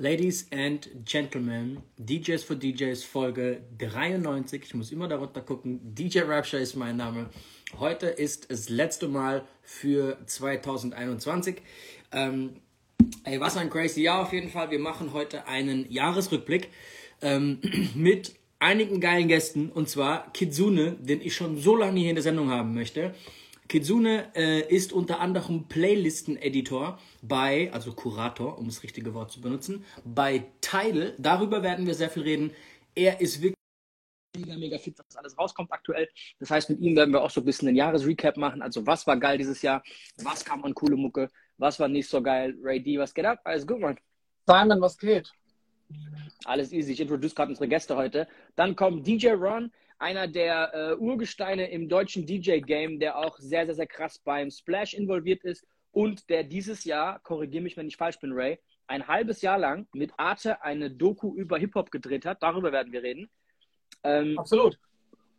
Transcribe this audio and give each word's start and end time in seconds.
Ladies 0.00 0.46
and 0.52 0.88
Gentlemen, 1.04 1.82
DJs 1.98 2.44
for 2.44 2.54
DJs 2.54 3.02
Folge 3.02 3.62
93. 3.78 4.62
Ich 4.62 4.74
muss 4.74 4.92
immer 4.92 5.08
darunter 5.08 5.40
gucken. 5.40 5.80
DJ 5.92 6.20
Rapture 6.20 6.62
ist 6.62 6.76
mein 6.76 6.96
Name. 6.96 7.30
Heute 7.80 8.06
ist 8.06 8.48
das 8.48 8.68
letzte 8.68 9.08
Mal 9.08 9.44
für 9.60 10.16
2021. 10.24 11.56
Ähm, 12.12 12.60
ey, 13.24 13.40
was 13.40 13.56
ein 13.56 13.70
crazy 13.70 14.02
Jahr 14.02 14.22
auf 14.22 14.32
jeden 14.32 14.50
Fall. 14.50 14.70
Wir 14.70 14.78
machen 14.78 15.12
heute 15.12 15.48
einen 15.48 15.90
Jahresrückblick 15.90 16.68
ähm, 17.20 17.58
mit 17.96 18.36
einigen 18.60 19.00
geilen 19.00 19.26
Gästen. 19.26 19.68
Und 19.68 19.88
zwar 19.88 20.32
Kitsune, 20.32 20.92
den 21.00 21.20
ich 21.20 21.34
schon 21.34 21.58
so 21.58 21.74
lange 21.74 21.98
hier 21.98 22.10
in 22.10 22.14
der 22.14 22.22
Sendung 22.22 22.50
haben 22.50 22.72
möchte. 22.72 23.16
Kitsune 23.68 24.34
äh, 24.34 24.60
ist 24.74 24.94
unter 24.94 25.20
anderem 25.20 25.68
Playlisten-Editor 25.68 26.98
bei, 27.20 27.70
also 27.72 27.92
Kurator, 27.92 28.58
um 28.58 28.66
das 28.66 28.82
richtige 28.82 29.12
Wort 29.12 29.30
zu 29.30 29.42
benutzen, 29.42 29.84
bei 30.04 30.46
Tidal. 30.62 31.14
Darüber 31.18 31.62
werden 31.62 31.86
wir 31.86 31.94
sehr 31.94 32.08
viel 32.08 32.22
reden. 32.22 32.52
Er 32.94 33.20
ist 33.20 33.42
wirklich 33.42 33.54
mega, 34.34 34.56
mega 34.56 34.78
fit, 34.78 34.98
was 34.98 35.16
alles 35.16 35.36
rauskommt 35.36 35.70
aktuell. 35.70 36.08
Das 36.40 36.50
heißt, 36.50 36.70
mit 36.70 36.80
ihm 36.80 36.96
werden 36.96 37.12
wir 37.12 37.22
auch 37.22 37.30
so 37.30 37.42
ein 37.42 37.44
bisschen 37.44 37.68
einen 37.68 37.76
Jahresrecap 37.76 38.38
machen. 38.38 38.62
Also, 38.62 38.86
was 38.86 39.06
war 39.06 39.18
geil 39.18 39.36
dieses 39.36 39.60
Jahr? 39.60 39.82
Was 40.22 40.44
kam 40.44 40.64
an 40.64 40.74
coole 40.74 40.96
Mucke? 40.96 41.28
Was 41.58 41.78
war 41.78 41.88
nicht 41.88 42.08
so 42.08 42.22
geil? 42.22 42.54
Ray 42.62 42.82
D, 42.82 42.98
was 42.98 43.12
geht 43.12 43.26
ab? 43.26 43.40
Alles 43.44 43.66
gut, 43.66 43.80
Mann. 43.80 43.98
Simon, 44.46 44.80
was 44.80 44.96
geht? 44.96 45.30
Alles 46.44 46.72
easy. 46.72 46.92
Ich 46.92 47.00
introduce 47.00 47.34
gerade 47.34 47.50
unsere 47.50 47.68
Gäste 47.68 47.96
heute. 47.96 48.28
Dann 48.56 48.76
kommt 48.76 49.06
DJ 49.06 49.32
Ron 49.32 49.70
einer 49.98 50.28
der 50.28 50.72
äh, 50.74 50.94
Urgesteine 50.96 51.70
im 51.70 51.88
deutschen 51.88 52.26
DJ-Game, 52.26 53.00
der 53.00 53.18
auch 53.18 53.38
sehr, 53.38 53.66
sehr, 53.66 53.74
sehr 53.74 53.86
krass 53.86 54.18
beim 54.18 54.50
Splash 54.50 54.94
involviert 54.94 55.44
ist 55.44 55.64
und 55.90 56.28
der 56.28 56.44
dieses 56.44 56.84
Jahr, 56.84 57.20
korrigiere 57.20 57.62
mich, 57.62 57.76
wenn 57.76 57.88
ich 57.88 57.96
falsch 57.96 58.20
bin, 58.20 58.32
Ray, 58.32 58.58
ein 58.86 59.06
halbes 59.06 59.42
Jahr 59.42 59.58
lang 59.58 59.86
mit 59.92 60.12
Arte 60.16 60.62
eine 60.62 60.90
Doku 60.90 61.34
über 61.34 61.58
Hip-Hop 61.58 61.90
gedreht 61.90 62.24
hat. 62.24 62.42
Darüber 62.42 62.72
werden 62.72 62.92
wir 62.92 63.02
reden. 63.02 63.28
Ähm, 64.02 64.38
Absolut. 64.38 64.78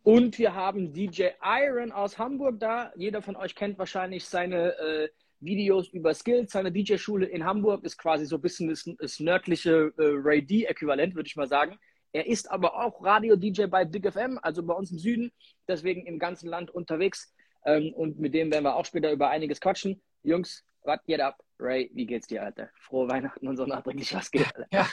Und 0.02 0.38
wir 0.38 0.54
haben 0.54 0.92
DJ 0.92 1.28
Iron 1.42 1.92
aus 1.92 2.18
Hamburg 2.18 2.58
da. 2.60 2.92
Jeder 2.96 3.22
von 3.22 3.36
euch 3.36 3.54
kennt 3.54 3.78
wahrscheinlich 3.78 4.24
seine 4.24 4.78
äh, 4.78 5.08
Videos 5.40 5.88
über 5.88 6.14
Skills. 6.14 6.52
Seine 6.52 6.72
DJ-Schule 6.72 7.26
in 7.26 7.44
Hamburg 7.44 7.84
ist 7.84 7.98
quasi 7.98 8.24
so 8.24 8.36
ein 8.36 8.42
bisschen 8.42 8.68
das, 8.68 8.88
das 8.98 9.20
nördliche 9.20 9.92
äh, 9.98 10.12
Ray 10.22 10.42
D-Äquivalent, 10.42 11.14
würde 11.14 11.26
ich 11.26 11.36
mal 11.36 11.48
sagen. 11.48 11.78
Er 12.12 12.26
ist 12.26 12.50
aber 12.50 12.74
auch 12.74 13.04
Radio-DJ 13.04 13.66
bei 13.66 13.84
Big 13.84 14.10
FM, 14.10 14.38
also 14.42 14.62
bei 14.62 14.74
uns 14.74 14.90
im 14.90 14.98
Süden, 14.98 15.32
deswegen 15.68 16.06
im 16.06 16.18
ganzen 16.18 16.48
Land 16.48 16.70
unterwegs. 16.70 17.32
Ähm, 17.64 17.92
und 17.94 18.18
mit 18.18 18.34
dem 18.34 18.50
werden 18.50 18.64
wir 18.64 18.74
auch 18.74 18.84
später 18.84 19.12
über 19.12 19.30
einiges 19.30 19.60
quatschen. 19.60 20.00
Jungs, 20.22 20.64
was 20.82 21.04
geht 21.04 21.20
ab? 21.20 21.38
Ray, 21.58 21.90
wie 21.94 22.06
geht's 22.06 22.26
dir, 22.26 22.42
Alter? 22.42 22.70
Frohe 22.80 23.08
Weihnachten 23.08 23.46
und 23.46 23.56
so 23.56 23.66
nachträglich, 23.66 24.14
was 24.14 24.30
geht, 24.30 24.46
Alter? 24.46 24.66
Ja. 24.72 24.88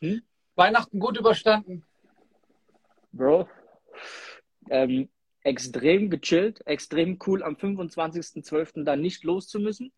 Hm? 0.00 0.22
Weihnachten 0.54 0.98
gut 0.98 1.18
überstanden. 1.18 1.84
Bro, 3.12 3.48
ähm, 4.70 5.08
extrem 5.42 6.10
gechillt, 6.10 6.64
extrem 6.66 7.18
cool, 7.26 7.42
am 7.42 7.54
25.12. 7.54 8.84
da 8.84 8.96
nicht 8.96 9.24
los 9.24 9.48
zu 9.48 9.58
müssen. 9.58 9.92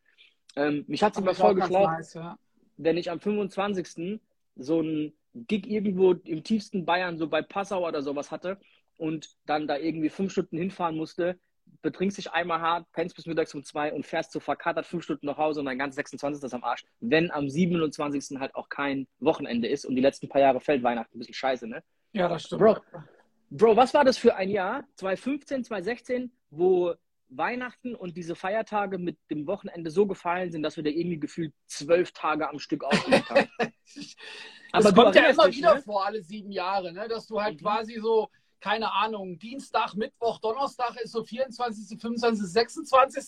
Ähm, 0.57 0.85
mich 0.89 1.03
hat 1.03 1.15
es 1.15 1.19
immer 1.21 1.35
vorgeschlagen, 1.35 1.93
nice, 1.97 2.15
ja. 2.15 2.39
wenn 2.77 2.97
ich 2.97 3.11
am 3.11 3.21
25. 3.21 4.21
so 4.57 4.81
ein 4.81 5.13
Gig 5.35 5.67
irgendwo 5.67 6.13
im 6.13 6.45
tiefsten 6.45 6.85
Bayern, 6.85 7.19
so 7.19 7.29
bei 7.29 7.43
Passau 7.43 7.87
oder 7.87 8.03
sowas 8.03 8.31
hatte 8.31 8.59
und 8.97 9.31
dann 9.47 9.67
da 9.67 9.77
irgendwie 9.77 10.11
fünf 10.11 10.33
Stunden 10.33 10.59
hinfahren 10.59 10.97
musste, 10.97 11.39
betrinkst 11.81 12.19
dich 12.19 12.31
einmal 12.33 12.61
hart, 12.61 12.87
pennst 12.93 13.17
bis 13.17 13.27
mittags 13.27 13.55
um 13.55 13.65
zwei 13.65 13.93
und 13.93 14.05
fährst 14.05 14.33
so 14.33 14.41
verkatert 14.41 14.87
fünf 14.87 15.05
Stunden 15.05 15.27
nach 15.27 15.39
Hause 15.39 15.61
und 15.61 15.67
dein 15.67 15.79
ganz 15.79 15.95
26. 15.95 16.43
ist 16.45 16.55
am 16.55 16.65
Arsch. 16.65 16.85
Wenn 17.01 17.31
am 17.31 17.49
27. 17.49 18.39
halt 18.39 18.55
auch 18.55 18.69
kein 18.69 19.07
Wochenende 19.21 19.69
ist 19.69 19.85
und 19.85 19.97
die 19.97 20.03
letzten 20.03 20.29
paar 20.29 20.41
Jahre 20.41 20.61
fällt 20.61 20.83
Weihnachten 20.83 21.17
ein 21.17 21.19
bisschen 21.19 21.35
scheiße, 21.35 21.67
ne? 21.67 21.83
Ja, 22.13 22.29
das 22.29 22.45
stimmt. 22.45 22.61
Bro, 22.61 22.77
Bro, 23.51 23.77
was 23.77 23.93
war 23.95 24.05
das 24.05 24.19
für 24.19 24.35
ein 24.35 24.49
Jahr, 24.49 24.85
2015, 24.97 25.65
2016, 25.65 26.33
wo 26.51 26.95
Weihnachten 27.37 27.95
und 27.95 28.17
diese 28.17 28.35
Feiertage 28.35 28.99
mit 28.99 29.19
dem 29.31 29.47
Wochenende 29.47 29.91
so 29.91 30.07
gefallen 30.07 30.51
sind, 30.51 30.63
dass 30.63 30.77
wir 30.77 30.85
da 30.85 30.91
irgendwie 30.91 31.19
gefühlt 31.19 31.55
zwölf 31.67 32.13
Tage 32.13 32.49
am 32.49 32.59
Stück 32.59 32.85
aufgelegt 32.85 33.31
haben. 33.31 33.49
Aber 34.73 34.85
das 34.85 34.95
kommt 34.95 35.15
ja 35.15 35.27
immer 35.27 35.47
dich, 35.47 35.59
wieder 35.59 35.75
ne? 35.75 35.83
vor, 35.83 36.07
alle 36.07 36.23
sieben 36.23 36.51
Jahre, 36.51 36.93
ne? 36.93 37.09
dass 37.09 37.27
du 37.27 37.41
halt 37.41 37.61
mhm. 37.61 37.65
quasi 37.65 38.01
so, 38.01 38.31
keine 38.61 38.93
Ahnung, 38.93 39.39
Dienstag, 39.39 39.95
Mittwoch, 39.95 40.39
Donnerstag 40.39 40.97
ist 41.01 41.13
so 41.13 41.23
24., 41.23 42.01
25., 42.01 42.47
26. 42.47 43.25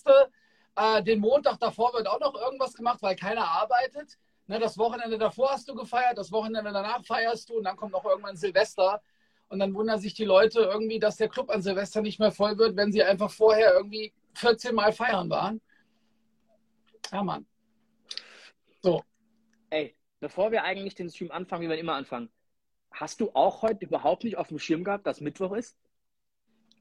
Äh, 0.76 1.02
den 1.02 1.20
Montag 1.20 1.58
davor 1.58 1.92
wird 1.92 2.08
auch 2.08 2.20
noch 2.20 2.34
irgendwas 2.34 2.74
gemacht, 2.74 3.02
weil 3.02 3.16
keiner 3.16 3.46
arbeitet. 3.46 4.18
Ne, 4.46 4.58
das 4.58 4.76
Wochenende 4.76 5.16
davor 5.16 5.52
hast 5.52 5.68
du 5.68 5.74
gefeiert, 5.74 6.18
das 6.18 6.30
Wochenende 6.30 6.70
danach 6.70 7.02
feierst 7.04 7.48
du 7.48 7.58
und 7.58 7.64
dann 7.64 7.76
kommt 7.76 7.92
noch 7.92 8.04
irgendwann 8.04 8.36
Silvester. 8.36 9.00
Und 9.48 9.58
dann 9.58 9.74
wundern 9.74 10.00
sich 10.00 10.14
die 10.14 10.24
Leute 10.24 10.60
irgendwie, 10.60 10.98
dass 10.98 11.16
der 11.16 11.28
Club 11.28 11.50
an 11.50 11.62
Silvester 11.62 12.02
nicht 12.02 12.18
mehr 12.18 12.32
voll 12.32 12.58
wird, 12.58 12.76
wenn 12.76 12.92
sie 12.92 13.02
einfach 13.02 13.30
vorher 13.30 13.74
irgendwie 13.74 14.12
14 14.34 14.74
Mal 14.74 14.92
feiern 14.92 15.30
waren. 15.30 15.60
Ja, 17.12 17.22
Mann. 17.22 17.46
So. 18.82 19.02
Ey, 19.70 19.96
bevor 20.20 20.50
wir 20.50 20.64
eigentlich 20.64 20.94
den 20.94 21.10
Stream 21.10 21.30
anfangen, 21.30 21.62
wie 21.62 21.68
wir 21.68 21.78
immer 21.78 21.94
anfangen, 21.94 22.30
hast 22.90 23.20
du 23.20 23.30
auch 23.34 23.62
heute 23.62 23.84
überhaupt 23.84 24.24
nicht 24.24 24.36
auf 24.36 24.48
dem 24.48 24.58
Schirm 24.58 24.84
gehabt, 24.84 25.06
dass 25.06 25.20
Mittwoch 25.20 25.52
ist? 25.52 25.76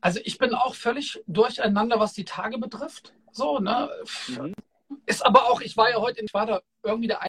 Also 0.01 0.19
ich 0.24 0.38
bin 0.38 0.53
auch 0.53 0.75
völlig 0.75 1.24
durcheinander, 1.28 2.00
was 2.00 2.13
die 2.13 2.25
Tage 2.25 2.57
betrifft. 2.57 3.13
So, 3.31 3.59
ne? 3.59 3.90
Mhm. 4.28 4.53
Ist 5.06 5.25
aber 5.25 5.50
auch, 5.50 5.62
ich 5.62 5.78
war 5.78 5.90
ja 5.90 5.97
heute, 5.97 6.24
ich 6.24 6.34
war 6.34 6.45
da 6.45 6.62
irgendwie 6.84 7.07
der 7.07 7.25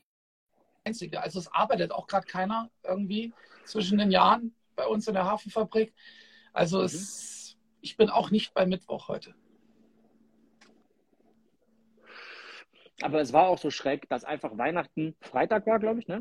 Einzige. 0.85 1.23
Also 1.23 1.39
es 1.39 1.53
arbeitet 1.53 1.93
auch 1.93 2.07
gerade 2.07 2.27
keiner 2.27 2.71
irgendwie 2.83 3.33
zwischen 3.65 3.99
den 3.99 4.11
Jahren 4.11 4.55
bei 4.75 4.87
uns 4.87 5.09
in 5.09 5.15
der 5.15 5.25
Hafenfabrik. 5.25 5.95
Also 6.53 6.79
mhm. 6.79 6.85
es, 6.85 7.57
ich 7.81 7.97
bin 7.97 8.11
auch 8.11 8.31
nicht 8.31 8.55
bei 8.55 8.67
Mittwoch 8.67 9.09
heute. 9.09 9.35
Aber 13.03 13.21
es 13.21 13.33
war 13.33 13.49
auch 13.49 13.59
so 13.59 13.71
schräg, 13.71 14.09
dass 14.09 14.25
einfach 14.25 14.57
Weihnachten 14.57 15.17
Freitag 15.21 15.67
war, 15.67 15.79
glaube 15.79 16.01
ich, 16.01 16.07
ne? 16.07 16.17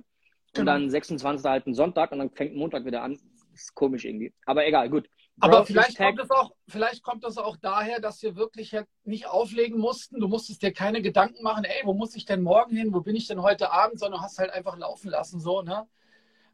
Und 0.55 0.65
genau. 0.65 0.73
dann 0.73 0.89
26. 0.89 1.45
halt 1.45 1.65
ein 1.65 1.73
Sonntag 1.73 2.11
und 2.11 2.19
dann 2.19 2.29
fängt 2.29 2.55
Montag 2.55 2.85
wieder 2.85 3.01
an. 3.01 3.19
Ist 3.53 3.73
komisch 3.75 4.05
irgendwie. 4.05 4.33
Aber 4.45 4.65
egal, 4.65 4.89
gut. 4.89 5.07
Bro, 5.37 5.47
Aber 5.47 5.65
vielleicht 5.65 5.97
kommt, 5.97 6.19
es 6.19 6.29
auch, 6.29 6.51
vielleicht 6.67 7.03
kommt 7.03 7.23
das 7.23 7.37
auch 7.39 7.57
daher, 7.57 7.99
dass 7.99 8.21
wir 8.21 8.35
wirklich 8.35 8.75
nicht 9.03 9.27
auflegen 9.27 9.79
mussten. 9.79 10.19
Du 10.19 10.27
musstest 10.27 10.61
dir 10.61 10.71
keine 10.71 11.01
Gedanken 11.01 11.41
machen, 11.41 11.63
ey, 11.63 11.81
wo 11.85 11.93
muss 11.93 12.15
ich 12.15 12.25
denn 12.25 12.43
morgen 12.43 12.75
hin? 12.75 12.93
Wo 12.93 13.01
bin 13.01 13.15
ich 13.15 13.27
denn 13.27 13.41
heute 13.41 13.71
Abend? 13.71 13.99
Sondern 13.99 14.21
hast 14.21 14.37
halt 14.37 14.51
einfach 14.51 14.77
laufen 14.77 15.09
lassen, 15.09 15.39
so, 15.39 15.63
ne? 15.63 15.87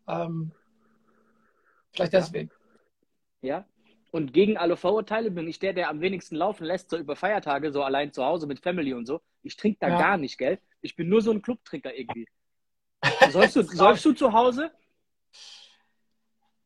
Ähm, 0.08 0.52
vielleicht 1.94 2.14
deswegen. 2.14 2.52
Ja. 3.42 3.66
Und 4.12 4.34
gegen 4.34 4.58
alle 4.58 4.76
Vorurteile 4.76 5.30
bin 5.30 5.48
ich 5.48 5.60
der, 5.60 5.74
der 5.74 5.90
am 5.90 6.02
wenigsten 6.02 6.36
laufen 6.36 6.66
lässt, 6.66 6.90
so 6.90 6.98
über 6.98 7.16
Feiertage, 7.16 7.72
so 7.72 7.84
allein 7.84 8.12
zu 8.12 8.26
Hause 8.26 8.48
mit 8.48 8.60
Family 8.60 8.94
und 8.94 9.06
so. 9.06 9.22
Ich 9.44 9.56
trinke 9.56 9.78
da 9.82 9.90
ja. 9.90 10.00
gar 10.00 10.18
nicht, 10.18 10.38
gell? 10.38 10.60
Ich 10.82 10.96
bin 10.96 11.10
nur 11.10 11.22
so 11.22 11.32
ein 11.32 11.42
Clubtrinker 11.42 11.94
irgendwie. 11.94 12.28
Säufst 13.32 13.56
du, 13.56 13.62
säufst 13.62 14.04
du 14.06 14.14
zu 14.14 14.34
Hause? 14.34 14.72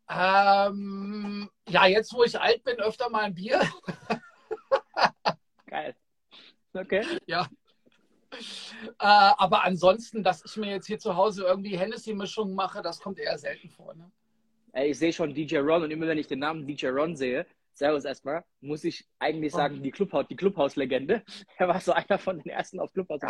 Ähm, 0.09 1.49
ja, 1.67 1.85
jetzt 1.85 2.13
wo 2.13 2.23
ich 2.23 2.39
alt 2.39 2.63
bin, 2.63 2.79
öfter 2.79 3.09
mal 3.09 3.25
ein 3.25 3.35
Bier. 3.35 3.61
Geil. 5.67 5.95
Okay. 6.73 7.05
Ja. 7.25 7.47
Äh, 8.31 8.37
aber 8.99 9.63
ansonsten, 9.63 10.23
dass 10.23 10.43
ich 10.43 10.57
mir 10.57 10.71
jetzt 10.71 10.87
hier 10.87 10.99
zu 10.99 11.15
Hause 11.15 11.43
irgendwie 11.43 11.77
Hennessy-Mischungen 11.77 12.55
mache, 12.55 12.81
das 12.81 12.99
kommt 12.99 13.19
eher 13.19 13.37
selten 13.37 13.69
vor. 13.69 13.93
Ne? 13.93 14.11
Ey, 14.75 14.89
ich 14.89 14.97
sehe 14.97 15.13
schon 15.13 15.35
DJ 15.35 15.57
Ron 15.57 15.83
und 15.83 15.91
immer 15.91 16.07
wenn 16.07 16.17
ich 16.17 16.27
den 16.27 16.39
Namen 16.39 16.65
DJ 16.65 16.87
Ron 16.87 17.15
sehe, 17.15 17.45
Servus 17.73 18.05
erstmal, 18.05 18.43
muss 18.59 18.83
ich 18.83 19.07
eigentlich 19.19 19.53
sagen, 19.53 19.83
die 19.83 19.91
Clubhaus, 19.91 20.25
die 20.27 20.35
Clubhaus-Legende. 20.35 21.23
Er 21.57 21.67
war 21.67 21.79
so 21.79 21.93
einer 21.93 22.17
von 22.17 22.39
den 22.39 22.49
ersten 22.49 22.79
auf 22.79 22.91
Clubhaus. 22.91 23.21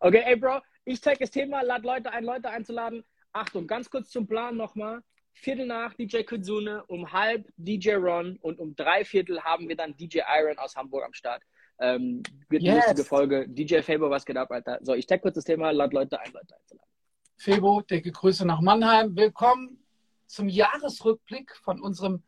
Okay, 0.00 0.22
ey 0.26 0.36
Bro, 0.36 0.60
ich 0.84 1.00
zeige 1.00 1.20
das 1.20 1.30
Thema, 1.30 1.62
lad 1.62 1.84
Leute 1.84 2.10
ein, 2.10 2.24
Leute 2.24 2.50
einzuladen. 2.50 3.04
Achtung, 3.32 3.68
ganz 3.68 3.88
kurz 3.88 4.10
zum 4.10 4.26
Plan 4.26 4.56
nochmal. 4.56 5.00
Viertel 5.32 5.66
nach 5.66 5.94
DJ 5.94 6.22
Kitsune, 6.22 6.84
um 6.86 7.12
halb 7.12 7.48
DJ 7.56 7.94
Ron 7.94 8.36
und 8.40 8.58
um 8.58 8.74
drei 8.74 9.04
Viertel 9.04 9.42
haben 9.42 9.68
wir 9.68 9.76
dann 9.76 9.96
DJ 9.96 10.20
Iron 10.40 10.58
aus 10.58 10.74
Hamburg 10.74 11.04
am 11.04 11.12
Start. 11.12 11.42
Ähm, 11.78 12.22
wird 12.48 12.62
yes. 12.62 12.72
eine 12.72 12.80
lustige 12.80 13.04
Folge. 13.04 13.48
DJ 13.48 13.80
Fabo, 13.80 14.10
was 14.10 14.24
geht 14.24 14.36
ab, 14.36 14.50
Alter? 14.50 14.78
So, 14.82 14.94
ich 14.94 15.06
tag 15.06 15.22
kurz 15.22 15.36
das 15.36 15.44
Thema, 15.44 15.70
lad 15.70 15.92
Leute 15.92 16.20
ein, 16.20 16.32
Leute 16.32 16.56
einzuladen. 16.56 16.90
Febo, 17.36 17.80
dicke 17.82 18.10
Grüße 18.12 18.46
nach 18.46 18.60
Mannheim. 18.60 19.16
Willkommen 19.16 19.83
zum 20.26 20.48
Jahresrückblick 20.48 21.56
von 21.56 21.80
unserem 21.80 22.22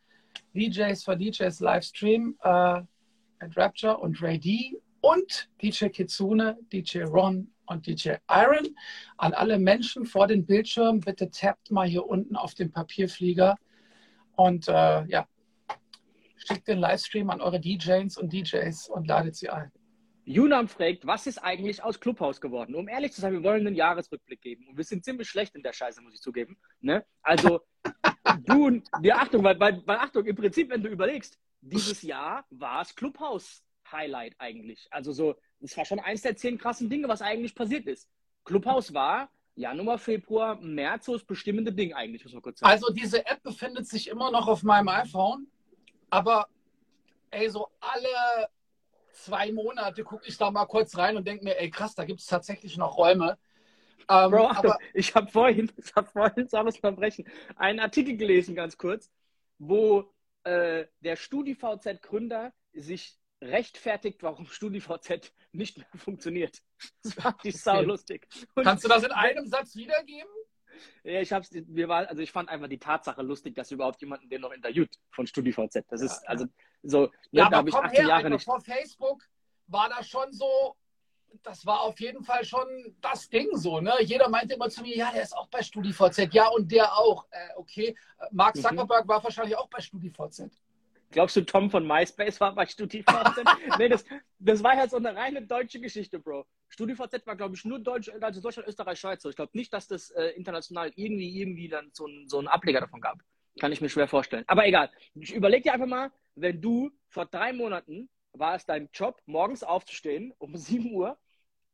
DJs 0.55 1.03
for 1.05 1.17
DJs 1.17 1.61
Livestream 1.61 2.37
äh, 2.43 2.49
at 2.49 3.57
Rapture 3.57 3.99
und 3.99 4.21
Ray 4.23 4.39
D 4.39 4.79
und 5.01 5.49
DJ 5.63 5.87
Kitsune, 5.87 6.59
DJ 6.73 7.03
Ron 7.03 7.51
und 7.67 7.87
DJ 7.87 8.15
Iron. 8.29 8.77
An 9.19 9.35
alle 9.35 9.59
Menschen 9.59 10.07
vor 10.07 10.27
den 10.27 10.47
Bildschirmen, 10.47 11.01
bitte 11.01 11.31
tappt 11.31 11.71
mal 11.71 11.87
hier 11.87 12.07
unten 12.07 12.37
auf 12.37 12.55
den 12.55 12.73
Papierflieger 12.73 13.57
und 14.37 14.69
äh, 14.69 15.05
ja, 15.07 15.27
schickt 16.37 16.69
den 16.69 16.79
Livestream 16.79 17.31
an 17.31 17.41
eure 17.41 17.61
DJs 17.61 18.17
und 18.19 18.33
DJs 18.33 18.89
und 18.89 19.07
ladet 19.07 19.37
sie 19.37 19.51
ein. 19.51 19.71
Junam 20.29 20.67
fragt, 20.67 21.07
was 21.07 21.29
ist 21.29 21.39
eigentlich 21.39 21.85
aus 21.85 22.01
Clubhouse 22.01 22.41
geworden? 22.41 22.75
Um 22.75 22.89
ehrlich 22.89 23.13
zu 23.13 23.21
sein, 23.21 23.33
wir 23.33 23.45
wollen 23.45 23.65
einen 23.65 23.77
Jahresrückblick 23.77 24.43
geben. 24.43 24.67
Und 24.67 24.77
wir 24.77 24.83
sind 24.83 25.05
ziemlich 25.05 25.29
schlecht 25.29 25.55
in 25.55 25.63
der 25.63 25.73
Scheiße, 25.73 26.03
muss 26.03 26.15
ich 26.15 26.21
zugeben. 26.21 26.59
Ne? 26.81 27.07
Also, 27.23 27.61
du 28.45 28.67
und 28.67 28.89
die 29.03 29.13
Achtung, 29.13 29.45
weil, 29.45 29.59
weil, 29.61 29.87
weil, 29.87 29.99
Achtung, 29.99 30.27
im 30.27 30.35
Prinzip, 30.35 30.69
wenn 30.69 30.83
du 30.83 30.89
überlegst, 30.89 31.39
dieses 31.61 32.03
Jahr 32.03 32.45
war 32.51 32.83
es 32.83 32.93
Clubhouse-Highlight 32.97 34.35
eigentlich. 34.39 34.89
Also 34.91 35.13
so, 35.13 35.37
es 35.61 35.77
war 35.77 35.85
schon 35.85 36.01
eins 36.01 36.23
der 36.23 36.37
zehn 36.37 36.59
krassen 36.59 36.91
Dinge, 36.91 37.07
was 37.09 37.23
eigentlich 37.23 37.55
passiert 37.55 37.87
ist. 37.87 38.11
Clubhouse 38.45 38.93
war 38.93 39.31
Januar, 39.55 39.99
Februar, 39.99 40.61
März 40.61 41.07
so 41.07 41.13
das 41.13 41.25
bestimmende 41.25 41.73
Ding 41.73 41.95
eigentlich, 41.95 42.25
muss 42.25 42.33
man 42.33 42.43
kurz 42.43 42.59
sagen. 42.59 42.73
Also 42.73 42.93
diese 42.93 43.25
App 43.27 43.45
befindet 43.45 43.87
sich 43.87 44.09
immer 44.09 44.33
noch 44.33 44.49
auf 44.49 44.65
meinem 44.65 44.89
iPhone, 44.89 45.47
aber 46.11 46.49
ey, 47.31 47.49
so 47.49 47.69
alle 47.81 48.49
zwei 49.17 49.53
Monate 49.53 50.05
gucke 50.05 50.27
ich 50.29 50.39
da 50.39 50.51
mal 50.51 50.67
kurz 50.67 50.97
rein 50.97 51.17
und 51.17 51.27
denke 51.27 51.45
mir, 51.45 51.59
ey 51.59 51.71
krass, 51.71 51.95
da 51.95 52.05
gibt 52.05 52.21
es 52.21 52.27
tatsächlich 52.27 52.77
noch 52.77 52.97
Räume. 52.97 53.39
Ähm, 54.09 54.31
Bro, 54.31 54.49
aber 54.49 54.79
ich 54.95 55.15
habe 55.15 55.31
vorhin, 55.31 55.71
ich 55.77 55.95
habe 55.95 56.09
vorhin, 56.09 56.49
soll 56.49 56.69
es 56.69 56.77
verbrechen, 56.77 57.27
einen 57.57 57.81
Artikel 57.81 58.17
gelesen, 58.17 58.55
ganz 58.55 58.77
kurz, 58.77 59.11
wo 59.59 60.13
äh, 60.45 60.87
der 61.01 61.17
StudiVZ-Gründer 61.17 62.53
sich 62.73 63.19
rechtfertigt, 63.43 64.23
warum 64.23 64.47
StudiVZ 64.47 65.33
nicht 65.53 65.79
mehr 65.79 65.87
funktioniert. 65.97 66.63
Das 67.03 67.15
fand 67.15 67.45
ich 67.45 67.61
sau 67.61 67.81
lustig. 67.81 68.29
Kannst 68.55 68.85
du 68.85 68.89
das 68.89 69.03
in 69.03 69.13
einem 69.13 69.47
Satz 69.47 69.77
wiedergeben? 69.77 70.31
Ja, 71.05 71.21
ich 71.21 71.33
hab's, 71.33 71.51
mir 71.51 71.89
war, 71.89 72.09
also 72.09 72.23
ich 72.23 72.33
fand 72.33 72.49
einfach 72.49 72.69
die 72.69 72.79
Tatsache 72.79 73.23
lustig, 73.23 73.55
dass 73.55 73.71
überhaupt 73.71 74.01
jemanden 74.01 74.29
den 74.29 74.41
noch 74.41 74.53
interviewt 74.53 74.91
von 75.11 75.27
StudiVZ. 75.27 75.85
Das 75.89 76.01
ist, 76.01 76.23
ja, 76.23 76.29
also, 76.29 76.47
so, 76.83 77.11
ja, 77.31 77.45
ne, 77.45 77.51
da 77.51 77.57
habe 77.59 77.69
ich 77.69 77.75
18 77.75 77.91
her, 77.91 78.09
Jahre 78.09 78.31
nicht. 78.31 78.45
Vor 78.45 78.61
Facebook 78.61 79.23
war 79.67 79.89
das 79.89 80.09
schon 80.09 80.33
so, 80.33 80.77
das 81.43 81.67
war 81.67 81.81
auf 81.83 82.01
jeden 82.01 82.23
Fall 82.25 82.45
schon 82.45 82.67
das 83.01 83.29
Ding 83.29 83.49
so, 83.53 83.81
ne? 83.81 83.95
Jeder 84.01 84.29
meinte 84.29 84.55
immer 84.55 84.69
zu 84.69 84.83
mir, 84.83 84.97
ja, 84.97 85.13
der 85.13 85.23
ist 85.23 85.37
auch 85.37 85.49
bei 85.49 85.63
StudiVZ, 85.63 86.33
ja, 86.33 86.49
und 86.49 86.71
der 86.71 86.97
auch. 86.97 87.27
Äh, 87.31 87.49
okay, 87.57 87.97
Mark 88.31 88.57
mhm. 88.57 88.61
Zuckerberg 88.61 89.05
mhm. 89.05 89.09
war 89.09 89.25
wahrscheinlich 89.25 89.57
auch 89.57 89.69
bei 89.69 89.81
StudiVZ. 89.81 90.51
Glaubst 91.11 91.37
du, 91.37 91.43
Tom 91.43 91.71
von 91.71 91.87
MySpace 91.87 92.41
war 92.41 92.55
bei 92.55 92.67
StudiVZ? 92.67 93.07
nee, 93.79 93.89
das, 93.89 94.05
das 94.39 94.63
war 94.63 94.77
ja 94.77 94.89
so 94.89 94.97
eine 94.97 95.15
reine 95.15 95.43
deutsche 95.43 95.81
Geschichte, 95.81 96.19
Bro. 96.19 96.47
StudiVZ 96.69 97.27
war, 97.27 97.37
glaube 97.37 97.55
ich, 97.55 97.65
nur 97.65 97.79
Deutsch, 97.79 98.11
also 98.21 98.41
Deutschland, 98.41 98.69
Österreich, 98.69 98.99
Schweiz. 98.99 99.25
Ich 99.25 99.37
glaube 99.37 99.57
nicht, 99.57 99.73
dass 99.73 99.89
das 99.89 100.11
äh, 100.11 100.29
international 100.31 100.93
irgendwie, 100.97 101.41
irgendwie 101.41 101.69
dann 101.69 101.91
so, 101.93 102.07
ein, 102.07 102.29
so 102.29 102.39
einen 102.39 102.49
Ableger 102.49 102.81
davon 102.81 103.01
gab. 103.01 103.19
Kann 103.59 103.73
ich 103.73 103.81
mir 103.81 103.89
schwer 103.89 104.09
vorstellen. 104.09 104.45
Aber 104.47 104.67
egal. 104.67 104.91
Ich 105.15 105.35
überleg 105.35 105.63
dir 105.63 105.73
einfach 105.73 105.87
mal, 105.87 106.11
wenn 106.35 106.61
du 106.61 106.91
vor 107.09 107.27
drei 107.27 107.53
Monaten 107.53 108.09
war 108.33 108.55
es 108.55 108.67
dein 108.67 108.91
Job, 108.93 109.23
morgens 109.25 109.63
aufzustehen 109.63 110.35
um 110.39 110.57
7 110.57 110.93
Uhr 110.93 111.17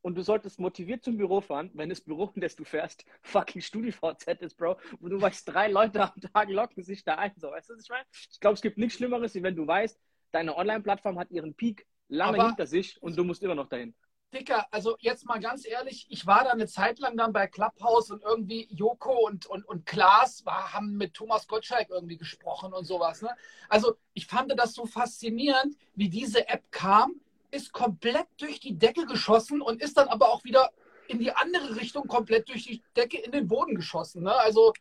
und 0.02 0.16
du 0.16 0.22
solltest 0.22 0.60
motiviert 0.60 1.02
zum 1.04 1.16
Büro 1.16 1.40
fahren, 1.40 1.70
wenn 1.74 1.88
das 1.88 2.00
Büro, 2.00 2.30
in 2.34 2.40
das 2.40 2.56
du 2.56 2.64
fährst, 2.64 3.04
fucking 3.22 3.62
StudiVZ 3.62 4.40
ist, 4.40 4.56
Bro, 4.56 4.76
wo 5.00 5.08
du 5.08 5.20
weißt, 5.20 5.48
drei 5.48 5.68
Leute 5.68 6.02
am 6.02 6.20
Tag 6.20 6.50
locken 6.50 6.82
sich 6.82 7.04
da 7.04 7.14
ein. 7.14 7.32
So, 7.36 7.50
weißt 7.50 7.70
du, 7.70 7.74
was 7.74 7.84
ich 7.84 7.90
meine? 7.90 8.04
Ich 8.30 8.40
glaube, 8.40 8.54
es 8.54 8.62
gibt 8.62 8.78
nichts 8.78 8.94
Schlimmeres, 8.94 9.34
wie 9.34 9.42
wenn 9.42 9.56
du 9.56 9.66
weißt, 9.66 9.98
deine 10.32 10.56
Online-Plattform 10.56 11.18
hat 11.18 11.30
ihren 11.30 11.54
Peak 11.54 11.86
lange 12.08 12.38
Aber 12.38 12.48
hinter 12.48 12.66
sich 12.66 13.02
und 13.02 13.16
du 13.16 13.24
musst 13.24 13.42
immer 13.42 13.54
noch 13.54 13.68
dahin. 13.68 13.94
Dicker, 14.32 14.66
also 14.70 14.96
jetzt 14.98 15.26
mal 15.26 15.40
ganz 15.40 15.66
ehrlich, 15.66 16.06
ich 16.08 16.26
war 16.26 16.44
da 16.44 16.50
eine 16.50 16.66
Zeit 16.66 16.98
lang 16.98 17.18
dann 17.18 17.34
bei 17.34 17.46
Clubhouse 17.46 18.10
und 18.10 18.22
irgendwie 18.22 18.66
Joko 18.70 19.26
und, 19.26 19.44
und, 19.44 19.62
und 19.66 19.84
Klaas 19.84 20.46
war, 20.46 20.72
haben 20.72 20.96
mit 20.96 21.12
Thomas 21.12 21.46
Gottschalk 21.46 21.90
irgendwie 21.90 22.16
gesprochen 22.16 22.72
und 22.72 22.86
sowas. 22.86 23.20
Ne? 23.20 23.28
Also 23.68 23.96
ich 24.14 24.26
fand 24.26 24.50
das 24.58 24.72
so 24.72 24.86
faszinierend, 24.86 25.76
wie 25.94 26.08
diese 26.08 26.48
App 26.48 26.64
kam, 26.70 27.20
ist 27.52 27.72
komplett 27.72 28.26
durch 28.38 28.58
die 28.60 28.76
Decke 28.76 29.06
geschossen 29.06 29.62
und 29.62 29.80
ist 29.80 29.96
dann 29.96 30.08
aber 30.08 30.30
auch 30.30 30.42
wieder 30.44 30.70
in 31.08 31.18
die 31.18 31.32
andere 31.32 31.76
Richtung 31.76 32.06
komplett 32.08 32.48
durch 32.48 32.64
die 32.64 32.82
Decke 32.96 33.18
in 33.18 33.32
den 33.32 33.46
Boden 33.46 33.74
geschossen. 33.74 34.24
Ne? 34.24 34.34
Also 34.34 34.72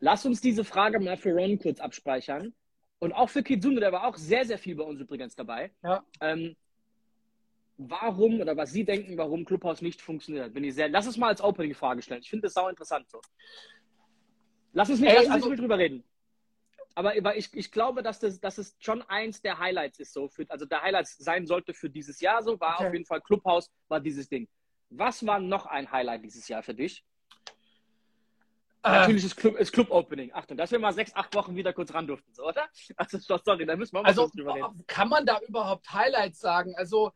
Lass 0.00 0.24
uns 0.24 0.40
diese 0.40 0.64
Frage 0.64 1.00
mal 1.00 1.16
für 1.16 1.32
Ron 1.32 1.58
kurz 1.58 1.80
abspeichern. 1.80 2.54
Und 3.00 3.12
auch 3.12 3.28
für 3.28 3.42
Kizune, 3.42 3.80
der 3.80 3.92
war 3.92 4.06
auch 4.06 4.16
sehr, 4.16 4.44
sehr 4.44 4.58
viel 4.58 4.76
bei 4.76 4.84
uns 4.84 5.00
übrigens 5.00 5.34
dabei. 5.34 5.72
Ja. 5.82 6.04
Ähm, 6.20 6.56
warum 7.76 8.40
oder 8.40 8.56
was 8.56 8.72
Sie 8.72 8.84
denken, 8.84 9.16
warum 9.16 9.44
Clubhouse 9.44 9.82
nicht 9.82 10.00
funktioniert. 10.00 10.52
Bin 10.52 10.64
ich 10.64 10.74
sehr, 10.74 10.88
lass 10.88 11.06
es 11.06 11.16
mal 11.16 11.28
als 11.28 11.40
Opening-Frage 11.40 12.02
stellen. 12.02 12.22
Ich 12.22 12.30
finde 12.30 12.46
das 12.46 12.54
sau 12.54 12.68
interessant 12.68 13.08
so. 13.08 13.20
Lass 14.72 14.90
uns 14.90 15.00
nicht, 15.00 15.10
Ey, 15.10 15.24
lass 15.24 15.30
also, 15.30 15.48
nicht 15.48 15.60
drüber 15.60 15.78
reden. 15.78 16.04
Aber 16.98 17.36
ich, 17.36 17.54
ich 17.54 17.70
glaube, 17.70 18.02
dass 18.02 18.18
das, 18.18 18.40
dass 18.40 18.58
es 18.58 18.74
schon 18.80 19.02
eins 19.02 19.40
der 19.40 19.60
Highlights 19.60 20.00
ist, 20.00 20.12
so 20.12 20.26
für, 20.26 20.44
also 20.48 20.66
der 20.66 20.82
Highlights 20.82 21.16
sein 21.16 21.46
sollte 21.46 21.72
für 21.72 21.88
dieses 21.88 22.20
Jahr 22.20 22.42
so, 22.42 22.58
war 22.58 22.74
okay. 22.74 22.88
auf 22.88 22.92
jeden 22.92 23.04
Fall 23.04 23.20
Clubhouse, 23.20 23.70
war 23.86 24.00
dieses 24.00 24.28
Ding. 24.28 24.48
Was 24.90 25.24
war 25.24 25.38
noch 25.38 25.66
ein 25.66 25.92
Highlight 25.92 26.24
dieses 26.24 26.48
Jahr 26.48 26.60
für 26.60 26.74
dich? 26.74 27.04
Äh, 28.82 28.90
Natürlich 28.90 29.26
ist 29.26 29.36
Club, 29.36 29.56
ist 29.58 29.70
Club 29.70 29.92
Opening. 29.92 30.32
Achtung, 30.32 30.56
dass 30.56 30.72
wir 30.72 30.80
mal 30.80 30.92
sechs, 30.92 31.14
acht 31.14 31.32
Wochen 31.36 31.54
wieder 31.54 31.72
kurz 31.72 31.94
ran 31.94 32.04
durften, 32.04 32.34
so, 32.34 32.48
oder? 32.48 32.68
Also, 32.96 33.18
sorry, 33.44 33.64
da 33.64 33.76
müssen 33.76 33.94
wir 33.94 34.02
mal 34.02 34.08
also, 34.08 34.28
drüber 34.34 34.56
reden. 34.56 34.84
Kann 34.88 35.08
man 35.08 35.24
da 35.24 35.38
überhaupt 35.46 35.88
Highlights 35.92 36.40
sagen? 36.40 36.74
Also, 36.76 37.12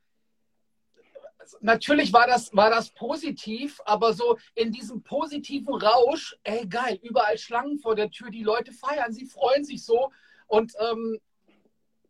natürlich 1.61 2.13
war 2.13 2.27
das, 2.27 2.55
war 2.55 2.71
das 2.71 2.91
positiv, 2.91 3.81
aber 3.85 4.13
so 4.13 4.39
in 4.55 4.73
diesem 4.73 5.03
positiven 5.03 5.75
Rausch, 5.75 6.37
ey 6.45 6.67
geil, 6.67 6.99
überall 7.03 7.39
Schlangen 7.39 7.79
vor 7.79 7.95
der 7.95 8.11
Tür, 8.11 8.31
die 8.31 8.43
Leute 8.43 8.73
feiern, 8.73 9.13
sie 9.13 9.27
freuen 9.27 9.65
sich 9.65 9.85
so 9.85 10.11
und 10.47 10.73
ähm, 10.81 11.19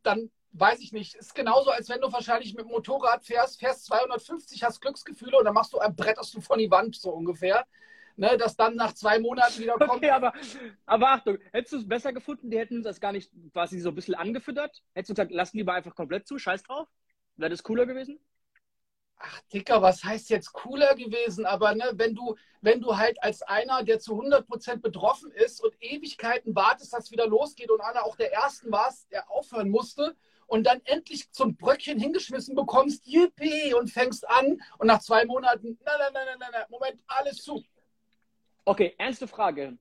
dann 0.02 0.30
weiß 0.52 0.80
ich 0.80 0.92
nicht, 0.92 1.14
ist 1.14 1.34
genauso, 1.34 1.70
als 1.70 1.88
wenn 1.88 2.00
du 2.00 2.12
wahrscheinlich 2.12 2.54
mit 2.54 2.64
dem 2.64 2.70
Motorrad 2.70 3.24
fährst, 3.24 3.58
fährst 3.58 3.86
250, 3.86 4.62
hast 4.62 4.80
Glücksgefühle 4.80 5.38
und 5.38 5.44
dann 5.44 5.54
machst 5.54 5.72
du 5.72 5.78
ein 5.78 5.96
bretterst 5.96 6.34
du 6.34 6.40
von 6.40 6.58
die 6.58 6.70
Wand 6.70 6.96
so 6.96 7.10
ungefähr. 7.10 7.66
Ne, 8.14 8.36
das 8.36 8.56
dann 8.56 8.76
nach 8.76 8.92
zwei 8.92 9.18
Monaten 9.18 9.58
wieder 9.58 9.72
kommt. 9.78 9.90
Okay, 9.90 10.10
aber, 10.10 10.34
aber 10.84 11.12
Achtung, 11.12 11.38
hättest 11.50 11.72
du 11.72 11.76
es 11.78 11.88
besser 11.88 12.12
gefunden, 12.12 12.50
die 12.50 12.58
hätten 12.58 12.82
das 12.82 13.00
gar 13.00 13.10
nicht 13.10 13.32
quasi 13.54 13.80
so 13.80 13.88
ein 13.88 13.94
bisschen 13.94 14.14
angefüttert? 14.14 14.82
Hättest 14.92 15.08
du 15.08 15.14
gesagt, 15.14 15.32
lassen 15.32 15.56
die 15.56 15.64
mal 15.64 15.76
einfach 15.76 15.94
komplett 15.94 16.26
zu, 16.28 16.38
scheiß 16.38 16.62
drauf? 16.62 16.88
Wäre 17.36 17.48
das 17.48 17.62
cooler 17.62 17.86
gewesen? 17.86 18.20
Ach 19.22 19.40
Dicker, 19.52 19.80
was 19.82 20.04
heißt 20.04 20.30
jetzt 20.30 20.52
cooler 20.52 20.94
gewesen? 20.94 21.46
Aber 21.46 21.74
ne, 21.74 21.92
wenn 21.94 22.14
du, 22.14 22.36
wenn 22.60 22.80
du 22.80 22.96
halt 22.96 23.22
als 23.22 23.42
einer, 23.42 23.82
der 23.82 24.00
zu 24.00 24.20
100% 24.20 24.76
betroffen 24.76 25.30
ist 25.32 25.62
und 25.62 25.74
Ewigkeiten 25.80 26.54
wartest, 26.54 26.92
dass 26.92 27.04
es 27.04 27.10
wieder 27.12 27.26
losgeht 27.26 27.70
und 27.70 27.80
einer 27.80 28.04
auch 28.04 28.16
der 28.16 28.32
Ersten 28.32 28.70
warst, 28.70 29.10
der 29.12 29.30
aufhören 29.30 29.70
musste 29.70 30.16
und 30.46 30.64
dann 30.64 30.80
endlich 30.84 31.30
zum 31.32 31.56
Bröckchen 31.56 31.98
hingeschmissen 31.98 32.54
bekommst, 32.54 33.06
yippie, 33.06 33.74
und 33.74 33.88
fängst 33.88 34.28
an 34.28 34.60
und 34.78 34.86
nach 34.86 35.00
zwei 35.00 35.24
Monaten, 35.24 35.78
nein, 35.84 35.94
nein, 35.98 36.12
nein, 36.12 36.36
nein, 36.38 36.50
nein, 36.52 36.66
Moment, 36.68 37.00
alles 37.06 37.38
zu. 37.38 37.64
Okay, 38.64 38.94
ernste 38.98 39.26
Frage. 39.26 39.78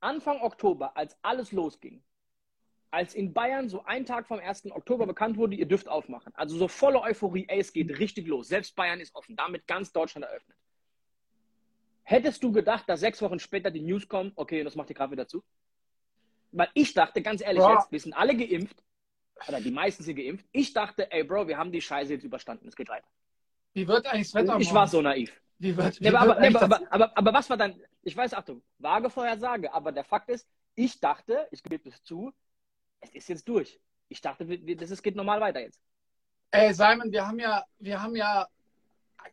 Anfang 0.00 0.40
Oktober, 0.40 0.96
als 0.96 1.16
alles 1.22 1.52
losging, 1.52 2.02
als 2.90 3.14
in 3.14 3.32
Bayern 3.32 3.68
so 3.68 3.84
ein 3.84 4.04
Tag 4.04 4.26
vom 4.26 4.40
1. 4.40 4.72
Oktober 4.72 5.06
bekannt 5.06 5.36
wurde, 5.36 5.56
ihr 5.56 5.66
dürft 5.66 5.88
aufmachen. 5.88 6.32
Also 6.34 6.56
so 6.56 6.68
volle 6.68 7.00
Euphorie, 7.00 7.46
ey, 7.48 7.60
es 7.60 7.72
geht 7.72 7.98
richtig 7.98 8.26
los. 8.26 8.48
Selbst 8.48 8.74
Bayern 8.74 9.00
ist 9.00 9.14
offen, 9.14 9.36
damit 9.36 9.66
ganz 9.66 9.92
Deutschland 9.92 10.26
eröffnet. 10.26 10.56
Hättest 12.02 12.42
du 12.42 12.50
gedacht, 12.50 12.88
dass 12.88 13.00
sechs 13.00 13.22
Wochen 13.22 13.38
später 13.38 13.70
die 13.70 13.82
News 13.82 14.08
kommen, 14.08 14.32
okay, 14.34 14.64
das 14.64 14.74
macht 14.74 14.90
ihr 14.90 14.96
gerade 14.96 15.12
wieder 15.12 15.28
zu? 15.28 15.44
Weil 16.50 16.68
ich 16.74 16.92
dachte, 16.92 17.22
ganz 17.22 17.40
ehrlich 17.40 17.62
Bro. 17.62 17.74
jetzt, 17.74 17.92
wir 17.92 18.00
sind 18.00 18.12
alle 18.14 18.36
geimpft, 18.36 18.82
oder 19.48 19.60
die 19.60 19.70
meisten 19.70 20.02
sind 20.02 20.16
geimpft. 20.16 20.46
Ich 20.50 20.72
dachte, 20.72 21.10
ey, 21.12 21.22
Bro, 21.22 21.46
wir 21.46 21.56
haben 21.56 21.70
die 21.70 21.80
Scheiße 21.80 22.14
jetzt 22.14 22.24
überstanden, 22.24 22.66
es 22.66 22.74
geht 22.74 22.88
weiter. 22.88 23.06
Wie 23.72 23.86
wird 23.86 24.06
eigentlich 24.06 24.32
das 24.32 24.42
Wetter 24.42 24.58
Ich 24.58 24.74
war 24.74 24.88
so 24.88 25.00
naiv. 25.00 25.40
Wie 25.58 25.76
wird, 25.76 26.00
wie 26.00 26.04
nee, 26.04 26.16
aber, 26.16 26.40
nee, 26.40 26.56
aber, 26.56 26.80
aber, 26.90 27.16
aber, 27.16 27.32
was 27.32 27.48
war 27.48 27.56
dann, 27.56 27.80
ich 28.02 28.16
weiß, 28.16 28.34
Achtung, 28.34 28.62
vage 28.78 29.10
Vorhersage, 29.10 29.72
aber 29.72 29.92
der 29.92 30.04
Fakt 30.04 30.30
ist, 30.30 30.48
ich 30.74 30.98
dachte, 30.98 31.46
ich 31.50 31.62
gebe 31.62 31.88
es 31.88 32.02
zu, 32.02 32.32
es 33.00 33.10
ist 33.14 33.28
jetzt 33.28 33.48
durch. 33.48 33.80
Ich 34.08 34.20
dachte, 34.20 34.44
das 34.46 34.90
ist, 34.90 35.02
geht 35.02 35.16
normal 35.16 35.40
weiter 35.40 35.60
jetzt. 35.60 35.80
Ey, 36.50 36.74
Simon, 36.74 37.12
wir 37.12 37.26
haben 37.26 37.38
ja, 37.38 37.64
wir 37.78 38.02
haben 38.02 38.16
ja 38.16 38.48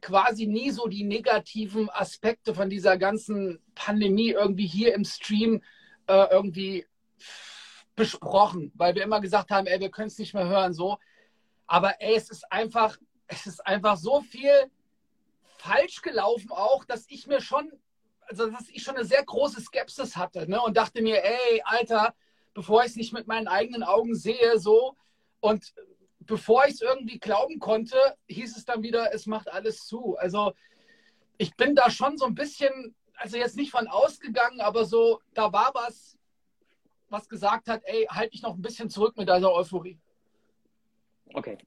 quasi 0.02 0.46
nie 0.46 0.72
so 0.72 0.88
die 0.88 1.04
negativen 1.04 1.90
Aspekte 1.90 2.54
von 2.54 2.70
dieser 2.70 2.98
ganzen 2.98 3.60
Pandemie 3.74 4.32
irgendwie 4.32 4.68
hier 4.68 4.94
im 4.94 5.04
Stream 5.04 5.64
äh, 6.08 6.28
irgendwie 6.30 6.86
besprochen, 7.96 8.72
weil 8.76 8.94
wir 8.96 9.04
immer 9.04 9.22
gesagt 9.22 9.50
haben, 9.50 9.66
ey, 9.66 9.80
wir 9.80 9.90
können 9.90 10.08
es 10.08 10.20
nicht 10.20 10.34
mehr 10.34 10.48
hören, 10.48 10.74
so. 10.74 10.98
Aber 11.66 12.00
ey, 12.02 12.16
es 12.16 12.30
ist 12.30 12.50
einfach, 12.52 12.98
es 13.28 13.48
ist 13.48 13.66
einfach 13.66 13.98
so 13.98 14.22
viel 14.22 14.72
falsch 15.58 16.02
gelaufen 16.02 16.52
auch, 16.52 16.86
dass 16.86 17.06
ich 17.10 17.26
mir 17.26 17.42
schon, 17.42 17.72
also 18.28 18.50
dass 18.50 18.70
ich 18.70 18.84
schon 18.84 18.96
eine 18.96 19.06
sehr 19.06 19.24
große 19.24 19.60
Skepsis 19.62 20.16
hatte, 20.16 20.48
ne? 20.48 20.62
Und 20.62 20.78
dachte 20.78 21.02
mir, 21.02 21.24
ey, 21.24 21.62
Alter, 21.66 22.14
bevor 22.58 22.82
ich 22.82 22.88
es 22.88 22.96
nicht 22.96 23.14
mit 23.14 23.28
meinen 23.28 23.48
eigenen 23.48 23.84
Augen 23.84 24.16
sehe, 24.16 24.58
so. 24.58 24.96
Und 25.42 25.76
bevor 26.22 26.66
ich 26.66 26.74
es 26.74 26.82
irgendwie 26.82 27.20
glauben 27.20 27.60
konnte, 27.60 27.96
hieß 28.30 28.58
es 28.58 28.66
dann 28.66 28.82
wieder, 28.82 29.14
es 29.14 29.28
macht 29.28 29.48
alles 29.48 29.86
zu. 29.86 30.18
Also 30.18 30.54
ich 31.38 31.56
bin 31.56 31.76
da 31.76 31.92
schon 31.92 32.18
so 32.18 32.26
ein 32.26 32.34
bisschen, 32.34 32.96
also 33.14 33.38
jetzt 33.38 33.58
nicht 33.58 33.70
von 33.70 33.88
ausgegangen, 33.88 34.60
aber 34.60 34.86
so, 34.86 35.22
da 35.36 35.54
war 35.54 35.70
was, 35.76 36.18
was 37.10 37.30
gesagt 37.30 37.70
hat, 37.70 37.84
ey, 37.86 38.08
halt 38.10 38.34
dich 38.34 38.42
noch 38.42 38.56
ein 38.56 38.62
bisschen 38.64 38.90
zurück 38.90 39.16
mit 39.18 39.30
deiner 39.30 39.52
Euphorie. 39.52 40.00
Okay. 41.36 41.60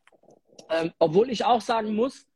Ähm, 0.71 0.93
obwohl 0.99 1.31
ich 1.31 1.45
auch 1.45 1.61
sagen 1.61 1.95
muss, 1.95 2.27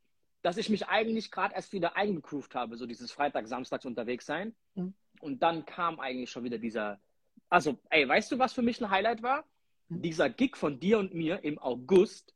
dass 0.43 0.55
ich 0.55 0.69
mich 0.69 0.87
eigentlich 0.87 1.29
gerade 1.29 1.55
erst 1.55 1.73
wieder 1.73 1.97
eingegroovt 1.97 2.55
habe, 2.55 2.77
so 2.77 2.85
dieses 2.85 3.11
Freitag, 3.11 3.49
Samstags 3.49 3.83
unterwegs 3.85 4.25
sein. 4.25 4.55
Mhm. 4.75 4.93
Und 5.19 5.43
dann 5.43 5.65
kam 5.65 5.99
eigentlich 5.99 6.31
schon 6.31 6.45
wieder 6.45 6.57
dieser. 6.57 7.01
Also, 7.49 7.77
ey, 7.89 8.07
weißt 8.07 8.31
du, 8.31 8.39
was 8.39 8.53
für 8.53 8.61
mich 8.61 8.81
ein 8.81 8.89
Highlight 8.89 9.21
war? 9.21 9.45
Mhm. 9.89 10.01
Dieser 10.01 10.29
Gig 10.29 10.57
von 10.57 10.79
dir 10.79 10.99
und 10.99 11.13
mir 11.13 11.43
im 11.43 11.59
August 11.59 12.33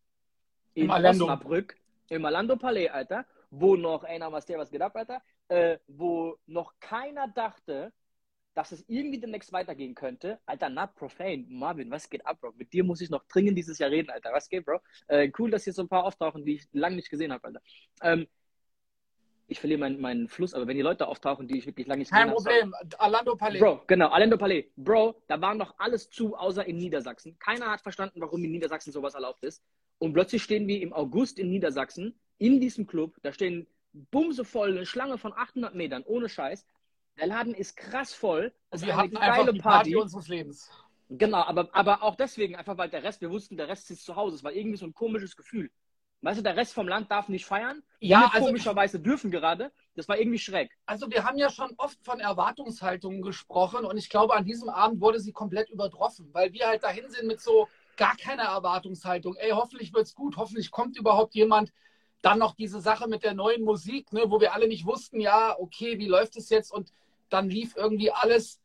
in 0.73 0.85
Im 0.85 0.91
Osnabrück, 0.91 1.75
im 2.09 2.23
Orlando 2.23 2.55
Palais, 2.55 2.89
Alter, 2.89 3.25
wo 3.49 3.75
noch, 3.75 4.03
ey, 4.03 4.19
na, 4.19 4.31
was 4.31 4.45
der 4.45 4.59
was 4.59 4.73
ab, 4.73 4.95
Alter, 4.95 5.21
äh, 5.47 5.77
wo 5.87 6.37
noch 6.45 6.73
keiner 6.79 7.27
dachte, 7.27 7.91
dass 8.53 8.71
es 8.71 8.83
irgendwie 8.87 9.19
demnächst 9.19 9.53
weitergehen 9.53 9.95
könnte. 9.95 10.39
Alter, 10.45 10.69
not 10.69 10.95
profane. 10.95 11.45
Marvin, 11.47 11.89
was 11.91 12.09
geht 12.09 12.25
ab, 12.25 12.41
Bro? 12.41 12.53
Mit 12.57 12.73
dir 12.73 12.83
muss 12.83 13.01
ich 13.01 13.09
noch 13.09 13.23
dringend 13.25 13.57
dieses 13.57 13.77
Jahr 13.79 13.89
reden, 13.89 14.09
Alter. 14.09 14.33
Was 14.33 14.49
geht, 14.49 14.65
Bro? 14.65 14.79
Äh, 15.07 15.31
cool, 15.39 15.49
dass 15.49 15.63
hier 15.63 15.73
so 15.73 15.83
ein 15.83 15.87
paar 15.87 16.03
auftauchen, 16.03 16.43
die 16.43 16.55
ich 16.55 16.67
lange 16.73 16.97
nicht 16.97 17.09
gesehen 17.09 17.31
habe, 17.31 17.47
Alter. 17.47 17.61
Ähm, 18.01 18.27
ich 19.49 19.59
verliere 19.59 19.79
meinen, 19.79 19.99
meinen 19.99 20.27
Fluss, 20.27 20.53
aber 20.53 20.67
wenn 20.67 20.77
die 20.77 20.83
Leute 20.83 21.07
auftauchen, 21.07 21.47
die 21.47 21.57
ich 21.57 21.65
wirklich 21.65 21.87
lange 21.87 21.99
nicht 21.99 22.11
Kein 22.11 22.29
gesehen 22.31 22.47
habe. 22.47 22.61
Kein 22.61 22.71
Problem, 22.71 22.99
Orlando 22.99 23.35
Palais. 23.35 23.59
Bro, 23.59 23.81
genau, 23.87 24.11
Orlando 24.11 24.37
Palais. 24.37 24.65
Bro, 24.77 25.21
da 25.27 25.41
war 25.41 25.55
noch 25.55 25.75
alles 25.77 26.09
zu, 26.09 26.35
außer 26.35 26.65
in 26.65 26.77
Niedersachsen. 26.77 27.37
Keiner 27.39 27.67
hat 27.71 27.81
verstanden, 27.81 28.21
warum 28.21 28.43
in 28.43 28.51
Niedersachsen 28.51 28.91
sowas 28.91 29.15
erlaubt 29.15 29.43
ist. 29.43 29.63
Und 29.97 30.13
plötzlich 30.13 30.43
stehen 30.43 30.67
wir 30.67 30.81
im 30.81 30.93
August 30.93 31.39
in 31.39 31.49
Niedersachsen 31.49 32.17
in 32.37 32.61
diesem 32.61 32.87
Club. 32.87 33.17
Da 33.21 33.33
stehen 33.33 33.67
bumsevoll 33.91 34.69
eine 34.69 34.85
Schlange 34.85 35.17
von 35.17 35.33
800 35.33 35.75
Metern, 35.75 36.03
ohne 36.05 36.29
Scheiß. 36.29 36.65
Der 37.17 37.27
Laden 37.27 37.53
ist 37.53 37.75
krass 37.75 38.13
voll. 38.13 38.53
Es 38.69 38.85
wir 38.85 38.95
hatten 38.95 39.17
eine 39.17 39.31
geile 39.31 39.45
Party. 39.45 39.61
Party 39.61 39.95
unseres 39.95 40.27
Lebens. 40.27 40.69
Genau, 41.09 41.41
aber, 41.41 41.69
aber 41.73 42.03
auch 42.03 42.15
deswegen, 42.15 42.55
einfach 42.55 42.77
weil 42.77 42.89
der 42.89 43.03
Rest, 43.03 43.19
wir 43.21 43.31
wussten, 43.31 43.57
der 43.57 43.67
Rest 43.67 43.89
ist 43.89 44.05
zu 44.05 44.15
Hause. 44.15 44.35
Es 44.35 44.43
war 44.43 44.53
irgendwie 44.53 44.77
so 44.77 44.85
ein 44.85 44.93
komisches 44.93 45.35
Gefühl. 45.35 45.71
Weißt 46.21 46.39
du, 46.39 46.43
der 46.43 46.57
Rest 46.57 46.73
vom 46.73 46.87
Land 46.87 47.09
darf 47.11 47.29
nicht 47.29 47.45
feiern. 47.45 47.81
Ja, 48.01 48.29
also, 48.33 48.47
komischerweise 48.47 48.99
dürfen 48.99 49.31
gerade. 49.31 49.71
Das 49.95 50.09
war 50.09 50.17
irgendwie 50.17 50.39
schräg. 50.39 50.69
Also 50.85 51.09
wir 51.09 51.23
haben 51.23 51.37
ja 51.37 51.49
schon 51.49 51.73
oft 51.77 51.97
von 52.03 52.19
Erwartungshaltungen 52.19 53.21
gesprochen 53.21 53.85
und 53.85 53.97
ich 53.97 54.09
glaube, 54.09 54.35
an 54.35 54.43
diesem 54.43 54.69
Abend 54.69 54.99
wurde 54.99 55.19
sie 55.19 55.31
komplett 55.31 55.69
übertroffen, 55.69 56.29
weil 56.33 56.51
wir 56.51 56.67
halt 56.67 56.83
dahin 56.83 57.09
sind 57.09 57.27
mit 57.27 57.39
so 57.39 57.69
gar 57.95 58.17
keiner 58.17 58.43
Erwartungshaltung. 58.43 59.35
Ey, 59.35 59.51
hoffentlich 59.51 59.93
wird's 59.93 60.13
gut, 60.13 60.35
hoffentlich 60.35 60.71
kommt 60.71 60.97
überhaupt 60.97 61.35
jemand. 61.35 61.71
Dann 62.21 62.39
noch 62.39 62.53
diese 62.53 62.81
Sache 62.81 63.07
mit 63.07 63.23
der 63.23 63.33
neuen 63.33 63.63
Musik, 63.63 64.11
ne, 64.11 64.23
wo 64.27 64.41
wir 64.41 64.53
alle 64.53 64.67
nicht 64.67 64.85
wussten, 64.85 65.21
ja, 65.21 65.57
okay, 65.57 65.99
wie 65.99 66.07
läuft 66.07 66.35
es 66.35 66.49
jetzt? 66.49 66.71
Und 66.71 66.91
dann 67.29 67.49
lief 67.49 67.77
irgendwie 67.77 68.11
alles, 68.11 68.59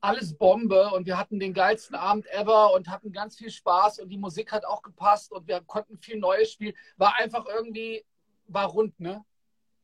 alles 0.00 0.36
Bombe 0.36 0.90
und 0.90 1.06
wir 1.06 1.18
hatten 1.18 1.40
den 1.40 1.54
geilsten 1.54 1.96
Abend 1.96 2.26
ever 2.32 2.72
und 2.74 2.88
hatten 2.88 3.12
ganz 3.12 3.36
viel 3.36 3.50
Spaß 3.50 4.00
und 4.00 4.08
die 4.08 4.18
Musik 4.18 4.52
hat 4.52 4.64
auch 4.64 4.82
gepasst 4.82 5.32
und 5.32 5.48
wir 5.48 5.60
konnten 5.62 5.98
viel 5.98 6.18
Neues 6.18 6.52
spielen. 6.52 6.74
War 6.96 7.16
einfach 7.16 7.46
irgendwie, 7.46 8.04
war 8.46 8.66
rund, 8.66 8.98
ne? 9.00 9.24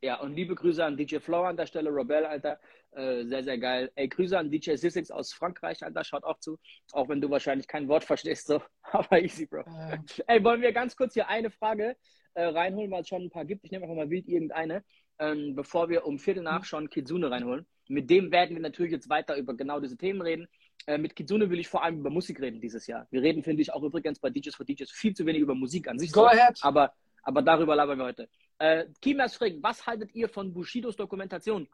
Ja, 0.05 0.21
und 0.21 0.35
liebe 0.35 0.55
Grüße 0.55 0.85
an 0.85 0.99
DJ 0.99 1.17
Flower 1.17 1.49
an 1.49 1.57
der 1.57 1.67
Stelle, 1.67 1.89
Robel, 1.89 2.27
Alter. 2.27 2.61
Äh, 2.91 3.25
sehr, 3.25 3.43
sehr 3.43 3.57
geil. 3.57 3.91
Ey, 3.95 4.07
Grüße 4.07 4.39
an 4.39 4.51
DJ 4.51 4.75
Sissix 4.75 5.11
aus 5.11 5.33
Frankreich, 5.33 5.83
Alter. 5.83 6.05
Schaut 6.05 6.25
auch 6.25 6.39
zu. 6.41 6.59
Auch 6.93 7.09
wenn 7.09 7.23
du 7.23 7.31
wahrscheinlich 7.31 7.67
kein 7.67 7.89
Wort 7.89 8.05
verstehst, 8.05 8.47
so. 8.47 8.61
Aber 8.83 9.19
easy, 9.23 9.47
Bro. 9.47 9.61
Äh. 9.61 9.99
Ey, 10.27 10.45
wollen 10.45 10.61
wir 10.61 10.73
ganz 10.73 10.95
kurz 10.95 11.15
hier 11.15 11.29
eine 11.29 11.51
Frage 11.51 11.97
äh, 12.35 12.45
reinholen, 12.45 12.91
weil 12.91 13.01
es 13.01 13.09
schon 13.09 13.23
ein 13.23 13.31
paar 13.31 13.47
gibt. 13.47 13.65
Ich 13.65 13.71
nehme 13.71 13.85
einfach 13.85 13.97
mal 13.97 14.11
wild 14.11 14.29
irgendeine, 14.29 14.85
ähm, 15.19 15.55
bevor 15.55 15.89
wir 15.89 16.07
um 16.07 16.19
Viertel 16.19 16.43
nach 16.43 16.65
schon 16.65 16.91
Kitsune 16.91 17.31
reinholen. 17.31 17.67
Mit 17.89 18.09
dem 18.11 18.33
werden 18.33 18.57
wir 18.57 18.63
natürlich 18.63 18.93
jetzt 18.93 19.09
weiter 19.09 19.37
über 19.37 19.55
genau 19.55 19.81
diese 19.81 19.97
Themen 19.97 20.23
reden. 20.23 20.49
Äh, 20.87 20.99
mit 20.99 21.15
Kitsune 21.17 21.51
will 21.51 21.59
ich 21.59 21.69
vor 21.69 21.83
allem 21.83 22.01
über 22.01 22.11
Musik 22.11 22.41
reden 22.41 22.61
dieses 22.61 22.87
Jahr. 22.87 23.07
Wir 23.11 23.23
reden, 23.23 23.43
finde 23.43 23.63
ich, 23.63 23.73
auch 23.73 23.83
übrigens 23.83 24.19
bei 24.19 24.31
DJs 24.31 24.55
for 24.55 24.67
DJs 24.67 24.91
viel 24.91 25.15
zu 25.15 25.25
wenig 25.27 25.43
über 25.43 25.55
Musik 25.55 25.89
an 25.89 25.99
sich. 25.99 26.13
Go 26.13 26.21
so, 26.21 26.27
ahead. 26.27 26.59
Aber, 26.63 26.93
aber 27.23 27.43
darüber 27.43 27.77
labern 27.77 27.99
wir 27.99 28.05
heute. 28.05 28.29
Äh, 28.59 28.87
Kimas 29.01 29.37
fragt, 29.37 29.57
was 29.63 29.87
haltet 29.87 30.15
ihr 30.15 30.29
von 30.29 30.53
Bushidos 30.53 30.97
Dokumentation? 30.97 31.69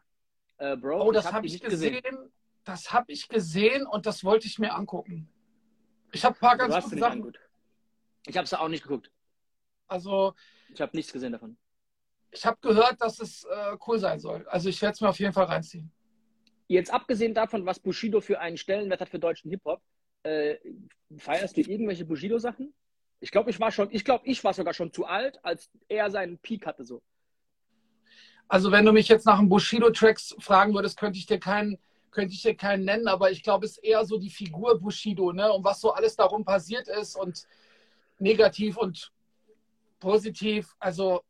Äh, 0.59 0.77
Bro, 0.77 1.07
oh, 1.07 1.13
das 1.13 1.27
habe 1.27 1.39
hab 1.39 1.45
ich 1.45 1.61
gesehen. 1.61 2.01
gesehen. 2.03 2.33
Das 2.65 2.93
habe 2.93 3.11
ich 3.13 3.29
gesehen 3.29 3.87
und 3.87 4.07
das 4.07 4.23
wollte 4.23 4.47
ich 4.47 4.59
mir 4.59 4.75
angucken. 4.75 5.29
Ich 6.13 6.25
habe 6.25 6.37
ein 6.37 6.41
paar 6.41 6.57
ganz 6.57 6.85
gute 6.85 6.99
Sachen. 6.99 7.33
Ich 8.27 8.37
habe 8.37 8.45
es 8.45 8.53
auch 8.53 8.69
nicht 8.69 8.83
geguckt. 8.83 9.11
Also. 9.89 10.35
Ich 10.73 10.81
habe 10.81 10.97
nichts 10.97 11.13
gesehen 11.13 11.33
davon. 11.33 11.57
Ich 12.33 12.47
habe 12.47 12.59
gehört, 12.61 13.01
dass 13.01 13.21
es 13.21 13.45
äh, 13.45 13.77
cool 13.87 13.99
sein 13.99 14.21
soll. 14.21 14.47
Also 14.49 14.69
ich 14.69 14.81
werde 14.83 14.95
es 14.95 15.01
mir 15.01 15.09
auf 15.09 15.19
jeden 15.19 15.33
Fall 15.33 15.47
reinziehen. 15.47 15.91
Jetzt 16.69 16.93
abgesehen 16.93 17.35
davon, 17.35 17.67
was 17.67 17.81
Bushido 17.81 18.21
für 18.21 18.39
einen 18.39 18.57
Stellenwert 18.57 19.01
hat 19.01 19.09
für 19.09 19.19
deutschen 19.19 19.51
Hip-Hop, 19.51 19.83
äh, 20.23 20.57
feierst 21.19 21.57
du 21.57 21.63
irgendwelche 21.63 22.05
Bushido-Sachen? 22.05 22.73
Ich 23.19 23.33
glaube, 23.33 23.51
ich 23.51 23.59
war 23.59 23.73
schon, 23.73 23.89
ich 23.91 24.05
glaube, 24.05 24.27
ich 24.27 24.43
war 24.45 24.55
sogar 24.55 24.73
schon 24.73 24.93
zu 24.93 25.05
alt, 25.05 25.45
als 25.45 25.69
er 25.89 26.11
seinen 26.11 26.39
Peak 26.39 26.67
hatte 26.67 26.85
so. 26.85 27.03
Also 28.49 28.73
wenn 28.73 28.85
du 28.85 28.93
mich 28.93 29.09
jetzt 29.09 29.27
nach 29.27 29.39
einem 29.39 29.49
Bushido-Tracks 29.49 30.37
fragen 30.39 30.75
würdest, 30.75 30.99
könnte 30.99 31.19
ich 31.19 31.27
dir 31.27 31.39
keinen, 31.39 31.79
könnte 32.11 32.35
ich 32.35 32.43
dir 32.43 32.57
keinen 32.57 32.85
nennen, 32.85 33.09
aber 33.09 33.31
ich 33.31 33.43
glaube, 33.43 33.67
es 33.67 33.73
ist 33.73 33.85
eher 33.85 34.05
so 34.05 34.19
die 34.19 34.31
Figur 34.31 34.79
Bushido, 34.81 35.33
ne? 35.33 35.53
Und 35.53 35.65
was 35.65 35.81
so 35.81 35.93
alles 35.93 36.17
darum 36.17 36.45
passiert 36.45 36.89
ist 36.89 37.17
und 37.17 37.47
negativ 38.19 38.77
und 38.77 39.13
positiv. 40.01 40.75
Also 40.79 41.23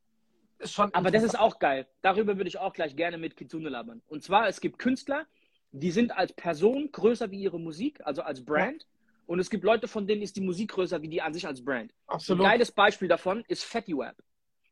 ist 0.61 0.73
schon. 0.73 0.93
Aber 0.95 1.11
das 1.11 1.23
ist 1.23 1.39
auch 1.39 1.59
geil. 1.59 1.87
Darüber 2.03 2.37
würde 2.37 2.49
ich 2.49 2.59
auch 2.59 2.73
gleich 2.73 2.97
gerne 2.97 3.19
mit 3.19 3.37
Kitsune 3.37 3.69
labern. 3.69 4.03
Und 4.09 4.23
zwar, 4.23 4.49
es 4.49 4.61
gibt 4.61 4.79
Künstler, 4.79 5.27
die 5.73 5.91
sind 5.91 6.13
als 6.17 6.33
Person 6.33 6.91
größer 6.93 7.31
wie 7.31 7.41
ihre 7.41 7.59
Musik, 7.59 8.01
also 8.05 8.23
als 8.23 8.45
Brand. 8.45 8.83
Ja. 8.83 8.89
Und 9.27 9.39
es 9.39 9.51
gibt 9.51 9.65
Leute, 9.65 9.87
von 9.87 10.07
denen 10.07 10.23
ist 10.23 10.37
die 10.37 10.41
Musik 10.41 10.73
größer 10.73 11.03
wie 11.03 11.09
die 11.09 11.23
an 11.23 11.33
sich 11.33 11.47
als 11.47 11.65
Brand. 11.65 11.93
Absolut. 12.07 12.45
Ein 12.45 12.51
geiles 12.51 12.73
Beispiel 12.73 13.09
davon 13.09 13.45
ist 13.47 13.65
Fatty 13.65 13.97
Web. 13.97 14.17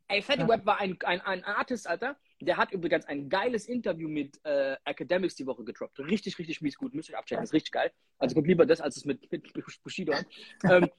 Ey, 0.09 0.21
Fatty 0.21 0.41
ja. 0.41 0.49
Web 0.49 0.65
war 0.65 0.79
ein, 0.79 0.97
ein, 1.03 1.21
ein 1.21 1.43
Artist, 1.43 1.87
Alter. 1.87 2.17
Der 2.41 2.57
hat 2.57 2.71
übrigens 2.71 3.05
ein 3.05 3.29
geiles 3.29 3.67
Interview 3.67 4.09
mit 4.09 4.43
äh, 4.43 4.75
Academics 4.83 5.35
die 5.35 5.45
Woche 5.45 5.63
gedroppt. 5.63 5.99
Richtig, 5.99 6.37
richtig 6.39 6.61
mies 6.61 6.77
gut. 6.77 6.93
Müsst 6.93 7.09
ihr 7.09 7.17
abchecken. 7.17 7.41
Das 7.41 7.49
ist 7.49 7.53
richtig 7.53 7.71
geil. 7.71 7.91
Also 8.17 8.35
guck 8.35 8.47
lieber 8.47 8.65
das, 8.65 8.81
als 8.81 8.97
es 8.97 9.05
mit, 9.05 9.31
mit 9.31 9.53
Bushido 9.83 10.13
hat. 10.13 10.25
ähm, 10.63 10.89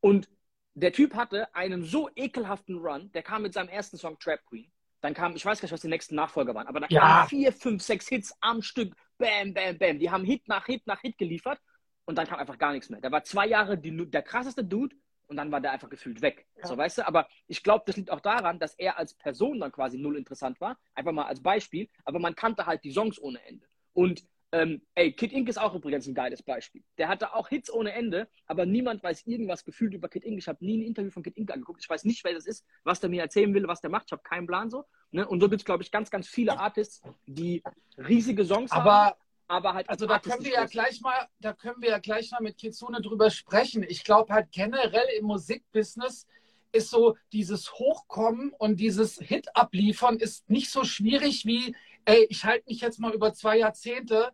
und 0.00 0.28
der 0.74 0.92
Typ 0.92 1.14
hatte 1.14 1.54
einen 1.54 1.84
so 1.84 2.08
ekelhaften 2.14 2.78
Run, 2.78 3.10
der 3.12 3.22
kam 3.22 3.42
mit 3.42 3.54
seinem 3.54 3.68
ersten 3.68 3.96
Song 3.96 4.18
Trap 4.18 4.44
Queen. 4.46 4.70
Dann 5.00 5.14
kam, 5.14 5.34
ich 5.34 5.44
weiß 5.44 5.60
gar 5.60 5.66
nicht, 5.66 5.72
was 5.72 5.80
die 5.80 5.88
nächsten 5.88 6.14
Nachfolger 6.14 6.54
waren, 6.54 6.66
aber 6.66 6.80
da 6.80 6.86
ja. 6.90 7.00
kamen 7.00 7.28
vier, 7.28 7.52
fünf, 7.52 7.82
sechs 7.82 8.08
Hits 8.08 8.34
am 8.40 8.62
Stück. 8.62 8.94
Bam, 9.18 9.54
bam, 9.54 9.78
bam. 9.78 9.98
Die 9.98 10.10
haben 10.10 10.24
Hit 10.24 10.46
nach 10.46 10.66
Hit 10.66 10.86
nach 10.86 11.00
Hit 11.00 11.16
geliefert 11.18 11.58
und 12.04 12.16
dann 12.16 12.26
kam 12.26 12.38
einfach 12.38 12.58
gar 12.58 12.72
nichts 12.72 12.90
mehr. 12.90 13.00
Der 13.00 13.12
war 13.12 13.24
zwei 13.24 13.46
Jahre 13.46 13.78
die, 13.78 14.10
der 14.10 14.22
krasseste 14.22 14.64
Dude 14.64 14.94
und 15.26 15.36
dann 15.36 15.52
war 15.52 15.60
der 15.60 15.72
einfach 15.72 15.88
gefühlt 15.88 16.20
weg. 16.22 16.46
Ja. 16.56 16.66
So, 16.66 16.76
weißt 16.76 16.98
du? 16.98 17.06
Aber 17.06 17.28
ich 17.46 17.62
glaube, 17.62 17.84
das 17.86 17.96
liegt 17.96 18.10
auch 18.10 18.20
daran, 18.20 18.58
dass 18.58 18.74
er 18.74 18.98
als 18.98 19.14
Person 19.14 19.60
dann 19.60 19.72
quasi 19.72 19.96
null 19.96 20.16
interessant 20.16 20.60
war. 20.60 20.76
Einfach 20.94 21.12
mal 21.12 21.26
als 21.26 21.40
Beispiel. 21.40 21.88
Aber 22.04 22.18
man 22.18 22.34
kannte 22.34 22.66
halt 22.66 22.82
die 22.84 22.90
Songs 22.90 23.18
ohne 23.20 23.40
Ende. 23.46 23.66
Und 23.92 24.24
ähm, 24.52 24.82
ey, 24.94 25.12
Kid 25.12 25.32
Ink 25.32 25.48
ist 25.48 25.58
auch 25.58 25.74
übrigens 25.74 26.08
ein 26.08 26.14
geiles 26.14 26.42
Beispiel. 26.42 26.82
Der 26.98 27.08
hatte 27.08 27.34
auch 27.34 27.48
Hits 27.48 27.72
ohne 27.72 27.92
Ende, 27.92 28.28
aber 28.46 28.66
niemand 28.66 29.02
weiß 29.02 29.26
irgendwas 29.26 29.64
gefühlt 29.64 29.94
über 29.94 30.08
Kid 30.08 30.24
Ink. 30.24 30.38
Ich 30.38 30.48
habe 30.48 30.64
nie 30.64 30.78
ein 30.78 30.86
Interview 30.86 31.10
von 31.10 31.22
Kid 31.22 31.36
Ink 31.36 31.52
angeguckt. 31.52 31.80
Ich 31.82 31.88
weiß 31.88 32.04
nicht, 32.04 32.24
wer 32.24 32.34
das 32.34 32.46
ist, 32.46 32.64
was 32.82 32.98
der 32.98 33.10
mir 33.10 33.22
erzählen 33.22 33.54
will, 33.54 33.68
was 33.68 33.80
der 33.80 33.90
macht. 33.90 34.06
Ich 34.06 34.12
habe 34.12 34.22
keinen 34.22 34.48
Plan 34.48 34.68
so. 34.68 34.84
Ne? 35.12 35.26
Und 35.26 35.40
so 35.40 35.48
gibt 35.48 35.62
es, 35.62 35.64
glaube 35.64 35.84
ich, 35.84 35.92
ganz, 35.92 36.10
ganz 36.10 36.26
viele 36.26 36.58
Artists, 36.58 37.00
die 37.26 37.62
riesige 37.96 38.44
Songs 38.44 38.72
aber, 38.72 38.92
haben. 38.92 39.16
Aber 39.46 39.74
halt 39.74 39.88
also 39.88 40.06
da 40.06 40.18
können 40.18 40.44
wir 40.44 40.52
ja 40.52 40.64
gleich 40.64 41.00
mal, 41.00 41.28
da 41.38 41.52
können 41.52 41.80
wir 41.80 41.90
ja 41.90 41.98
gleich 41.98 42.30
mal 42.32 42.40
mit 42.40 42.56
Kitsune 42.56 43.00
drüber 43.00 43.30
sprechen. 43.30 43.84
Ich 43.84 44.04
glaube 44.04 44.32
halt 44.32 44.50
generell 44.50 45.06
im 45.18 45.26
Musikbusiness 45.26 46.26
ist 46.72 46.90
so 46.90 47.16
dieses 47.32 47.72
Hochkommen 47.74 48.52
und 48.58 48.78
dieses 48.78 49.18
Hit 49.18 49.54
abliefern 49.56 50.18
ist 50.18 50.48
nicht 50.50 50.70
so 50.70 50.84
schwierig 50.84 51.44
wie, 51.46 51.74
ey, 52.04 52.26
ich 52.30 52.44
halte 52.44 52.68
mich 52.68 52.80
jetzt 52.80 53.00
mal 53.00 53.12
über 53.12 53.34
zwei 53.34 53.58
Jahrzehnte 53.58 54.32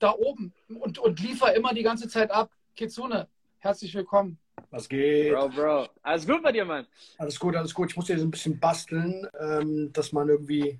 da 0.00 0.14
oben 0.14 0.52
und, 0.68 0.98
und 0.98 1.20
liefer 1.20 1.54
immer 1.54 1.72
die 1.72 1.82
ganze 1.82 2.08
Zeit 2.08 2.30
ab. 2.30 2.50
Kitsune, 2.74 3.28
herzlich 3.58 3.94
willkommen. 3.94 4.38
Was 4.70 4.88
geht? 4.88 5.32
Bro, 5.32 5.50
Bro. 5.50 5.88
Alles 6.02 6.26
gut 6.26 6.42
bei 6.42 6.52
dir, 6.52 6.64
Mann? 6.64 6.86
Alles 7.18 7.38
gut, 7.38 7.54
alles 7.54 7.72
gut. 7.72 7.90
Ich 7.90 7.96
muss 7.96 8.06
hier 8.06 8.18
so 8.18 8.24
ein 8.24 8.30
bisschen 8.30 8.58
basteln, 8.58 9.26
ähm, 9.38 9.92
dass 9.92 10.12
man 10.12 10.28
irgendwie. 10.28 10.78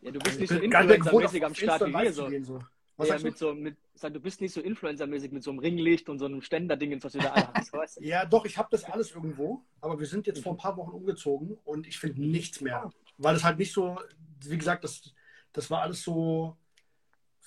Ja, 0.00 0.10
du 0.10 0.18
bist 0.20 0.40
nicht 0.40 0.48
so 0.48 0.58
influencermäßig 0.58 1.44
am 1.44 1.54
Start 1.54 1.86
wie 1.86 1.92
wir 1.92 2.12
so. 2.12 2.28
so. 2.42 2.60
Was 2.96 3.08
ja, 3.08 3.18
mit 3.20 3.38
so 3.38 3.54
mit, 3.54 3.76
du 4.02 4.20
bist 4.20 4.40
nicht 4.40 4.52
so 4.52 4.60
influencermäßig 4.60 5.30
mit 5.30 5.44
so 5.44 5.50
einem 5.50 5.60
Ringlicht 5.60 6.08
und 6.08 6.18
so 6.18 6.24
einem 6.24 6.42
Ständer-Ding, 6.42 7.02
was 7.02 7.14
wir 7.14 7.22
da 7.22 7.30
alle 7.30 7.46
haben. 7.46 7.88
ja, 8.00 8.24
doch, 8.24 8.44
ich 8.44 8.58
habe 8.58 8.68
das 8.72 8.84
alles 8.84 9.12
irgendwo, 9.12 9.62
aber 9.80 10.00
wir 10.00 10.06
sind 10.06 10.26
jetzt 10.26 10.42
vor 10.42 10.54
ein 10.54 10.58
paar 10.58 10.76
Wochen 10.76 10.90
umgezogen 10.90 11.56
und 11.64 11.86
ich 11.86 11.98
finde 11.98 12.20
nichts 12.20 12.60
mehr. 12.60 12.92
Weil 13.16 13.36
es 13.36 13.44
halt 13.44 13.58
nicht 13.58 13.72
so, 13.72 14.00
wie 14.40 14.58
gesagt, 14.58 14.82
das, 14.82 15.14
das 15.52 15.70
war 15.70 15.82
alles 15.82 16.02
so 16.02 16.56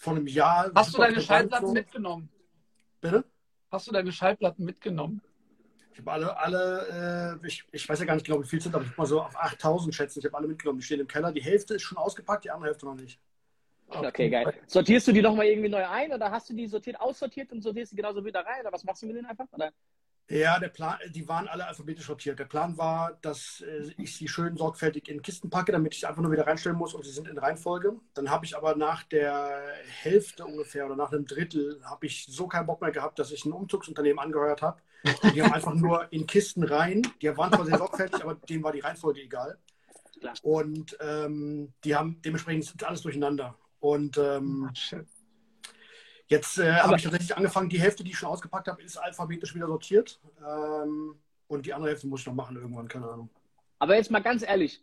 von 0.02 0.18
einem 0.18 0.28
Jahr. 0.28 0.72
Hast 0.74 0.96
du 0.96 0.98
deine 0.98 1.22
Schallplatten 1.22 1.68
so. 1.68 1.74
mitgenommen? 1.74 2.30
Bitte? 3.02 3.24
Hast 3.70 3.88
du 3.88 3.92
deine 3.92 4.12
Schallplatten 4.12 4.66
mitgenommen? 4.66 5.22
Ich 5.94 6.00
habe 6.00 6.12
alle, 6.12 6.38
alle 6.38 7.40
äh, 7.44 7.48
ich, 7.48 7.64
ich 7.72 7.88
weiß 7.88 8.00
ja 8.00 8.06
gar 8.06 8.16
nicht 8.16 8.26
genau, 8.26 8.42
wie 8.42 8.48
viel 8.48 8.60
sind, 8.60 8.74
aber 8.74 8.84
ich 8.84 8.98
mal 8.98 9.06
so 9.06 9.22
auf 9.22 9.38
8000 9.38 9.94
schätzen. 9.94 10.20
Ich 10.20 10.26
habe 10.26 10.38
alle 10.38 10.48
mitgenommen. 10.48 10.80
Die 10.80 10.86
stehen 10.86 11.00
im 11.00 11.08
Keller. 11.08 11.32
Die 11.32 11.44
Hälfte 11.44 11.76
ist 11.76 11.84
schon 11.84 12.00
ausgepackt, 12.00 12.46
die 12.46 12.50
andere 12.50 12.70
Hälfte 12.70 12.88
noch 12.88 12.96
nicht. 12.96 13.20
Okay, 13.90 14.08
okay 14.08 14.30
geil. 14.30 14.54
Sortierst 14.66 15.08
du 15.08 15.12
die 15.12 15.22
nochmal 15.22 15.46
irgendwie 15.46 15.70
neu 15.70 15.86
ein 15.88 16.12
oder 16.12 16.32
hast 16.32 16.50
du 16.50 16.56
die 16.56 16.66
sortiert, 16.66 17.00
aussortiert 17.00 17.52
und 17.52 17.62
sortierst 17.62 17.92
die 17.92 17.98
genauso 17.98 18.26
wieder 18.26 18.44
rein? 18.44 18.62
Oder 18.62 18.72
was 18.72 18.84
machst 18.84 19.04
du 19.04 19.06
mit 19.06 19.18
denen 19.18 19.28
einfach? 19.28 19.46
Oder? 19.52 19.72
Ja, 20.32 20.60
der 20.60 20.70
Plan, 20.70 20.98
die 21.10 21.28
waren 21.28 21.50
alle 21.50 21.68
alphabetisch 21.68 22.06
sortiert. 22.06 22.40
Der 22.40 22.46
Plan 22.46 22.78
war, 22.78 23.18
dass 23.22 23.62
äh, 23.68 23.92
ich 23.98 24.16
sie 24.16 24.30
schön 24.30 24.56
sorgfältig 24.56 25.10
in 25.10 25.22
Kisten 25.22 25.50
packe, 25.50 25.74
damit 25.74 25.94
ich 25.94 26.00
sie 26.00 26.06
einfach 26.06 26.22
nur 26.22 26.32
wieder 26.32 26.48
reinstellen 26.48 26.78
muss 26.78 26.94
und 26.94 27.04
sie 27.04 27.12
sind 27.12 27.28
in 27.28 27.38
Reihenfolge. 27.38 28.00
Dann 28.14 28.30
habe 28.30 28.46
ich 28.46 28.56
aber 28.56 28.76
nach 28.76 29.04
der 29.04 29.62
Hälfte 29.88 30.46
ungefähr 30.46 30.86
oder 30.86 30.96
nach 30.96 31.12
einem 31.12 31.26
Drittel 31.26 31.82
habe 31.84 32.06
ich 32.06 32.28
so 32.30 32.48
keinen 32.48 32.66
Bock 32.66 32.82
mehr 32.82 32.92
gehabt, 32.92 33.20
dass 33.20 33.32
ich 33.32 33.44
ein 33.44 33.52
Umzugsunternehmen 33.52 34.20
angeheuert 34.20 34.62
habe. 34.62 34.82
Die 35.34 35.42
haben 35.42 35.52
einfach 35.52 35.74
nur 35.74 36.12
in 36.14 36.26
Kisten 36.28 36.64
rein. 36.64 37.02
Die 37.22 37.36
waren 37.36 37.52
zwar 37.52 37.66
sehr 37.66 37.78
sorgfältig, 37.78 38.24
aber 38.24 38.36
denen 38.36 38.64
war 38.64 38.72
die 38.72 38.80
Reihenfolge 38.80 39.22
egal. 39.22 39.58
Klar. 40.20 40.34
Und 40.44 40.98
ähm, 41.02 41.74
die 41.84 41.96
haben 41.96 42.22
dementsprechend 42.22 42.84
alles 42.84 43.02
durcheinander. 43.02 43.56
Und 43.80 44.18
ähm, 44.18 44.70
oh, 44.70 44.98
Jetzt 46.32 46.60
äh, 46.60 46.72
habe 46.72 46.96
ich 46.96 47.04
tatsächlich 47.04 47.36
angefangen, 47.36 47.68
die 47.68 47.82
Hälfte, 47.82 48.06
die 48.06 48.12
ich 48.12 48.18
schon 48.18 48.30
ausgepackt 48.30 48.70
habe, 48.70 48.82
ist 48.82 48.96
alphabetisch 48.96 49.54
wieder 49.54 49.68
sortiert. 49.68 50.18
Ähm, 50.40 51.16
und 51.50 51.66
die 51.66 51.74
andere 51.74 51.90
Hälfte 51.90 52.08
muss 52.08 52.22
ich 52.22 52.28
noch 52.28 52.34
machen 52.34 52.56
irgendwann, 52.56 52.88
keine 52.88 53.10
Ahnung. 53.10 53.30
Aber 53.80 53.98
jetzt 53.98 54.12
mal 54.12 54.22
ganz 54.22 54.42
ehrlich, 54.42 54.82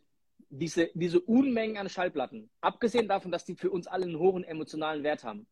diese, 0.50 0.90
diese 0.92 1.20
Unmengen 1.20 1.78
an 1.78 1.88
Schallplatten, 1.88 2.50
abgesehen 2.60 3.08
davon, 3.08 3.32
dass 3.32 3.46
die 3.46 3.54
für 3.54 3.70
uns 3.70 3.86
alle 3.86 4.04
einen 4.04 4.18
hohen 4.18 4.44
emotionalen 4.44 5.02
Wert 5.02 5.24
haben, 5.24 5.46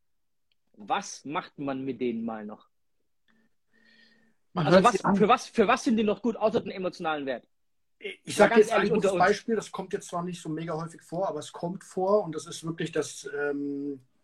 was 0.75 1.25
macht 1.25 1.59
man 1.59 1.83
mit 1.83 1.99
denen 1.99 2.27
mal 2.27 2.45
noch? 2.45 2.69
Man 4.53 4.67
also 4.67 4.85
was, 4.85 5.01
für, 5.19 5.29
was, 5.29 5.47
für 5.47 5.67
was 5.67 5.83
sind 5.83 5.97
die 5.97 6.05
noch 6.05 6.21
gut, 6.21 6.37
außer 6.37 6.61
den 6.61 6.73
emotionalen 6.73 7.25
Wert? 7.25 7.47
Ich 7.99 8.37
sage 8.37 8.57
jetzt 8.57 8.71
ein 8.71 8.91
gutes 8.91 9.13
Beispiel, 9.13 9.57
das 9.57 9.73
kommt 9.73 9.95
jetzt 9.95 10.09
zwar 10.09 10.23
nicht 10.23 10.43
so 10.43 10.51
mega 10.51 10.75
häufig 10.75 11.01
vor, 11.01 11.27
aber 11.27 11.39
es 11.39 11.51
kommt 11.51 11.85
vor 11.85 12.23
und 12.23 12.35
das 12.35 12.45
ist 12.45 12.65
wirklich 12.65 12.93
das 12.93 13.27
ähm, 13.35 13.95
äh, 13.95 14.16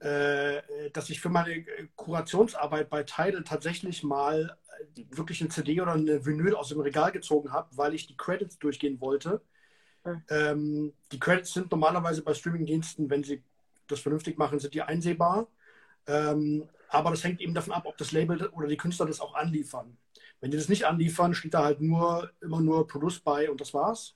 dass 0.00 1.10
ich 1.10 1.20
für 1.20 1.28
meine 1.28 1.54
äh, 1.54 1.88
Kurationsarbeit 1.96 2.88
bei 2.88 3.02
Tidal 3.02 3.42
tatsächlich 3.44 4.02
mal 4.04 4.56
äh, 4.96 5.04
wirklich 5.10 5.40
eine 5.40 5.50
CD 5.50 5.80
oder 5.80 5.92
eine 5.92 6.24
Vinyl 6.24 6.54
aus 6.54 6.68
dem 6.68 6.80
Regal 6.80 7.10
gezogen 7.10 7.52
habe, 7.52 7.68
weil 7.76 7.94
ich 7.94 8.06
die 8.06 8.16
Credits 8.16 8.58
durchgehen 8.58 9.00
wollte. 9.00 9.40
Mhm. 10.04 10.22
Ähm, 10.30 10.92
die 11.10 11.18
Credits 11.18 11.52
sind 11.52 11.70
normalerweise 11.70 12.22
bei 12.22 12.34
Streamingdiensten, 12.34 13.10
wenn 13.10 13.24
sie 13.24 13.42
das 13.88 14.00
vernünftig 14.00 14.38
machen, 14.38 14.58
sind 14.58 14.74
die 14.74 14.82
einsehbar. 14.82 15.48
Ähm, 16.06 16.68
aber 16.90 17.10
das 17.10 17.24
hängt 17.24 17.40
eben 17.40 17.54
davon 17.54 17.72
ab, 17.72 17.84
ob 17.86 17.96
das 17.98 18.12
Label 18.12 18.48
oder 18.48 18.68
die 18.68 18.76
Künstler 18.76 19.06
das 19.06 19.20
auch 19.20 19.34
anliefern. 19.34 19.96
Wenn 20.40 20.50
die 20.50 20.56
das 20.56 20.68
nicht 20.68 20.86
anliefern, 20.86 21.34
steht 21.34 21.54
da 21.54 21.64
halt 21.64 21.80
nur 21.80 22.30
immer 22.40 22.60
nur 22.60 22.86
Produce 22.86 23.20
bei 23.20 23.50
und 23.50 23.60
das 23.60 23.74
war's. 23.74 24.14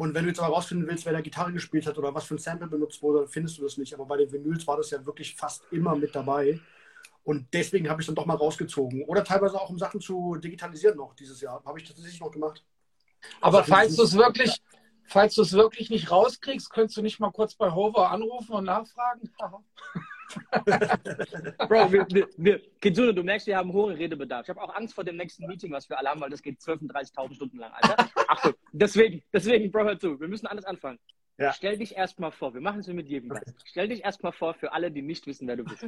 Und 0.00 0.14
wenn 0.14 0.22
du 0.22 0.30
jetzt 0.30 0.40
aber 0.40 0.54
rausfinden 0.54 0.88
willst, 0.88 1.04
wer 1.04 1.12
da 1.12 1.20
Gitarre 1.20 1.52
gespielt 1.52 1.86
hat 1.86 1.98
oder 1.98 2.14
was 2.14 2.24
für 2.24 2.34
ein 2.34 2.38
Sample 2.38 2.68
benutzt 2.68 3.02
wurde, 3.02 3.18
dann 3.18 3.28
findest 3.28 3.58
du 3.58 3.62
das 3.64 3.76
nicht. 3.76 3.92
Aber 3.92 4.06
bei 4.06 4.16
den 4.16 4.32
Vinyls 4.32 4.66
war 4.66 4.78
das 4.78 4.88
ja 4.88 5.04
wirklich 5.04 5.36
fast 5.36 5.62
immer 5.70 5.94
mit 5.94 6.14
dabei. 6.14 6.58
Und 7.22 7.46
deswegen 7.52 7.90
habe 7.90 8.00
ich 8.00 8.04
es 8.04 8.06
dann 8.06 8.14
doch 8.14 8.24
mal 8.24 8.34
rausgezogen. 8.34 9.04
Oder 9.04 9.22
teilweise 9.22 9.60
auch, 9.60 9.68
um 9.68 9.78
Sachen 9.78 10.00
zu 10.00 10.36
digitalisieren 10.36 10.96
noch 10.96 11.12
dieses 11.12 11.42
Jahr. 11.42 11.62
Habe 11.66 11.78
ich 11.78 11.86
tatsächlich 11.86 12.18
noch 12.18 12.30
gemacht. 12.30 12.64
Aber 13.42 13.58
also, 13.58 13.74
falls 13.74 13.96
du 13.96 14.04
es 14.04 14.16
wirklich, 14.16 14.62
falls 15.04 15.34
du 15.34 15.42
es 15.42 15.52
wirklich 15.52 15.90
nicht 15.90 16.10
rauskriegst, 16.10 16.70
könntest 16.70 16.96
du 16.96 17.02
nicht 17.02 17.20
mal 17.20 17.30
kurz 17.30 17.54
bei 17.54 17.70
Hover 17.70 18.10
anrufen 18.10 18.54
und 18.54 18.64
nachfragen? 18.64 19.30
Bro, 21.68 21.92
wir, 21.92 22.06
wir, 22.10 22.28
wir, 22.36 22.60
Kitsune, 22.80 23.14
du 23.14 23.22
merkst, 23.22 23.46
wir 23.46 23.56
haben 23.56 23.72
hohen 23.72 23.96
Redebedarf. 23.96 24.44
Ich 24.44 24.50
habe 24.50 24.62
auch 24.62 24.74
Angst 24.74 24.94
vor 24.94 25.04
dem 25.04 25.16
nächsten 25.16 25.46
Meeting, 25.46 25.72
was 25.72 25.88
wir 25.88 25.98
alle 25.98 26.10
haben, 26.10 26.20
weil 26.20 26.30
das 26.30 26.42
geht 26.42 26.60
12.000, 26.60 27.34
Stunden 27.34 27.58
lang, 27.58 27.72
Alter. 27.72 28.08
Achtung, 28.28 28.54
deswegen, 28.72 29.22
deswegen, 29.32 29.70
Bro, 29.70 29.84
hör 29.84 29.98
zu, 29.98 30.20
wir 30.20 30.28
müssen 30.28 30.46
alles 30.46 30.64
anfangen. 30.64 30.98
Ja. 31.38 31.52
Stell 31.52 31.78
dich 31.78 31.96
erstmal 31.96 32.32
vor, 32.32 32.52
wir 32.52 32.60
machen 32.60 32.80
es 32.80 32.86
mit 32.88 33.08
dir 33.08 33.22
wieder. 33.22 33.40
Stell 33.64 33.88
dich 33.88 34.04
erstmal 34.04 34.32
vor 34.32 34.54
für 34.54 34.72
alle, 34.72 34.90
die 34.90 35.02
nicht 35.02 35.26
wissen, 35.26 35.48
wer 35.48 35.56
du 35.56 35.64
bist. 35.64 35.86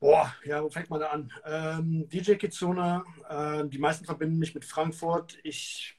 Boah, 0.00 0.34
ja, 0.44 0.62
wo 0.62 0.68
fängt 0.68 0.90
man 0.90 1.00
da 1.00 1.10
an? 1.10 1.32
Ähm, 1.46 2.08
DJ 2.08 2.34
Kitsune, 2.34 3.04
äh, 3.28 3.64
die 3.66 3.78
meisten 3.78 4.04
verbinden 4.04 4.38
mich 4.38 4.54
mit 4.54 4.64
Frankfurt. 4.64 5.38
Ich 5.44 5.96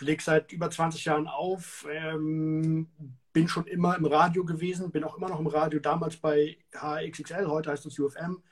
lege 0.00 0.22
seit 0.22 0.52
über 0.52 0.70
20 0.70 1.04
Jahren 1.04 1.26
auf, 1.26 1.86
ähm, 1.90 2.88
bin 3.32 3.48
schon 3.48 3.66
immer 3.66 3.96
im 3.96 4.06
Radio 4.06 4.44
gewesen, 4.44 4.90
bin 4.90 5.04
auch 5.04 5.16
immer 5.16 5.28
noch 5.28 5.40
im 5.40 5.46
Radio, 5.46 5.80
damals 5.80 6.16
bei 6.16 6.58
HXXL, 6.74 7.46
heute 7.46 7.70
heißt 7.70 7.86
es 7.86 7.98
UFM. 7.98 8.42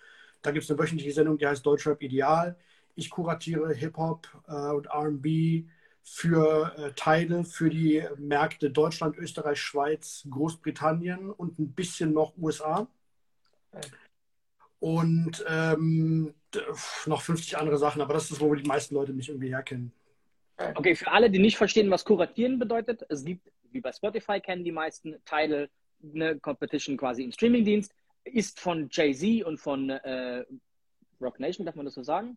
Da 0.42 0.50
gibt 0.52 0.64
es 0.64 0.70
eine 0.70 0.78
wöchentliche 0.78 1.12
Sendung, 1.12 1.38
die 1.38 1.46
heißt 1.46 1.66
Deutschrap 1.66 2.00
Ideal. 2.02 2.56
Ich 2.94 3.10
kuratiere 3.10 3.72
Hip-Hop 3.74 4.28
äh, 4.46 4.72
und 4.72 4.88
RB 4.88 5.66
für 6.02 6.74
äh, 6.76 6.92
Teile 6.94 7.44
für 7.44 7.70
die 7.70 8.02
Märkte 8.16 8.70
Deutschland, 8.70 9.16
Österreich, 9.16 9.60
Schweiz, 9.60 10.26
Großbritannien 10.30 11.30
und 11.30 11.58
ein 11.58 11.72
bisschen 11.72 12.12
noch 12.12 12.36
USA. 12.38 12.88
Und 14.80 15.44
ähm, 15.48 16.34
noch 17.06 17.20
50 17.20 17.58
andere 17.58 17.78
Sachen, 17.78 18.00
aber 18.00 18.14
das 18.14 18.30
ist, 18.30 18.40
wo 18.40 18.54
die 18.54 18.66
meisten 18.66 18.94
Leute 18.94 19.12
mich 19.12 19.28
irgendwie 19.28 19.50
herkennen. 19.50 19.92
Okay, 20.74 20.94
für 20.96 21.10
alle, 21.12 21.30
die 21.30 21.38
nicht 21.38 21.56
verstehen, 21.56 21.90
was 21.90 22.04
kuratieren 22.04 22.58
bedeutet, 22.58 23.04
es 23.08 23.24
gibt 23.24 23.48
wie 23.72 23.80
bei 23.80 23.92
Spotify 23.92 24.40
kennen 24.40 24.64
die 24.64 24.72
meisten, 24.72 25.16
Tidal, 25.24 25.68
eine 26.14 26.38
Competition 26.38 26.96
quasi 26.96 27.24
im 27.24 27.32
Streamingdienst, 27.32 27.92
ist 28.24 28.60
von 28.60 28.88
Jay-Z 28.90 29.44
und 29.44 29.58
von 29.58 29.90
äh, 29.90 30.44
Rock 31.20 31.40
Nation, 31.40 31.66
darf 31.66 31.74
man 31.74 31.84
das 31.84 31.94
so 31.94 32.02
sagen? 32.02 32.36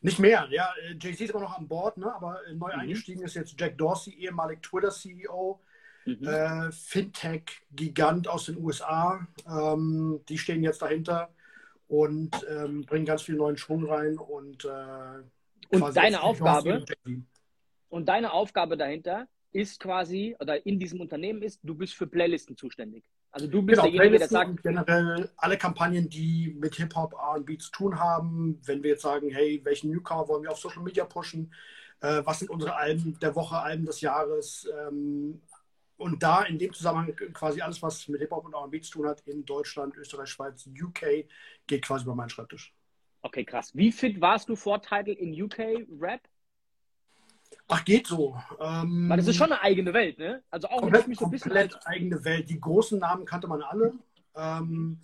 Nicht 0.00 0.18
mehr, 0.18 0.46
ja. 0.50 0.72
Jay-Z 1.00 1.20
ist 1.20 1.30
immer 1.30 1.40
noch 1.40 1.58
an 1.58 1.68
Bord, 1.68 1.96
ne? 1.96 2.14
aber 2.14 2.40
neu 2.52 2.72
mhm. 2.72 2.80
eingestiegen 2.80 3.22
ist 3.22 3.34
jetzt 3.34 3.58
Jack 3.58 3.78
Dorsey, 3.78 4.14
ehemalig 4.14 4.62
Twitter-CEO, 4.62 5.60
mhm. 6.04 6.26
äh, 6.26 6.70
Fintech-Gigant 6.72 8.28
aus 8.28 8.46
den 8.46 8.58
USA. 8.58 9.26
Ähm, 9.46 10.20
die 10.28 10.38
stehen 10.38 10.62
jetzt 10.62 10.82
dahinter 10.82 11.32
und 11.88 12.46
ähm, 12.48 12.82
bringen 12.82 13.06
ganz 13.06 13.22
viel 13.22 13.36
neuen 13.36 13.56
Schwung 13.56 13.84
rein 13.84 14.18
und 14.18 14.64
äh, 14.64 15.22
und 15.70 15.96
deine 15.96 16.22
Aufgabe 16.22 16.84
und 17.92 18.08
deine 18.08 18.32
Aufgabe 18.32 18.78
dahinter 18.78 19.28
ist 19.52 19.78
quasi, 19.78 20.34
oder 20.40 20.64
in 20.64 20.78
diesem 20.78 21.02
Unternehmen 21.02 21.42
ist, 21.42 21.60
du 21.62 21.74
bist 21.74 21.92
für 21.92 22.06
Playlisten 22.06 22.56
zuständig. 22.56 23.04
Also 23.30 23.46
du 23.46 23.60
bist 23.60 23.82
genau, 23.82 23.92
derjenige, 23.92 24.18
der 24.18 24.28
sagt. 24.28 24.62
Generell 24.62 25.28
alle 25.36 25.58
Kampagnen, 25.58 26.08
die 26.08 26.56
mit 26.58 26.74
Hip-Hop, 26.76 27.14
RB 27.14 27.60
zu 27.60 27.70
tun 27.70 28.00
haben, 28.00 28.58
wenn 28.64 28.82
wir 28.82 28.92
jetzt 28.92 29.02
sagen, 29.02 29.28
hey, 29.30 29.60
welchen 29.64 29.90
Newcomer 29.90 30.26
wollen 30.26 30.42
wir 30.42 30.50
auf 30.50 30.58
Social 30.58 30.82
Media 30.82 31.04
pushen, 31.04 31.52
äh, 32.00 32.22
was 32.24 32.38
sind 32.38 32.50
unsere 32.50 32.74
Alben 32.76 33.18
der 33.20 33.34
Woche, 33.34 33.56
Alben 33.56 33.84
des 33.84 34.00
Jahres, 34.00 34.66
ähm, 34.86 35.42
und 35.98 36.22
da 36.22 36.44
in 36.44 36.58
dem 36.58 36.72
Zusammenhang 36.72 37.14
quasi 37.34 37.60
alles, 37.60 37.82
was 37.82 38.08
mit 38.08 38.22
Hip-Hop 38.22 38.46
und 38.46 38.54
RB 38.54 38.82
zu 38.82 38.92
tun 38.92 39.06
hat, 39.06 39.20
in 39.26 39.44
Deutschland, 39.44 39.96
Österreich, 39.96 40.30
Schweiz, 40.30 40.66
UK, 40.66 41.26
geht 41.66 41.84
quasi 41.84 42.04
über 42.04 42.14
meinen 42.14 42.30
Schreibtisch. 42.30 42.74
Okay, 43.20 43.44
krass. 43.44 43.76
Wie 43.76 43.92
fit 43.92 44.18
warst 44.20 44.48
du 44.48 44.56
vor 44.56 44.80
Title 44.80 45.12
in 45.12 45.40
UK 45.40 45.86
Rap? 46.00 46.22
Ach, 47.68 47.84
geht 47.84 48.06
so. 48.06 48.36
Ähm, 48.60 49.08
Weil 49.08 49.16
das 49.16 49.28
ist 49.28 49.36
schon 49.36 49.52
eine 49.52 49.62
eigene 49.62 49.92
Welt, 49.94 50.18
ne? 50.18 50.42
Also 50.50 50.68
auch 50.68 50.80
komplett, 50.80 51.08
mich 51.08 51.18
so 51.18 51.24
ein 51.24 51.30
bisschen 51.30 51.50
komplett 51.50 51.74
als... 51.74 51.86
eigene 51.86 52.24
Welt. 52.24 52.50
Die 52.50 52.60
großen 52.60 52.98
Namen 52.98 53.24
kannte 53.24 53.48
man 53.48 53.62
alle. 53.62 53.94
Ähm, 54.34 55.00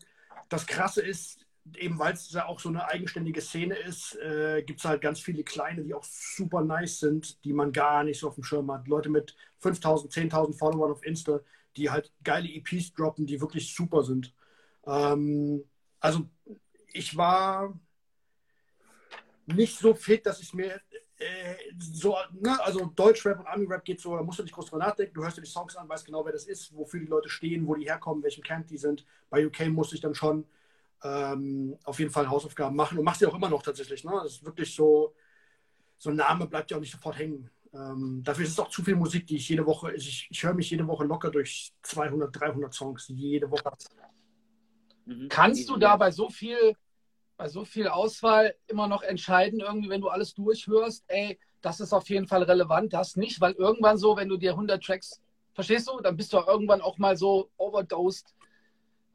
das 0.49 0.67
Krasse 0.67 1.03
ist, 1.03 1.47
eben 1.77 1.99
weil 1.99 2.15
es 2.15 2.31
ja 2.33 2.47
auch 2.47 2.61
so 2.61 2.69
eine 2.69 2.89
eigenständige 2.89 3.41
Szene 3.41 3.75
ist, 3.75 4.17
äh, 4.17 4.63
gibt 4.63 4.81
es 4.81 4.85
halt 4.85 5.01
ganz 5.01 5.21
viele 5.21 5.45
kleine, 5.45 5.83
die 5.83 5.95
auch 5.95 6.05
super 6.05 6.63
nice 6.63 7.01
sind, 7.01 7.43
die 7.45 7.53
man 7.53 7.73
gar 7.73 8.05
nicht 8.05 8.21
so 8.21 8.29
auf 8.29 8.35
dem 8.35 8.45
Schirm 8.45 8.71
hat. 8.73 8.89
Leute 8.89 9.11
mit 9.11 9.37
5000, 9.59 10.13
10.000 10.13 10.59
Followern 10.59 10.93
auf 10.93 11.05
Insta, 11.05 11.41
die 11.77 11.91
halt 11.91 12.13
geile 12.25 12.49
EPs 12.49 12.93
droppen, 12.95 13.27
die 13.27 13.41
wirklich 13.41 13.75
super 13.75 14.03
sind. 14.03 14.35
Ähm, 14.87 15.65
also 16.01 16.29
ich 16.93 17.17
war 17.17 17.79
nicht 19.47 19.79
so 19.79 19.95
fit, 19.95 20.27
dass 20.27 20.41
ich 20.41 20.55
mir 20.55 20.81
so, 21.79 22.17
ne, 22.33 22.63
also 22.63 22.87
Deutschrap 22.95 23.41
und 23.41 23.47
Ami-Rap 23.47 23.85
geht 23.85 24.01
so, 24.01 24.17
da 24.17 24.23
musst 24.23 24.39
du 24.39 24.45
nicht 24.45 24.55
groß 24.55 24.67
drüber 24.67 24.85
nachdenken. 24.85 25.15
Du 25.15 25.23
hörst 25.23 25.37
dir 25.37 25.43
die 25.43 25.49
Songs 25.49 25.77
an, 25.77 25.89
weißt 25.89 26.07
genau, 26.07 26.25
wer 26.25 26.33
das 26.33 26.45
ist, 26.45 26.75
wofür 26.75 27.01
die 27.01 27.07
Leute 27.07 27.29
stehen, 27.29 27.67
wo 27.67 27.75
die 27.75 27.87
herkommen, 27.87 28.23
welchem 28.23 28.43
Camp 28.43 28.69
die 28.69 28.79
sind. 28.79 29.05
Bei 29.29 29.45
UK 29.45 29.69
musste 29.69 29.97
ich 29.97 30.01
dann 30.01 30.15
schon 30.15 30.47
ähm, 31.03 31.77
auf 31.85 31.99
jeden 31.99 32.11
Fall 32.11 32.29
Hausaufgaben 32.29 32.77
machen 32.77 32.99
und 32.99 33.05
mach 33.05 33.17
sie 33.17 33.27
auch 33.27 33.35
immer 33.35 33.49
noch 33.49 33.63
tatsächlich. 33.63 34.05
Ne? 34.05 34.13
Das 34.23 34.33
ist 34.33 34.45
wirklich 34.45 34.75
so, 34.75 35.15
so 35.99 36.11
ein 36.11 36.17
Name 36.17 36.47
bleibt 36.47 36.71
ja 36.71 36.77
auch 36.77 36.81
nicht 36.81 36.93
sofort 36.93 37.19
hängen. 37.19 37.51
Ähm, 37.73 38.23
dafür 38.25 38.45
ist 38.45 38.53
es 38.53 38.61
auch 38.61 38.71
zu 38.71 38.83
viel 38.83 38.97
Musik, 38.97 39.27
die 39.27 39.37
ich 39.37 39.49
jede 39.49 39.67
Woche, 39.67 39.93
ich, 39.93 40.29
ich 40.31 40.43
höre 40.43 40.55
mich 40.55 40.71
jede 40.71 40.87
Woche 40.87 41.05
locker 41.05 41.31
durch 41.31 41.73
200, 41.83 42.35
300 42.35 42.73
Songs, 42.73 43.09
jede 43.09 43.51
Woche. 43.51 43.71
Mhm. 45.05 45.29
Kannst 45.29 45.69
du 45.69 45.77
da 45.77 45.97
bei 45.97 46.11
so 46.11 46.29
viel 46.29 46.75
bei 47.39 47.49
so 47.49 47.65
viel 47.65 47.87
Auswahl 47.87 48.55
immer 48.67 48.89
noch 48.89 49.03
entscheiden, 49.03 49.61
irgendwie, 49.61 49.89
wenn 49.89 50.01
du 50.01 50.09
alles 50.09 50.35
durchhörst, 50.35 51.05
ey, 51.07 51.39
das 51.63 51.81
ist 51.81 51.93
auf 51.93 52.11
jeden 52.11 52.27
Fall 52.27 52.43
relevant, 52.43 52.93
das 52.93 53.17
nicht, 53.17 53.41
weil 53.41 53.53
irgendwann 53.53 53.97
so, 53.97 54.17
wenn 54.17 54.29
du 54.29 54.37
dir 54.37 54.51
100 54.51 54.83
Tracks, 54.83 55.23
verstehst 55.55 55.89
du, 55.89 56.01
dann 56.01 56.17
bist 56.17 56.33
du 56.33 56.39
irgendwann 56.39 56.83
auch 56.83 56.99
mal 56.99 57.17
so 57.17 57.49
overdosed. 57.57 58.35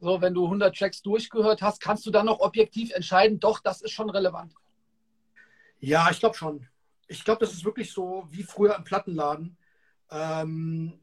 So, 0.00 0.20
wenn 0.20 0.34
du 0.34 0.44
100 0.44 0.76
Tracks 0.76 1.02
durchgehört 1.02 1.62
hast, 1.62 1.80
kannst 1.80 2.04
du 2.06 2.10
dann 2.10 2.26
noch 2.26 2.40
objektiv 2.40 2.92
entscheiden, 2.92 3.40
doch, 3.40 3.60
das 3.60 3.82
ist 3.82 3.92
schon 3.92 4.10
relevant. 4.10 4.54
Ja, 5.78 6.08
ich 6.10 6.18
glaube 6.18 6.34
schon. 6.34 6.66
Ich 7.08 7.24
glaube, 7.24 7.40
das 7.40 7.52
ist 7.52 7.64
wirklich 7.64 7.92
so 7.92 8.26
wie 8.30 8.42
früher 8.42 8.74
im 8.74 8.84
Plattenladen. 8.84 9.58
Ähm, 10.10 10.98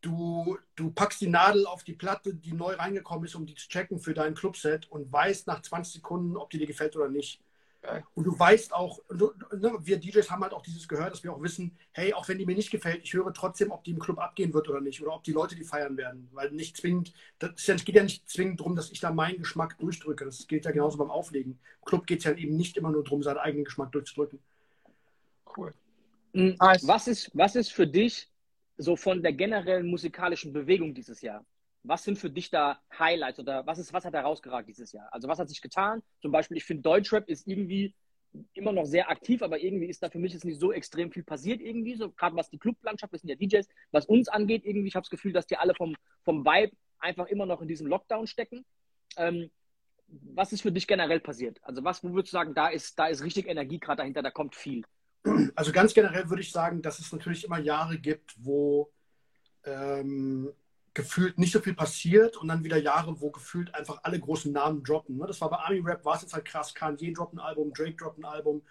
Du, 0.00 0.56
du 0.76 0.90
packst 0.90 1.20
die 1.20 1.28
Nadel 1.28 1.66
auf 1.66 1.84
die 1.84 1.92
Platte, 1.92 2.34
die 2.34 2.52
neu 2.52 2.74
reingekommen 2.74 3.24
ist, 3.24 3.34
um 3.34 3.44
die 3.44 3.54
zu 3.54 3.68
checken 3.68 3.98
für 3.98 4.14
dein 4.14 4.34
Clubset 4.34 4.90
und 4.90 5.12
weißt 5.12 5.46
nach 5.46 5.60
20 5.60 5.94
Sekunden, 5.94 6.36
ob 6.36 6.50
die 6.50 6.58
dir 6.58 6.66
gefällt 6.66 6.96
oder 6.96 7.08
nicht. 7.08 7.40
Und 8.14 8.24
du 8.24 8.38
weißt 8.38 8.74
auch, 8.74 8.98
ne, 9.10 9.78
wir 9.80 9.98
DJs 9.98 10.30
haben 10.30 10.42
halt 10.42 10.52
auch 10.52 10.62
dieses 10.62 10.86
gehört, 10.86 11.12
dass 11.12 11.24
wir 11.24 11.32
auch 11.32 11.42
wissen, 11.42 11.78
hey, 11.92 12.12
auch 12.12 12.28
wenn 12.28 12.36
die 12.36 12.44
mir 12.44 12.54
nicht 12.54 12.70
gefällt, 12.70 13.02
ich 13.02 13.14
höre 13.14 13.32
trotzdem, 13.32 13.70
ob 13.70 13.84
die 13.84 13.92
im 13.92 13.98
Club 13.98 14.18
abgehen 14.18 14.52
wird 14.52 14.68
oder 14.68 14.82
nicht 14.82 15.00
oder 15.00 15.14
ob 15.14 15.24
die 15.24 15.32
Leute 15.32 15.56
die 15.56 15.64
feiern 15.64 15.96
werden. 15.96 16.28
Weil 16.32 16.50
nicht 16.50 16.76
zwingend, 16.76 17.14
das 17.38 17.64
geht 17.84 17.94
ja 17.94 18.02
nicht 18.02 18.28
zwingend 18.28 18.60
darum, 18.60 18.76
dass 18.76 18.90
ich 18.90 19.00
da 19.00 19.10
meinen 19.12 19.38
Geschmack 19.38 19.78
durchdrücke. 19.78 20.26
Das 20.26 20.46
gilt 20.46 20.66
ja 20.66 20.72
genauso 20.72 20.98
beim 20.98 21.10
Auflegen. 21.10 21.52
Im 21.52 21.84
Club 21.86 22.06
geht 22.06 22.18
es 22.18 22.24
ja 22.24 22.32
eben 22.32 22.56
nicht 22.56 22.76
immer 22.76 22.90
nur 22.90 23.02
darum, 23.02 23.22
seinen 23.22 23.38
eigenen 23.38 23.64
Geschmack 23.64 23.92
durchzudrücken. 23.92 24.40
Cool. 25.56 25.72
Mhm. 26.34 26.56
Was, 26.58 27.08
ist, 27.08 27.30
was 27.32 27.56
ist 27.56 27.72
für 27.72 27.86
dich 27.86 28.28
so 28.80 28.96
von 28.96 29.22
der 29.22 29.32
generellen 29.32 29.86
musikalischen 29.86 30.52
Bewegung 30.52 30.94
dieses 30.94 31.20
Jahr? 31.20 31.44
Was 31.82 32.02
sind 32.02 32.18
für 32.18 32.30
dich 32.30 32.50
da 32.50 32.80
Highlights 32.98 33.38
oder 33.38 33.66
was, 33.66 33.78
ist, 33.78 33.92
was 33.92 34.04
hat 34.04 34.14
herausgeragt 34.14 34.68
dieses 34.68 34.92
Jahr? 34.92 35.08
Also 35.12 35.28
was 35.28 35.38
hat 35.38 35.48
sich 35.48 35.60
getan? 35.60 36.02
Zum 36.20 36.32
Beispiel, 36.32 36.56
ich 36.56 36.64
finde 36.64 36.82
Deutschrap 36.82 37.28
ist 37.28 37.46
irgendwie 37.46 37.94
immer 38.54 38.72
noch 38.72 38.84
sehr 38.84 39.10
aktiv, 39.10 39.42
aber 39.42 39.60
irgendwie 39.60 39.86
ist 39.86 40.02
da 40.02 40.08
für 40.08 40.18
mich 40.18 40.32
jetzt 40.32 40.44
nicht 40.44 40.60
so 40.60 40.72
extrem 40.72 41.10
viel 41.10 41.24
passiert 41.24 41.60
irgendwie, 41.60 41.96
so 41.96 42.10
gerade 42.10 42.36
was 42.36 42.48
die 42.48 42.58
Clublandschaft, 42.58 43.12
wir 43.12 43.18
sind 43.18 43.28
ja 43.28 43.34
DJs, 43.34 43.66
was 43.90 44.06
uns 44.06 44.28
angeht 44.28 44.64
irgendwie, 44.64 44.88
ich 44.88 44.94
habe 44.94 45.04
das 45.04 45.10
Gefühl, 45.10 45.32
dass 45.32 45.46
die 45.46 45.56
alle 45.56 45.74
vom, 45.74 45.96
vom 46.22 46.44
Vibe 46.44 46.74
einfach 47.00 47.26
immer 47.26 47.46
noch 47.46 47.60
in 47.60 47.68
diesem 47.68 47.86
Lockdown 47.86 48.26
stecken. 48.26 48.64
Ähm, 49.16 49.50
was 50.06 50.52
ist 50.52 50.62
für 50.62 50.72
dich 50.72 50.86
generell 50.86 51.20
passiert? 51.20 51.58
Also 51.62 51.84
was, 51.84 52.02
wo 52.02 52.12
würdest 52.12 52.32
du 52.32 52.38
sagen, 52.38 52.54
da 52.54 52.68
ist, 52.68 52.98
da 52.98 53.06
ist 53.08 53.24
richtig 53.24 53.46
Energie 53.46 53.78
gerade 53.78 53.98
dahinter, 53.98 54.22
da 54.22 54.30
kommt 54.30 54.54
viel? 54.54 54.84
Also 55.54 55.72
ganz 55.72 55.92
generell 55.94 56.28
würde 56.30 56.42
ich 56.42 56.52
sagen, 56.52 56.82
dass 56.82 56.98
es 56.98 57.12
natürlich 57.12 57.44
immer 57.44 57.58
Jahre 57.58 57.98
gibt, 57.98 58.34
wo 58.38 58.90
ähm, 59.64 60.50
gefühlt 60.94 61.38
nicht 61.38 61.52
so 61.52 61.60
viel 61.60 61.74
passiert 61.74 62.36
und 62.36 62.48
dann 62.48 62.64
wieder 62.64 62.78
Jahre, 62.78 63.20
wo 63.20 63.30
gefühlt 63.30 63.74
einfach 63.74 64.00
alle 64.02 64.18
großen 64.18 64.52
Namen 64.52 64.82
droppen. 64.82 65.16
Ne? 65.16 65.26
Das 65.26 65.40
war 65.40 65.50
bei 65.50 65.56
Army 65.56 65.80
Rap, 65.80 66.04
war 66.04 66.16
es 66.16 66.22
jetzt 66.22 66.34
halt 66.34 66.44
krass. 66.44 66.74
Kanye 66.74 67.12
droppt 67.12 67.34
ein 67.34 67.38
Album, 67.38 67.72
Drake 67.72 67.96
droppt 67.96 68.18
ein 68.18 68.24
Album, 68.24 68.62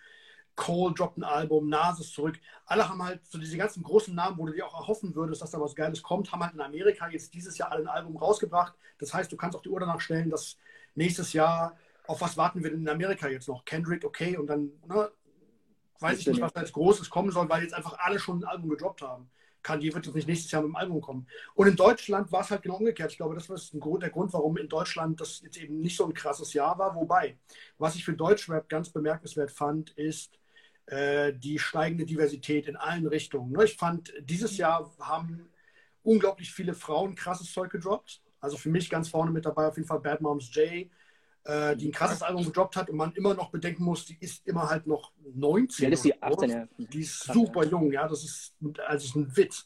Cole 0.55 0.93
droppt 0.93 1.17
ein 1.17 1.23
Album, 1.23 1.69
Nas 1.69 1.99
ist 1.99 2.13
zurück. 2.13 2.37
Alle 2.65 2.89
haben 2.89 3.01
halt 3.01 3.25
so 3.25 3.37
diese 3.37 3.57
ganzen 3.57 3.83
großen 3.83 4.13
Namen, 4.13 4.37
wo 4.37 4.45
du 4.45 4.53
dir 4.53 4.67
auch 4.67 4.73
erhoffen 4.73 5.15
würdest, 5.15 5.41
dass 5.41 5.51
da 5.51 5.61
was 5.61 5.75
Geiles 5.75 6.03
kommt, 6.03 6.31
haben 6.31 6.43
halt 6.43 6.53
in 6.53 6.61
Amerika 6.61 7.07
jetzt 7.07 7.33
dieses 7.33 7.57
Jahr 7.57 7.71
alle 7.71 7.83
ein 7.83 7.87
Album 7.87 8.17
rausgebracht. 8.17 8.73
Das 8.97 9.13
heißt, 9.13 9.31
du 9.31 9.37
kannst 9.37 9.55
auch 9.57 9.61
die 9.61 9.69
Uhr 9.69 9.79
danach 9.79 10.01
stellen, 10.01 10.29
dass 10.29 10.57
nächstes 10.95 11.31
Jahr, 11.31 11.77
auf 12.07 12.19
was 12.19 12.35
warten 12.35 12.61
wir 12.61 12.71
denn 12.71 12.81
in 12.81 12.89
Amerika 12.89 13.29
jetzt 13.29 13.47
noch? 13.47 13.63
Kendrick, 13.63 14.03
okay, 14.03 14.35
und 14.35 14.47
dann, 14.47 14.71
ne, 14.87 15.09
weiß 15.99 16.19
ich 16.19 16.27
nicht, 16.27 16.41
was 16.41 16.53
jetzt 16.55 16.73
Großes 16.73 17.09
kommen 17.09 17.31
soll, 17.31 17.49
weil 17.49 17.63
jetzt 17.63 17.73
einfach 17.73 17.97
alle 17.99 18.19
schon 18.19 18.39
ein 18.39 18.47
Album 18.47 18.69
gedroppt 18.69 19.01
haben. 19.01 19.29
Kanye 19.61 19.93
wird 19.93 20.05
jetzt 20.05 20.15
nicht 20.15 20.27
nächstes 20.27 20.51
Jahr 20.51 20.61
mit 20.61 20.69
dem 20.69 20.75
Album 20.75 21.01
kommen. 21.01 21.27
Und 21.53 21.67
in 21.67 21.75
Deutschland 21.75 22.31
war 22.31 22.41
es 22.41 22.49
halt 22.49 22.61
genau 22.61 22.77
umgekehrt. 22.77 23.11
Ich 23.11 23.17
glaube, 23.17 23.35
das 23.35 23.49
war 23.49 23.57
der 23.99 24.09
Grund, 24.09 24.31
warum 24.33 24.57
in 24.57 24.69
Deutschland 24.69 25.19
das 25.19 25.41
jetzt 25.41 25.57
eben 25.57 25.81
nicht 25.81 25.97
so 25.97 26.05
ein 26.05 26.13
krasses 26.13 26.53
Jahr 26.53 26.77
war. 26.79 26.95
Wobei, 26.95 27.37
was 27.77 27.95
ich 27.95 28.05
für 28.05 28.13
Deutschrap 28.13 28.69
ganz 28.69 28.89
bemerkenswert 28.89 29.51
fand, 29.51 29.91
ist 29.91 30.39
äh, 30.85 31.33
die 31.33 31.59
steigende 31.59 32.05
Diversität 32.05 32.67
in 32.67 32.77
allen 32.77 33.05
Richtungen. 33.07 33.51
Ne? 33.51 33.65
Ich 33.65 33.75
fand, 33.75 34.13
dieses 34.21 34.57
Jahr 34.57 34.91
haben 34.99 35.49
unglaublich 36.03 36.51
viele 36.51 36.73
Frauen 36.73 37.15
krasses 37.15 37.51
Zeug 37.51 37.71
gedroppt. 37.71 38.21
Also 38.39 38.57
für 38.57 38.69
mich 38.69 38.89
ganz 38.89 39.09
vorne 39.09 39.31
mit 39.31 39.45
dabei 39.45 39.67
auf 39.67 39.75
jeden 39.75 39.87
Fall 39.87 39.99
Bad 39.99 40.21
Moms 40.21 40.53
J, 40.55 40.89
äh, 41.49 41.75
die 41.75 41.87
ein 41.87 41.91
krasses 41.91 42.21
Album 42.21 42.45
gedroppt 42.45 42.75
hat 42.75 42.89
und 42.91 42.97
man 42.97 43.11
immer 43.13 43.33
noch 43.33 43.49
bedenken 43.49 43.83
muss, 43.83 44.05
die 44.05 44.17
ist 44.19 44.45
immer 44.45 44.69
halt 44.69 44.85
noch 44.85 45.11
19. 45.33 45.83
Ja, 45.83 45.89
das 45.89 45.99
ist 45.99 46.05
die 46.05 46.21
18, 46.21 46.49
ja. 46.49 46.67
Die 46.77 46.99
ist 47.01 47.23
super 47.23 47.65
jung, 47.65 47.91
ja, 47.91 48.07
das 48.07 48.23
ist, 48.23 48.55
also 48.85 49.05
ist 49.05 49.15
ein 49.15 49.35
Witz. 49.35 49.65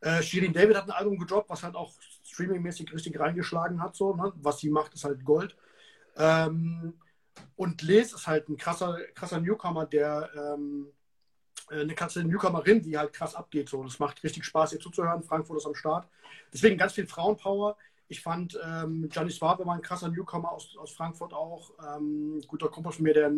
Äh, 0.00 0.22
Shirin 0.22 0.52
David 0.52 0.76
hat 0.76 0.84
ein 0.84 0.90
Album 0.90 1.18
gedroppt, 1.18 1.48
was 1.48 1.62
halt 1.62 1.74
auch 1.74 1.94
streamingmäßig 2.22 2.92
richtig 2.92 3.18
reingeschlagen 3.18 3.82
hat, 3.82 3.96
so, 3.96 4.14
ne? 4.14 4.32
was 4.36 4.58
sie 4.58 4.68
macht, 4.68 4.92
ist 4.92 5.04
halt 5.04 5.24
Gold. 5.24 5.56
Ähm, 6.18 6.94
und 7.56 7.80
Liz 7.80 8.12
ist 8.12 8.26
halt 8.26 8.50
ein 8.50 8.58
krasser, 8.58 8.98
krasser 9.14 9.40
Newcomer, 9.40 9.86
der 9.86 10.28
ähm, 10.36 10.88
äh, 11.70 11.80
eine 11.80 11.94
krasse 11.94 12.24
Newcomerin, 12.24 12.82
die 12.82 12.98
halt 12.98 13.14
krass 13.14 13.34
abgeht. 13.34 13.70
So. 13.70 13.82
Das 13.82 13.98
macht 13.98 14.22
richtig 14.22 14.44
Spaß, 14.44 14.74
ihr 14.74 14.80
zuzuhören. 14.80 15.22
Frankfurt 15.22 15.56
ist 15.56 15.66
am 15.66 15.74
Start. 15.74 16.08
Deswegen 16.52 16.76
ganz 16.76 16.92
viel 16.92 17.06
Frauenpower. 17.06 17.78
Ich 18.12 18.20
fand, 18.20 18.60
ähm, 18.62 19.08
Gianni 19.08 19.30
Suave 19.30 19.64
war 19.64 19.74
ein 19.74 19.80
krasser 19.80 20.10
Newcomer 20.10 20.52
aus, 20.52 20.76
aus 20.76 20.92
Frankfurt 20.92 21.32
auch. 21.32 21.72
Ähm, 21.96 22.42
guter 22.46 22.68
Kumpel 22.68 22.92
von 22.92 23.04
mir, 23.04 23.14
der, 23.14 23.32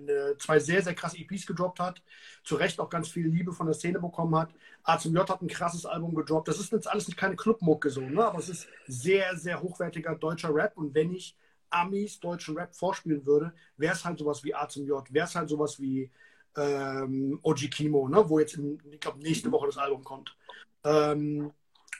der, 0.00 0.38
zwei 0.38 0.58
sehr, 0.58 0.82
sehr 0.82 0.94
krasse 0.94 1.16
EPs 1.16 1.46
gedroppt 1.46 1.80
hat. 1.80 2.02
Zu 2.44 2.56
Recht 2.56 2.78
auch 2.78 2.90
ganz 2.90 3.08
viel 3.08 3.26
Liebe 3.26 3.54
von 3.54 3.64
der 3.64 3.74
Szene 3.74 3.98
bekommen 3.98 4.36
hat. 4.36 4.52
A 4.82 4.98
zum 4.98 5.14
J 5.14 5.26
hat 5.26 5.40
ein 5.40 5.48
krasses 5.48 5.86
Album 5.86 6.14
gedroppt. 6.14 6.46
Das 6.46 6.60
ist 6.60 6.72
jetzt 6.72 6.90
alles 6.90 7.08
nicht 7.08 7.16
keine 7.16 7.36
Clubmucke 7.36 7.88
so, 7.88 8.02
ne? 8.02 8.22
aber 8.22 8.38
es 8.38 8.50
ist 8.50 8.68
sehr, 8.86 9.34
sehr 9.34 9.62
hochwertiger 9.62 10.14
deutscher 10.14 10.54
Rap. 10.54 10.76
Und 10.76 10.94
wenn 10.94 11.14
ich 11.14 11.34
Amis 11.70 12.20
deutschen 12.20 12.54
Rap 12.58 12.74
vorspielen 12.74 13.24
würde, 13.24 13.54
wäre 13.78 13.94
es 13.94 14.04
halt 14.04 14.18
sowas 14.18 14.44
wie 14.44 14.54
A 14.54 14.68
zum 14.68 14.86
J, 14.86 15.10
wäre 15.10 15.26
es 15.26 15.34
halt 15.34 15.48
sowas 15.48 15.80
wie 15.80 16.10
ähm, 16.54 17.40
Oji 17.42 17.70
Kimo, 17.70 18.06
ne? 18.08 18.28
wo 18.28 18.38
jetzt, 18.40 18.56
in, 18.58 18.78
ich 18.90 19.00
glaube, 19.00 19.20
nächste 19.20 19.50
Woche 19.50 19.68
das 19.68 19.78
Album 19.78 20.04
kommt. 20.04 20.36
Ähm, 20.84 21.50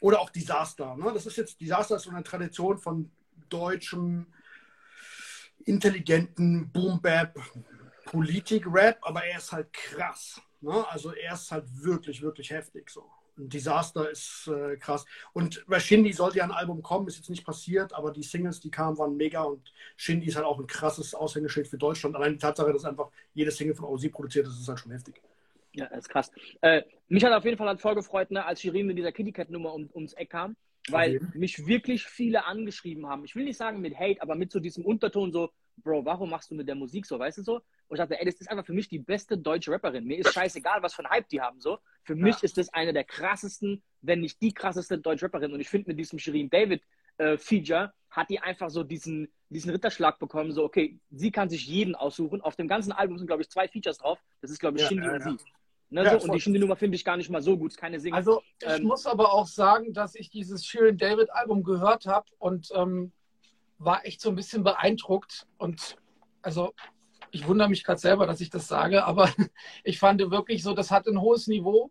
oder 0.00 0.20
auch 0.20 0.30
Disaster. 0.30 0.96
Ne? 0.96 1.10
Das 1.12 1.26
ist 1.26 1.36
jetzt, 1.36 1.60
Disaster 1.60 1.96
ist 1.96 2.02
so 2.02 2.10
eine 2.10 2.22
Tradition 2.22 2.78
von 2.78 3.10
deutschem, 3.48 4.26
intelligenten 5.64 6.70
Boom-Bap, 6.70 7.38
Politik-Rap, 8.06 8.98
aber 9.02 9.24
er 9.24 9.38
ist 9.38 9.52
halt 9.52 9.72
krass. 9.72 10.40
Ne? 10.60 10.84
Also 10.88 11.12
er 11.12 11.34
ist 11.34 11.50
halt 11.50 11.64
wirklich, 11.82 12.22
wirklich 12.22 12.50
heftig 12.50 12.90
so. 12.90 13.04
Ein 13.36 13.48
Disaster 13.48 14.10
ist 14.10 14.48
äh, 14.48 14.76
krass. 14.76 15.04
Und 15.32 15.64
bei 15.68 15.78
Shindy 15.78 16.12
sollte 16.12 16.38
ja 16.38 16.44
ein 16.44 16.50
Album 16.50 16.82
kommen, 16.82 17.06
ist 17.06 17.18
jetzt 17.18 17.30
nicht 17.30 17.44
passiert, 17.44 17.92
aber 17.92 18.10
die 18.10 18.24
Singles, 18.24 18.58
die 18.60 18.70
kamen, 18.70 18.98
waren 18.98 19.16
mega 19.16 19.42
und 19.42 19.72
Shindy 19.96 20.26
ist 20.26 20.36
halt 20.36 20.46
auch 20.46 20.58
ein 20.58 20.66
krasses 20.66 21.14
Aushängeschild 21.14 21.68
für 21.68 21.78
Deutschland. 21.78 22.16
Allein 22.16 22.32
die 22.32 22.38
Tatsache, 22.38 22.72
dass 22.72 22.84
einfach 22.84 23.10
jede 23.34 23.52
Single 23.52 23.76
von 23.76 23.84
OZ 23.84 24.10
produziert 24.10 24.48
ist, 24.48 24.58
ist 24.60 24.68
halt 24.68 24.80
schon 24.80 24.90
heftig. 24.90 25.22
Ja, 25.72 25.86
das 25.86 26.00
ist 26.00 26.08
krass. 26.08 26.30
Äh, 26.60 26.82
mich 27.08 27.24
hat 27.24 27.32
auf 27.32 27.44
jeden 27.44 27.56
Fall 27.56 27.68
halt 27.68 27.80
voll 27.80 27.94
gefreut, 27.94 28.30
ne, 28.30 28.44
als 28.44 28.60
Shirin 28.60 28.86
mit 28.86 28.98
dieser 28.98 29.12
Kitty 29.12 29.32
Cat 29.32 29.50
Nummer 29.50 29.74
um, 29.74 29.88
ums 29.94 30.12
Eck 30.14 30.30
kam, 30.30 30.56
weil 30.88 31.16
okay. 31.16 31.38
mich 31.38 31.66
wirklich 31.66 32.04
viele 32.04 32.46
angeschrieben 32.46 33.06
haben. 33.06 33.24
Ich 33.24 33.36
will 33.36 33.44
nicht 33.44 33.56
sagen 33.56 33.80
mit 33.80 33.98
Hate, 33.98 34.20
aber 34.22 34.34
mit 34.34 34.50
so 34.50 34.60
diesem 34.60 34.84
Unterton 34.84 35.32
so, 35.32 35.50
Bro, 35.76 36.04
warum 36.04 36.30
machst 36.30 36.50
du 36.50 36.54
mit 36.54 36.66
der 36.66 36.74
Musik 36.74 37.06
so, 37.06 37.18
weißt 37.18 37.38
du 37.38 37.42
so? 37.42 37.56
Und 37.88 37.96
ich 37.96 37.98
dachte, 37.98 38.18
ey, 38.18 38.24
das 38.24 38.40
ist 38.40 38.50
einfach 38.50 38.66
für 38.66 38.72
mich 38.72 38.88
die 38.88 38.98
beste 38.98 39.38
deutsche 39.38 39.70
Rapperin. 39.70 40.04
Mir 40.04 40.18
ist 40.18 40.32
scheißegal, 40.32 40.82
was 40.82 40.94
für 40.94 41.04
ein 41.04 41.10
Hype 41.10 41.28
die 41.28 41.40
haben, 41.40 41.60
so. 41.60 41.78
Für 42.02 42.16
ja. 42.16 42.24
mich 42.24 42.42
ist 42.42 42.58
das 42.58 42.72
eine 42.74 42.92
der 42.92 43.04
krassesten, 43.04 43.82
wenn 44.02 44.20
nicht 44.20 44.42
die 44.42 44.52
krasseste 44.52 44.98
deutsche 44.98 45.26
Rapperin. 45.26 45.52
Und 45.52 45.60
ich 45.60 45.68
finde, 45.68 45.90
mit 45.90 45.98
diesem 45.98 46.18
Shirin 46.18 46.50
David 46.50 46.82
äh, 47.18 47.38
Feature 47.38 47.92
hat 48.10 48.28
die 48.30 48.40
einfach 48.40 48.70
so 48.70 48.82
diesen, 48.82 49.32
diesen 49.50 49.70
Ritterschlag 49.70 50.18
bekommen, 50.18 50.52
so, 50.52 50.64
okay, 50.64 50.98
sie 51.10 51.30
kann 51.30 51.48
sich 51.48 51.66
jeden 51.66 51.94
aussuchen. 51.94 52.40
Auf 52.40 52.56
dem 52.56 52.68
ganzen 52.68 52.92
Album 52.92 53.18
sind, 53.18 53.26
glaube 53.26 53.42
ich, 53.42 53.48
zwei 53.48 53.68
Features 53.68 53.98
drauf. 53.98 54.18
Das 54.40 54.50
ist, 54.50 54.58
glaube 54.58 54.76
ich, 54.76 54.82
ja, 54.82 54.88
Shindy 54.88 55.06
ja, 55.06 55.12
und 55.14 55.22
sie. 55.22 55.36
Ne, 55.90 56.04
ja, 56.04 56.20
so, 56.20 56.26
und 56.26 56.34
die 56.34 56.40
Shindy-Nummer 56.40 56.76
finde 56.76 56.96
ich 56.96 57.04
gar 57.04 57.16
nicht 57.16 57.30
mal 57.30 57.40
so 57.40 57.56
gut, 57.56 57.76
keine 57.76 57.98
Single. 57.98 58.18
Also 58.18 58.42
ich 58.60 58.68
ähm, 58.68 58.84
muss 58.84 59.06
aber 59.06 59.32
auch 59.32 59.46
sagen, 59.46 59.94
dass 59.94 60.14
ich 60.14 60.28
dieses 60.28 60.66
Shirin 60.66 60.98
David 60.98 61.30
Album 61.30 61.62
gehört 61.62 62.04
habe 62.04 62.26
und 62.38 62.68
ähm, 62.74 63.12
war 63.78 64.04
echt 64.04 64.20
so 64.20 64.28
ein 64.28 64.34
bisschen 64.34 64.62
beeindruckt. 64.62 65.46
Und 65.56 65.96
also 66.42 66.74
ich 67.30 67.46
wundere 67.48 67.70
mich 67.70 67.84
gerade 67.84 68.00
selber, 68.00 68.26
dass 68.26 68.42
ich 68.42 68.50
das 68.50 68.68
sage, 68.68 69.04
aber 69.04 69.32
ich 69.84 69.98
fand 69.98 70.20
wirklich 70.30 70.62
so, 70.62 70.74
das 70.74 70.90
hat 70.90 71.06
ein 71.06 71.20
hohes 71.20 71.46
Niveau. 71.46 71.90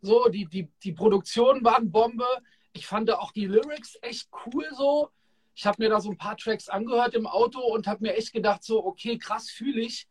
So, 0.00 0.28
die, 0.28 0.46
die, 0.46 0.68
die 0.82 0.92
Produktion 0.92 1.64
waren 1.64 1.90
Bombe. 1.90 2.26
Ich 2.72 2.86
fand 2.86 3.10
auch 3.10 3.32
die 3.32 3.46
Lyrics 3.46 3.98
echt 4.00 4.28
cool 4.46 4.66
so. 4.74 5.10
Ich 5.54 5.66
habe 5.66 5.82
mir 5.82 5.88
da 5.88 6.00
so 6.00 6.10
ein 6.10 6.18
paar 6.18 6.36
Tracks 6.36 6.68
angehört 6.68 7.14
im 7.14 7.26
Auto 7.26 7.60
und 7.60 7.86
habe 7.86 8.02
mir 8.02 8.14
echt 8.16 8.32
gedacht, 8.32 8.64
so, 8.64 8.84
okay, 8.84 9.18
krass 9.18 9.50
fühle 9.50 9.80
ich. 9.82 10.08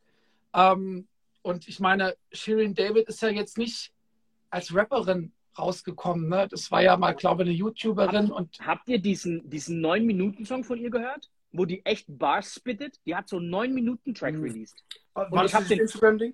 Ähm, 0.54 1.08
und 1.42 1.68
ich 1.68 1.80
meine, 1.80 2.16
Shirin 2.32 2.74
David 2.74 3.10
ist 3.10 3.22
ja 3.22 3.30
jetzt 3.30 3.58
nicht 3.58 3.92
als 4.50 4.74
Rapperin 4.74 5.34
rausgekommen. 5.58 6.30
Ne? 6.30 6.48
Das 6.50 6.72
war 6.72 6.82
ja 6.82 6.96
mal, 6.98 7.14
glaube 7.14 7.44
ich, 7.44 7.50
eine 7.50 7.58
YouTuberin. 7.58 8.30
Habt, 8.30 8.32
und 8.32 8.60
habt 8.62 8.88
ihr 8.88 9.00
diesen, 9.00 9.50
diesen 9.50 9.84
9-Minuten-Song 9.86 10.64
von 10.64 10.80
ihr 10.80 10.90
gehört? 10.90 11.30
Wo 11.52 11.66
die 11.66 11.86
echt 11.86 12.06
Bars 12.08 12.56
spittet? 12.56 13.00
Die 13.06 13.16
hat 13.16 13.28
so 13.28 13.38
einen 13.38 13.54
9-Minuten-Track 13.54 14.36
mhm. 14.36 14.44
released. 14.44 14.84
Und 15.14 15.32
war 15.32 15.44
das 15.44 15.68
den 15.68 15.80
Instagram-Ding? 15.80 16.34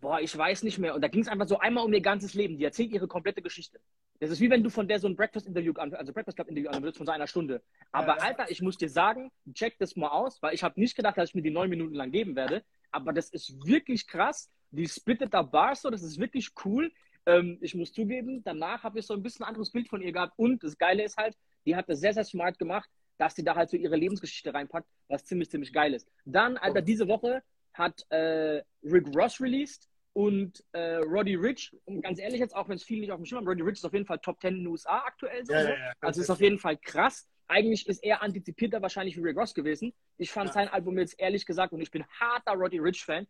Boah, 0.00 0.20
ich 0.20 0.36
weiß 0.36 0.62
nicht 0.62 0.78
mehr. 0.78 0.94
Und 0.94 1.02
da 1.02 1.08
ging 1.08 1.20
es 1.20 1.28
einfach 1.28 1.46
so 1.46 1.58
einmal 1.58 1.84
um 1.84 1.92
ihr 1.92 2.00
ganzes 2.00 2.34
Leben. 2.34 2.56
Die 2.56 2.64
erzählt 2.64 2.90
ihre 2.90 3.06
komplette 3.06 3.42
Geschichte. 3.42 3.80
Das 4.20 4.30
ist 4.30 4.40
wie 4.40 4.50
wenn 4.50 4.62
du 4.62 4.70
von 4.70 4.86
der 4.86 5.00
so 5.00 5.08
ein 5.08 5.16
Breakfast-Interview, 5.16 5.72
also 5.72 6.12
Breakfast 6.12 6.36
Club-Interview 6.36 6.68
anhörst 6.70 6.98
von 6.98 7.06
so 7.06 7.12
einer 7.12 7.26
Stunde. 7.26 7.62
Aber 7.90 8.18
ja, 8.18 8.22
Alter, 8.22 8.50
ich 8.50 8.60
muss 8.60 8.76
dir 8.76 8.88
sagen, 8.88 9.32
check 9.54 9.78
das 9.78 9.96
mal 9.96 10.08
aus, 10.08 10.42
weil 10.42 10.54
ich 10.54 10.62
habe 10.62 10.78
nicht 10.78 10.94
gedacht, 10.94 11.16
dass 11.16 11.30
ich 11.30 11.34
mir 11.34 11.42
die 11.42 11.50
neun 11.50 11.70
Minuten 11.70 11.94
lang 11.94 12.10
geben 12.10 12.36
werde 12.36 12.62
aber 12.90 13.12
das 13.12 13.30
ist 13.30 13.64
wirklich 13.66 14.06
krass. 14.06 14.50
Die 14.70 14.88
spittet 14.88 15.34
da 15.34 15.42
Bars 15.42 15.82
so, 15.82 15.90
das 15.90 16.02
ist 16.02 16.18
wirklich 16.18 16.50
cool. 16.64 16.92
Ähm, 17.26 17.58
ich 17.60 17.74
muss 17.74 17.92
zugeben, 17.92 18.42
danach 18.44 18.82
habe 18.82 18.98
ich 18.98 19.06
so 19.06 19.14
ein 19.14 19.22
bisschen 19.22 19.44
ein 19.44 19.48
anderes 19.48 19.70
Bild 19.70 19.88
von 19.88 20.00
ihr 20.00 20.12
gehabt. 20.12 20.34
Und 20.36 20.62
das 20.62 20.78
Geile 20.78 21.04
ist 21.04 21.16
halt, 21.16 21.36
die 21.66 21.76
hat 21.76 21.88
das 21.88 22.00
sehr, 22.00 22.14
sehr 22.14 22.24
smart 22.24 22.58
gemacht, 22.58 22.88
dass 23.18 23.34
sie 23.34 23.44
da 23.44 23.54
halt 23.54 23.68
so 23.68 23.76
ihre 23.76 23.96
Lebensgeschichte 23.96 24.54
reinpackt, 24.54 24.88
was 25.08 25.24
ziemlich, 25.24 25.50
ziemlich 25.50 25.72
geil 25.72 25.92
ist. 25.92 26.08
Dann, 26.24 26.56
Alter, 26.56 26.82
diese 26.82 27.08
Woche 27.08 27.42
hat 27.74 28.06
äh, 28.10 28.62
Rick 28.82 29.06
Ross 29.14 29.40
released 29.40 29.88
und 30.12 30.64
äh, 30.72 30.96
Roddy 30.96 31.34
Rich. 31.34 31.76
Und 31.84 32.02
ganz 32.02 32.18
ehrlich 32.18 32.40
jetzt, 32.40 32.54
auch 32.54 32.68
wenn 32.68 32.76
es 32.76 32.82
viel 32.82 33.00
nicht 33.00 33.12
auf 33.12 33.18
dem 33.18 33.24
Schirm 33.24 33.38
haben, 33.38 33.48
Roddy 33.48 33.62
Rich 33.62 33.78
ist 33.78 33.84
auf 33.84 33.92
jeden 33.92 34.06
Fall 34.06 34.18
Top 34.18 34.40
10 34.40 34.54
in 34.54 34.60
den 34.60 34.66
USA 34.66 34.98
aktuell. 34.98 35.44
So, 35.44 35.52
ja, 35.52 35.62
ja, 35.62 35.70
ja, 35.70 35.92
also 36.00 36.20
ist 36.20 36.30
auf 36.30 36.40
jeden 36.40 36.58
Fall 36.58 36.76
krass. 36.76 37.28
eigentlich 37.48 37.86
ist 37.86 38.02
er 38.02 38.22
antizipierter 38.22 38.80
wahrscheinlich 38.82 39.16
wie 39.16 39.22
Rick 39.22 39.36
Ross 39.36 39.54
gewesen. 39.54 39.92
Ich 40.16 40.30
fand 40.30 40.52
sein 40.52 40.68
Album 40.68 40.98
jetzt 40.98 41.18
ehrlich 41.18 41.46
gesagt, 41.46 41.72
und 41.72 41.80
ich 41.80 41.90
bin 41.90 42.04
harter 42.18 42.52
Roddy 42.52 42.78
Rich-Fan, 42.78 43.26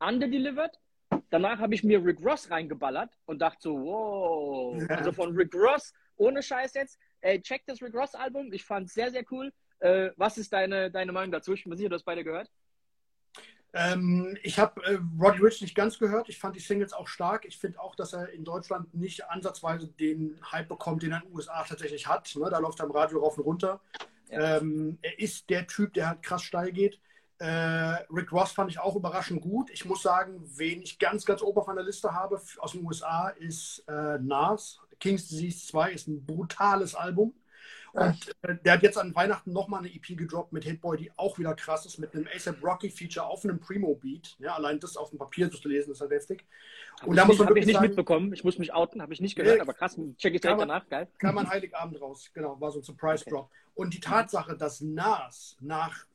underdelivered. 0.00 0.78
Danach 1.30 1.58
habe 1.58 1.74
ich 1.74 1.84
mir 1.84 2.02
Rick 2.04 2.24
Ross 2.24 2.50
reingeballert 2.50 3.10
und 3.26 3.40
dachte 3.40 3.60
so, 3.60 3.78
wow. 3.80 4.82
Also 4.88 5.12
von 5.12 5.34
Rick 5.34 5.54
Ross, 5.54 5.92
ohne 6.16 6.42
Scheiß 6.42 6.74
jetzt, 6.74 6.98
äh, 7.20 7.40
check 7.40 7.62
das 7.66 7.82
Rick 7.82 7.94
Ross 7.94 8.14
Album. 8.14 8.52
Ich 8.52 8.64
fand 8.64 8.88
es 8.88 8.94
sehr, 8.94 9.10
sehr 9.10 9.24
cool. 9.30 9.52
Äh, 9.78 10.10
was 10.16 10.38
ist 10.38 10.52
deine, 10.52 10.90
deine 10.90 11.12
Meinung 11.12 11.32
dazu? 11.32 11.52
Ich 11.52 11.64
bin 11.64 11.76
sicher, 11.76 11.88
du 11.88 11.94
hast 11.94 12.04
beide 12.04 12.24
gehört. 12.24 12.50
Ähm, 13.74 14.36
ich 14.42 14.58
habe 14.58 14.84
äh, 14.84 14.98
Roddy 15.20 15.38
Rich 15.40 15.62
nicht 15.62 15.74
ganz 15.74 15.98
gehört. 15.98 16.28
Ich 16.28 16.38
fand 16.38 16.54
die 16.56 16.60
Singles 16.60 16.92
auch 16.92 17.08
stark. 17.08 17.44
Ich 17.46 17.58
finde 17.58 17.80
auch, 17.80 17.94
dass 17.94 18.12
er 18.12 18.28
in 18.30 18.44
Deutschland 18.44 18.94
nicht 18.94 19.28
ansatzweise 19.30 19.88
den 19.88 20.38
Hype 20.50 20.68
bekommt, 20.68 21.02
den 21.02 21.12
er 21.12 21.22
in 21.22 21.28
den 21.28 21.34
USA 21.34 21.64
tatsächlich 21.64 22.06
hat. 22.06 22.30
Ne? 22.36 22.50
Da 22.50 22.58
läuft 22.58 22.80
er 22.80 22.86
im 22.86 22.92
Radio 22.92 23.20
rauf 23.20 23.38
und 23.38 23.44
runter. 23.44 23.80
Ja. 24.30 24.58
Ähm, 24.58 24.98
er 25.00 25.18
ist 25.18 25.48
der 25.48 25.66
Typ, 25.66 25.94
der 25.94 26.08
halt 26.08 26.22
krass 26.22 26.42
steil 26.42 26.72
geht. 26.72 27.00
Äh, 27.38 28.04
Rick 28.12 28.30
Ross 28.30 28.52
fand 28.52 28.70
ich 28.70 28.78
auch 28.78 28.94
überraschend 28.94 29.40
gut. 29.40 29.70
Ich 29.70 29.84
muss 29.84 30.02
sagen, 30.02 30.42
wen 30.56 30.82
ich 30.82 30.98
ganz, 30.98 31.24
ganz 31.24 31.42
oben 31.42 31.58
auf 31.58 31.66
meiner 31.66 31.82
Liste 31.82 32.14
habe 32.14 32.40
aus 32.58 32.72
den 32.72 32.84
USA 32.84 33.30
ist 33.30 33.84
äh, 33.88 34.18
Nas. 34.18 34.78
King's 35.00 35.28
Disease 35.28 35.66
2 35.66 35.92
ist 35.92 36.08
ein 36.08 36.24
brutales 36.24 36.94
Album. 36.94 37.34
Und 37.92 38.16
äh, 38.42 38.56
der 38.64 38.74
hat 38.74 38.82
jetzt 38.82 38.96
an 38.96 39.14
Weihnachten 39.14 39.52
nochmal 39.52 39.80
eine 39.80 39.94
EP 39.94 40.16
gedroppt 40.16 40.52
mit 40.52 40.64
Hitboy, 40.64 40.96
die 40.96 41.10
auch 41.16 41.38
wieder 41.38 41.54
krass 41.54 41.84
ist, 41.84 41.98
mit 41.98 42.14
einem 42.14 42.26
ASAP 42.34 42.62
Rocky 42.62 42.88
Feature 42.88 43.26
auf 43.26 43.44
einem 43.44 43.60
Primo-Beat. 43.60 44.36
Ja, 44.38 44.54
allein 44.54 44.80
das 44.80 44.96
auf 44.96 45.10
dem 45.10 45.18
Papier 45.18 45.50
zu 45.50 45.68
lesen, 45.68 45.92
ist 45.92 46.00
halt 46.00 46.10
heftig. 46.10 46.44
Und 47.04 47.16
da 47.16 47.26
muss 47.26 47.38
man 47.38 47.48
Habe 47.48 47.58
ich 47.58 47.66
nicht 47.66 47.74
sagen, 47.74 47.88
mitbekommen. 47.88 48.32
Ich 48.32 48.44
muss 48.44 48.58
mich 48.58 48.72
outen, 48.72 49.02
habe 49.02 49.12
ich 49.12 49.20
nicht 49.20 49.36
gehört, 49.36 49.60
aber 49.60 49.74
krass, 49.74 49.98
check 50.16 50.34
ich 50.34 50.40
direkt 50.40 50.58
man, 50.58 50.68
danach, 50.68 50.88
geil. 50.88 51.08
Kam 51.18 51.36
an 51.36 51.48
Heiligabend 51.48 52.00
raus, 52.00 52.30
genau, 52.32 52.58
war 52.60 52.70
so 52.70 52.80
ein 52.80 52.82
Surprise-Drop. 52.82 53.44
Okay. 53.44 53.54
Und 53.74 53.92
die 53.94 54.00
Tatsache, 54.00 54.56
dass 54.56 54.80
Nas 54.80 55.56
nach 55.60 56.06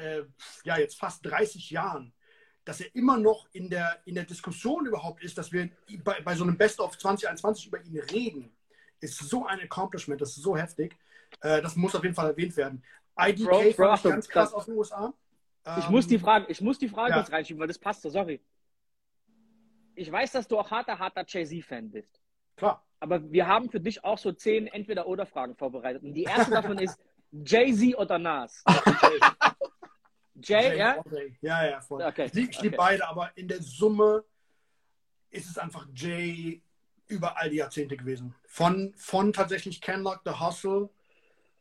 äh, 0.00 0.22
ja, 0.64 0.78
jetzt 0.78 0.98
fast 0.98 1.24
30 1.26 1.70
Jahren 1.70 2.12
dass 2.68 2.82
er 2.82 2.94
immer 2.94 3.16
noch 3.16 3.48
in 3.52 3.70
der, 3.70 3.98
in 4.04 4.14
der 4.14 4.24
Diskussion 4.24 4.84
überhaupt 4.84 5.22
ist, 5.22 5.38
dass 5.38 5.50
wir 5.52 5.70
bei, 6.04 6.20
bei 6.20 6.34
so 6.34 6.44
einem 6.44 6.58
Best 6.58 6.80
of 6.80 6.98
2021 6.98 7.68
über 7.68 7.82
ihn 7.82 7.98
reden, 7.98 8.50
ist 9.00 9.18
so 9.18 9.46
ein 9.46 9.60
Accomplishment, 9.60 10.20
das 10.20 10.36
ist 10.36 10.42
so 10.42 10.56
heftig. 10.56 10.96
Äh, 11.40 11.62
das 11.62 11.76
muss 11.76 11.94
auf 11.94 12.02
jeden 12.02 12.14
Fall 12.14 12.30
erwähnt 12.30 12.56
werden. 12.56 12.82
IDK 13.18 13.44
Bro, 13.44 13.60
Bro, 13.76 13.96
fand 13.96 13.98
ich 13.98 14.02
ganz 14.02 14.28
krass 14.28 14.52
aus 14.54 14.66
den 14.66 14.76
USA. 14.76 15.12
Ich 15.78 15.86
ähm, 15.86 15.90
muss 15.90 16.06
die 16.06 16.18
Frage, 16.18 16.46
ich 16.48 16.60
muss 16.60 16.78
die 16.78 16.88
Frage 16.88 17.10
ja. 17.10 17.16
kurz 17.18 17.32
reinschieben, 17.32 17.60
weil 17.60 17.68
das 17.68 17.78
passt 17.78 18.02
so, 18.02 18.10
sorry. 18.10 18.40
Ich 19.94 20.10
weiß, 20.10 20.32
dass 20.32 20.46
du 20.46 20.58
auch 20.58 20.70
harter, 20.70 20.98
harter 20.98 21.24
Jay-Z-Fan 21.26 21.90
bist. 21.90 22.20
Klar. 22.56 22.84
Aber 23.00 23.30
wir 23.30 23.46
haben 23.46 23.68
für 23.70 23.80
dich 23.80 24.02
auch 24.04 24.18
so 24.18 24.32
zehn 24.32 24.66
Entweder-Oder-Fragen 24.66 25.56
vorbereitet. 25.56 26.02
Und 26.02 26.14
die 26.14 26.24
erste 26.24 26.52
davon 26.52 26.78
ist 26.78 26.98
Jay-Z 27.32 27.96
oder 27.98 28.18
Nas? 28.18 28.62
Jay, 30.40 30.68
Jay 30.68 30.78
ja? 30.78 31.04
Ja, 31.40 31.66
ja, 31.66 31.80
voll. 31.80 32.02
Okay. 32.02 32.26
Ich 32.26 32.34
liebe 32.34 32.54
okay. 32.56 32.76
beide, 32.76 33.08
aber 33.08 33.36
in 33.36 33.48
der 33.48 33.60
Summe 33.60 34.24
ist 35.30 35.50
es 35.50 35.58
einfach 35.58 35.86
Jay 35.94 36.62
über 37.08 37.38
all 37.38 37.50
die 37.50 37.56
Jahrzehnte 37.56 37.96
gewesen. 37.96 38.34
Von, 38.46 38.92
von 38.96 39.32
tatsächlich 39.32 39.80
Kenlock 39.80 40.20
the 40.24 40.32
Hustle, 40.32 40.90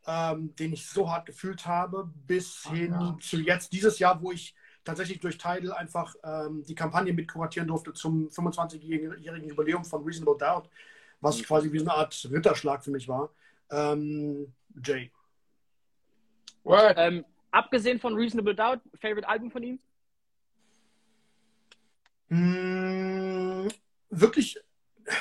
ähm, 0.05 0.55
den 0.55 0.73
ich 0.73 0.87
so 0.87 1.09
hart 1.09 1.25
gefühlt 1.25 1.65
habe, 1.65 2.09
bis 2.27 2.65
oh, 2.67 2.73
hin 2.73 2.91
ja. 2.91 3.17
zu 3.19 3.37
jetzt, 3.37 3.73
dieses 3.73 3.99
Jahr, 3.99 4.21
wo 4.21 4.31
ich 4.31 4.55
tatsächlich 4.83 5.19
durch 5.19 5.37
Tidal 5.37 5.73
einfach 5.73 6.15
ähm, 6.23 6.63
die 6.63 6.75
Kampagne 6.75 7.11
mitkuratieren 7.13 7.67
durfte 7.67 7.93
zum 7.93 8.29
25-jährigen 8.29 9.49
Jubiläum 9.49 9.83
von 9.83 10.03
Reasonable 10.03 10.37
Doubt, 10.37 10.69
was 11.19 11.39
mhm. 11.39 11.43
quasi 11.43 11.71
wie 11.71 11.81
eine 11.81 11.93
Art 11.93 12.27
Ritterschlag 12.31 12.83
für 12.83 12.91
mich 12.91 13.07
war. 13.07 13.29
Ähm, 13.69 14.53
Jay. 14.81 15.11
Ähm, 16.65 17.25
abgesehen 17.51 17.99
von 17.99 18.15
Reasonable 18.15 18.55
Doubt, 18.55 18.81
Favorite 18.99 19.27
Album 19.27 19.51
von 19.51 19.63
ihm? 19.63 19.79
Mm, 22.29 23.67
wirklich 24.09 24.59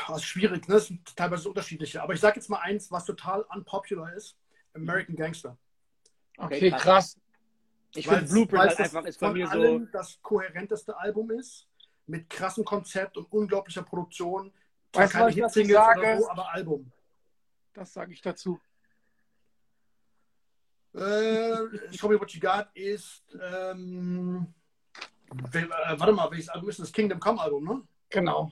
das 0.08 0.18
ist 0.18 0.24
schwierig, 0.24 0.68
ne? 0.68 0.74
Das 0.74 0.86
sind 0.86 1.16
teilweise 1.16 1.48
unterschiedliche. 1.48 2.02
Aber 2.02 2.12
ich 2.12 2.20
sage 2.20 2.36
jetzt 2.36 2.48
mal 2.48 2.58
eins, 2.58 2.90
was 2.90 3.04
total 3.04 3.42
unpopular 3.42 4.12
ist: 4.12 4.36
American 4.74 5.16
Gangster. 5.16 5.56
Okay, 6.38 6.70
krass. 6.70 7.18
Ich 7.94 8.08
finde 8.08 8.26
Blueprint 8.26 8.62
halt 8.62 8.80
einfach 8.80 9.04
ist 9.04 9.20
bei 9.20 9.32
mir 9.32 9.48
so. 9.48 9.78
das 9.92 10.20
kohärenteste 10.20 10.96
Album 10.98 11.30
ist, 11.30 11.66
mit 12.06 12.28
krassem 12.28 12.64
Konzept 12.64 13.16
und 13.16 13.30
unglaublicher 13.32 13.82
Produktion. 13.82 14.52
Weißt 14.92 15.12
keine 15.12 15.30
Hitsingles 15.30 15.96
oder 15.96 16.18
so, 16.18 16.30
aber 16.30 16.52
Album. 16.52 16.92
Das 17.72 17.92
sage 17.92 18.12
ich 18.12 18.20
dazu. 18.20 18.60
Äh, 20.94 21.56
Show 21.92 22.08
Me 22.08 22.18
What 22.18 22.32
You 22.32 22.40
Got 22.40 22.68
ist, 22.74 23.22
ähm, 23.40 24.54
äh, 25.52 25.68
warte 25.68 26.12
mal, 26.12 26.30
welches 26.30 26.48
Album 26.48 26.70
ist 26.70 26.78
das? 26.78 26.92
Kingdom 26.92 27.20
Come 27.20 27.40
Album, 27.40 27.64
ne? 27.64 27.82
Genau. 28.08 28.50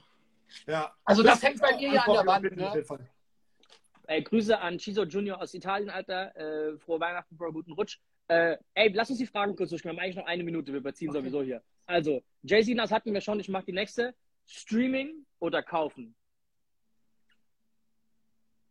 Ja. 0.67 0.95
Also 1.05 1.23
das, 1.23 1.41
das 1.41 1.51
hängt 1.51 1.61
bei 1.61 1.77
mir 1.77 1.93
ja 1.93 2.03
an 2.03 2.13
der 2.13 2.27
Wand. 2.27 2.57
Ne? 2.57 2.85
Ey, 4.07 4.23
Grüße 4.23 4.59
an 4.59 4.79
Chiso 4.79 5.05
Junior 5.05 5.41
aus 5.41 5.55
Italien, 5.55 5.91
Alter. 5.91 6.37
Äh, 6.37 6.79
frohe 6.79 7.01
Weihnachten, 7.01 7.37
Bro, 7.37 7.53
guten 7.53 7.73
Rutsch. 7.73 7.99
Äh, 8.29 8.57
ey, 8.75 8.91
lass 8.93 9.11
uns 9.11 9.19
die 9.19 9.27
Fragen 9.27 9.57
kurz 9.57 9.71
durchgehen. 9.71 9.93
Wir 9.93 9.97
haben 9.97 10.05
eigentlich 10.05 10.17
noch 10.17 10.27
eine 10.27 10.45
Minute. 10.45 10.73
Wir 10.73 10.81
überziehen 10.81 11.11
okay. 11.11 11.21
sowieso 11.21 11.43
hier. 11.43 11.63
Also, 11.87 12.23
Jay-Z, 12.43 12.79
das 12.79 12.91
hatten 12.91 13.13
wir 13.13 13.21
schon. 13.21 13.41
Ich 13.41 13.49
mache 13.49 13.65
die 13.67 13.73
nächste. 13.73 14.15
Streaming 14.47 15.27
oder 15.39 15.63
kaufen? 15.63 16.15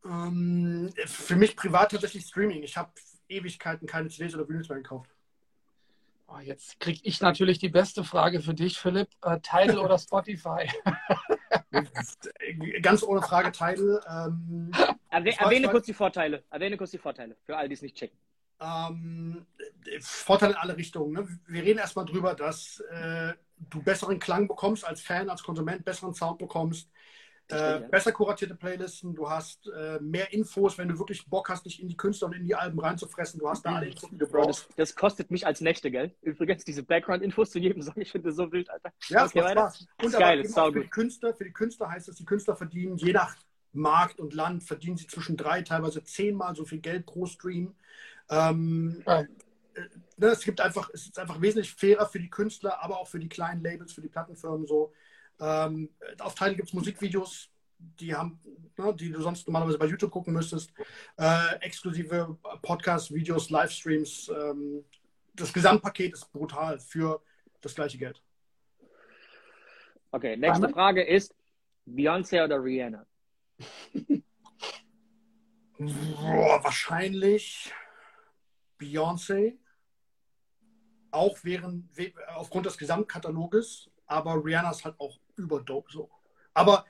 Ähm, 0.06 0.92
für 1.06 1.36
mich 1.36 1.56
privat 1.56 1.92
tatsächlich 1.92 2.26
Streaming. 2.26 2.64
Ich 2.64 2.78
habe 2.78 2.92
Ewigkeiten 3.28 3.88
keine 3.88 4.10
CDs 4.10 4.36
oder 4.36 4.48
Vinyls 4.48 4.70
mehr 4.70 4.80
gekauft. 4.80 5.10
Oh, 6.28 6.40
jetzt 6.40 6.80
kriege 6.80 7.00
ich 7.04 7.22
natürlich 7.22 7.60
die 7.60 7.70
beste 7.70 8.04
Frage 8.04 8.42
für 8.42 8.54
dich, 8.54 8.80
Philipp. 8.80 9.10
Äh, 9.22 9.40
Tidal 9.40 9.80
oder 9.80 9.98
Spotify? 9.98 10.70
Ganz 12.82 13.04
ohne 13.04 13.22
Frage 13.22 13.52
Tidal. 13.52 14.02
Ähm, 14.10 14.72
Erwähne, 15.10 15.40
erwähne 15.40 15.70
kurz 15.70 15.86
die 15.86 15.94
Vorteile. 15.94 16.44
Erwähne 16.50 16.78
kurz 16.78 16.92
die 16.92 16.98
Vorteile 16.98 17.36
für 17.46 17.58
all 17.58 17.68
die 17.68 17.76
es 17.76 17.82
nicht 17.82 17.96
checken. 17.96 18.18
Ähm, 18.60 19.46
Vorteile 20.02 20.54
in 20.54 20.58
alle 20.60 20.78
Richtungen. 20.78 21.14
Ne? 21.14 21.28
Wir 21.48 21.64
reden 21.64 21.80
erstmal 21.80 22.06
drüber, 22.06 22.34
dass 22.36 22.80
äh, 22.92 23.34
du 23.58 23.82
besseren 23.82 24.20
Klang 24.20 24.48
bekommst 24.48 24.86
als 24.86 25.02
Fan, 25.02 25.30
als 25.30 25.44
Konsument, 25.44 25.84
besseren 25.84 26.14
Sound 26.14 26.38
bekommst. 26.38 26.90
Äh, 27.50 27.82
besser 27.92 28.12
kuratierte 28.14 28.56
Playlisten, 28.56 29.14
du 29.14 29.30
hast 29.30 29.68
äh, 29.68 30.00
mehr 30.00 30.32
Infos, 30.32 30.78
wenn 30.78 30.88
du 30.88 30.98
wirklich 30.98 31.28
Bock 31.28 31.50
hast, 31.50 31.66
dich 31.66 31.82
in 31.82 31.88
die 31.88 31.98
Künstler 31.98 32.30
und 32.30 32.36
in 32.36 32.46
die 32.46 32.56
Alben 32.56 32.80
reinzufressen. 32.80 33.40
Du 33.40 33.50
hast 33.50 33.66
da 33.66 33.76
alle 33.76 33.88
Infos, 33.88 34.10
die 34.10 34.18
du 34.18 34.28
brauchst. 34.28 34.68
Das, 34.70 34.76
das, 34.76 34.96
kostet 34.96 35.30
mich 35.30 35.46
als 35.46 35.60
Nächte, 35.60 35.92
gell? 35.92 36.16
Übrigens, 36.22 36.64
diese 36.64 36.84
Background-Infos 36.84 37.52
zu 37.52 37.60
jedem 37.60 37.82
Song, 37.82 37.96
ich 37.98 38.12
finde 38.12 38.30
das 38.30 38.38
so 38.38 38.52
wild, 38.52 38.70
Alter. 38.70 38.94
Ja, 39.10 39.26
okay, 39.26 39.42
Spaß. 39.52 39.88
Und 40.02 40.16
aber 40.16 40.24
geil, 40.24 40.40
eben 40.40 40.54
auch 40.54 40.72
für 40.72 40.82
die 40.82 40.90
Künstler, 40.90 41.34
für 41.34 41.44
die 41.44 41.54
Künstler 41.54 41.90
heißt 41.90 42.08
es, 42.08 42.16
die 42.16 42.26
Künstler 42.26 42.56
verdienen 42.56 42.96
je 42.98 43.12
nach 43.12 43.36
Markt 43.74 44.20
und 44.20 44.34
Land 44.34 44.64
verdienen 44.64 44.98
sie 44.98 45.08
zwischen 45.08 45.36
drei, 45.36 45.62
teilweise 45.64 46.04
zehnmal 46.04 46.56
so 46.56 46.64
viel 46.64 46.80
Geld 46.80 47.06
pro 47.06 47.26
Stream. 47.26 47.76
Ähm, 48.30 49.04
ja. 49.06 49.22
Äh, 49.22 49.28
ne, 50.18 50.28
es 50.28 50.44
gibt 50.44 50.62
einfach, 50.62 50.90
es 50.94 51.08
ist 51.08 51.20
einfach 51.20 51.42
wesentlich 51.42 51.74
fairer 51.74 52.08
für 52.08 52.20
die 52.20 52.30
Künstler, 52.30 52.82
aber 52.82 53.00
auch 53.00 53.08
für 53.08 53.20
die 53.20 53.30
kleinen 53.30 53.62
Labels, 53.62 53.94
für 53.94 54.02
die 54.02 54.10
Plattenfirmen 54.10 54.68
so. 54.68 54.94
Ähm, 55.40 55.90
auf 56.20 56.36
Teile 56.36 56.56
gibt 56.56 56.70
es 56.70 56.74
Musikvideos, 56.74 57.50
die 57.78 58.16
haben, 58.16 58.40
ne, 58.78 58.94
die 58.96 59.12
du 59.12 59.22
sonst 59.22 59.48
normalerweise 59.48 59.78
bei 59.78 59.88
YouTube 59.88 60.12
gucken 60.12 60.34
müsstest. 60.34 60.72
Äh, 61.18 61.56
exklusive 61.62 62.38
Podcasts, 62.62 63.12
Videos, 63.12 63.50
Livestreams. 63.50 64.30
Ähm, 64.30 64.86
das 65.34 65.52
Gesamtpaket 65.52 66.14
ist 66.14 66.32
brutal 66.32 66.80
für 66.80 67.22
das 67.62 67.76
gleiche 67.76 67.98
Geld. 67.98 68.22
Okay, 70.12 70.38
nächste 70.38 70.70
Frage 70.70 71.04
ist 71.04 71.34
Beyoncé 71.88 72.44
oder 72.44 72.64
Rihanna? 72.64 73.06
Boah, 75.78 76.64
wahrscheinlich 76.64 77.74
Beyoncé. 78.80 79.58
Auch 81.12 81.38
während, 81.44 81.90
aufgrund 82.36 82.66
des 82.66 82.78
Gesamtkataloges, 82.78 83.90
aber 84.06 84.44
Rihanna 84.44 84.72
ist 84.72 84.84
halt 84.86 85.00
auch 85.00 85.18
überdope 85.36 85.92
so. 85.92 86.10
Aber 86.54 86.86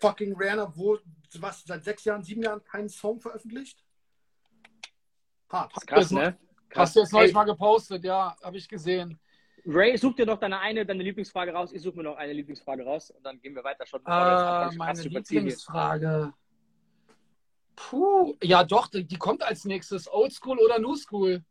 fucking 0.00 0.36
Rihanna, 0.36 0.72
wo, 0.76 0.98
was, 1.38 1.64
seit 1.64 1.84
sechs 1.84 2.04
Jahren, 2.04 2.22
sieben 2.22 2.42
Jahren 2.42 2.62
keinen 2.64 2.88
Song 2.88 3.20
veröffentlicht? 3.20 3.84
Hart. 5.48 5.72
Krass, 5.86 6.10
ne? 6.10 6.38
Krass. 6.68 6.88
Hast 6.88 6.96
du 6.96 7.00
jetzt 7.00 7.12
neulich 7.12 7.32
mal 7.32 7.44
gepostet, 7.44 8.04
ja, 8.04 8.36
habe 8.42 8.56
ich 8.56 8.68
gesehen. 8.68 9.18
Ray, 9.66 9.96
such 9.96 10.14
dir 10.14 10.26
doch 10.26 10.38
deine 10.38 10.58
eine, 10.60 10.86
deine 10.86 11.02
Lieblingsfrage 11.02 11.52
raus. 11.52 11.72
Ich 11.72 11.82
suche 11.82 11.96
mir 11.96 12.04
noch 12.04 12.16
eine 12.16 12.32
Lieblingsfrage 12.32 12.84
raus 12.84 13.10
und 13.10 13.22
dann 13.24 13.40
gehen 13.40 13.54
wir 13.54 13.64
weiter 13.64 13.84
schon. 13.86 14.00
Äh, 14.06 14.76
meine 14.76 15.02
Lieblingsfrage. 15.02 16.32
Puh, 17.76 18.34
ja 18.42 18.64
doch, 18.64 18.88
die, 18.88 19.04
die 19.04 19.16
kommt 19.16 19.42
als 19.42 19.64
nächstes. 19.64 20.10
Old 20.10 20.32
School 20.32 20.58
oder 20.58 20.78
New 20.78 20.96
School? 20.96 21.44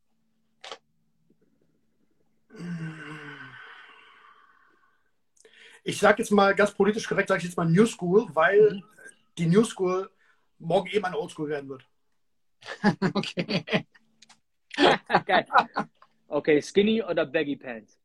Ich 5.84 6.00
sage 6.00 6.22
jetzt 6.22 6.32
mal 6.32 6.56
ganz 6.56 6.74
politisch 6.74 7.08
korrekt, 7.08 7.30
sage 7.30 7.40
ich 7.40 7.46
jetzt 7.46 7.58
mal 7.58 7.66
New 7.66 7.86
School, 7.86 8.28
weil 8.34 8.76
mhm. 8.76 8.84
die 9.38 9.48
New 9.48 9.64
School 9.64 10.10
morgen 10.60 10.90
eben 10.90 11.06
eine 11.06 11.18
Old 11.18 11.32
School 11.32 11.50
werden 11.50 11.70
wird. 11.70 11.86
okay. 13.14 13.86
Geil. 15.26 15.46
Okay, 16.28 16.62
Skinny 16.62 17.02
oder 17.04 17.26
Baggy 17.26 17.56
Pants? 17.56 18.00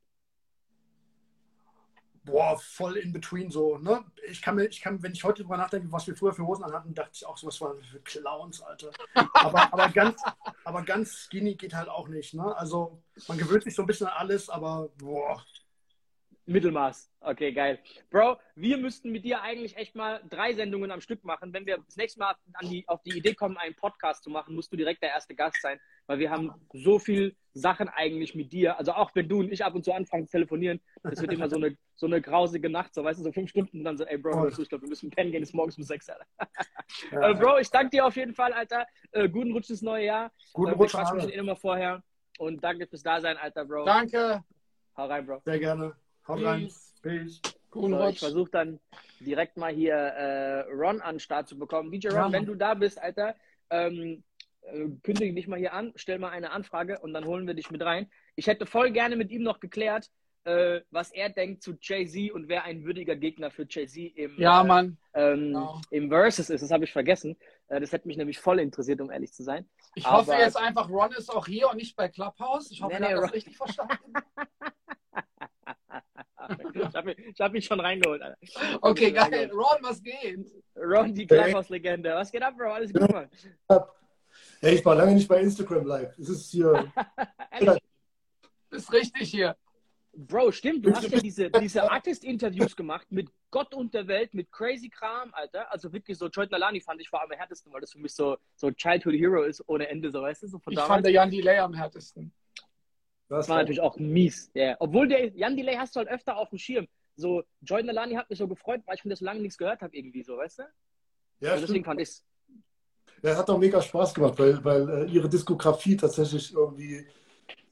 boah, 2.24 2.58
voll 2.58 2.96
in 2.96 3.12
between 3.12 3.50
so, 3.50 3.78
ne? 3.78 4.04
Ich 4.28 4.40
kann 4.40 4.56
mir, 4.56 4.64
ich 4.64 4.80
kann, 4.80 5.02
wenn 5.02 5.12
ich 5.12 5.24
heute 5.24 5.42
drüber 5.42 5.56
nachdenke, 5.56 5.92
was 5.92 6.06
wir 6.06 6.16
früher 6.16 6.32
für 6.32 6.46
Hosen 6.46 6.64
anhatten, 6.64 6.94
dachte 6.94 7.10
ich 7.14 7.26
auch, 7.26 7.36
so 7.36 7.46
was 7.46 7.60
waren 7.60 7.82
für 7.82 8.00
Clowns, 8.00 8.62
Alter. 8.62 8.90
Aber, 9.34 9.60
aber, 9.72 9.88
ganz, 9.90 10.22
aber 10.64 10.82
ganz 10.82 11.12
skinny 11.12 11.54
geht 11.54 11.74
halt 11.74 11.88
auch 11.88 12.08
nicht, 12.08 12.34
ne? 12.34 12.56
Also 12.56 13.02
man 13.28 13.38
gewöhnt 13.38 13.64
sich 13.64 13.74
so 13.74 13.82
ein 13.82 13.86
bisschen 13.86 14.06
an 14.06 14.14
alles, 14.16 14.48
aber 14.48 14.88
boah. 14.96 15.44
Mittelmaß. 16.46 17.10
Okay, 17.20 17.52
geil. 17.52 17.78
Bro, 18.10 18.36
wir 18.54 18.76
müssten 18.76 19.10
mit 19.10 19.24
dir 19.24 19.40
eigentlich 19.40 19.76
echt 19.76 19.94
mal 19.94 20.20
drei 20.28 20.52
Sendungen 20.52 20.90
am 20.90 21.00
Stück 21.00 21.24
machen. 21.24 21.52
Wenn 21.54 21.64
wir 21.64 21.78
das 21.78 21.96
nächste 21.96 22.20
Mal 22.20 22.34
die, 22.62 22.86
auf 22.86 23.02
die 23.02 23.16
Idee 23.16 23.34
kommen, 23.34 23.56
einen 23.56 23.74
Podcast 23.74 24.22
zu 24.22 24.30
machen, 24.30 24.54
musst 24.54 24.70
du 24.70 24.76
direkt 24.76 25.02
der 25.02 25.10
erste 25.10 25.34
Gast 25.34 25.60
sein, 25.62 25.80
weil 26.06 26.18
wir 26.18 26.30
haben 26.30 26.52
so 26.72 26.98
viel 26.98 27.34
Sachen 27.54 27.88
eigentlich 27.88 28.34
mit 28.34 28.52
dir. 28.52 28.78
Also 28.78 28.92
auch 28.92 29.14
wenn 29.14 29.28
du 29.28 29.40
und 29.40 29.52
ich 29.52 29.64
ab 29.64 29.74
und 29.74 29.84
zu 29.84 29.92
anfangen 29.92 30.26
zu 30.26 30.32
telefonieren, 30.32 30.80
das 31.02 31.20
wird 31.20 31.32
immer 31.32 31.48
so 31.48 31.56
eine, 31.56 31.76
so 31.94 32.06
eine 32.06 32.20
grausige 32.20 32.68
Nacht, 32.68 32.92
so 32.94 33.02
weißt 33.02 33.20
du, 33.20 33.24
so 33.24 33.32
fünf 33.32 33.48
Stunden 33.48 33.78
und 33.78 33.84
dann 33.84 33.96
so, 33.96 34.04
ey 34.04 34.18
Bro, 34.18 34.48
ich 34.48 34.68
glaube, 34.68 34.82
wir 34.82 34.88
müssen 34.88 35.10
pennen 35.10 35.32
gehen, 35.32 35.42
ist 35.42 35.54
morgens 35.54 35.78
um 35.78 35.84
sechs, 35.84 36.10
Alter. 36.10 36.26
Ja. 37.10 37.30
Äh, 37.30 37.34
Bro, 37.34 37.58
ich 37.58 37.70
danke 37.70 37.90
dir 37.90 38.04
auf 38.04 38.16
jeden 38.16 38.34
Fall, 38.34 38.52
Alter. 38.52 38.86
Äh, 39.12 39.28
guten 39.30 39.52
Rutsch 39.52 39.70
ins 39.70 39.82
neue 39.82 40.04
Jahr. 40.04 40.32
Guten 40.52 40.72
äh, 40.72 40.74
Rutsch. 40.74 40.94
Ich 40.94 41.34
eh 41.34 41.38
immer 41.38 41.56
vorher. 41.56 42.02
Und 42.38 42.62
danke 42.62 42.86
fürs 42.86 43.02
Dasein, 43.02 43.36
Alter, 43.36 43.64
Bro. 43.64 43.84
Danke. 43.84 44.44
Hau 44.96 45.06
rein, 45.06 45.24
Bro. 45.24 45.40
Sehr 45.44 45.58
gerne. 45.58 45.96
Hau 46.26 46.34
rein. 46.34 46.68
Peace. 47.02 47.40
So, 47.72 48.08
ich 48.08 48.20
versuche 48.20 48.50
dann 48.50 48.80
direkt 49.20 49.56
mal 49.56 49.72
hier 49.72 49.94
äh, 49.94 50.60
Ron 50.70 51.00
an 51.00 51.16
den 51.16 51.20
Start 51.20 51.48
zu 51.48 51.58
bekommen. 51.58 51.90
DJ 51.90 52.08
Ron, 52.08 52.16
ja. 52.16 52.32
wenn 52.32 52.46
du 52.46 52.54
da 52.54 52.74
bist, 52.74 53.02
Alter, 53.02 53.34
ähm, 53.70 54.22
äh, 54.62 54.86
kündige 55.02 55.34
dich 55.34 55.48
mal 55.48 55.58
hier 55.58 55.72
an, 55.72 55.92
stell 55.96 56.18
mal 56.18 56.30
eine 56.30 56.50
Anfrage 56.52 57.00
und 57.00 57.12
dann 57.12 57.24
holen 57.24 57.46
wir 57.46 57.54
dich 57.54 57.70
mit 57.70 57.82
rein. 57.82 58.08
Ich 58.36 58.46
hätte 58.46 58.64
voll 58.64 58.92
gerne 58.92 59.16
mit 59.16 59.30
ihm 59.30 59.42
noch 59.42 59.58
geklärt, 59.58 60.08
äh, 60.44 60.82
was 60.90 61.10
er 61.10 61.30
denkt 61.30 61.62
zu 61.62 61.74
Jay-Z 61.80 62.30
und 62.32 62.48
wer 62.48 62.64
ein 62.64 62.84
würdiger 62.84 63.16
Gegner 63.16 63.50
für 63.50 63.66
Jay-Z 63.68 64.16
im, 64.16 64.38
ja, 64.38 64.62
äh, 64.62 64.66
Mann. 64.66 64.98
Ähm, 65.14 65.38
genau. 65.38 65.80
im 65.90 66.08
Versus 66.10 66.50
ist. 66.50 66.62
Das 66.62 66.70
habe 66.70 66.84
ich 66.84 66.92
vergessen. 66.92 67.36
Äh, 67.68 67.80
das 67.80 67.92
hätte 67.92 68.06
mich 68.06 68.16
nämlich 68.16 68.38
voll 68.38 68.60
interessiert, 68.60 69.00
um 69.00 69.10
ehrlich 69.10 69.32
zu 69.32 69.42
sein. 69.42 69.68
Ich 69.94 70.06
Aber, 70.06 70.18
hoffe 70.18 70.32
jetzt 70.32 70.56
einfach, 70.56 70.88
Ron 70.88 71.12
ist 71.12 71.30
auch 71.30 71.46
hier 71.46 71.68
und 71.70 71.76
nicht 71.76 71.96
bei 71.96 72.08
Clubhouse. 72.08 72.70
Ich 72.70 72.82
hoffe, 72.82 72.94
nee, 72.94 73.00
nee, 73.00 73.06
er 73.06 73.16
hat 73.16 73.24
das 73.24 73.32
richtig 73.32 73.56
verstanden. 73.56 73.96
ich 77.04 77.16
habe 77.16 77.22
mich, 77.26 77.40
hab 77.40 77.52
mich 77.52 77.64
schon 77.64 77.80
reingeholt. 77.80 78.22
Alter. 78.22 78.38
Okay, 78.80 79.12
geil. 79.12 79.50
Ron, 79.52 79.82
was 79.82 80.02
geht? 80.02 80.46
Ron, 80.76 81.14
die 81.14 81.26
Clubhouse-Legende. 81.26 82.14
Was 82.14 82.30
geht 82.30 82.42
ab, 82.42 82.54
Bro? 82.56 82.72
Alles 82.72 82.92
gut, 82.92 83.10
Mann? 83.10 83.28
Hey, 84.60 84.76
ich 84.76 84.84
war 84.84 84.94
lange 84.94 85.14
nicht 85.14 85.28
bei 85.28 85.40
Instagram 85.40 85.86
live. 85.86 86.18
Es 86.18 86.28
ist 86.28 86.50
hier. 86.50 86.92
ist 88.70 88.92
richtig 88.92 89.30
hier. 89.30 89.56
Bro, 90.16 90.52
stimmt, 90.52 90.86
du 90.86 90.94
hast 90.94 91.10
ja 91.10 91.18
diese, 91.18 91.50
diese 91.50 91.90
Artist-Interviews 91.90 92.76
gemacht 92.76 93.06
mit 93.10 93.28
Gott 93.50 93.74
und 93.74 93.92
der 93.94 94.06
Welt, 94.06 94.32
mit 94.32 94.50
crazy 94.52 94.88
Kram, 94.88 95.34
Alter. 95.34 95.70
Also 95.72 95.92
wirklich 95.92 96.16
so, 96.16 96.28
Joy 96.28 96.46
Nalani 96.50 96.80
fand 96.80 97.00
ich 97.00 97.08
vor 97.08 97.20
allem 97.20 97.32
am 97.32 97.36
härtesten, 97.38 97.72
weil 97.72 97.80
das 97.80 97.92
für 97.92 97.98
mich 97.98 98.14
so, 98.14 98.36
so 98.54 98.70
Childhood 98.70 99.14
Hero 99.14 99.42
ist 99.42 99.62
ohne 99.66 99.88
Ende, 99.88 100.10
so 100.10 100.22
weißt 100.22 100.44
du? 100.44 100.46
So 100.46 100.58
von 100.60 100.72
ich 100.72 100.76
damals. 100.76 100.92
fand 100.92 101.06
der 101.06 101.12
Jan 101.12 101.30
Delay 101.30 101.58
am 101.58 101.74
härtesten. 101.74 102.32
Das 103.28 103.48
war 103.48 103.56
natürlich 103.56 103.80
auch 103.80 103.96
mies. 103.96 104.50
Yeah. 104.54 104.76
Obwohl 104.80 105.08
der 105.08 105.28
Jan 105.36 105.56
Delay 105.56 105.76
hast 105.76 105.96
du 105.96 105.98
halt 105.98 106.08
öfter 106.08 106.36
auf 106.36 106.50
dem 106.50 106.58
Schirm. 106.58 106.86
So, 107.16 107.44
Joy 107.62 107.82
Nalani 107.82 108.14
hat 108.14 108.28
mich 108.28 108.38
so 108.38 108.48
gefreut, 108.48 108.82
weil 108.86 108.96
ich 108.96 109.02
von 109.02 109.10
das 109.10 109.20
so 109.20 109.24
lange 109.24 109.40
nichts 109.40 109.56
gehört 109.56 109.82
habe, 109.82 109.96
irgendwie 109.96 110.22
so, 110.22 110.36
weißt 110.36 110.60
du? 110.60 110.62
Ja, 111.40 111.52
also 111.52 111.66
deswegen 111.66 111.84
fand 111.84 112.00
ich 112.00 112.22
Ja, 113.22 113.36
hat 113.36 113.48
auch 113.48 113.58
mega 113.58 113.80
Spaß 113.80 114.14
gemacht, 114.14 114.38
weil, 114.38 114.64
weil 114.64 114.88
äh, 114.88 115.10
ihre 115.10 115.28
Diskografie 115.28 115.96
tatsächlich 115.96 116.52
irgendwie 116.52 117.06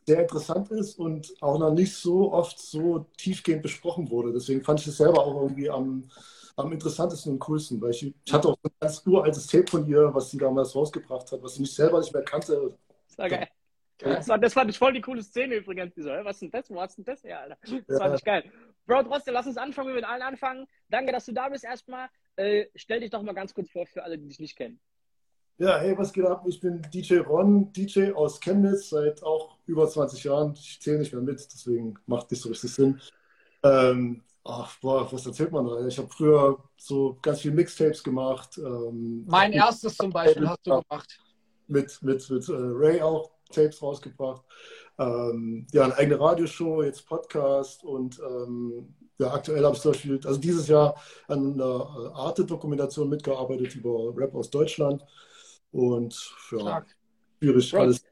sehr 0.07 0.23
interessant 0.23 0.71
ist 0.71 0.99
und 0.99 1.33
auch 1.41 1.59
noch 1.59 1.73
nicht 1.73 1.95
so 1.95 2.33
oft 2.33 2.59
so 2.59 3.07
tiefgehend 3.17 3.63
besprochen 3.63 4.11
wurde. 4.11 4.33
Deswegen 4.33 4.63
fand 4.63 4.81
ich 4.81 4.89
es 4.89 4.97
selber 4.97 5.25
auch 5.25 5.43
irgendwie 5.43 5.71
am, 5.71 6.09
am 6.57 6.73
interessantesten 6.73 7.33
und 7.33 7.39
coolsten, 7.39 7.81
weil 7.81 7.91
ich, 7.91 8.13
ich 8.25 8.33
hatte 8.33 8.49
auch 8.49 8.57
ein 8.65 8.71
ganz 8.81 9.03
uraltes 9.07 9.47
Tape 9.47 9.71
von 9.71 9.87
ihr, 9.87 10.13
was 10.13 10.31
sie 10.31 10.39
damals 10.39 10.75
rausgebracht 10.75 11.31
hat, 11.31 11.43
was 11.43 11.55
ich 11.55 11.61
mich 11.61 11.75
selber 11.75 12.01
nicht 12.01 12.13
mehr 12.13 12.25
kannte. 12.25 12.75
Das 13.09 13.19
war 13.19 13.29
geil. 13.29 13.49
Das, 13.99 14.29
war, 14.29 14.39
das 14.39 14.53
fand 14.53 14.71
ich 14.71 14.79
voll 14.79 14.93
die 14.93 15.01
coole 15.01 15.23
Szene 15.23 15.57
übrigens. 15.57 15.95
Die 15.95 16.03
so, 16.03 16.11
was 16.11 16.37
ist 16.37 16.43
denn 16.43 16.51
das? 16.51 16.71
Wo 16.71 16.81
hast 16.81 16.99
denn 16.99 17.05
das 17.05 17.23
her, 17.23 17.41
Alter? 17.41 17.59
Das 17.63 17.71
ja. 17.89 17.99
fand 17.99 18.19
ich 18.19 18.25
geil. 18.25 18.45
Bro, 18.87 19.05
trotzdem, 19.05 19.35
lass 19.35 19.47
uns 19.47 19.57
anfangen, 19.57 19.89
wir 19.89 19.95
mit 19.95 20.05
allen 20.05 20.23
anfangen. 20.23 20.67
Danke, 20.89 21.13
dass 21.13 21.27
du 21.27 21.33
da 21.33 21.49
bist 21.49 21.65
erstmal. 21.65 22.09
Äh, 22.37 22.67
stell 22.75 23.01
dich 23.01 23.11
doch 23.11 23.23
mal 23.23 23.35
ganz 23.35 23.55
kurz 23.55 23.71
vor 23.71 23.87
für 23.87 24.03
alle, 24.03 24.19
die 24.19 24.27
dich 24.27 24.41
nicht 24.41 24.57
kennen. 24.57 24.81
Ja, 25.59 25.79
hey, 25.79 25.97
was 25.97 26.13
geht 26.13 26.25
ab? 26.25 26.45
Ich 26.49 26.61
bin 26.61 26.83
DJ 26.93 27.19
Ron, 27.19 27.73
DJ 27.73 28.13
aus 28.13 28.41
Chemnitz 28.41 28.89
seit 28.89 29.23
auch 29.23 29.59
über 29.67 29.89
20 29.89 30.25
Jahren. 30.25 30.55
Ich 30.55 30.81
zähle 30.81 30.99
nicht 30.99 31.13
mehr 31.13 31.23
mit, 31.23 31.39
deswegen 31.53 31.95
macht 32.07 32.31
nicht 32.31 32.43
so 32.43 32.49
richtig 32.49 32.75
Sinn. 32.75 33.01
Ähm, 33.63 34.23
ach, 34.45 34.77
boah, 34.81 35.13
was 35.13 35.27
erzählt 35.27 35.53
man 35.53 35.67
da? 35.67 35.87
Ich 35.87 35.99
habe 35.99 36.09
früher 36.09 36.59
so 36.77 37.17
ganz 37.23 37.43
viele 37.43 37.55
Mixtapes 37.55 38.03
gemacht. 38.03 38.59
Ähm, 38.59 39.25
mein 39.29 39.53
erstes 39.53 39.97
zum 39.97 40.11
Beispiel 40.11 40.49
hast 40.49 40.67
du 40.67 40.83
gemacht. 40.83 41.21
Mit, 41.69 42.03
mit, 42.03 42.29
mit 42.29 42.49
äh, 42.49 42.53
Ray 42.53 43.01
auch 43.01 43.31
Tapes 43.53 43.83
rausgebracht. 43.83 44.43
Ähm, 44.99 45.67
ja, 45.73 45.85
eine 45.85 45.97
eigene 45.97 46.21
Radioshow, 46.21 46.83
jetzt 46.83 47.07
Podcast 47.07 47.85
und 47.85 48.19
ähm, 48.21 48.95
ja, 49.19 49.33
aktuell 49.33 49.65
habe 49.65 49.77
ich 49.77 49.83
zum 49.83 49.93
Beispiel, 49.93 50.21
also 50.25 50.41
dieses 50.41 50.69
Jahr 50.69 51.01
an 51.29 51.55
einer 51.55 51.65
äh, 51.65 52.19
Arte-Dokumentation 52.19 53.09
mitgearbeitet 53.09 53.75
über 53.77 54.13
Rap 54.17 54.35
aus 54.35 54.51
Deutschland. 54.51 55.05
Und 55.71 56.35
ja, 56.51 56.85
schwierig 57.39 57.71
Bro, 57.71 57.81
alles. 57.81 58.05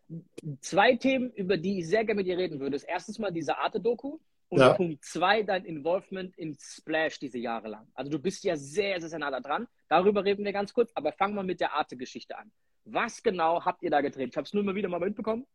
Zwei 0.61 0.97
Themen, 0.97 1.33
über 1.33 1.57
die 1.57 1.81
ich 1.81 1.89
sehr 1.89 2.05
gerne 2.05 2.19
mit 2.19 2.27
dir 2.27 2.39
reden 2.39 2.61
würde. 2.61 2.79
Erstens 2.87 3.19
mal 3.19 3.33
diese 3.33 3.59
Arte-Doku. 3.59 4.19
Und 4.49 4.59
ja. 4.59 4.75
Punkt 4.75 5.05
zwei, 5.05 5.45
dein 5.45 5.65
Involvement 5.65 6.37
in 6.37 6.57
Splash 6.59 7.21
diese 7.21 7.39
Jahre 7.39 7.69
lang. 7.69 7.87
Also 7.95 8.11
du 8.11 8.19
bist 8.19 8.43
ja 8.43 8.57
sehr, 8.57 9.01
sehr, 9.01 9.09
sehr 9.09 9.19
nah 9.21 9.31
da 9.31 9.41
dran. 9.41 9.69
Darüber 9.89 10.25
reden 10.25 10.45
wir 10.45 10.53
ganz 10.53 10.73
kurz, 10.73 10.91
aber 10.95 11.13
fangen 11.13 11.37
wir 11.37 11.45
mit 11.45 11.61
der 11.61 11.73
Arte-Geschichte 11.75 12.37
an. 12.37 12.51
Was 12.85 13.23
genau 13.23 13.65
habt 13.65 13.83
ihr 13.83 13.91
da 13.91 14.01
getrieben? 14.01 14.31
Ich 14.31 14.37
habe 14.37 14.47
es 14.47 14.53
nur 14.53 14.63
immer 14.63 14.75
wieder 14.75 14.89
mal 14.89 15.01
mitbekommen, 15.01 15.47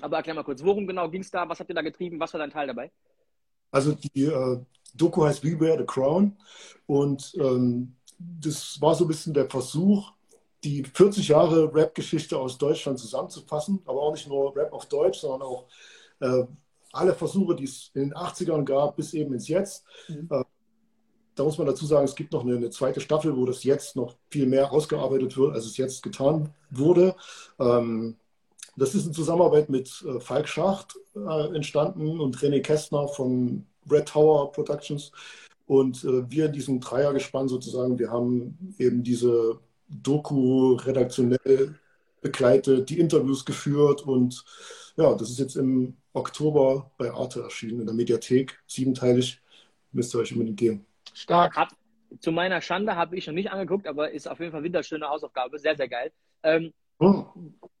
aber 0.00 0.18
erklär 0.18 0.34
mal 0.34 0.44
kurz, 0.44 0.62
worum 0.62 0.86
genau 0.86 1.08
ging 1.08 1.22
es 1.22 1.30
da? 1.30 1.48
Was 1.48 1.60
habt 1.60 1.70
ihr 1.70 1.74
da 1.74 1.82
getrieben? 1.82 2.20
Was 2.20 2.32
war 2.32 2.40
dein 2.40 2.50
Teil 2.50 2.66
dabei? 2.66 2.90
Also 3.70 3.92
die 3.92 4.24
äh, 4.24 4.60
Doku 4.94 5.24
heißt 5.24 5.44
We 5.44 5.58
Wear 5.58 5.78
the 5.78 5.84
Crown 5.84 6.36
und 6.86 7.34
ähm, 7.38 7.96
das 8.18 8.80
war 8.80 8.94
so 8.94 9.04
ein 9.04 9.08
bisschen 9.08 9.34
der 9.34 9.50
Versuch, 9.50 10.12
die 10.64 10.84
40 10.84 11.28
Jahre 11.28 11.72
Rap-Geschichte 11.74 12.38
aus 12.38 12.58
Deutschland 12.58 12.98
zusammenzufassen, 12.98 13.82
aber 13.84 14.00
auch 14.00 14.12
nicht 14.12 14.26
nur 14.26 14.56
Rap 14.56 14.72
auf 14.72 14.86
Deutsch, 14.86 15.20
sondern 15.20 15.42
auch 15.42 15.66
äh, 16.20 16.44
alle 16.92 17.14
Versuche, 17.14 17.54
die 17.54 17.64
es 17.64 17.90
in 17.94 18.08
den 18.08 18.14
80ern 18.14 18.64
gab, 18.64 18.96
bis 18.96 19.12
eben 19.14 19.34
ins 19.34 19.48
Jetzt. 19.48 19.84
Mhm. 20.08 20.28
Äh, 20.30 20.44
da 21.36 21.44
muss 21.44 21.58
man 21.58 21.66
dazu 21.66 21.86
sagen, 21.86 22.04
es 22.04 22.16
gibt 22.16 22.32
noch 22.32 22.42
eine, 22.44 22.56
eine, 22.56 22.70
zweite 22.70 23.00
Staffel, 23.00 23.36
wo 23.36 23.44
das 23.44 23.62
jetzt 23.62 23.94
noch 23.94 24.16
viel 24.30 24.46
mehr 24.46 24.72
ausgearbeitet 24.72 25.36
wird, 25.36 25.54
als 25.54 25.66
es 25.66 25.76
jetzt 25.76 26.02
getan 26.02 26.48
wurde. 26.70 27.14
Ähm, 27.60 28.16
das 28.76 28.94
ist 28.94 29.06
in 29.06 29.12
Zusammenarbeit 29.12 29.70
mit 29.70 30.04
äh, 30.06 30.18
Falk 30.18 30.48
Schacht 30.48 30.96
äh, 31.14 31.54
entstanden 31.54 32.20
und 32.20 32.38
René 32.38 32.60
Kästner 32.60 33.08
von 33.08 33.66
Red 33.90 34.08
Tower 34.08 34.50
Productions. 34.52 35.12
Und 35.66 36.04
äh, 36.04 36.28
wir 36.30 36.46
in 36.46 36.52
diesem 36.52 36.80
Dreiergespann 36.80 37.48
sozusagen, 37.48 37.98
wir 37.98 38.10
haben 38.10 38.74
eben 38.78 39.02
diese 39.02 39.58
Doku 39.88 40.74
redaktionell 40.74 41.74
begleitet, 42.22 42.88
die 42.88 42.98
Interviews 42.98 43.44
geführt 43.44 44.02
und 44.02 44.44
ja, 44.96 45.14
das 45.14 45.30
ist 45.30 45.38
jetzt 45.38 45.56
im 45.56 45.96
Oktober 46.14 46.90
bei 46.96 47.12
Arte 47.12 47.42
erschienen, 47.42 47.80
in 47.80 47.86
der 47.86 47.94
Mediathek, 47.94 48.58
siebenteilig, 48.66 49.40
müsst 49.92 50.14
ihr 50.14 50.20
euch 50.20 50.32
unbedingt 50.32 50.58
geben. 50.58 50.86
Stark. 51.16 51.56
Hab, 51.56 51.68
zu 52.20 52.32
meiner 52.32 52.60
Schande 52.60 52.94
habe 52.94 53.16
ich 53.16 53.26
noch 53.26 53.34
nicht 53.34 53.50
angeguckt, 53.50 53.86
aber 53.86 54.10
ist 54.10 54.28
auf 54.28 54.38
jeden 54.38 54.52
Fall 54.52 54.62
wieder 54.62 54.78
eine 54.78 54.84
schöne 54.84 55.08
Hausaufgabe, 55.08 55.58
sehr, 55.58 55.76
sehr 55.76 55.88
geil. 55.88 56.12
Ähm, 56.42 56.72
oh. 56.98 57.24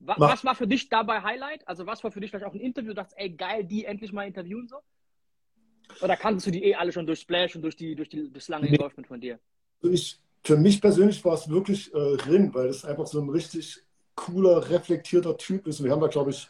was, 0.00 0.18
was 0.18 0.44
war 0.44 0.54
für 0.54 0.66
dich 0.66 0.88
dabei 0.88 1.22
Highlight? 1.22 1.66
Also 1.68 1.86
was 1.86 2.02
war 2.02 2.10
für 2.10 2.20
dich 2.20 2.30
vielleicht 2.30 2.46
auch 2.46 2.54
ein 2.54 2.60
Interview, 2.60 2.90
du 2.90 2.94
dachtest, 2.94 3.18
ey 3.18 3.30
geil, 3.30 3.64
die 3.64 3.84
endlich 3.84 4.12
mal 4.12 4.26
interviewen 4.26 4.66
so? 4.68 4.76
Oder 6.00 6.16
kanntest 6.16 6.46
du 6.46 6.50
die 6.50 6.64
eh 6.64 6.74
alle 6.74 6.92
schon 6.92 7.06
durch 7.06 7.20
Splash 7.20 7.54
und 7.54 7.62
durch, 7.62 7.76
die, 7.76 7.94
durch 7.94 8.08
die, 8.08 8.32
das 8.32 8.48
lange 8.48 8.66
Involvement 8.66 9.06
von 9.06 9.20
dir? 9.20 9.38
Ich 9.82 10.18
für 10.46 10.56
mich 10.56 10.80
persönlich 10.80 11.24
war 11.24 11.34
es 11.34 11.48
wirklich 11.48 11.92
äh, 11.92 11.98
Rin, 11.98 12.54
weil 12.54 12.68
es 12.68 12.84
einfach 12.84 13.06
so 13.06 13.20
ein 13.20 13.28
richtig 13.28 13.82
cooler, 14.14 14.70
reflektierter 14.70 15.36
Typ 15.36 15.66
ist. 15.66 15.82
wir 15.82 15.90
haben 15.90 16.00
da, 16.00 16.06
glaube 16.06 16.30
ich, 16.30 16.48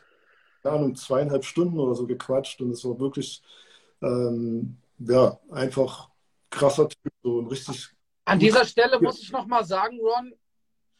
keine 0.62 0.76
Ahnung, 0.76 0.94
zweieinhalb 0.94 1.44
Stunden 1.44 1.78
oder 1.78 1.94
so 1.94 2.06
gequatscht 2.06 2.60
und 2.60 2.70
es 2.70 2.84
war 2.84 3.00
wirklich, 3.00 3.42
ähm, 4.02 4.76
ja, 4.98 5.38
einfach 5.50 6.10
krasser 6.50 6.88
Typ, 6.88 7.12
so 7.22 7.40
ein 7.40 7.46
richtig. 7.46 7.90
An 8.24 8.38
dieser 8.38 8.64
Stelle 8.64 9.00
muss 9.00 9.20
ich 9.20 9.30
nochmal 9.30 9.64
sagen, 9.64 9.98
Ron, 10.00 10.34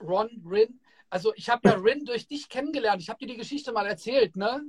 Ron, 0.00 0.42
Rin, 0.48 0.80
also 1.10 1.32
ich 1.34 1.48
habe 1.48 1.68
ja 1.68 1.74
Rin 1.82 2.04
durch 2.04 2.26
dich 2.26 2.48
kennengelernt. 2.48 3.02
Ich 3.02 3.08
habe 3.08 3.18
dir 3.18 3.26
die 3.26 3.36
Geschichte 3.36 3.72
mal 3.72 3.86
erzählt, 3.86 4.36
ne? 4.36 4.62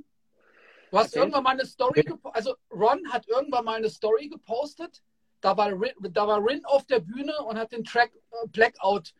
Du 0.90 0.98
hast 0.98 1.10
okay. 1.10 1.18
irgendwann 1.18 1.42
mal 1.44 1.50
eine 1.50 1.66
Story, 1.66 2.02
also 2.32 2.54
Ron 2.70 3.12
hat 3.12 3.28
irgendwann 3.28 3.64
mal 3.64 3.76
eine 3.76 3.90
Story 3.90 4.28
gepostet 4.28 5.02
da 5.40 5.56
war, 5.56 5.68
Rin, 5.68 5.92
da 6.12 6.26
war 6.26 6.44
Rin 6.44 6.64
auf 6.64 6.86
der 6.86 7.00
Bühne 7.00 7.36
und 7.42 7.58
hat 7.58 7.72
den 7.72 7.84
Track 7.84 8.12
äh, 8.30 8.48
Blackout 8.48 9.14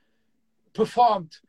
performt. 0.72 1.42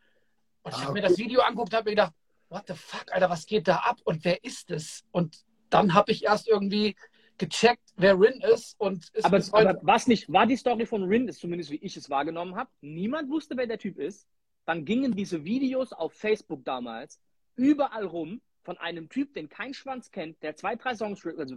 Und 0.63 0.73
Und 0.73 0.79
ich 0.79 0.83
habe 0.83 0.93
mir 0.93 1.01
das 1.01 1.17
Video 1.17 1.41
angeguckt 1.41 1.73
und 1.73 1.77
habe 1.77 1.89
mir 1.89 1.95
gedacht, 1.95 2.13
what 2.49 2.63
the 2.67 2.73
fuck, 2.73 3.11
Alter, 3.11 3.29
was 3.29 3.45
geht 3.45 3.67
da 3.67 3.77
ab 3.77 3.99
und 4.03 4.23
wer 4.25 4.43
ist 4.43 4.71
es? 4.71 5.03
Und 5.11 5.43
dann 5.69 5.93
habe 5.93 6.11
ich 6.11 6.25
erst 6.25 6.47
irgendwie 6.47 6.95
gecheckt, 7.37 7.88
wer 7.99 8.19
Rin 8.19 8.41
ist 8.53 8.79
und 8.79 9.09
ist 9.09 9.25
aber, 9.25 9.41
aber 9.51 9.79
was 9.81 10.07
nicht, 10.07 10.31
war 10.31 10.47
die 10.47 10.55
Story 10.55 10.85
von 10.85 11.03
Rin, 11.03 11.27
ist 11.27 11.39
zumindest 11.39 11.71
wie 11.71 11.77
ich 11.77 11.95
es 11.97 12.09
wahrgenommen 12.09 12.55
habe, 12.55 12.69
niemand 12.81 13.29
wusste, 13.29 13.55
wer 13.57 13.67
der 13.67 13.77
Typ 13.77 13.97
ist. 13.99 14.27
Dann 14.65 14.85
gingen 14.85 15.15
diese 15.15 15.43
Videos 15.45 15.93
auf 15.93 16.13
Facebook 16.13 16.63
damals 16.63 17.19
überall 17.55 18.05
rum 18.05 18.41
von 18.63 18.77
einem 18.77 19.09
Typ, 19.09 19.33
den 19.33 19.49
kein 19.49 19.73
Schwanz 19.73 20.11
kennt, 20.11 20.41
der 20.43 20.55
zwei, 20.55 20.75
drei 20.75 20.95
Songs 20.95 21.25
also 21.25 21.55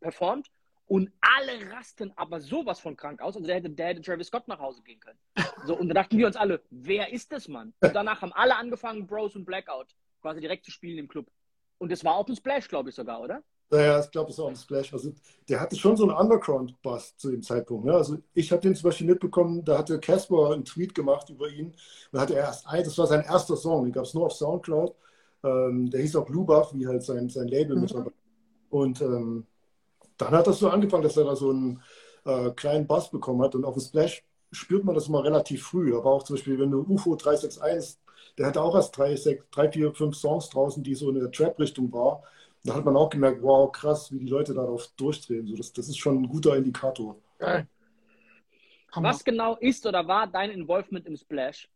performt 0.00 0.50
und 0.86 1.12
alle 1.20 1.70
rasten 1.70 2.12
aber 2.16 2.40
sowas 2.40 2.80
von 2.80 2.96
krank 2.96 3.20
aus. 3.20 3.36
Also 3.36 3.46
der 3.46 3.56
hätte, 3.56 3.70
der 3.70 3.88
hätte 3.88 4.00
Travis 4.02 4.28
Scott 4.28 4.48
nach 4.48 4.58
Hause 4.58 4.82
gehen 4.82 5.00
können. 5.00 5.18
So, 5.66 5.76
und 5.76 5.88
da 5.88 5.94
dachten 5.94 6.18
wir 6.18 6.26
uns 6.26 6.36
alle, 6.36 6.62
wer 6.70 7.12
ist 7.12 7.30
das, 7.32 7.46
Mann? 7.48 7.74
Und 7.80 7.94
danach 7.94 8.22
haben 8.22 8.32
alle 8.32 8.56
angefangen, 8.56 9.06
Bros 9.06 9.36
und 9.36 9.44
Blackout 9.44 9.94
quasi 10.20 10.40
direkt 10.40 10.64
zu 10.64 10.70
spielen 10.70 10.98
im 10.98 11.08
Club. 11.08 11.30
Und 11.78 11.92
das 11.92 12.04
war 12.04 12.14
auch 12.14 12.28
ein 12.28 12.36
Splash, 12.36 12.68
glaube 12.68 12.88
ich 12.88 12.94
sogar, 12.94 13.20
oder? 13.20 13.42
Naja, 13.70 14.00
ich 14.00 14.10
glaube, 14.10 14.30
es 14.30 14.38
war 14.38 14.46
auch 14.46 14.50
ein 14.50 14.56
Splash. 14.56 14.92
Also, 14.92 15.12
der 15.48 15.60
hatte 15.60 15.76
schon 15.76 15.96
so 15.96 16.04
einen 16.08 16.16
Underground-Bass 16.16 17.16
zu 17.16 17.30
dem 17.30 17.42
Zeitpunkt. 17.42 17.84
Ne? 17.84 17.92
Also, 17.92 18.16
ich 18.32 18.50
habe 18.50 18.62
den 18.62 18.74
zum 18.74 18.88
Beispiel 18.88 19.06
mitbekommen, 19.06 19.64
da 19.64 19.78
hatte 19.78 20.00
Casper 20.00 20.52
einen 20.52 20.64
Tweet 20.64 20.94
gemacht 20.94 21.28
über 21.28 21.48
ihn. 21.48 21.74
Und 22.10 22.20
hatte 22.20 22.34
er 22.34 22.44
erst, 22.44 22.66
das 22.66 22.98
war 22.98 23.06
sein 23.06 23.24
erster 23.24 23.56
Song, 23.56 23.84
den 23.84 23.92
gab 23.92 24.04
es 24.04 24.14
nur 24.14 24.26
auf 24.26 24.32
Soundcloud. 24.32 24.94
Ähm, 25.44 25.90
der 25.90 26.00
hieß 26.00 26.16
auch 26.16 26.26
Blue 26.26 26.44
Buff, 26.44 26.72
wie 26.74 26.86
halt 26.86 27.02
sein, 27.02 27.28
sein 27.28 27.48
Label 27.48 27.76
mhm. 27.76 27.82
mit 27.82 27.94
dabei. 27.94 28.10
Und 28.70 29.00
ähm, 29.02 29.46
dann 30.16 30.30
hat 30.30 30.46
das 30.46 30.58
so 30.58 30.68
angefangen, 30.70 31.02
dass 31.02 31.16
er 31.16 31.24
da 31.24 31.36
so 31.36 31.50
einen 31.50 31.82
äh, 32.24 32.50
kleinen 32.50 32.86
Bass 32.86 33.10
bekommen 33.10 33.42
hat. 33.42 33.54
Und 33.54 33.64
auf 33.64 33.74
dem 33.74 33.82
Splash 33.82 34.24
spürt 34.50 34.84
man 34.84 34.94
das 34.94 35.08
immer 35.08 35.24
relativ 35.24 35.62
früh. 35.64 35.96
Aber 35.96 36.12
auch 36.12 36.22
zum 36.22 36.36
Beispiel, 36.36 36.58
wenn 36.58 36.70
du 36.70 36.80
UFO 36.80 37.16
361, 37.16 37.98
der 38.36 38.46
hatte 38.46 38.62
auch 38.62 38.74
erst 38.74 38.96
drei, 38.96 39.16
sechs, 39.16 39.44
drei 39.50 39.70
vier, 39.70 39.92
fünf 39.92 40.16
Songs 40.16 40.48
draußen, 40.50 40.82
die 40.82 40.94
so 40.94 41.08
in 41.10 41.16
der 41.16 41.30
Trap-Richtung 41.30 41.92
war. 41.92 42.22
Da 42.68 42.74
hat 42.74 42.84
man 42.84 42.96
auch 42.98 43.08
gemerkt, 43.08 43.42
wow, 43.42 43.72
krass, 43.72 44.12
wie 44.12 44.18
die 44.18 44.26
Leute 44.28 44.52
darauf 44.52 44.88
durchdrehen. 44.88 45.46
So, 45.46 45.56
das, 45.56 45.72
das 45.72 45.88
ist 45.88 45.96
schon 45.96 46.18
ein 46.18 46.28
guter 46.28 46.54
Indikator. 46.54 47.16
Geil. 47.38 47.66
Was 48.94 49.24
genau 49.24 49.56
ist 49.56 49.86
oder 49.86 50.06
war 50.06 50.26
dein 50.26 50.50
Involvement 50.50 51.06
im 51.06 51.16
Splash? 51.16 51.66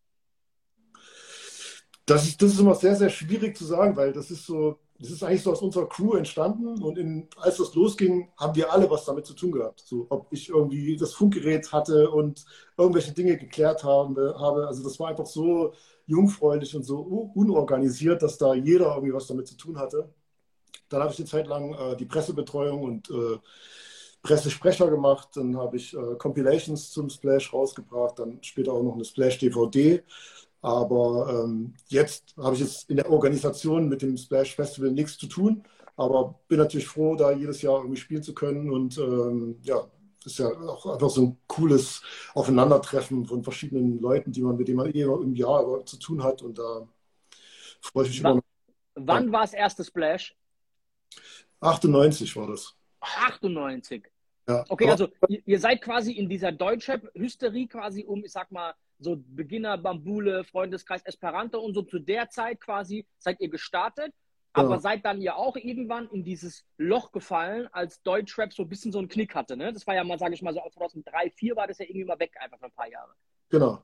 Das 2.05 2.26
ist, 2.26 2.43
das 2.43 2.53
ist 2.53 2.61
immer 2.61 2.74
sehr, 2.74 2.95
sehr 2.95 3.09
schwierig 3.09 3.57
zu 3.57 3.64
sagen, 3.64 3.97
weil 3.97 4.12
das 4.12 4.30
ist 4.30 4.45
so, 4.45 4.80
das 4.99 5.11
ist 5.11 5.22
eigentlich 5.22 5.43
so 5.43 5.53
aus 5.53 5.62
unserer 5.62 5.88
Crew 5.88 6.14
entstanden 6.14 6.82
und 6.82 6.99
in, 6.99 7.28
als 7.36 7.57
das 7.57 7.74
losging, 7.74 8.28
haben 8.36 8.55
wir 8.55 8.70
alle 8.70 8.90
was 8.90 9.07
damit 9.07 9.24
zu 9.24 9.32
tun 9.32 9.53
gehabt. 9.53 9.80
So, 9.80 10.07
ob 10.11 10.26
ich 10.30 10.51
irgendwie 10.51 10.97
das 10.99 11.14
Funkgerät 11.14 11.72
hatte 11.72 12.11
und 12.11 12.45
irgendwelche 12.76 13.12
Dinge 13.12 13.38
geklärt 13.38 13.82
habe. 13.82 14.36
Also 14.66 14.84
das 14.84 15.01
war 15.01 15.09
einfach 15.09 15.26
so 15.26 15.72
jungfräulich 16.07 16.76
und 16.76 16.82
so 16.82 16.99
unorganisiert, 17.34 18.20
dass 18.22 18.36
da 18.36 18.53
jeder 18.53 18.95
irgendwie 18.95 19.14
was 19.14 19.26
damit 19.26 19.47
zu 19.47 19.57
tun 19.57 19.78
hatte. 19.78 20.12
Dann 20.89 21.03
habe 21.03 21.12
ich 21.12 21.18
eine 21.18 21.29
Zeit 21.29 21.47
lang 21.47 21.75
äh, 21.75 21.97
die 21.97 22.07
Pressebetreuung 22.07 22.83
und 22.83 23.11
äh, 23.11 23.39
Pressesprecher 24.23 24.91
gemacht. 24.91 25.31
Dann 25.35 25.57
habe 25.57 25.77
ich 25.77 25.95
äh, 25.95 26.16
Compilations 26.18 26.91
zum 26.91 27.11
Splash 27.11 27.53
rausgebracht, 27.53 28.18
dann 28.18 28.43
später 28.43 28.73
auch 28.73 28.83
noch 28.83 28.95
eine 28.95 29.05
Splash-DVD. 29.05 30.03
Aber 30.62 31.45
ähm, 31.45 31.75
jetzt 31.89 32.35
habe 32.37 32.55
ich 32.55 32.61
jetzt 32.61 32.89
in 32.89 32.97
der 32.97 33.11
Organisation 33.11 33.89
mit 33.89 34.03
dem 34.03 34.16
Splash 34.16 34.55
Festival 34.55 34.93
nichts 34.93 35.18
zu 35.18 35.27
tun. 35.27 35.64
Aber 35.97 36.39
bin 36.49 36.59
natürlich 36.59 36.87
froh, 36.87 37.16
da 37.16 37.33
jedes 37.33 37.62
Jahr 37.62 37.79
irgendwie 37.79 38.01
spielen 38.01 38.23
zu 38.23 38.33
können. 38.33 38.70
Und 38.70 38.97
ähm, 38.99 39.57
ja, 39.62 39.85
ist 40.25 40.39
ja 40.39 40.47
auch 40.47 40.87
einfach 40.87 41.11
so 41.11 41.23
ein 41.23 41.39
cooles 41.49 42.03
Aufeinandertreffen 42.35 43.27
von 43.27 43.43
verschiedenen 43.43 44.01
Leuten, 44.01 44.31
die 44.31 44.43
man 44.43 44.57
mit 44.57 44.68
denen 44.68 44.79
man 44.79 44.95
eh 44.95 45.03
im 45.03 45.35
Jahr 45.35 45.85
zu 45.85 45.99
tun 45.99 46.23
hat. 46.23 46.43
Und 46.43 46.59
da 46.59 46.87
freue 47.81 48.05
ich 48.05 48.11
mich 48.11 48.23
wann, 48.23 48.33
immer. 48.33 48.43
Wann 48.95 49.33
war 49.33 49.43
das 49.43 49.53
erste 49.53 49.85
Splash? 49.85 50.37
98 51.61 52.37
war 52.37 52.49
das. 52.49 52.75
98. 53.01 54.09
Ja. 54.49 54.65
Okay, 54.69 54.91
also 54.91 55.09
ihr, 55.29 55.61
seid 55.61 55.83
quasi 55.83 56.13
in 56.13 56.29
dieser 56.29 56.51
Deutschrap-Hysterie 56.51 57.69
quasi 57.69 58.05
um, 58.05 58.25
ich 58.25 58.33
sag 58.33 58.51
mal, 58.51 58.75
so 58.99 59.17
Beginner, 59.17 59.79
Bambule, 59.79 60.45
Freundeskreis, 60.45 61.03
Esperanto 61.03 61.61
und 61.61 61.75
so 61.75 61.83
zu 61.83 61.99
der 61.99 62.29
Zeit 62.31 62.61
quasi 62.61 63.07
seid 63.19 63.41
ihr 63.41 63.49
gestartet, 63.49 64.13
aber 64.53 64.75
ja. 64.75 64.81
seid 64.81 65.05
dann 65.05 65.21
ja 65.21 65.37
auch 65.37 65.57
irgendwann 65.57 66.09
in 66.11 66.25
dieses 66.25 66.65
Loch 66.77 67.13
gefallen, 67.13 67.69
als 67.73 68.03
Deutschrap 68.03 68.53
so 68.53 68.63
ein 68.63 68.69
bisschen 68.69 68.93
so 68.93 68.99
einen 68.99 69.09
Knick 69.09 69.35
hatte. 69.35 69.57
Ne? 69.57 69.73
Das 69.73 69.87
war 69.87 69.95
ja 69.95 70.05
mal, 70.05 70.19
sage 70.19 70.35
ich 70.35 70.43
mal, 70.43 70.53
so 70.53 70.61
2003, 70.61 71.11
2004 71.11 71.57
war 71.57 71.67
das 71.67 71.79
ja 71.79 71.87
irgendwie 71.87 72.05
mal 72.05 72.19
weg, 72.19 72.35
einfach 72.41 72.59
für 72.59 72.67
ein 72.67 72.73
paar 72.73 72.91
Jahre. 72.91 73.13
Genau. 73.49 73.83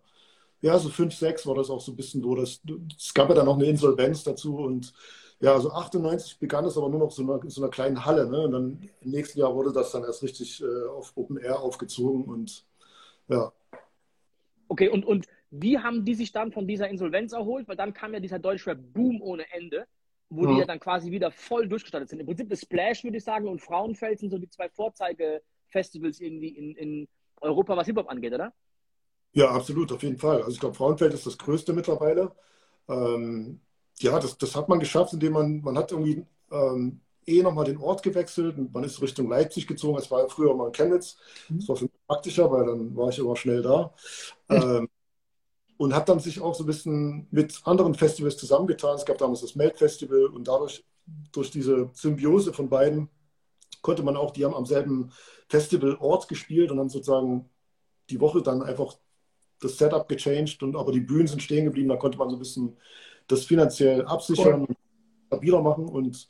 Ja, 0.61 0.76
so 0.79 0.89
5, 0.89 1.14
6 1.14 1.47
war 1.47 1.55
das 1.55 1.70
auch 1.70 1.81
so 1.81 1.93
ein 1.93 1.97
bisschen 1.97 2.20
so. 2.20 2.35
Das, 2.35 2.61
es 2.97 3.14
gab 3.14 3.29
ja 3.29 3.37
dann 3.37 3.47
noch 3.47 3.57
eine 3.57 3.66
Insolvenz 3.66 4.24
dazu 4.24 4.57
und 4.57 4.93
ja, 5.41 5.53
also 5.53 5.70
98 5.70 6.39
begann 6.39 6.64
es 6.64 6.76
aber 6.76 6.89
nur 6.89 6.99
noch 6.99 7.12
so 7.12 7.22
in 7.22 7.51
so 7.51 7.62
einer 7.62 7.70
kleinen 7.70 8.05
Halle. 8.05 8.28
Ne? 8.28 8.41
Und 8.41 8.53
dann 8.53 8.91
im 9.01 9.11
nächsten 9.11 9.39
Jahr 9.39 9.55
wurde 9.55 9.72
das 9.72 9.93
dann 9.93 10.03
erst 10.03 10.22
richtig 10.22 10.62
äh, 10.62 10.89
auf 10.89 11.12
Open 11.16 11.36
Air 11.36 11.61
aufgezogen 11.61 12.24
und 12.24 12.64
ja. 13.28 13.53
Okay, 14.68 14.89
und, 14.89 15.05
und 15.05 15.26
wie 15.51 15.78
haben 15.78 16.05
die 16.05 16.14
sich 16.14 16.32
dann 16.32 16.51
von 16.53 16.66
dieser 16.66 16.89
Insolvenz 16.89 17.32
erholt? 17.32 17.68
Weil 17.68 17.76
dann 17.76 17.95
kam 17.95 18.12
ja 18.12 18.20
dieser 18.20 18.39
Deutschrap-Boom 18.39 19.22
ohne 19.22 19.51
Ende, 19.53 19.86
wo 20.28 20.45
ja. 20.45 20.53
die 20.53 20.59
ja 20.61 20.64
dann 20.66 20.80
quasi 20.80 21.11
wieder 21.11 21.30
voll 21.30 21.68
durchgestartet 21.68 22.09
sind. 22.09 22.20
Im 22.20 22.26
Prinzip 22.26 22.51
das 22.51 22.61
Splash, 22.61 23.05
würde 23.05 23.18
ich 23.18 23.24
sagen, 23.24 23.49
und 23.49 23.62
Frauenfeld 23.62 24.18
sind 24.18 24.30
so 24.30 24.39
die 24.39 24.51
zwei 24.51 24.68
Vorzeige-Festivals 24.68 26.20
irgendwie 26.20 26.49
in, 26.49 26.74
in 26.74 27.09
Europa, 27.41 27.76
was 27.76 27.86
Hip-Hop 27.86 28.11
angeht, 28.11 28.34
oder? 28.34 28.53
Ja, 29.32 29.51
absolut, 29.51 29.93
auf 29.93 30.03
jeden 30.03 30.18
Fall. 30.18 30.39
Also 30.39 30.51
ich 30.51 30.61
glaube, 30.61 30.74
Frauenfeld 30.74 31.14
ist 31.14 31.26
das 31.26 31.39
größte 31.39 31.72
mittlerweile. 31.72 32.32
Ähm, 32.89 33.61
ja, 34.03 34.18
das, 34.18 34.38
das 34.38 34.55
hat 34.57 34.68
man 34.68 34.80
geschafft, 34.80 35.12
indem 35.12 35.32
man, 35.32 35.61
man 35.61 35.76
hat 35.76 35.92
irgendwie 35.92 36.24
ähm, 36.51 37.01
eh 37.26 37.42
nochmal 37.42 37.64
den 37.64 37.78
Ort 37.78 38.03
gewechselt 38.03 38.57
und 38.59 38.72
man 38.72 38.84
ist 38.84 39.03
Richtung 39.03 39.28
Leipzig 39.28 39.66
gezogen. 39.66 39.99
Es 39.99 40.11
war 40.11 40.28
früher 40.28 40.55
mal 40.55 40.68
in 40.68 40.72
Chemnitz. 40.72 41.16
Mhm. 41.49 41.61
Das 41.61 41.68
war 41.68 41.76
für 41.76 41.84
mich 41.84 42.07
praktischer, 42.07 42.51
weil 42.51 42.66
dann 42.66 42.96
war 42.96 43.11
ich 43.11 43.18
immer 43.18 43.36
schnell 43.36 43.62
da. 43.62 43.92
Ähm, 44.49 44.88
und 45.76 45.94
hat 45.94 46.09
dann 46.09 46.18
sich 46.18 46.40
auch 46.40 46.55
so 46.55 46.64
ein 46.64 46.66
bisschen 46.66 47.28
mit 47.30 47.61
anderen 47.64 47.94
Festivals 47.94 48.36
zusammengetan. 48.36 48.96
Es 48.96 49.05
gab 49.05 49.18
damals 49.18 49.42
das 49.42 49.55
Melt-Festival 49.55 50.26
und 50.26 50.49
dadurch, 50.49 50.84
durch 51.32 51.51
diese 51.51 51.90
Symbiose 51.94 52.53
von 52.53 52.68
beiden, 52.68 53.09
konnte 53.80 54.03
man 54.03 54.16
auch, 54.16 54.32
die 54.32 54.44
haben 54.44 54.55
am 54.55 54.66
selben 54.66 55.11
Festivalort 55.49 56.28
gespielt 56.28 56.72
und 56.72 56.80
haben 56.80 56.88
sozusagen 56.88 57.49
die 58.11 58.20
Woche 58.20 58.42
dann 58.42 58.62
einfach 58.62 58.96
das 59.61 59.78
Setup 59.78 60.09
gechanged 60.09 60.62
und 60.62 60.76
aber 60.76 60.92
die 60.92 61.01
Bühnen 61.01 61.26
sind 61.26 61.42
stehen 61.42 61.64
geblieben. 61.64 61.88
Da 61.88 61.96
konnte 61.96 62.18
man 62.18 62.30
so 62.30 62.36
ein 62.36 62.40
bisschen 62.40 62.76
das 63.29 63.45
finanziell 63.45 64.05
absichern, 64.05 64.62
cool. 64.62 64.76
stabiler 65.29 65.62
machen 65.62 65.87
und 65.87 66.26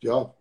ja, 0.00 0.34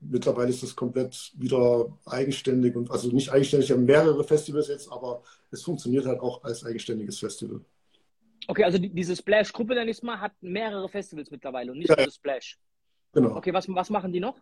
mittlerweile 0.00 0.50
ist 0.50 0.62
das 0.62 0.76
komplett 0.76 1.32
wieder 1.36 1.86
eigenständig 2.04 2.76
und 2.76 2.90
also 2.90 3.08
nicht 3.08 3.32
eigenständig, 3.32 3.68
wir 3.68 3.76
haben 3.76 3.84
mehrere 3.84 4.22
Festivals 4.24 4.68
jetzt, 4.68 4.90
aber 4.90 5.22
es 5.50 5.62
funktioniert 5.62 6.06
halt 6.06 6.20
auch 6.20 6.44
als 6.44 6.64
eigenständiges 6.64 7.18
Festival. 7.18 7.60
Okay, 8.46 8.64
also 8.64 8.78
die, 8.78 8.90
diese 8.90 9.16
Splash-Gruppe, 9.16 9.74
nenne 9.74 9.90
ich 9.90 10.02
mal, 10.02 10.20
hat 10.20 10.32
mehrere 10.42 10.88
Festivals 10.88 11.30
mittlerweile 11.30 11.72
und 11.72 11.78
nicht 11.78 11.88
ja, 11.88 11.96
nur 11.96 12.10
Splash. 12.10 12.58
Genau. 13.12 13.36
Okay, 13.36 13.52
was, 13.52 13.66
was 13.68 13.90
machen 13.90 14.12
die 14.12 14.20
noch? 14.20 14.36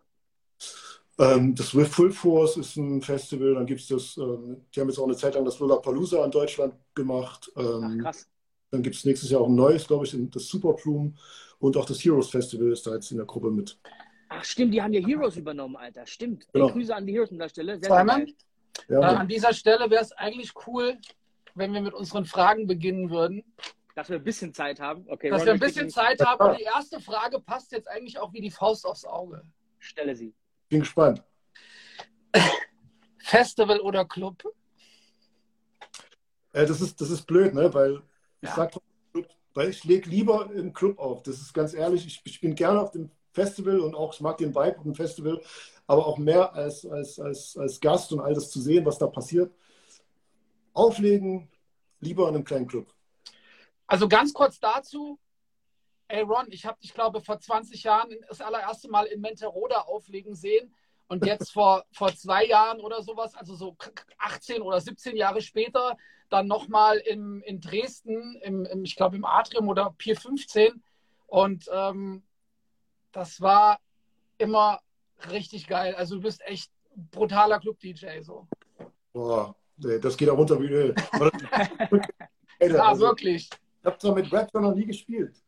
Ähm, 1.19 1.53
das 1.55 1.75
With 1.75 1.89
Full 1.89 2.11
Force 2.11 2.57
ist 2.57 2.75
ein 2.75 3.01
Festival, 3.01 3.53
dann 3.53 3.65
gibt 3.65 3.81
es 3.81 3.87
das, 3.87 4.17
ähm, 4.17 4.65
die 4.73 4.81
haben 4.81 4.89
jetzt 4.89 4.97
auch 4.97 5.05
eine 5.05 5.15
Zeit 5.15 5.35
lang 5.35 5.45
das 5.45 5.59
Lollapalooza 5.59 6.25
in 6.25 6.31
Deutschland 6.31 6.73
gemacht. 6.95 7.51
Ähm, 7.55 7.83
Ach, 7.83 8.03
krass. 8.03 8.27
Dann 8.73 8.81
gibt 8.81 8.95
es 8.95 9.05
nächstes 9.05 9.29
Jahr 9.29 9.41
auch 9.41 9.49
ein 9.49 9.53
neues, 9.53 9.85
glaube 9.85 10.03
ich, 10.03 10.17
das 10.31 10.47
Super 10.47 10.73
Plume 10.73 11.13
und 11.59 11.77
auch 11.77 11.85
das 11.85 12.03
Heroes 12.03 12.31
Festival 12.31 12.71
ist 12.71 12.87
da 12.87 12.95
jetzt 12.95 13.11
in 13.11 13.17
der 13.17 13.27
Gruppe 13.27 13.51
mit. 13.51 13.77
Ach 14.29 14.43
stimmt, 14.43 14.73
die 14.73 14.81
haben 14.81 14.91
ja 14.93 15.05
Heroes 15.05 15.37
übernommen, 15.37 15.75
Alter. 15.75 16.07
Stimmt. 16.07 16.51
Genau. 16.51 16.69
Grüße 16.69 16.95
an 16.95 17.05
die 17.05 17.13
Heroes 17.13 17.29
an 17.29 17.37
der 17.37 17.49
Stelle. 17.49 17.77
Sehr, 17.77 17.95
Simon, 17.95 18.33
sehr 18.87 18.99
ja, 18.99 19.11
äh, 19.11 19.15
an 19.17 19.27
dieser 19.27 19.53
Stelle 19.53 19.91
wäre 19.91 20.01
es 20.01 20.11
eigentlich 20.13 20.53
cool, 20.65 20.97
wenn 21.53 21.71
wir 21.71 21.81
mit 21.81 21.93
unseren 21.93 22.25
Fragen 22.25 22.65
beginnen 22.65 23.11
würden. 23.11 23.43
Dass 23.93 24.09
wir 24.09 24.15
ein 24.15 24.23
bisschen 24.23 24.55
Zeit 24.55 24.79
haben. 24.79 25.05
Okay, 25.07 25.29
Dass 25.29 25.41
Ron, 25.41 25.45
wir 25.45 25.53
ein 25.53 25.59
bisschen 25.59 25.91
Zeit 25.91 26.19
haben. 26.25 26.43
Und 26.43 26.57
die 26.57 26.63
erste 26.63 26.99
Frage 26.99 27.39
passt 27.39 27.73
jetzt 27.73 27.87
eigentlich 27.87 28.17
auch 28.17 28.33
wie 28.33 28.41
die 28.41 28.49
Faust 28.49 28.87
aufs 28.87 29.05
Auge. 29.05 29.43
Stelle 29.77 30.15
sie. 30.15 30.33
Bin 30.67 30.79
gespannt. 30.79 31.21
Festival 33.19 33.79
oder 33.81 34.03
Club? 34.03 34.43
Äh, 36.53 36.65
das, 36.65 36.81
ist, 36.81 36.99
das 36.99 37.11
ist 37.11 37.27
blöd, 37.27 37.53
ne? 37.53 37.71
weil 37.71 38.01
ich 38.43 38.49
ja. 38.49 38.55
sage, 38.55 38.79
weil 39.53 39.69
ich 39.69 39.83
lege 39.85 40.09
lieber 40.09 40.51
im 40.51 40.73
Club 40.73 40.99
auf. 40.99 41.23
Das 41.23 41.39
ist 41.39 41.53
ganz 41.53 41.73
ehrlich. 41.73 42.05
Ich, 42.05 42.21
ich, 42.25 42.41
bin 42.41 42.55
gerne 42.55 42.81
auf 42.81 42.91
dem 42.91 43.09
Festival 43.31 43.79
und 43.79 43.95
auch 43.95 44.13
ich 44.13 44.19
mag 44.19 44.37
den 44.37 44.53
Vibe 44.53 44.77
auf 44.77 44.83
dem 44.83 44.95
Festival, 44.95 45.41
aber 45.87 46.05
auch 46.05 46.17
mehr 46.17 46.53
als, 46.53 46.85
als, 46.85 47.19
als, 47.19 47.57
als 47.57 47.79
Gast 47.79 48.11
und 48.11 48.19
all 48.19 48.33
das 48.33 48.51
zu 48.51 48.59
sehen, 48.59 48.85
was 48.85 48.97
da 48.97 49.07
passiert. 49.07 49.53
Auflegen, 50.73 51.49
lieber 52.01 52.27
in 52.27 52.35
einem 52.35 52.43
kleinen 52.43 52.67
Club. 52.67 52.93
Also 53.87 54.07
ganz 54.07 54.33
kurz 54.33 54.59
dazu. 54.59 55.19
Ey 56.09 56.21
Ron, 56.21 56.47
ich 56.49 56.65
habe 56.65 56.79
dich, 56.81 56.93
glaube 56.93 57.21
vor 57.21 57.39
20 57.39 57.83
Jahren 57.83 58.13
das 58.27 58.41
allererste 58.41 58.89
Mal 58.89 59.05
in 59.05 59.21
Menteroda 59.21 59.81
auflegen 59.81 60.35
sehen. 60.35 60.73
Und 61.13 61.27
jetzt 61.27 61.51
vor, 61.51 61.85
vor 61.91 62.11
zwei 62.15 62.43
Jahren 62.43 62.81
oder 62.81 63.03
sowas, 63.03 63.35
also 63.35 63.53
so 63.53 63.77
18 64.17 64.63
oder 64.63 64.81
17 64.81 65.15
Jahre 65.15 65.41
später, 65.41 65.95
dann 66.29 66.47
nochmal 66.47 66.97
in 66.97 67.61
Dresden, 67.61 68.35
im, 68.41 68.65
im 68.65 68.83
ich 68.83 68.95
glaube 68.95 69.15
im 69.15 69.23
Atrium 69.23 69.67
oder 69.67 69.93
Pier 69.95 70.15
15. 70.15 70.81
Und 71.27 71.69
ähm, 71.71 72.23
das 73.11 73.39
war 73.41 73.79
immer 74.39 74.79
richtig 75.29 75.67
geil. 75.67 75.93
Also 75.93 76.15
du 76.15 76.21
bist 76.21 76.41
echt 76.47 76.71
brutaler 76.95 77.59
Club-DJ. 77.59 78.21
So. 78.21 78.47
Boah, 79.11 79.55
das 79.77 80.17
geht 80.17 80.31
auch 80.31 80.37
runter 80.39 80.59
wie 80.59 80.65
Öl. 80.65 80.95
ja, 82.59 82.85
also, 82.87 83.05
wirklich. 83.05 83.51
Ich 83.51 83.85
habe 83.85 83.99
zwar 83.99 84.15
mit 84.15 84.33
Rap 84.33 84.51
noch 84.55 84.73
nie 84.73 84.87
gespielt. 84.87 85.42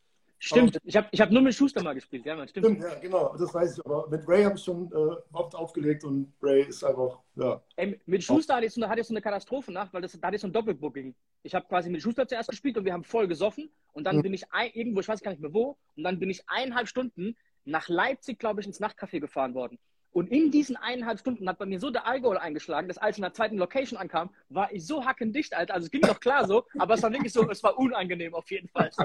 Stimmt, 0.45 0.77
ich 0.83 0.95
habe 0.95 1.07
ich 1.09 1.19
hab 1.19 1.31
nur 1.31 1.41
mit 1.41 1.55
Schuster 1.55 1.81
mal 1.81 1.95
gespielt, 1.95 2.23
ja, 2.23 2.35
man, 2.35 2.47
stimmt. 2.47 2.67
stimmt. 2.67 2.81
Ja, 2.83 2.99
genau, 2.99 3.35
das 3.35 3.51
weiß 3.51 3.79
ich. 3.79 3.85
Aber 3.85 4.07
mit 4.09 4.27
Ray 4.27 4.43
habe 4.43 4.55
ich 4.55 4.63
schon 4.63 4.91
äh, 4.91 5.15
oft 5.33 5.55
aufgelegt 5.55 6.03
und 6.03 6.31
Ray 6.39 6.67
ist 6.67 6.83
einfach, 6.83 7.19
ja. 7.35 7.59
Ey, 7.77 7.99
mit 8.05 8.23
Schuster 8.23 8.55
hatte 8.55 8.67
ich, 8.67 8.73
so 8.73 8.79
eine, 8.79 8.87
hatte 8.87 9.01
ich 9.01 9.07
so 9.07 9.13
eine 9.13 9.21
Katastrophe 9.21 9.71
nach, 9.71 9.91
weil 9.91 10.03
das, 10.03 10.11
da 10.11 10.27
hatte 10.27 10.35
ich 10.35 10.41
so 10.41 10.47
ein 10.47 10.53
Doppelbooking. 10.53 11.15
Ich 11.41 11.55
habe 11.55 11.65
quasi 11.67 11.89
mit 11.89 12.03
Schuster 12.03 12.27
zuerst 12.27 12.49
gespielt 12.49 12.77
und 12.77 12.85
wir 12.85 12.93
haben 12.93 13.03
voll 13.03 13.27
gesoffen 13.27 13.71
und 13.93 14.03
dann 14.03 14.17
mhm. 14.17 14.21
bin 14.21 14.33
ich 14.35 14.51
ein, 14.51 14.69
irgendwo, 14.73 14.99
ich 14.99 15.07
weiß 15.07 15.21
gar 15.21 15.31
nicht 15.31 15.41
mehr 15.41 15.53
wo, 15.53 15.77
und 15.97 16.03
dann 16.03 16.19
bin 16.19 16.29
ich 16.29 16.47
eineinhalb 16.47 16.87
Stunden 16.87 17.35
nach 17.63 17.89
Leipzig, 17.89 18.37
glaube 18.37 18.61
ich, 18.61 18.67
ins 18.67 18.79
Nachtcafé 18.79 19.19
gefahren 19.19 19.55
worden. 19.55 19.79
Und 20.16 20.32
in 20.32 20.49
diesen 20.49 20.78
eineinhalb 20.78 21.20
Stunden 21.20 21.49
hat 21.49 21.57
bei 21.57 21.66
mir 21.66 21.78
so 21.78 21.89
der 21.89 22.07
Alkohol 22.07 22.38
eingeschlagen, 22.38 22.88
dass 22.88 22.97
als 22.97 23.16
ich 23.16 23.18
in 23.18 23.24
der 23.24 23.34
zweiten 23.34 23.57
Location 23.57 23.99
ankam, 23.99 24.30
war 24.47 24.72
ich 24.72 24.88
so 24.88 25.03
hackendicht, 25.03 25.53
Alter. 25.53 25.74
Also 25.74 25.88
es 25.88 25.91
ging 25.91 25.99
doch 25.99 26.22
klar 26.22 26.47
so, 26.47 26.66
aber 26.80 26.93
es 26.93 27.03
war 27.03 27.11
wirklich 27.11 27.34
so, 27.34 27.49
es 27.51 27.61
war 27.61 27.78
unangenehm 27.78 28.34
auf 28.34 28.49
jeden 28.49 28.70
Fall. 28.70 28.89
So, 28.93 29.03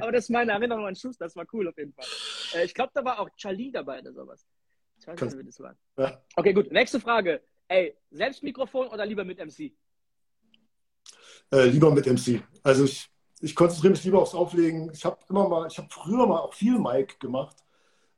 aber 0.00 0.12
das 0.12 0.24
ist 0.24 0.30
meine 0.30 0.52
Erinnerung 0.52 0.86
an 0.86 0.96
Schuster, 0.96 1.26
das 1.26 1.36
war 1.36 1.44
cool 1.52 1.68
auf 1.68 1.76
jeden 1.76 1.92
Fall. 1.92 2.06
Äh, 2.54 2.64
ich 2.64 2.72
glaube, 2.72 2.90
da 2.94 3.04
war 3.04 3.20
auch 3.20 3.28
Charlie 3.36 3.70
dabei 3.70 4.00
oder 4.00 4.14
sowas. 4.14 4.46
Ich 4.98 5.06
weiß 5.06 5.20
nicht, 5.20 5.38
wie 5.38 5.44
das 5.44 5.60
war. 5.60 5.76
Okay, 6.36 6.54
gut. 6.54 6.72
Nächste 6.72 7.00
Frage. 7.00 7.42
Ey, 7.68 7.94
selbst 8.10 8.42
Mikrofon 8.42 8.88
oder 8.88 9.04
lieber 9.04 9.24
mit 9.24 9.38
MC? 9.38 9.74
Äh, 11.52 11.66
lieber 11.66 11.90
mit 11.90 12.06
MC. 12.06 12.42
Also 12.62 12.84
ich, 12.84 13.10
ich 13.40 13.54
konzentriere 13.54 13.90
mich 13.90 14.04
lieber 14.04 14.22
aufs 14.22 14.34
Auflegen. 14.34 14.90
Ich 14.90 15.04
habe 15.04 15.18
immer 15.28 15.46
mal, 15.50 15.66
ich 15.66 15.76
habe 15.76 15.88
früher 15.90 16.26
mal 16.26 16.38
auch 16.38 16.54
viel 16.54 16.78
Mic 16.78 17.18
gemacht 17.20 17.63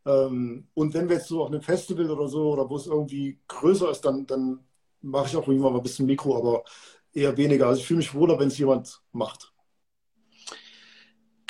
ähm, 0.06 0.68
und 0.74 0.94
wenn 0.94 1.08
wir 1.08 1.16
jetzt 1.16 1.26
so 1.26 1.42
auf 1.42 1.48
einem 1.48 1.62
Festival 1.62 2.08
oder 2.08 2.28
so, 2.28 2.52
oder 2.52 2.70
wo 2.70 2.76
es 2.76 2.86
irgendwie 2.86 3.40
größer 3.48 3.90
ist, 3.90 4.02
dann, 4.02 4.24
dann 4.26 4.60
mache 5.02 5.26
ich 5.26 5.36
auch 5.36 5.46
irgendwann 5.48 5.72
mal 5.72 5.80
ein 5.80 5.82
bisschen 5.82 6.06
Mikro, 6.06 6.36
aber 6.36 6.64
eher 7.12 7.36
weniger. 7.36 7.66
Also 7.66 7.80
ich 7.80 7.86
fühle 7.86 7.98
mich 7.98 8.14
wohler, 8.14 8.38
wenn 8.38 8.48
es 8.48 8.58
jemand 8.58 9.02
macht. 9.12 9.52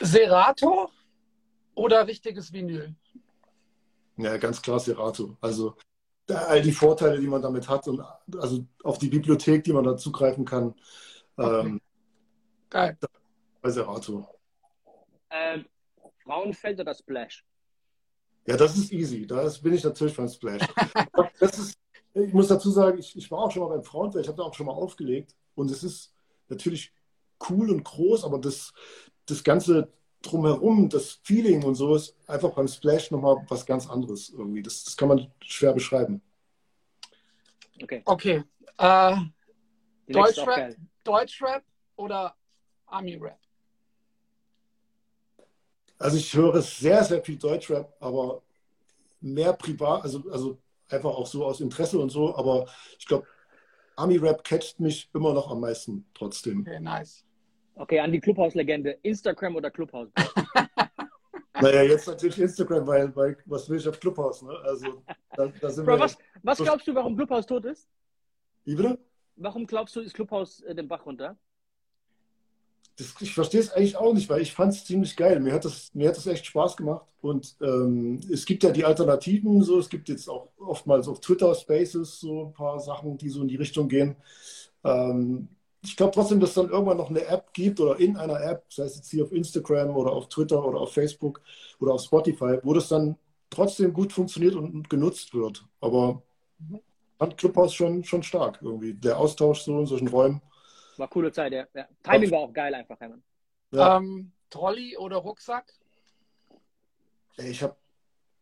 Serato 0.01 0.91
oder 1.75 2.07
richtiges 2.07 2.51
Vinyl? 2.51 2.95
Ja, 4.17 4.39
ganz 4.39 4.63
klar 4.63 4.81
Serato. 4.81 5.37
Also 5.43 5.77
all 6.29 6.63
die 6.63 6.73
Vorteile, 6.73 7.21
die 7.21 7.27
man 7.27 7.43
damit 7.43 7.69
hat 7.69 7.87
und 7.89 8.03
also 8.39 8.65
auf 8.83 8.99
die 8.99 9.09
Bibliothek, 9.09 9.65
die 9.65 9.73
man 9.73 9.85
da 9.85 9.97
zugreifen 9.97 10.47
kann. 10.47 10.75
Okay. 11.37 11.67
Ähm, 11.67 11.81
Geil. 12.71 12.97
Bei 13.61 13.71
Serato. 13.71 14.27
Ähm, 15.31 15.67
Frauenfeld 16.25 16.81
oder 16.81 16.95
Splash? 16.95 17.45
Ja, 18.47 18.57
das 18.57 18.77
ist 18.77 18.93
easy. 18.93 19.27
Da 19.27 19.49
bin 19.63 19.75
ich 19.75 19.85
natürlich 19.85 20.17
beim 20.17 20.29
Splash. 20.29 20.63
das 21.41 21.59
ist, 21.59 21.79
ich 22.15 22.33
muss 22.33 22.49
dazu 22.49 22.71
sagen, 22.71 22.99
ich, 22.99 23.17
ich 23.17 23.31
war 23.31 23.41
auch 23.41 23.51
schon 23.51 23.63
mal 23.63 23.75
beim 23.75 23.83
Frauenfeld, 23.83 24.25
ich 24.25 24.29
habe 24.29 24.39
da 24.39 24.45
auch 24.45 24.55
schon 24.55 24.67
mal 24.67 24.73
aufgelegt. 24.73 25.35
Und 25.55 25.71
es 25.71 25.83
ist 25.83 26.15
natürlich 26.49 26.93
cool 27.51 27.71
und 27.71 27.85
groß, 27.85 28.25
aber 28.25 28.39
das, 28.39 28.73
das 29.27 29.43
Ganze 29.43 29.93
drumherum, 30.23 30.89
das 30.89 31.21
Feeling 31.23 31.65
und 31.65 31.75
so 31.75 31.95
ist 31.95 32.17
einfach 32.27 32.51
beim 32.51 32.69
Splash 32.69 33.11
nochmal 33.11 33.45
was 33.49 33.67
ganz 33.67 33.89
anderes 33.89 34.31
irgendwie. 34.31 34.63
Das, 34.63 34.85
das 34.85 34.97
kann 34.97 35.09
man 35.09 35.33
schwer 35.41 35.73
beschreiben. 35.73 36.23
Okay. 37.83 38.03
Okay. 38.05 38.45
Äh, 38.79 39.17
Deutschrap, 40.09 40.77
Deutschrap 41.05 41.65
oder 41.97 42.35
Army-Rap? 42.87 43.39
Also 45.99 46.17
ich 46.19 46.35
höre 46.35 46.61
sehr, 46.61 47.03
sehr 47.05 47.23
viel 47.23 47.37
Deutschrap, 47.37 47.95
aber 48.01 48.43
mehr 49.21 49.53
privat, 49.55 50.03
also, 50.03 50.23
also 50.31 50.59
einfach 50.89 51.11
auch 51.11 51.27
so 51.27 51.45
aus 51.45 51.61
Interesse 51.61 51.99
und 51.99 52.11
so, 52.11 52.37
aber 52.37 52.67
ich 52.99 53.07
glaube, 53.07 53.27
Ami-Rap 53.97 54.45
catcht 54.45 54.79
mich 54.79 55.09
immer 55.15 55.33
noch 55.33 55.51
am 55.51 55.61
meisten 55.61 56.07
trotzdem. 56.13 56.61
Okay, 56.61 56.81
nice. 56.81 57.25
Okay, 57.75 57.99
an 57.99 58.13
die 58.13 58.21
Clubhouse-Legende. 58.21 58.99
Instagram 59.03 59.57
oder 59.57 59.71
Clubhouse? 59.71 60.11
naja, 61.61 61.83
jetzt 61.83 62.07
natürlich 62.07 62.39
Instagram, 62.39 62.87
weil, 62.87 63.15
weil 63.17 63.37
was 63.47 63.69
will 63.69 63.79
ich 63.79 63.89
auf 63.89 63.99
Clubhouse? 63.99 64.43
Ne? 64.43 64.55
Also, 64.65 65.03
da, 65.35 65.47
da 65.61 65.71
sind 65.71 65.85
Bro, 65.87 65.95
wir 65.95 66.01
was, 66.01 66.19
was 66.43 66.59
glaubst 66.59 66.87
du, 66.87 66.95
warum 66.95 67.17
Clubhouse 67.17 67.47
tot 67.47 67.65
ist? 67.65 67.89
Wie 68.65 68.75
bitte? 68.75 68.99
Warum 69.37 69.67
glaubst 69.67 69.95
du, 69.97 70.01
ist 70.01 70.15
Clubhouse 70.15 70.63
äh, 70.63 70.75
den 70.75 70.89
Bach 70.89 71.05
runter? 71.05 71.37
Das, 72.97 73.15
ich 73.21 73.35
verstehe 73.35 73.61
es 73.61 73.73
eigentlich 73.73 73.97
auch 73.97 74.15
nicht, 74.15 74.29
weil 74.31 74.41
ich 74.41 74.55
fand 74.55 74.73
es 74.73 74.85
ziemlich 74.85 75.17
geil. 75.17 75.41
Mir 75.41 75.53
hat, 75.53 75.65
das, 75.65 75.91
mir 75.95 76.09
hat 76.09 76.17
das 76.17 76.27
echt 76.27 76.47
Spaß 76.47 76.77
gemacht. 76.77 77.07
Und 77.21 77.57
ähm, 77.61 78.21
es 78.33 78.47
gibt 78.47 78.63
ja 78.63 78.71
die 78.71 78.85
Alternativen, 78.85 79.63
so 79.63 79.79
es 79.79 79.89
gibt 79.89 80.09
jetzt 80.09 80.29
auch 80.29 80.49
oftmals 80.59 81.07
auf 81.09 81.21
Twitter 81.21 81.55
Spaces 81.55 82.21
so 82.21 82.47
ein 82.47 82.53
paar 82.55 82.81
Sachen, 82.81 83.19
die 83.19 83.29
so 83.29 83.43
in 83.43 83.49
die 83.49 83.57
Richtung 83.57 83.89
gehen. 83.89 84.17
Ähm, 84.85 85.49
ich 85.83 85.97
glaube 85.97 86.13
trotzdem, 86.13 86.41
dass 86.41 86.51
es 86.51 86.55
dann 86.55 86.71
irgendwann 86.71 86.97
noch 86.97 87.11
eine 87.11 87.25
App 87.27 87.53
gibt 87.53 87.81
oder 87.81 87.99
in 88.01 88.17
einer 88.17 88.41
App, 88.41 88.65
sei 88.71 88.85
es 88.85 88.97
jetzt 88.97 89.11
hier 89.11 89.25
auf 89.25 89.33
Instagram 89.33 89.95
oder 89.97 90.13
auf 90.13 90.29
Twitter 90.29 90.65
oder 90.65 90.81
auf 90.81 90.93
Facebook 90.93 91.43
oder 91.81 91.93
auf 91.95 92.03
Spotify, 92.03 92.59
wo 92.63 92.73
das 92.73 92.89
dann 92.89 93.17
trotzdem 93.51 93.93
gut 93.93 94.13
funktioniert 94.13 94.55
und 94.55 94.89
genutzt 94.91 95.35
wird. 95.35 95.65
Aber 95.81 96.23
fand 97.19 97.37
Clubhouse 97.37 97.75
schon, 97.75 98.05
schon 98.05 98.23
stark 98.23 98.59
irgendwie. 98.63 98.95
Der 98.95 99.19
Austausch 99.19 99.63
so 99.63 99.79
in 99.79 99.87
solchen 99.87 100.09
Räumen. 100.09 100.41
War 100.99 101.09
coole 101.09 101.33
Zeit, 101.33 101.53
ja. 101.53 101.67
ja. 101.75 101.87
Timing 102.03 102.31
war 102.31 102.41
auch 102.41 102.53
geil 102.53 102.75
einfach, 102.75 102.99
Hermann. 103.01 103.23
Ja. 103.71 103.97
Ähm, 103.97 104.33
Trolley 104.51 104.97
oder 104.97 105.17
Rucksack? 105.17 105.73
Ich 107.37 107.63
habe 107.63 107.77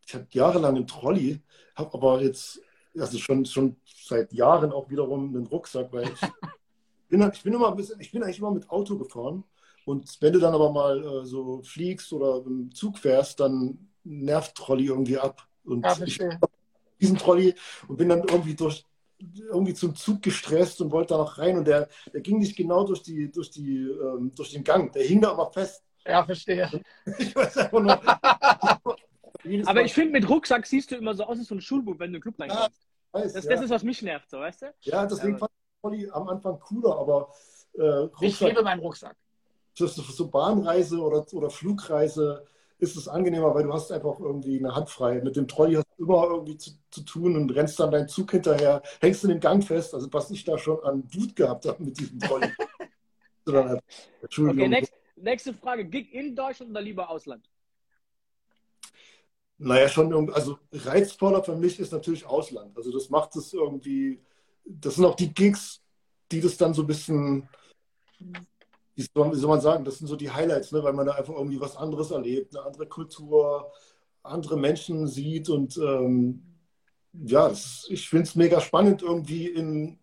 ich 0.06 0.14
hab 0.14 0.32
jahrelang 0.34 0.76
einen 0.76 0.86
Trolley, 0.86 1.40
habe 1.74 1.94
aber 1.94 2.20
jetzt, 2.22 2.60
also 2.96 3.18
schon, 3.18 3.44
schon 3.46 3.76
seit 4.04 4.32
Jahren 4.32 4.72
auch 4.72 4.90
wiederum 4.90 5.34
einen 5.34 5.46
Rucksack, 5.46 5.92
weil 5.92 6.04
ich 6.04 6.20
bin, 7.08 7.30
ich 7.32 7.42
bin 7.42 7.54
immer 7.54 7.68
ein 7.68 7.76
bisschen, 7.76 7.98
ich 8.00 8.12
bin 8.12 8.22
eigentlich 8.22 8.38
immer 8.38 8.50
mit 8.50 8.68
Auto 8.70 8.96
gefahren. 8.98 9.44
Und 9.86 10.16
wenn 10.20 10.32
du 10.32 10.38
dann 10.38 10.54
aber 10.54 10.72
mal 10.72 11.04
äh, 11.04 11.26
so 11.26 11.62
fliegst 11.62 12.12
oder 12.12 12.44
im 12.46 12.74
Zug 12.74 12.98
fährst, 12.98 13.40
dann 13.40 13.90
nervt 14.04 14.54
Trolley 14.54 14.86
irgendwie 14.86 15.18
ab. 15.18 15.46
Und 15.64 15.84
ja, 15.84 15.96
ich 16.04 16.18
diesen 17.00 17.18
Trolley 17.18 17.54
und 17.88 17.96
bin 17.96 18.08
dann 18.08 18.20
irgendwie 18.20 18.54
durch 18.54 18.84
irgendwie 19.18 19.74
zum 19.74 19.94
Zug 19.94 20.22
gestresst 20.22 20.80
und 20.80 20.90
wollte 20.90 21.14
da 21.14 21.18
noch 21.18 21.38
rein 21.38 21.56
und 21.58 21.66
der, 21.66 21.88
der 22.12 22.20
ging 22.20 22.38
nicht 22.38 22.56
genau 22.56 22.84
durch, 22.84 23.02
die, 23.02 23.30
durch, 23.30 23.50
die, 23.50 23.82
ähm, 23.82 24.32
durch 24.34 24.52
den 24.52 24.64
Gang. 24.64 24.92
Der 24.92 25.04
hing 25.04 25.20
da 25.20 25.30
aber 25.30 25.50
fest. 25.52 25.84
Ja, 26.06 26.24
verstehe. 26.24 26.70
Ich 27.18 27.34
weiß 27.34 27.56
einfach 27.58 27.80
nur. 27.80 28.00
aber 29.68 29.82
ich 29.82 29.94
finde, 29.94 30.12
mit 30.12 30.28
Rucksack 30.28 30.66
siehst 30.66 30.90
du 30.90 30.96
immer 30.96 31.14
so 31.14 31.24
aus 31.24 31.38
wie 31.38 31.44
so 31.44 31.54
ein 31.54 31.60
Schulbuch, 31.60 31.98
wenn 31.98 32.12
du 32.12 32.18
in 32.18 32.20
den 32.20 32.22
Club 32.22 32.40
reinkommst. 32.40 32.82
Ja, 33.12 33.20
weiß, 33.20 33.32
das, 33.32 33.44
ja. 33.44 33.50
das 33.52 33.60
ist, 33.62 33.70
was 33.70 33.82
mich 33.82 34.02
nervt, 34.02 34.28
so, 34.30 34.38
weißt 34.38 34.62
du? 34.62 34.74
Ja, 34.82 35.06
deswegen 35.06 35.38
fand 35.38 35.50
ich 35.52 35.82
Polly 35.82 36.10
am 36.10 36.28
Anfang 36.28 36.58
cooler, 36.60 36.98
aber 36.98 37.32
äh, 37.74 37.82
Rucksack, 37.82 38.22
Ich 38.22 38.40
liebe 38.40 38.62
meinen 38.62 38.80
Rucksack. 38.80 39.16
Für 39.74 39.88
so 39.88 40.28
Bahnreise 40.28 41.00
oder, 41.00 41.26
oder 41.32 41.50
Flugreise 41.50 42.46
ist 42.84 42.96
es 42.96 43.08
angenehmer, 43.08 43.54
weil 43.54 43.64
du 43.64 43.72
hast 43.72 43.90
einfach 43.90 44.20
irgendwie 44.20 44.58
eine 44.58 44.74
Hand 44.74 44.90
frei. 44.90 45.20
Mit 45.22 45.36
dem 45.36 45.48
Trolley 45.48 45.74
hast 45.74 45.86
du 45.96 46.04
immer 46.04 46.24
irgendwie 46.24 46.56
zu, 46.56 46.70
zu 46.90 47.02
tun 47.02 47.36
und 47.36 47.50
rennst 47.50 47.80
dann 47.80 47.90
deinen 47.90 48.08
Zug 48.08 48.30
hinterher, 48.30 48.82
hängst 49.00 49.24
in 49.24 49.30
den 49.30 49.40
Gang 49.40 49.64
fest. 49.64 49.94
Also 49.94 50.12
was 50.12 50.30
ich 50.30 50.44
da 50.44 50.56
schon 50.58 50.82
an 50.84 51.02
Wut 51.12 51.34
gehabt 51.34 51.66
habe 51.66 51.82
mit 51.82 51.98
diesem 51.98 52.20
Trolley. 52.20 52.52
okay, 53.46 54.68
next, 54.68 54.92
nächste 55.16 55.54
Frage. 55.54 55.84
Gig 55.84 56.12
in 56.12 56.36
Deutschland 56.36 56.70
oder 56.70 56.80
lieber 56.80 57.10
Ausland? 57.10 57.48
Naja, 59.58 59.88
schon, 59.88 60.32
also 60.32 60.58
reizvoller 60.72 61.42
für 61.42 61.56
mich 61.56 61.78
ist 61.78 61.92
natürlich 61.92 62.26
Ausland. 62.26 62.76
Also 62.76 62.92
das 62.92 63.08
macht 63.08 63.34
es 63.36 63.52
irgendwie, 63.52 64.20
das 64.64 64.96
sind 64.96 65.04
auch 65.04 65.14
die 65.14 65.32
Gigs, 65.32 65.80
die 66.30 66.40
das 66.40 66.56
dann 66.56 66.74
so 66.74 66.82
ein 66.82 66.86
bisschen 66.86 67.48
wie 68.96 69.08
soll, 69.12 69.48
man 69.48 69.60
sagen, 69.60 69.84
das 69.84 69.98
sind 69.98 70.06
so 70.06 70.16
die 70.16 70.30
Highlights, 70.30 70.72
ne? 70.72 70.82
weil 70.82 70.92
man 70.92 71.06
da 71.06 71.12
einfach 71.12 71.34
irgendwie 71.34 71.60
was 71.60 71.76
anderes 71.76 72.10
erlebt, 72.10 72.56
eine 72.56 72.64
andere 72.64 72.86
Kultur, 72.86 73.72
andere 74.22 74.56
Menschen 74.56 75.06
sieht 75.08 75.48
und 75.48 75.76
ähm, 75.78 76.42
ja, 77.12 77.48
ist, 77.48 77.86
ich 77.90 78.08
finde 78.08 78.24
es 78.24 78.34
mega 78.34 78.60
spannend, 78.60 79.02
irgendwie 79.02 79.46
in 79.46 79.98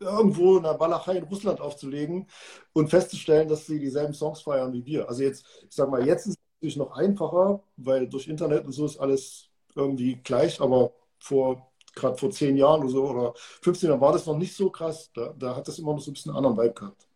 irgendwo 0.00 0.56
in 0.56 0.64
der 0.64 0.80
Walachei 0.80 1.16
in 1.16 1.24
Russland 1.24 1.60
aufzulegen 1.60 2.26
und 2.72 2.90
festzustellen, 2.90 3.48
dass 3.48 3.66
sie 3.66 3.78
dieselben 3.78 4.14
Songs 4.14 4.40
feiern 4.42 4.72
wie 4.72 4.84
wir. 4.84 5.08
Also 5.08 5.22
jetzt, 5.22 5.46
ich 5.68 5.74
sag 5.74 5.90
mal, 5.90 6.04
jetzt 6.04 6.26
ist 6.26 6.32
es 6.32 6.38
natürlich 6.56 6.76
noch 6.76 6.92
einfacher, 6.96 7.62
weil 7.76 8.08
durch 8.08 8.26
Internet 8.26 8.64
und 8.64 8.72
so 8.72 8.84
ist 8.84 8.98
alles 8.98 9.50
irgendwie 9.76 10.16
gleich, 10.16 10.60
aber 10.60 10.92
vor 11.20 11.70
gerade 11.94 12.16
vor 12.18 12.30
zehn 12.30 12.56
Jahren 12.56 12.80
oder 12.80 12.90
so 12.90 13.04
oder 13.08 13.34
15 13.36 13.90
Jahren 13.90 14.00
war 14.00 14.12
das 14.12 14.26
noch 14.26 14.36
nicht 14.36 14.56
so 14.56 14.70
krass. 14.70 15.10
Da, 15.14 15.34
da 15.38 15.54
hat 15.54 15.68
das 15.68 15.78
immer 15.78 15.92
noch 15.92 16.00
so 16.00 16.10
ein 16.10 16.14
bisschen 16.14 16.34
einen 16.34 16.44
anderen 16.44 16.56
Vibe 16.58 16.74
gehabt 16.74 17.06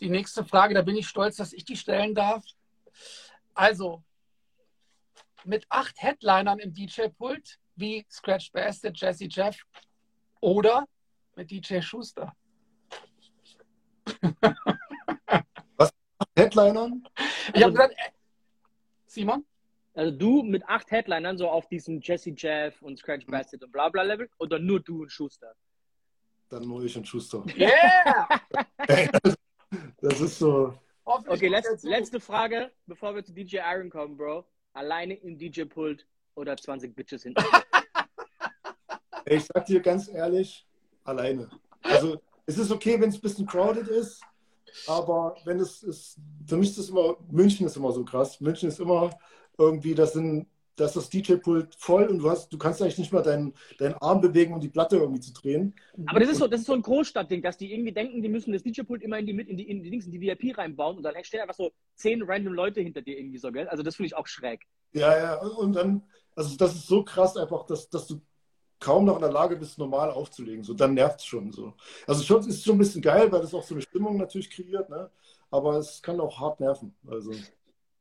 die 0.00 0.10
nächste 0.10 0.44
Frage, 0.44 0.74
da 0.74 0.82
bin 0.82 0.96
ich 0.96 1.06
stolz, 1.06 1.36
dass 1.36 1.52
ich 1.52 1.64
die 1.64 1.76
stellen 1.76 2.14
darf. 2.14 2.44
Also, 3.54 4.02
mit 5.44 5.66
acht 5.68 6.00
Headlinern 6.02 6.58
im 6.58 6.72
DJ-Pult 6.72 7.58
wie 7.76 8.06
Scratch 8.10 8.50
Bastard, 8.52 8.98
Jesse 8.98 9.26
Jeff 9.26 9.56
oder 10.40 10.86
mit 11.36 11.50
DJ 11.50 11.80
Schuster? 11.80 12.34
Was? 15.76 15.92
Headlinern? 16.36 17.06
Ich 17.54 17.62
habe 17.62 17.72
gesagt, 17.72 17.94
äh, 17.94 18.10
Simon? 19.06 19.44
Also 19.94 20.16
du 20.16 20.42
mit 20.42 20.66
acht 20.68 20.90
Headlinern 20.90 21.36
so 21.36 21.48
auf 21.48 21.68
diesem 21.68 22.00
Jesse 22.00 22.30
Jeff 22.30 22.80
und 22.82 22.98
Scratch 22.98 23.26
Bastard 23.26 23.64
und 23.64 23.72
bla 23.72 23.88
bla 23.88 24.02
Level 24.02 24.30
oder 24.38 24.58
nur 24.58 24.80
du 24.80 25.02
und 25.02 25.10
Schuster? 25.10 25.54
Dann 26.48 26.66
nur 26.66 26.84
ich 26.84 26.96
und 26.96 27.06
Schuster. 27.06 27.44
Yeah! 27.56 28.28
das 30.02 30.20
ist 30.20 30.38
so. 30.38 30.74
Okay, 31.04 31.48
letzte, 31.48 31.88
letzte 31.88 32.20
Frage, 32.20 32.70
bevor 32.86 33.14
wir 33.14 33.24
zu 33.24 33.32
DJ 33.32 33.58
Iron 33.72 33.90
kommen, 33.90 34.16
Bro. 34.16 34.44
Alleine 34.72 35.14
im 35.14 35.36
DJ-Pult 35.36 36.06
oder 36.34 36.56
20 36.56 36.94
Bitches 36.94 37.24
hinten? 37.24 37.44
ich 39.26 39.44
sag 39.44 39.66
dir 39.66 39.80
ganz 39.80 40.08
ehrlich, 40.08 40.66
alleine. 41.04 41.50
Also 41.82 42.20
es 42.46 42.58
ist 42.58 42.70
okay, 42.70 43.00
wenn 43.00 43.08
es 43.08 43.16
ein 43.16 43.20
bisschen 43.20 43.46
crowded 43.46 43.88
ist, 43.88 44.22
aber 44.86 45.36
wenn 45.44 45.58
es 45.58 45.82
ist, 45.82 46.18
für 46.46 46.56
mich 46.56 46.70
ist 46.70 46.78
es 46.78 46.90
immer, 46.90 47.16
München 47.30 47.66
ist 47.66 47.76
immer 47.76 47.92
so 47.92 48.04
krass. 48.04 48.40
München 48.40 48.68
ist 48.68 48.78
immer 48.78 49.10
irgendwie, 49.58 49.94
das 49.94 50.12
sind 50.12 50.46
da 50.80 50.86
ist 50.86 50.96
das 50.96 51.10
DJ-Pult 51.10 51.74
voll 51.74 52.06
und 52.06 52.20
du, 52.20 52.30
hast, 52.30 52.50
du 52.50 52.56
kannst 52.56 52.80
eigentlich 52.80 52.96
nicht 52.96 53.12
mal 53.12 53.22
deinen, 53.22 53.52
deinen 53.78 53.94
Arm 53.96 54.22
bewegen, 54.22 54.54
um 54.54 54.60
die 54.60 54.70
Platte 54.70 54.96
irgendwie 54.96 55.20
zu 55.20 55.34
drehen. 55.34 55.74
Aber 56.06 56.20
das 56.20 56.30
ist 56.30 56.38
so, 56.38 56.48
das 56.48 56.60
ist 56.60 56.66
so 56.66 56.72
ein 56.72 56.80
Großstadtding, 56.80 57.42
dass 57.42 57.58
die 57.58 57.70
irgendwie 57.70 57.92
denken, 57.92 58.22
die 58.22 58.30
müssen 58.30 58.52
das 58.52 58.62
DJ-Pult 58.62 59.02
immer 59.02 59.18
in 59.18 59.26
die, 59.26 59.32
in 59.32 59.56
die, 59.58 59.68
in 59.68 59.82
die, 59.82 59.90
Dings, 59.90 60.06
in 60.06 60.12
die 60.12 60.20
VIP 60.22 60.56
reinbauen 60.56 60.96
und 60.96 61.02
dann 61.02 61.12
stehen 61.22 61.40
einfach 61.40 61.54
so 61.54 61.72
zehn 61.96 62.22
random 62.22 62.54
Leute 62.54 62.80
hinter 62.80 63.02
dir 63.02 63.18
irgendwie 63.18 63.36
so, 63.36 63.52
gell? 63.52 63.68
Also 63.68 63.82
das 63.82 63.96
finde 63.96 64.06
ich 64.06 64.16
auch 64.16 64.26
schräg. 64.26 64.62
Ja, 64.92 65.16
ja, 65.18 65.34
und 65.42 65.74
dann, 65.74 66.02
also 66.34 66.56
das 66.56 66.74
ist 66.74 66.86
so 66.86 67.04
krass 67.04 67.36
einfach, 67.36 67.66
dass, 67.66 67.90
dass 67.90 68.06
du 68.06 68.22
kaum 68.78 69.04
noch 69.04 69.16
in 69.16 69.22
der 69.22 69.32
Lage 69.32 69.56
bist, 69.56 69.76
normal 69.76 70.10
aufzulegen. 70.10 70.64
So, 70.64 70.72
dann 70.72 70.94
nervt 70.94 71.20
es 71.20 71.26
schon 71.26 71.52
so. 71.52 71.74
Also 72.06 72.22
schon, 72.22 72.48
ist 72.48 72.64
schon 72.64 72.76
ein 72.76 72.78
bisschen 72.78 73.02
geil, 73.02 73.30
weil 73.30 73.42
das 73.42 73.52
auch 73.52 73.62
so 73.62 73.74
eine 73.74 73.82
Stimmung 73.82 74.16
natürlich 74.16 74.50
kreiert, 74.50 74.88
ne? 74.88 75.10
Aber 75.50 75.76
es 75.76 76.00
kann 76.00 76.20
auch 76.20 76.40
hart 76.40 76.58
nerven. 76.58 76.94
Also. 77.06 77.32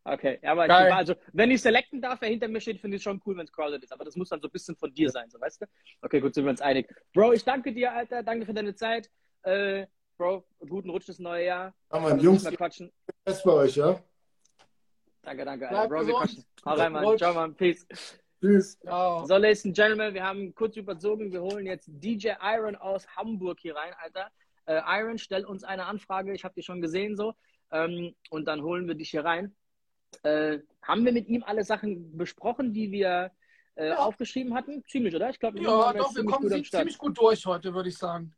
Okay, 0.03 0.39
aber 0.43 0.67
Geil. 0.67 0.91
also 0.91 1.13
wenn 1.33 1.51
ich 1.51 1.61
selecten 1.61 2.01
darf, 2.01 2.21
wer 2.21 2.29
hinter 2.29 2.47
mir 2.47 2.61
steht, 2.61 2.79
finde 2.79 2.97
ich 2.97 3.03
schon 3.03 3.21
cool, 3.25 3.37
wenn 3.37 3.45
es 3.45 3.51
crowded 3.51 3.83
ist. 3.83 3.91
Aber 3.91 4.05
das 4.05 4.15
muss 4.15 4.29
dann 4.29 4.41
so 4.41 4.47
ein 4.47 4.51
bisschen 4.51 4.75
von 4.75 4.93
dir 4.93 5.09
sein, 5.09 5.29
so 5.29 5.39
weißt 5.39 5.61
du? 5.61 5.65
Okay, 6.01 6.19
gut, 6.19 6.33
sind 6.33 6.45
wir 6.45 6.51
uns 6.51 6.61
einig. 6.61 6.89
Bro, 7.13 7.33
ich 7.33 7.43
danke 7.43 7.73
dir, 7.73 7.91
Alter. 7.93 8.23
Danke 8.23 8.45
für 8.45 8.53
deine 8.53 8.73
Zeit. 8.73 9.09
Äh, 9.43 9.85
Bro, 10.17 10.45
guten 10.59 10.89
Rutsch 10.89 11.07
das 11.07 11.19
neue 11.19 11.45
Jahr. 11.45 11.73
Ja, 11.93 11.99
Mann, 11.99 12.19
Jungs, 12.19 12.43
quatschen. 12.43 12.91
Best 13.23 13.43
bei 13.43 13.51
euch, 13.51 13.75
ja? 13.75 14.01
Danke, 15.21 15.45
danke, 15.45 15.69
Alter. 15.69 15.87
Bro, 15.87 16.07
wir 16.07 16.13
quatschen. 16.13 16.45
Hau 16.65 16.73
rein, 16.73 16.91
Mann. 16.91 17.17
Ciao, 17.17 17.33
Mann. 17.33 17.55
Peace. 17.55 17.85
Tschüss. 18.41 18.79
So, 18.81 19.37
Ladies 19.37 19.65
and 19.65 19.75
Gentlemen, 19.75 20.13
wir 20.13 20.23
haben 20.23 20.55
kurz 20.55 20.77
überzogen. 20.77 21.31
Wir 21.31 21.41
holen 21.41 21.65
jetzt 21.65 21.89
DJ 21.89 22.31
Iron 22.41 22.75
aus 22.75 23.07
Hamburg 23.15 23.59
hier 23.59 23.75
rein, 23.75 23.93
Alter. 24.01 24.31
Äh, 24.65 24.81
Iron, 24.99 25.17
stell 25.17 25.45
uns 25.45 25.63
eine 25.63 25.85
Anfrage. 25.85 26.33
Ich 26.33 26.43
habe 26.43 26.53
dich 26.53 26.65
schon 26.65 26.81
gesehen, 26.81 27.15
so. 27.15 27.33
Ähm, 27.71 28.15
und 28.29 28.45
dann 28.45 28.61
holen 28.61 28.87
wir 28.87 28.95
dich 28.95 29.09
hier 29.09 29.25
rein. 29.25 29.55
Äh, 30.23 30.59
haben 30.81 31.05
wir 31.05 31.11
mit 31.11 31.27
ihm 31.27 31.43
alle 31.43 31.63
Sachen 31.63 32.17
besprochen, 32.17 32.73
die 32.73 32.91
wir 32.91 33.31
äh, 33.75 33.89
ja. 33.89 33.97
aufgeschrieben 33.97 34.53
hatten? 34.53 34.83
Ziemlich, 34.87 35.15
oder? 35.15 35.29
Ich 35.29 35.39
glaube, 35.39 35.59
ja, 35.61 35.93
doch, 35.93 36.15
wir 36.15 36.25
kommen 36.25 36.49
gut 36.49 36.67
ziemlich 36.67 36.97
gut 36.97 37.17
durch 37.17 37.45
heute, 37.45 37.73
würde 37.73 37.89
ich 37.89 37.97
sagen. 37.97 38.33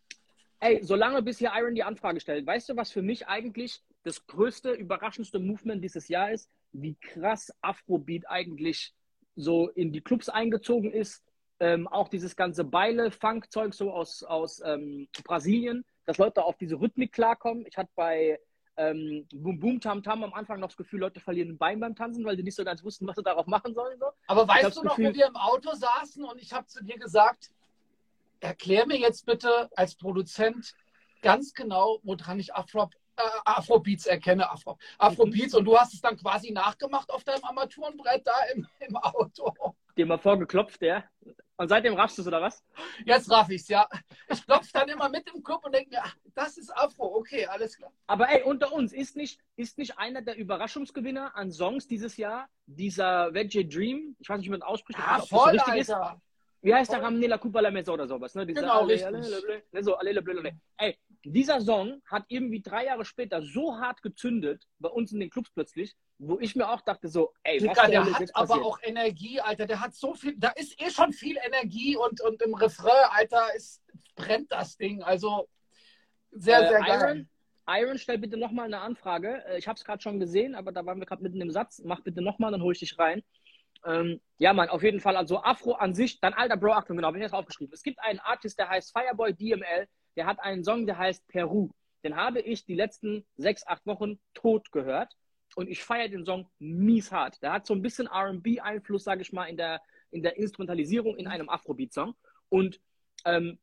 Ey, 0.60 0.80
solange 0.84 1.24
bis 1.24 1.40
hier 1.40 1.52
Iron 1.56 1.74
die 1.74 1.84
Anfrage 1.84 2.20
stellt, 2.20 2.46
weißt 2.46 2.70
du, 2.70 2.76
was 2.76 2.92
für 2.92 3.02
mich 3.02 3.28
eigentlich 3.28 3.82
das 4.04 4.26
größte, 4.28 4.72
überraschendste 4.72 5.40
Movement 5.40 5.84
dieses 5.84 6.08
Jahr 6.08 6.32
ist? 6.32 6.52
Wie 6.72 6.96
krass 6.96 7.52
Afrobeat 7.62 8.30
eigentlich 8.30 8.94
so 9.36 9.70
in 9.70 9.92
die 9.92 10.02
Clubs 10.02 10.30
eingezogen 10.30 10.92
ist. 10.92 11.24
Ähm, 11.60 11.88
auch 11.88 12.08
dieses 12.08 12.36
ganze 12.36 12.64
Beile-Funk-Zeug 12.64 13.74
so 13.74 13.92
aus, 13.92 14.24
aus 14.24 14.62
ähm, 14.66 15.08
Brasilien, 15.24 15.86
dass 16.06 16.18
Leute 16.18 16.44
auf 16.44 16.58
diese 16.58 16.80
Rhythmik 16.80 17.12
klarkommen. 17.12 17.66
Ich 17.68 17.78
hatte 17.78 17.92
bei 17.96 18.40
ähm, 18.78 19.28
Boom 19.34 19.60
Boom 19.60 19.82
Tam 19.82 20.02
Tam 20.04 20.24
am 20.24 20.34
Anfang 20.34 20.60
noch 20.60 20.70
das 20.70 20.78
Gefühl, 20.78 21.02
Leute 21.02 21.20
verlieren 21.20 21.50
ein 21.50 21.58
Bein 21.58 21.80
beim 21.80 21.96
Tanzen, 21.96 22.24
weil 22.26 22.38
sie 22.38 22.44
nicht 22.44 22.56
so 22.56 22.64
ganz 22.64 22.84
wussten, 22.84 23.08
was 23.08 23.16
sie 23.16 23.24
darauf 23.24 23.48
machen 23.48 23.74
sollen. 23.74 24.00
So. 24.00 24.08
Aber 24.28 24.48
weißt 24.48 24.76
du 24.78 24.84
noch, 24.84 24.96
Gefühl, 24.96 25.14
wo 25.14 25.18
wir 25.18 25.28
im 25.28 25.36
Auto 25.36 25.74
saßen 25.74 26.24
und 26.24 26.42
ich 26.42 26.54
habe 26.54 26.66
zu 26.68 26.84
dir 26.84 26.98
gesagt, 26.98 27.52
erklär 28.40 28.88
mir 28.88 28.98
jetzt 28.98 29.26
bitte 29.26 29.70
als 29.76 29.96
Produzent 29.96 30.74
ganz 31.22 31.54
genau, 31.54 32.00
woran 32.04 32.40
ich 32.40 32.54
Afro, 32.54 32.90
äh, 33.16 33.22
Afrobeats 33.46 34.06
erkenne. 34.06 34.50
Afro, 34.50 34.78
Afrobeats 34.98 35.54
mhm. 35.54 35.60
und 35.60 35.66
du 35.66 35.78
hast 35.78 35.94
es 35.94 36.02
dann 36.02 36.18
quasi 36.18 36.52
nachgemacht 36.52 37.12
auf 37.12 37.24
deinem 37.24 37.44
Armaturenbrett 37.44 38.26
da 38.26 38.34
im, 38.54 38.68
im 38.80 38.96
Auto. 38.96 39.54
Dir 39.96 40.06
mal 40.06 40.18
vorgeklopft, 40.18 40.82
ja? 40.82 41.04
Und 41.62 41.68
seitdem 41.68 41.94
raffst 41.94 42.18
du 42.18 42.24
es, 42.24 42.28
oder 42.28 42.42
was? 42.42 42.64
Jetzt 43.06 43.30
raff 43.30 43.48
ich's, 43.52 43.68
ja. 43.68 43.88
Ich 44.28 44.44
klopfe 44.44 44.72
dann 44.74 44.90
immer 44.90 45.10
mit 45.10 45.32
im 45.32 45.44
Club 45.44 45.64
und 45.64 45.76
denke 45.76 45.92
mir, 45.92 46.02
ach, 46.02 46.16
das 46.34 46.58
ist 46.58 46.76
Afro, 46.76 47.16
okay, 47.16 47.46
alles 47.46 47.78
klar. 47.78 47.92
Aber 48.08 48.28
ey, 48.30 48.42
unter 48.42 48.74
uns, 48.74 48.92
ist 48.92 49.16
nicht, 49.16 49.40
ist 49.58 49.78
nicht 49.78 50.00
einer 50.00 50.24
der 50.24 50.38
Überraschungsgewinner 50.38 51.36
an 51.36 51.52
Songs 51.52 51.88
dieses 51.88 52.18
Jahr 52.18 52.50
dieser 52.66 53.32
Veggie 53.36 53.70
Dream? 53.70 54.16
Ich 54.18 54.28
weiß 54.28 54.40
nicht, 54.40 54.48
wie 54.48 54.54
man 54.54 54.64
ausspricht. 54.64 55.00
Ah, 55.00 55.20
voll, 55.20 55.54
so 55.54 55.66
Alter. 55.66 55.76
Ist. 55.78 55.96
Wie 56.64 56.74
heißt 56.74 56.92
der 56.92 57.04
Ramnela 57.04 57.38
Kupa 57.38 57.60
La 57.60 57.70
Mesa 57.70 57.92
oder 57.92 58.08
sowas? 58.08 58.34
Ne? 58.34 58.48
Dieser 58.48 58.62
genau, 58.62 58.86
richtig. 58.86 59.08
Ey, 60.78 60.98
dieser 61.24 61.62
Song 61.62 62.02
hat 62.06 62.26
irgendwie 62.28 62.62
drei 62.62 62.86
Jahre 62.86 63.06
später 63.06 63.42
so 63.42 63.78
hart 63.78 64.02
gezündet, 64.02 64.66
bei 64.80 64.90
uns 64.90 65.12
in 65.12 65.20
den 65.20 65.30
Clubs 65.30 65.52
plötzlich, 65.52 65.96
wo 66.18 66.40
ich 66.40 66.56
mir 66.56 66.70
auch 66.70 66.82
dachte, 66.82 67.08
so, 67.08 67.34
ey, 67.44 67.60
Digga, 67.60 67.76
was 67.76 67.90
der 67.90 68.06
hat 68.06 68.36
aber 68.36 68.66
auch 68.66 68.80
Energie, 68.82 69.40
Alter. 69.40 69.68
Der 69.68 69.82
hat 69.82 69.94
so 69.94 70.14
viel, 70.14 70.36
da 70.38 70.50
ist 70.50 70.80
eh 70.82 70.90
schon 70.90 71.14
viel 71.14 71.38
Energie 71.44 71.96
und, 71.96 72.22
und 72.22 72.42
im 72.42 72.54
Refrain, 72.54 73.10
Alter, 73.10 73.48
ist, 73.56 73.82
brennt 74.16 74.52
das 74.52 74.78
Ding. 74.78 75.04
Also 75.04 75.48
sehr, 76.32 76.62
äh, 76.62 76.68
sehr 76.70 76.80
geil. 76.80 77.28
Iron, 77.68 77.84
Iron, 77.84 77.98
stell 77.98 78.18
bitte 78.18 78.38
nochmal 78.38 78.66
eine 78.66 78.82
Anfrage. 78.82 79.44
Äh, 79.46 79.58
ich 79.58 79.68
habe 79.68 79.78
es 79.78 79.84
gerade 79.84 80.02
schon 80.02 80.20
gesehen, 80.20 80.56
aber 80.56 80.72
da 80.72 80.86
waren 80.86 81.00
wir 81.00 81.06
gerade 81.06 81.24
mitten 81.24 81.42
im 81.42 81.52
Satz. 81.52 81.82
Mach 81.84 82.02
bitte 82.02 82.22
nochmal, 82.22 82.52
dann 82.52 82.62
hole 82.62 82.74
ich 82.74 82.80
dich 82.80 82.98
rein. 82.98 83.24
Ähm, 83.86 84.22
ja, 84.38 84.54
Mann, 84.54 84.70
auf 84.70 84.84
jeden 84.84 85.00
Fall. 85.00 85.18
Also 85.18 85.42
Afro 85.44 85.74
an 85.74 85.94
sich, 85.94 86.20
dann 86.20 86.34
alter 86.34 86.58
Bro, 86.58 86.74
Achtung, 86.74 86.98
genau, 86.98 87.12
bin 87.12 87.22
ich 87.22 87.26
jetzt 87.26 87.34
aufgeschrieben. 87.34 87.74
Es 87.74 87.84
gibt 87.84 88.00
einen 88.00 88.20
Artist, 88.20 88.60
der 88.60 88.70
heißt 88.70 88.92
Fireboy 88.96 89.34
DML 89.34 89.88
der 90.16 90.26
hat 90.26 90.40
einen 90.40 90.64
Song, 90.64 90.86
der 90.86 90.98
heißt 90.98 91.28
Peru. 91.28 91.70
Den 92.04 92.16
habe 92.16 92.40
ich 92.42 92.66
die 92.66 92.76
letzten 92.76 93.26
sechs, 93.38 93.66
acht 93.66 93.86
Wochen 93.86 94.20
tot 94.34 94.72
gehört. 94.72 95.16
Und 95.56 95.70
ich 95.70 95.84
feiere 95.84 96.10
den 96.10 96.26
Song 96.26 96.50
mies 96.60 97.12
hart. 97.12 97.42
Der 97.44 97.52
hat 97.54 97.66
so 97.66 97.74
ein 97.74 97.82
bisschen 97.82 98.08
RB-Einfluss, 98.08 99.04
sage 99.04 99.22
ich 99.22 99.34
mal, 99.34 99.46
in 99.46 99.58
der, 99.58 99.82
in 100.10 100.24
der 100.24 100.38
Instrumentalisierung 100.38 101.18
in 101.18 101.28
einem 101.28 101.50
Afrobeat-Song. 101.50 102.16
Und 102.50 102.80
ähm, 103.26 103.60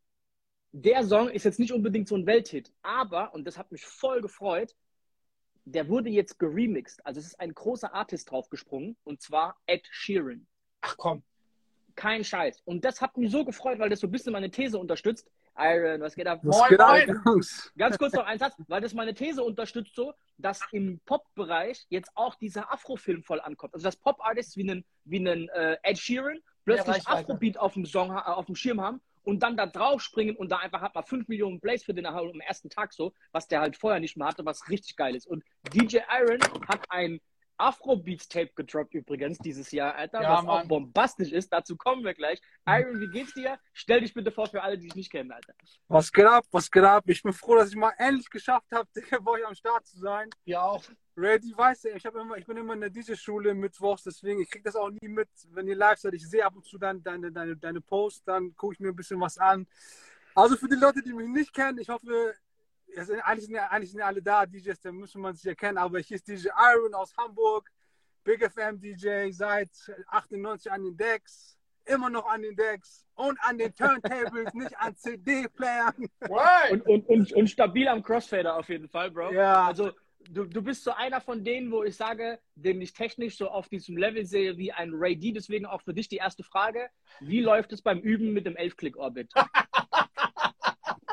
der 0.72 1.02
Song 1.04 1.30
ist 1.30 1.44
jetzt 1.44 1.58
nicht 1.58 1.72
unbedingt 1.72 2.08
so 2.08 2.14
ein 2.14 2.26
Welthit, 2.26 2.72
aber, 2.82 3.32
und 3.32 3.46
das 3.46 3.56
hat 3.56 3.72
mich 3.72 3.84
voll 3.84 4.20
gefreut, 4.20 4.74
der 5.64 5.88
wurde 5.88 6.10
jetzt 6.10 6.38
geremixed. 6.38 7.04
Also 7.04 7.20
es 7.20 7.26
ist 7.26 7.40
ein 7.40 7.52
großer 7.52 7.92
Artist 7.92 8.30
draufgesprungen, 8.30 8.96
und 9.04 9.20
zwar 9.20 9.56
Ed 9.66 9.86
Sheeran. 9.90 10.46
Ach 10.80 10.96
komm. 10.96 11.22
Kein 11.94 12.24
Scheiß. 12.24 12.60
Und 12.64 12.84
das 12.84 13.00
hat 13.00 13.16
mich 13.16 13.30
so 13.30 13.44
gefreut, 13.44 13.78
weil 13.78 13.88
das 13.88 14.00
so 14.00 14.06
ein 14.06 14.10
bisschen 14.10 14.32
meine 14.32 14.50
These 14.50 14.78
unterstützt. 14.78 15.28
Iron, 15.58 16.00
was 16.00 16.14
geht 16.14 16.26
ab? 16.26 16.40
Was 16.42 16.56
moin, 16.56 16.68
geht 16.68 16.78
moin. 16.78 17.10
Ab, 17.10 17.44
Ganz 17.76 17.98
kurz 17.98 18.12
noch 18.12 18.24
ein 18.24 18.38
Satz, 18.38 18.54
weil 18.68 18.80
das 18.80 18.94
meine 18.94 19.14
These 19.14 19.42
unterstützt 19.42 19.94
so, 19.94 20.14
dass 20.38 20.60
im 20.72 21.00
Pop-Bereich 21.04 21.86
jetzt 21.88 22.10
auch 22.14 22.34
dieser 22.36 22.72
Afro-Film 22.72 23.22
voll 23.22 23.40
ankommt. 23.40 23.74
Also 23.74 23.84
dass 23.84 23.96
Pop-Artists 23.96 24.56
wie 24.56 24.70
einen, 24.70 24.84
wie 25.04 25.18
einen 25.18 25.48
äh, 25.48 25.76
Ed 25.82 25.98
Sheeran 25.98 26.38
plötzlich 26.64 27.04
ja, 27.04 27.12
Afrobeat 27.12 27.58
auf 27.58 27.74
dem 27.74 27.86
Song, 27.86 28.10
äh, 28.10 28.20
auf 28.20 28.46
dem 28.46 28.54
Schirm 28.54 28.80
haben 28.80 29.00
und 29.24 29.42
dann 29.42 29.56
da 29.56 29.66
drauf 29.66 30.00
springen 30.00 30.36
und 30.36 30.50
da 30.50 30.56
einfach 30.58 30.80
hat 30.80 30.94
man 30.94 31.04
5 31.04 31.28
Millionen 31.28 31.60
Plays 31.60 31.84
für 31.84 31.92
den 31.92 32.06
am 32.06 32.40
ersten 32.40 32.70
Tag 32.70 32.92
so, 32.92 33.12
was 33.32 33.46
der 33.46 33.60
halt 33.60 33.76
vorher 33.76 34.00
nicht 34.00 34.16
mehr 34.16 34.26
hatte, 34.26 34.44
was 34.46 34.68
richtig 34.70 34.96
geil 34.96 35.14
ist. 35.14 35.26
Und 35.26 35.44
DJ 35.74 35.98
Iron 36.18 36.40
hat 36.66 36.84
ein 36.88 37.20
Afrobeats-Tape 37.58 38.52
gedroppt 38.54 38.94
übrigens 38.94 39.38
dieses 39.38 39.70
Jahr, 39.72 39.94
Alter, 39.94 40.22
ja, 40.22 40.32
was 40.32 40.44
Mann. 40.44 40.64
auch 40.64 40.68
bombastisch 40.68 41.32
ist. 41.32 41.52
Dazu 41.52 41.76
kommen 41.76 42.04
wir 42.04 42.14
gleich. 42.14 42.40
Iron, 42.66 43.00
wie 43.00 43.08
geht's 43.08 43.34
dir? 43.34 43.58
Stell 43.72 44.00
dich 44.00 44.14
bitte 44.14 44.30
vor 44.30 44.46
für 44.46 44.62
alle, 44.62 44.78
die 44.78 44.84
dich 44.84 44.94
nicht 44.94 45.10
kennen, 45.10 45.32
Alter. 45.32 45.54
Was 45.88 46.12
geht 46.12 46.26
ab? 46.26 46.44
Was 46.50 46.70
geht 46.70 46.84
ab? 46.84 47.04
Ich 47.06 47.22
bin 47.22 47.32
froh, 47.32 47.56
dass 47.56 47.70
ich 47.70 47.76
mal 47.76 47.92
endlich 47.98 48.30
geschafft 48.30 48.70
habe, 48.72 48.88
bei 49.22 49.30
euch 49.32 49.46
am 49.46 49.54
Start 49.54 49.86
zu 49.86 49.98
sein. 49.98 50.30
Ja 50.44 50.62
auch. 50.62 50.84
Ready, 51.16 51.52
weißt 51.56 51.84
du, 51.84 51.88
ich, 51.90 52.04
immer, 52.04 52.36
ich 52.36 52.46
bin 52.46 52.56
immer 52.56 52.74
in 52.74 52.80
der 52.80 52.90
DJ-Schule 52.90 53.52
mittwochs, 53.52 54.04
deswegen, 54.04 54.40
ich 54.40 54.48
krieg 54.48 54.62
das 54.62 54.76
auch 54.76 54.88
nie 54.88 55.08
mit, 55.08 55.28
wenn 55.50 55.66
ihr 55.66 55.74
live 55.74 55.98
seid. 55.98 56.14
Ich 56.14 56.28
sehe 56.28 56.44
ab 56.44 56.54
und 56.54 56.64
zu 56.64 56.78
dann 56.78 57.02
deine, 57.02 57.32
deine, 57.32 57.56
deine 57.56 57.80
Posts, 57.80 58.22
dann 58.22 58.54
gucke 58.54 58.74
ich 58.74 58.80
mir 58.80 58.90
ein 58.90 58.96
bisschen 58.96 59.20
was 59.20 59.36
an. 59.36 59.66
Also 60.36 60.56
für 60.56 60.68
die 60.68 60.76
Leute, 60.76 61.02
die 61.02 61.12
mich 61.12 61.28
nicht 61.28 61.52
kennen, 61.52 61.78
ich 61.78 61.88
hoffe, 61.88 62.36
sind, 62.94 63.20
eigentlich, 63.20 63.46
sind 63.46 63.54
ja, 63.54 63.68
eigentlich 63.68 63.92
sind 63.92 64.00
alle 64.00 64.22
da, 64.22 64.46
DJs, 64.46 64.80
da 64.80 64.92
müssen 64.92 65.20
man 65.20 65.34
sich 65.34 65.46
erkennen, 65.46 65.78
aber 65.78 65.98
hier 66.00 66.16
ist 66.16 66.28
DJ 66.28 66.48
Iron 66.74 66.94
aus 66.94 67.16
Hamburg, 67.16 67.70
Big 68.24 68.42
FM 68.42 68.80
DJ 68.80 69.30
seit 69.30 69.70
98 70.08 70.70
an 70.70 70.82
den 70.84 70.96
Decks, 70.96 71.58
immer 71.86 72.10
noch 72.10 72.26
an 72.26 72.42
den 72.42 72.56
Decks 72.56 73.06
und 73.14 73.38
an 73.40 73.58
den 73.58 73.74
Turntables, 73.74 74.52
nicht 74.54 74.78
an 74.78 74.96
CD-Playern. 74.96 76.08
Und, 76.70 76.86
und, 76.86 77.08
und, 77.08 77.32
und, 77.32 77.50
stabil 77.50 77.88
am 77.88 78.02
Crossfader 78.02 78.56
auf 78.56 78.68
jeden 78.68 78.88
Fall, 78.88 79.10
Bro. 79.10 79.32
Ja. 79.32 79.66
Also 79.66 79.92
du, 80.30 80.44
du 80.44 80.62
bist 80.62 80.84
so 80.84 80.92
einer 80.92 81.20
von 81.20 81.44
denen, 81.44 81.70
wo 81.70 81.82
ich 81.84 81.96
sage, 81.96 82.38
den 82.54 82.80
ich 82.80 82.92
technisch 82.92 83.36
so 83.36 83.48
auf 83.48 83.68
diesem 83.68 83.96
Level 83.96 84.24
sehe 84.24 84.56
wie 84.56 84.72
ein 84.72 84.90
Ray 84.92 85.16
D. 85.16 85.32
Deswegen 85.32 85.66
auch 85.66 85.82
für 85.82 85.94
dich 85.94 86.08
die 86.08 86.16
erste 86.16 86.42
Frage. 86.42 86.88
Wie 87.20 87.40
läuft 87.40 87.72
es 87.72 87.82
beim 87.82 88.00
Üben 88.00 88.32
mit 88.32 88.46
dem 88.46 88.56
11-Click-Orbit? 88.56 89.32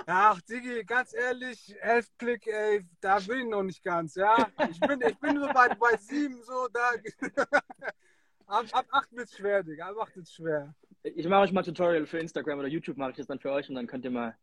Ach, 0.07 0.39
Digi, 0.41 0.83
ganz 0.83 1.13
ehrlich, 1.13 1.75
11 1.81 2.17
Klick, 2.17 2.47
ey, 2.47 2.85
da 3.01 3.19
bin 3.19 3.39
ich 3.39 3.45
noch 3.45 3.63
nicht 3.63 3.83
ganz, 3.83 4.15
ja. 4.15 4.47
Ich 4.69 4.79
bin, 4.79 5.01
ich 5.01 5.19
bin 5.19 5.39
so 5.39 5.47
bei, 5.47 5.69
bei 5.69 5.97
7, 5.97 6.43
so, 6.43 6.67
da. 6.71 6.91
ab, 8.47 8.65
ab 8.71 8.85
8 8.91 9.15
wird 9.15 9.29
es 9.29 9.35
schwer, 9.35 9.63
Digga, 9.63 9.89
ab 9.89 9.97
8 9.99 10.15
wird 10.17 10.29
schwer. 10.29 10.75
Ich 11.03 11.27
mache 11.27 11.41
euch 11.41 11.51
mal 11.51 11.63
Tutorial 11.63 12.05
für 12.05 12.19
Instagram 12.19 12.59
oder 12.59 12.67
YouTube, 12.67 12.97
mache 12.97 13.11
ich 13.11 13.17
das 13.17 13.27
dann 13.27 13.39
für 13.39 13.51
euch 13.51 13.67
und 13.69 13.75
dann 13.75 13.87
könnt 13.87 14.05
ihr 14.05 14.11
mal 14.11 14.35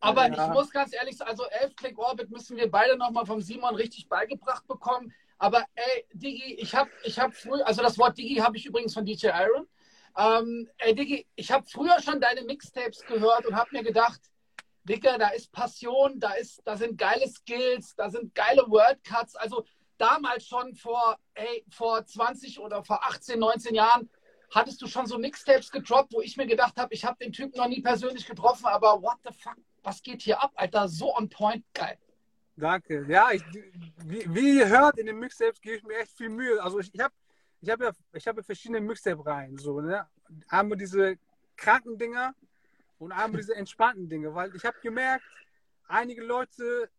aber 0.00 0.28
ja. 0.28 0.46
ich 0.46 0.52
muss 0.52 0.70
ganz 0.70 0.94
ehrlich 0.94 1.16
sagen, 1.16 1.30
also 1.30 1.44
11 1.44 1.76
Click 1.76 1.98
Orbit 1.98 2.30
müssen 2.30 2.56
wir 2.56 2.70
beide 2.70 2.96
nochmal 2.96 3.26
vom 3.26 3.40
Simon 3.40 3.74
richtig 3.74 4.08
beigebracht 4.08 4.66
bekommen. 4.66 5.12
Aber 5.38 5.64
ey, 5.74 6.04
Digi, 6.12 6.54
ich 6.54 6.74
habe 6.74 6.90
ich 7.04 7.18
hab 7.18 7.34
früher, 7.34 7.66
also 7.66 7.82
das 7.82 7.98
Wort 7.98 8.16
Digi 8.16 8.36
habe 8.36 8.56
ich 8.56 8.66
übrigens 8.66 8.94
von 8.94 9.04
DJ 9.04 9.28
Iron. 9.28 9.66
Ähm, 10.18 10.68
ey, 10.78 10.94
Digi, 10.94 11.26
ich 11.34 11.50
habe 11.50 11.66
früher 11.66 12.00
schon 12.00 12.20
deine 12.20 12.42
Mixtapes 12.42 13.04
gehört 13.06 13.46
und 13.46 13.54
habe 13.54 13.70
mir 13.72 13.82
gedacht, 13.82 14.20
Digga, 14.88 15.18
da 15.18 15.28
ist 15.30 15.50
Passion, 15.50 16.20
da, 16.20 16.32
ist, 16.34 16.62
da 16.64 16.76
sind 16.76 16.96
geile 16.96 17.28
Skills, 17.28 17.94
da 17.96 18.08
sind 18.08 18.34
geile 18.34 18.62
Wordcuts. 18.68 19.34
Also 19.34 19.64
damals 19.98 20.46
schon 20.46 20.74
vor, 20.74 21.18
ey, 21.34 21.64
vor 21.70 22.06
20 22.06 22.60
oder 22.60 22.84
vor 22.84 23.02
18, 23.02 23.38
19 23.38 23.74
Jahren 23.74 24.08
hattest 24.54 24.80
du 24.80 24.86
schon 24.86 25.06
so 25.06 25.18
Mixtapes 25.18 25.72
gedroppt, 25.72 26.12
wo 26.12 26.20
ich 26.20 26.36
mir 26.36 26.46
gedacht 26.46 26.76
habe, 26.76 26.94
ich 26.94 27.04
habe 27.04 27.16
den 27.22 27.32
Typen 27.32 27.58
noch 27.58 27.68
nie 27.68 27.82
persönlich 27.82 28.26
getroffen, 28.26 28.66
aber 28.66 29.02
what 29.02 29.16
the 29.24 29.34
fuck, 29.34 29.56
was 29.82 30.00
geht 30.02 30.22
hier 30.22 30.40
ab, 30.40 30.52
Alter? 30.54 30.88
So 30.88 31.16
on 31.16 31.28
point, 31.28 31.64
geil. 31.74 31.98
Danke. 32.56 33.04
Ja, 33.08 33.32
ich, 33.32 33.42
wie, 34.04 34.24
wie, 34.34 34.58
ihr 34.58 34.68
hört, 34.68 34.98
in 34.98 35.06
den 35.06 35.18
Mixtapes 35.18 35.60
gebe 35.60 35.76
ich 35.76 35.82
mir 35.82 35.98
echt 35.98 36.12
viel 36.12 36.28
Mühe. 36.28 36.62
Also 36.62 36.78
ich, 36.78 36.94
ich 36.94 37.00
habe 37.00 37.12
ich 37.60 37.68
hab 37.68 37.80
ja, 37.80 37.88
hab 37.88 38.36
ja 38.36 38.42
verschiedene 38.42 38.80
Mixtape-Reihen. 38.80 39.58
So, 39.58 39.80
ne? 39.80 40.06
Einmal 40.48 40.78
diese 40.78 41.18
kranken 41.56 41.98
Dinger 41.98 42.34
und 42.98 43.12
einmal 43.12 43.40
diese 43.40 43.54
entspannten 43.54 44.08
Dinge. 44.08 44.34
Weil 44.34 44.54
ich 44.54 44.64
habe 44.64 44.76
gemerkt, 44.82 45.24
einige 45.88 46.22
Leute 46.22 46.90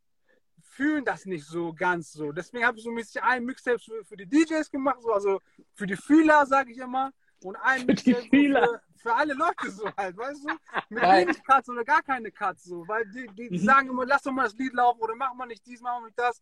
fühlen 0.61 1.05
das 1.05 1.25
nicht 1.25 1.45
so 1.45 1.73
ganz 1.73 2.11
so. 2.11 2.31
Deswegen 2.31 2.65
habe 2.65 2.77
ich 2.77 2.83
so 2.83 2.91
mäßig 2.91 3.21
ein 3.23 3.45
Mixtape 3.45 3.79
für, 3.79 4.03
für, 4.05 4.17
die 4.17 4.27
DJs 4.27 4.69
gemacht, 4.69 5.01
so, 5.01 5.11
also 5.11 5.41
für 5.73 5.87
die 5.87 5.95
Fühler, 5.95 6.45
sage 6.45 6.71
ich 6.71 6.77
immer 6.77 7.11
und 7.43 7.55
ein 7.57 7.85
Mixtape 7.85 8.27
für, 8.29 8.81
für, 8.95 9.13
alle 9.13 9.33
Leute 9.33 9.69
so 9.69 9.89
halt, 9.95 10.17
weißt 10.17 10.43
du? 10.43 10.49
Mit 10.89 11.03
wenig 11.03 11.43
Cuts 11.43 11.69
oder 11.69 11.83
gar 11.83 12.01
keine 12.01 12.31
Cuts 12.31 12.63
so, 12.63 12.87
weil 12.87 13.05
die, 13.05 13.27
die, 13.27 13.49
die 13.49 13.59
mhm. 13.59 13.65
sagen 13.65 13.89
immer, 13.89 14.05
lass 14.05 14.23
doch 14.23 14.31
mal 14.31 14.43
das 14.43 14.55
Lied 14.55 14.73
laufen 14.73 15.01
oder 15.01 15.15
mach 15.15 15.33
mal 15.33 15.45
nicht 15.45 15.65
dies, 15.65 15.81
mach 15.81 15.99
mal 15.99 16.07
nicht 16.07 16.19
das. 16.19 16.41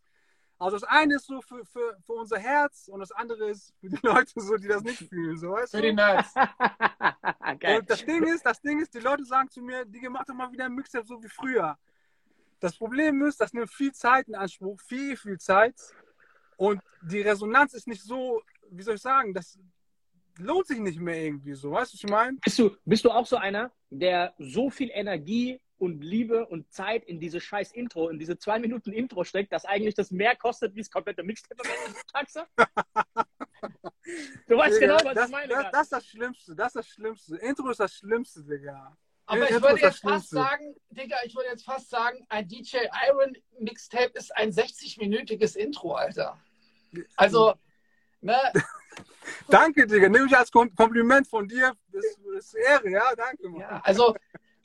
Also 0.57 0.77
das 0.77 0.89
eine 0.89 1.15
ist 1.15 1.25
so 1.25 1.41
für, 1.41 1.65
für, 1.65 1.97
für 2.05 2.13
unser 2.13 2.39
Herz 2.39 2.87
und 2.87 2.99
das 2.99 3.11
andere 3.11 3.49
ist 3.49 3.73
für 3.79 3.89
die 3.89 3.99
Leute 4.03 4.31
so, 4.35 4.55
die 4.57 4.67
das 4.67 4.83
nicht 4.83 5.09
fühlen, 5.09 5.37
so 5.37 5.51
weißt 5.51 5.73
du? 5.73 5.77
Für 5.77 5.83
die 5.83 5.93
Nerds. 5.93 6.33
und 7.77 7.89
das 7.89 8.05
Ding 8.05 8.23
ist, 8.23 8.45
das 8.45 8.61
Ding 8.61 8.79
ist, 8.79 8.93
die 8.93 8.99
Leute 8.99 9.25
sagen 9.25 9.49
zu 9.49 9.61
mir, 9.61 9.85
die 9.85 10.07
mach 10.09 10.25
doch 10.25 10.33
mal 10.33 10.51
wieder 10.51 10.65
ein 10.65 10.73
Mixtape 10.73 11.05
so 11.05 11.21
wie 11.21 11.29
früher. 11.29 11.77
Das 12.59 12.77
Problem 12.77 13.21
ist, 13.23 13.39
das 13.41 13.53
nimmt 13.53 13.69
viel 13.69 13.91
Zeit 13.91 14.27
in 14.27 14.35
Anspruch, 14.35 14.79
viel, 14.79 15.17
viel 15.17 15.37
Zeit. 15.37 15.75
Und 16.57 16.81
die 17.01 17.21
Resonanz 17.21 17.73
ist 17.73 17.87
nicht 17.87 18.01
so, 18.01 18.41
wie 18.71 18.81
soll 18.81 18.95
ich 18.95 19.01
sagen, 19.01 19.33
das, 19.33 19.59
lohnt 20.37 20.67
sich 20.67 20.79
nicht 20.79 20.99
mehr 20.99 21.17
irgendwie 21.17 21.53
so. 21.53 21.71
Weißt 21.71 21.93
du, 21.93 21.97
was 21.97 22.03
ich 22.03 22.09
meine? 22.09 22.37
Bist 22.43 22.59
du, 22.59 22.75
bist 22.85 23.05
du 23.05 23.11
auch 23.11 23.25
so 23.25 23.37
einer, 23.37 23.71
der 23.89 24.33
so 24.37 24.69
viel 24.69 24.89
Energie 24.91 25.59
und 25.77 26.01
Liebe 26.01 26.45
und 26.45 26.71
Zeit 26.71 27.03
in 27.05 27.19
diese 27.19 27.41
scheiß 27.41 27.71
Intro, 27.73 28.09
in 28.09 28.19
diese 28.19 28.37
zwei 28.37 28.59
Minuten 28.59 28.91
Intro 28.91 29.23
steckt, 29.23 29.51
dass 29.51 29.65
eigentlich 29.65 29.95
das 29.95 30.11
mehr 30.11 30.35
kostet, 30.35 30.75
wie 30.75 30.79
das 30.79 30.89
komplette 30.89 31.23
Mixtape 31.23 31.61
Taxe? 32.13 32.45
Du 34.47 34.57
weißt 34.57 34.75
Digga, 34.79 34.97
genau, 34.97 35.09
was 35.09 35.15
das, 35.15 35.25
ich 35.25 35.31
meine. 35.31 35.47
Das, 35.47 35.71
das, 35.71 35.81
ist 35.83 35.91
das 35.91 36.05
Schlimmste, 36.05 36.55
das 36.55 36.67
ist 36.67 36.75
das 36.75 36.87
Schlimmste. 36.87 37.35
Intro 37.37 37.69
ist 37.69 37.79
das 37.79 37.93
Schlimmste, 37.93 38.43
Digga. 38.43 38.95
Aber 39.25 39.49
ich 39.49 39.61
würde 39.61 39.81
jetzt 39.81 40.01
fast 40.01 40.29
sagen, 40.29 40.75
Digga, 40.89 41.17
ich 41.25 41.35
würde 41.35 41.49
jetzt 41.49 41.65
fast 41.65 41.89
sagen, 41.89 42.25
ein 42.29 42.47
DJ 42.47 42.77
Iron 43.09 43.35
Mixtape 43.59 44.11
ist 44.13 44.35
ein 44.35 44.51
60-minütiges 44.51 45.55
Intro, 45.55 45.93
Alter. 45.95 46.39
Also, 47.15 47.55
ne, 48.21 48.37
danke, 49.49 49.87
Digga. 49.87 50.09
Nehme 50.09 50.27
ich 50.27 50.37
als 50.37 50.51
Kompliment 50.51 51.27
von 51.27 51.47
dir. 51.47 51.75
Das, 51.91 52.05
das 52.35 52.45
ist 52.45 52.53
Ehre, 52.53 52.89
ja, 52.89 53.15
danke. 53.15 53.49
Mann. 53.49 53.61
Ja, 53.61 53.81
also, 53.83 54.15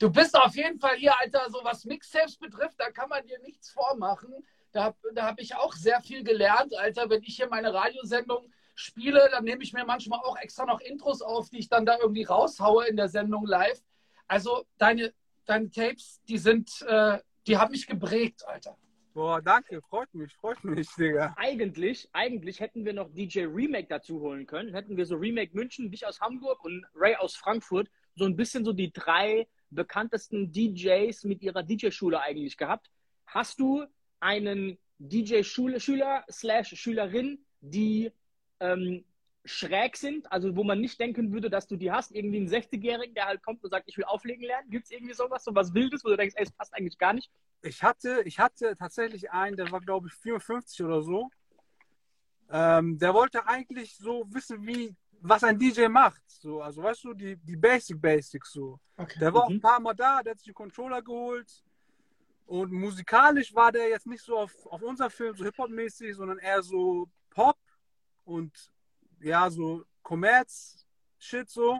du 0.01 0.09
bist 0.09 0.35
auf 0.35 0.55
jeden 0.55 0.79
Fall 0.79 0.95
hier, 0.95 1.13
Alter, 1.19 1.47
so 1.49 1.59
was 1.63 1.85
Mixtapes 1.85 2.37
betrifft, 2.37 2.79
da 2.79 2.89
kann 2.89 3.09
man 3.09 3.25
dir 3.25 3.39
nichts 3.39 3.69
vormachen. 3.69 4.33
Da, 4.71 4.95
da 5.13 5.27
habe 5.27 5.41
ich 5.41 5.55
auch 5.55 5.73
sehr 5.73 6.01
viel 6.01 6.23
gelernt, 6.23 6.75
Alter. 6.75 7.09
Wenn 7.09 7.21
ich 7.23 7.35
hier 7.35 7.47
meine 7.47 7.73
Radiosendung 7.73 8.51
spiele, 8.73 9.29
dann 9.31 9.43
nehme 9.43 9.61
ich 9.63 9.73
mir 9.73 9.85
manchmal 9.85 10.19
auch 10.19 10.37
extra 10.37 10.65
noch 10.65 10.79
Intros 10.79 11.21
auf, 11.21 11.49
die 11.49 11.59
ich 11.59 11.69
dann 11.69 11.85
da 11.85 11.97
irgendwie 11.99 12.23
raushaue 12.23 12.87
in 12.87 12.95
der 12.95 13.09
Sendung 13.09 13.45
live. 13.45 13.79
Also, 14.27 14.65
deine, 14.77 15.13
deine 15.45 15.69
Tapes, 15.69 16.21
die 16.27 16.37
sind, 16.37 16.81
äh, 16.87 17.19
die 17.45 17.57
haben 17.57 17.71
mich 17.71 17.85
geprägt, 17.85 18.47
Alter. 18.47 18.77
Boah, 19.13 19.41
danke, 19.41 19.81
freut 19.81 20.11
mich, 20.13 20.33
freut 20.33 20.63
mich, 20.63 20.87
Digga. 20.95 21.35
Eigentlich, 21.37 22.09
eigentlich 22.13 22.61
hätten 22.61 22.85
wir 22.85 22.93
noch 22.93 23.09
DJ 23.13 23.41
Remake 23.41 23.87
dazu 23.89 24.21
holen 24.21 24.47
können. 24.47 24.73
Hätten 24.73 24.95
wir 24.95 25.05
so 25.05 25.15
Remake 25.15 25.53
München, 25.53 25.91
dich 25.91 26.07
aus 26.07 26.21
Hamburg 26.21 26.63
und 26.63 26.85
Ray 26.95 27.17
aus 27.17 27.35
Frankfurt, 27.35 27.89
so 28.15 28.23
ein 28.23 28.37
bisschen 28.37 28.63
so 28.63 28.71
die 28.71 28.93
drei 28.93 29.47
bekanntesten 29.71 30.51
DJs 30.51 31.23
mit 31.23 31.41
ihrer 31.41 31.63
DJ-Schule 31.63 32.21
eigentlich 32.21 32.57
gehabt. 32.57 32.91
Hast 33.25 33.59
du 33.59 33.85
einen 34.19 34.77
DJ-Schüler 34.99 36.25
slash 36.29 36.75
Schülerin, 36.75 37.43
die 37.61 38.11
ähm, 38.59 39.03
schräg 39.45 39.97
sind, 39.97 40.31
also 40.31 40.55
wo 40.55 40.63
man 40.63 40.79
nicht 40.79 40.99
denken 40.99 41.31
würde, 41.31 41.49
dass 41.49 41.67
du 41.67 41.75
die 41.75 41.91
hast, 41.91 42.11
irgendwie 42.11 42.37
einen 42.37 42.47
60-Jährigen, 42.47 43.15
der 43.15 43.25
halt 43.25 43.41
kommt 43.41 43.63
und 43.63 43.71
sagt, 43.71 43.85
ich 43.87 43.97
will 43.97 44.05
auflegen 44.05 44.43
lernen. 44.43 44.69
Gibt 44.69 44.85
es 44.85 44.91
irgendwie 44.91 45.13
sowas, 45.13 45.43
so 45.43 45.55
was 45.55 45.73
Wildes, 45.73 46.03
wo 46.03 46.09
du 46.09 46.17
denkst, 46.17 46.35
ey, 46.37 46.43
es 46.43 46.51
passt 46.51 46.73
eigentlich 46.75 46.97
gar 46.97 47.13
nicht? 47.13 47.31
Ich 47.63 47.81
hatte, 47.81 48.21
ich 48.25 48.39
hatte 48.39 48.75
tatsächlich 48.77 49.31
einen, 49.31 49.57
der 49.57 49.71
war, 49.71 49.81
glaube 49.81 50.07
ich, 50.07 50.13
54 50.13 50.83
oder 50.83 51.01
so. 51.01 51.29
Ähm, 52.51 52.99
der 52.99 53.13
wollte 53.13 53.47
eigentlich 53.47 53.97
so 53.97 54.25
wissen, 54.29 54.65
wie, 54.67 54.95
was 55.21 55.43
ein 55.43 55.57
DJ 55.57 55.87
macht. 55.87 56.21
So, 56.27 56.61
also 56.61 56.83
weißt 56.83 57.03
du, 57.03 57.13
die, 57.13 57.35
die 57.37 57.55
Basic 57.55 58.01
Basics 58.01 58.51
so. 58.51 58.79
Okay. 58.97 59.19
Der 59.19 59.33
war 59.33 59.43
mhm. 59.43 59.45
auch 59.45 59.49
ein 59.51 59.61
paar 59.61 59.79
Mal 59.79 59.93
da, 59.93 60.21
der 60.23 60.31
hat 60.31 60.39
sich 60.39 60.47
einen 60.47 60.55
Controller 60.55 61.01
geholt. 61.01 61.63
Und 62.45 62.71
musikalisch 62.73 63.53
war 63.53 63.71
der 63.71 63.87
jetzt 63.89 64.07
nicht 64.07 64.23
so 64.23 64.37
auf, 64.37 64.53
auf 64.65 64.81
unser 64.81 65.09
Film 65.09 65.35
so 65.35 65.45
Hip-Hop-mäßig, 65.45 66.15
sondern 66.15 66.37
eher 66.37 66.61
so 66.61 67.07
Pop 67.29 67.57
und 68.25 68.71
ja, 69.21 69.49
so 69.49 69.85
Commerz-Shit 70.03 71.49
so. 71.49 71.79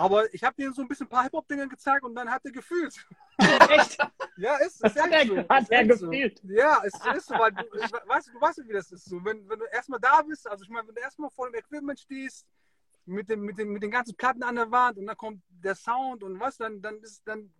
Aber 0.00 0.32
ich 0.32 0.42
habe 0.42 0.56
dir 0.56 0.72
so 0.72 0.80
ein 0.80 0.88
bisschen 0.88 1.06
ein 1.06 1.10
paar 1.10 1.24
Hip-Hop-Dinger 1.24 1.68
gezeigt 1.68 2.04
und 2.04 2.14
dann 2.14 2.30
hat 2.30 2.42
er 2.46 2.52
gefühlt. 2.52 2.94
Echt? 3.38 3.98
ja, 4.38 4.56
ist, 4.56 4.82
ist 4.82 4.96
echt 4.96 5.28
so. 5.28 5.46
Hat 5.46 5.70
er 5.70 5.84
gefühlt? 5.84 6.38
So. 6.38 6.48
Ja, 6.48 6.80
es 6.82 6.94
ist 7.14 7.28
so, 7.28 7.34
weil 7.34 7.52
du, 7.52 7.64
ich, 7.74 7.92
weißt, 7.92 8.30
du 8.32 8.40
weißt, 8.40 8.66
wie 8.66 8.72
das 8.72 8.90
ist. 8.92 9.04
So, 9.04 9.22
wenn, 9.22 9.46
wenn 9.46 9.58
du 9.58 9.66
erstmal 9.66 10.00
da 10.00 10.22
bist, 10.22 10.48
also 10.48 10.64
ich 10.64 10.70
meine, 10.70 10.88
wenn 10.88 10.94
du 10.94 11.02
erstmal 11.02 11.28
vor 11.28 11.50
dem 11.50 11.54
Equipment 11.54 12.00
stehst, 12.00 12.46
mit, 13.04 13.28
dem, 13.28 13.42
mit, 13.42 13.58
dem, 13.58 13.74
mit 13.74 13.82
den 13.82 13.90
ganzen 13.90 14.16
Platten 14.16 14.42
an 14.42 14.56
der 14.56 14.70
Wand 14.70 14.96
und 14.96 15.06
dann 15.06 15.18
kommt 15.18 15.42
der 15.50 15.74
Sound 15.74 16.22
und 16.22 16.40
was, 16.40 16.56
dann, 16.56 16.80
dann, 16.80 16.98
ist, 17.02 17.20
dann 17.26 17.52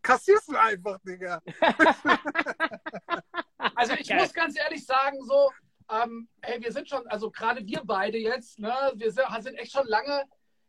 kassierst 0.00 0.48
du 0.48 0.56
einfach, 0.56 0.98
Digga. 1.06 1.42
also 3.74 3.92
ich 3.98 4.08
muss 4.08 4.32
ganz 4.32 4.58
ehrlich 4.58 4.86
sagen, 4.86 5.22
so, 5.22 5.50
ähm, 5.90 6.30
hey, 6.40 6.62
wir 6.62 6.72
sind 6.72 6.88
schon, 6.88 7.06
also 7.08 7.30
gerade 7.30 7.66
wir 7.66 7.82
beide 7.84 8.16
jetzt, 8.16 8.58
ne, 8.58 8.72
wir 8.94 9.12
sind 9.12 9.54
echt 9.56 9.72
schon 9.72 9.86
lange 9.86 10.24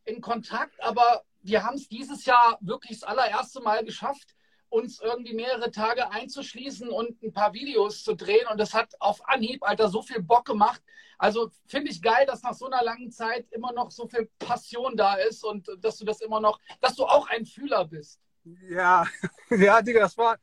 in 0.06 0.22
Kontakt, 0.22 0.82
aber 0.82 1.24
wir 1.42 1.64
haben 1.64 1.76
es 1.76 1.88
dieses 1.88 2.26
Jahr 2.26 2.58
wirklich 2.62 3.00
das 3.00 3.10
allererste 3.10 3.62
Mal 3.62 3.84
geschafft, 3.84 4.36
uns 4.70 5.00
irgendwie 5.00 5.36
mehrere 5.36 5.70
Tage 5.70 6.10
einzuschließen 6.10 6.90
und 6.90 7.22
ein 7.22 7.32
paar 7.32 7.54
Videos 7.54 8.04
zu 8.04 8.16
drehen. 8.16 8.48
Und 8.52 8.60
das 8.60 8.74
hat 8.74 9.00
auf 9.00 9.28
Anhieb, 9.28 9.62
Alter, 9.64 9.88
so 9.88 10.02
viel 10.02 10.22
Bock 10.22 10.46
gemacht. 10.46 10.82
Also 11.20 11.52
finde 11.68 11.92
ich 11.92 12.02
geil, 12.02 12.26
dass 12.26 12.42
nach 12.42 12.56
so 12.56 12.66
einer 12.66 12.84
langen 12.84 13.12
Zeit 13.12 13.46
immer 13.52 13.72
noch 13.72 13.92
so 13.92 14.08
viel 14.08 14.30
Passion 14.40 14.98
da 14.98 15.14
ist 15.16 15.44
und 15.44 15.70
dass 15.80 15.98
du 15.98 16.06
das 16.06 16.22
immer 16.22 16.40
noch, 16.40 16.60
dass 16.82 16.96
du 16.96 17.06
auch 17.06 17.28
ein 17.30 17.46
Fühler 17.46 17.86
bist. 17.86 18.20
Ja, 18.44 19.06
ja, 19.52 19.82
Digga, 19.82 20.00
das 20.00 20.18
war, 20.18 20.38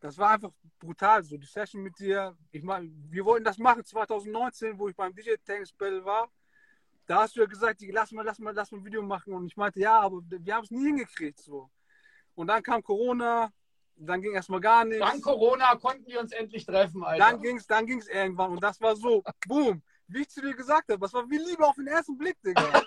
das 0.00 0.18
war 0.18 0.30
einfach 0.30 0.50
brutal. 0.80 1.22
So 1.22 1.36
die 1.36 1.46
Session 1.46 1.82
mit 1.82 1.98
dir. 1.98 2.36
Ich 2.50 2.64
meine, 2.64 2.90
wir 3.08 3.24
wollten 3.24 3.44
das 3.44 3.56
machen 3.56 3.84
2019, 3.84 4.78
wo 4.78 4.88
ich 4.88 4.96
beim 4.96 5.14
DJ 5.14 5.34
Tanks 5.44 5.72
Battle 5.72 6.04
war. 6.04 6.28
Da 7.06 7.22
hast 7.22 7.36
du 7.36 7.40
ja 7.40 7.46
gesagt, 7.46 7.80
lass 7.88 8.10
mal, 8.12 8.24
lass 8.24 8.38
mal, 8.38 8.54
lass 8.54 8.70
mal 8.72 8.78
ein 8.78 8.84
Video 8.84 9.02
machen. 9.02 9.32
Und 9.32 9.46
ich 9.46 9.56
meinte, 9.56 9.80
ja, 9.80 10.00
aber 10.00 10.20
wir 10.28 10.54
haben 10.54 10.64
es 10.64 10.70
nie 10.70 10.86
hingekriegt. 10.86 11.38
So. 11.40 11.70
Und 12.34 12.48
dann 12.48 12.62
kam 12.62 12.82
Corona, 12.82 13.52
dann 13.96 14.20
ging 14.20 14.34
erstmal 14.34 14.60
gar 14.60 14.84
nichts. 14.84 15.04
Dank 15.04 15.22
Corona 15.22 15.74
konnten 15.76 16.06
wir 16.06 16.20
uns 16.20 16.32
endlich 16.32 16.66
treffen, 16.66 17.04
Alter. 17.04 17.24
Dann 17.24 17.42
ging 17.42 17.56
es 17.56 17.66
dann 17.66 17.86
ging's 17.86 18.08
irgendwann 18.08 18.50
und 18.50 18.62
das 18.62 18.80
war 18.80 18.94
so, 18.96 19.22
boom, 19.46 19.82
wie 20.08 20.22
ich 20.22 20.28
zu 20.28 20.42
dir 20.42 20.54
gesagt 20.54 20.90
habe, 20.90 21.00
das 21.00 21.12
war 21.12 21.28
wie 21.30 21.38
Liebe 21.38 21.66
auf 21.66 21.76
den 21.76 21.86
ersten 21.86 22.16
Blick, 22.18 22.36
Digga. 22.42 22.82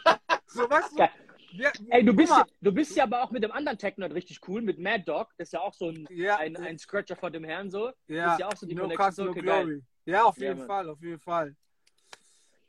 so, 0.48 0.70
weißt 0.70 0.92
du, 0.92 1.08
wir, 1.54 1.72
Ey, 1.90 2.06
du 2.06 2.14
bist, 2.14 2.32
ja, 2.32 2.46
du 2.62 2.72
bist 2.72 2.96
ja 2.96 3.04
aber 3.04 3.24
auch 3.24 3.32
mit 3.32 3.44
dem 3.44 3.52
anderen 3.52 3.78
Techno 3.78 4.06
richtig 4.06 4.40
cool, 4.48 4.62
mit 4.62 4.78
Mad 4.78 5.04
Dog. 5.06 5.30
Das 5.38 5.48
ist 5.48 5.54
ja 5.54 5.62
auch 5.62 5.74
so 5.74 5.90
ein, 5.90 6.08
ja. 6.12 6.38
ein, 6.38 6.56
ein 6.58 6.78
Scratcher 6.78 7.16
vor 7.16 7.32
dem 7.32 7.44
Herrn 7.44 7.72
so. 7.72 7.92
Ja, 8.08 8.26
das 8.26 8.34
ist 8.34 8.40
ja 8.40 8.48
auch 8.48 8.56
so 8.56 8.68
die 8.68 8.76
no 8.76 8.84
Connection. 8.84 9.26
No 9.26 9.32
okay, 9.32 9.42
Glory. 9.42 9.84
Ja, 10.06 10.24
auf 10.26 10.38
jeden 10.38 10.60
ja, 10.60 10.66
Fall, 10.66 10.90
auf 10.90 11.02
jeden 11.02 11.20
Fall. 11.20 11.56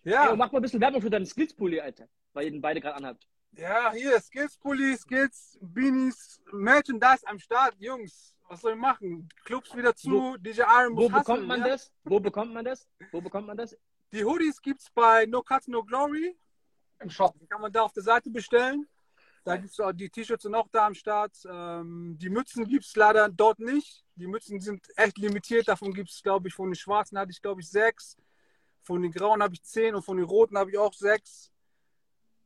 Ja. 0.05 0.31
Ey, 0.31 0.37
mach 0.37 0.51
mal 0.51 0.59
ein 0.59 0.63
bisschen 0.63 0.81
Werbung 0.81 1.03
für 1.03 1.11
deinen 1.11 1.27
Skills-Pulli, 1.27 1.81
Alter. 1.81 2.09
Weil 2.33 2.47
ihr 2.47 2.51
den 2.53 2.61
beide 2.61 2.81
gerade 2.81 2.97
anhabt. 2.97 3.27
Ja, 3.53 3.93
hier, 3.93 4.19
Skills-Pulli, 4.21 4.97
Skills, 4.97 5.59
Beanies, 5.61 6.41
Merchandise 6.53 7.27
am 7.27 7.39
Start, 7.39 7.75
Jungs. 7.79 8.35
Was 8.49 8.63
soll 8.63 8.73
ich 8.73 8.79
machen? 8.79 9.29
Clubs 9.45 9.77
wieder 9.77 9.95
zu, 9.95 10.11
wo, 10.11 10.37
DJ 10.37 10.63
Iron 10.63 10.93
muss 10.93 11.05
Wo 11.05 11.09
bekommt 11.09 11.29
hustlen, 11.29 11.47
man 11.47 11.61
ja? 11.61 11.69
das? 11.69 11.93
Wo 12.05 12.21
bekommt 12.21 12.53
man 12.53 12.65
das? 12.65 12.89
Wo 13.13 13.21
bekommt 13.21 13.47
man 13.47 13.57
das? 13.57 13.77
Die 14.13 14.25
Hoodies 14.25 14.61
gibt's 14.61 14.91
bei 14.91 15.27
No 15.27 15.43
Cuts 15.43 15.69
No 15.69 15.85
Glory. 15.85 16.37
Im 17.01 17.11
Shop. 17.11 17.35
Die 17.39 17.47
kann 17.47 17.61
man 17.61 17.73
da 17.73 17.83
auf 17.83 17.93
der 17.93 18.03
Seite 18.03 18.31
bestellen. 18.31 18.89
Da 19.45 19.57
gibt 19.57 19.71
es 19.71 19.81
auch 19.81 19.93
die 19.93 20.11
T-Shirts 20.11 20.43
sind 20.43 20.55
auch 20.55 20.69
da 20.71 20.87
am 20.87 20.95
Start. 20.95 21.35
Ähm, 21.49 22.17
die 22.19 22.29
Mützen 22.29 22.67
gibt 22.67 22.85
es 22.85 22.95
leider 22.95 23.29
dort 23.29 23.59
nicht. 23.59 24.05
Die 24.17 24.27
Mützen 24.27 24.61
sind 24.61 24.87
echt 24.97 25.17
limitiert. 25.17 25.69
Davon 25.69 25.95
gibt 25.95 26.11
es, 26.11 26.23
glaube 26.23 26.49
ich, 26.49 26.55
von 26.55 26.69
den 26.69 26.75
schwarzen 26.75 27.19
hatte 27.19 27.31
ich, 27.31 27.41
glaube 27.41 27.61
ich, 27.61 27.71
sechs. 27.71 28.17
Von 28.83 29.03
den 29.03 29.13
grauen 29.13 29.43
habe 29.43 29.55
ich 29.55 29.63
zehn 29.63 29.95
und 29.95 30.03
von 30.03 30.17
den 30.17 30.27
roten 30.27 30.57
habe 30.57 30.71
ich 30.71 30.79
auch 30.79 30.93
sechs. 30.93 31.53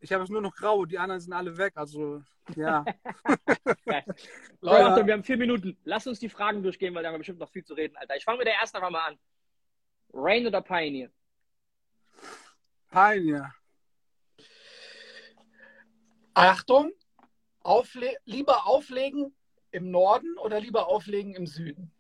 Ich 0.01 0.13
habe 0.13 0.23
jetzt 0.23 0.31
nur 0.31 0.43
noch 0.43 0.55
graue, 0.55 0.87
die 0.87 0.99
anderen 0.99 1.21
sind 1.21 1.33
alle 1.33 1.57
weg. 1.57 1.73
Also, 1.77 2.23
ja. 2.57 2.85
Leute, 4.61 5.07
wir 5.07 5.13
haben 5.13 5.25
vier 5.25 5.39
Minuten. 5.39 5.79
Lass 5.85 6.07
uns 6.07 6.19
die 6.19 6.29
Fragen 6.29 6.63
durchgehen, 6.63 6.95
weil 6.95 7.03
da 7.03 7.09
haben 7.09 7.15
wir 7.15 7.19
bestimmt 7.19 7.39
noch 7.39 7.51
viel 7.51 7.65
zu 7.65 7.75
reden, 7.75 7.97
Alter. 7.97 8.17
Ich 8.17 8.25
fange 8.25 8.39
mit 8.39 8.47
der 8.47 8.55
ersten 8.55 8.77
einfach 8.77 8.91
mal 8.91 9.07
an. 9.07 9.19
Rain 10.13 10.47
oder 10.47 10.61
Pioneer? 10.61 11.11
Pioneer. 12.91 13.55
Achtung, 16.35 16.93
aufle 17.61 18.17
lieber 18.25 18.67
auflegen 18.67 19.35
im 19.71 19.91
Norden 19.91 20.37
oder 20.39 20.61
lieber 20.61 20.89
auflegen 20.89 21.35
im 21.35 21.47
Süden? 21.47 21.94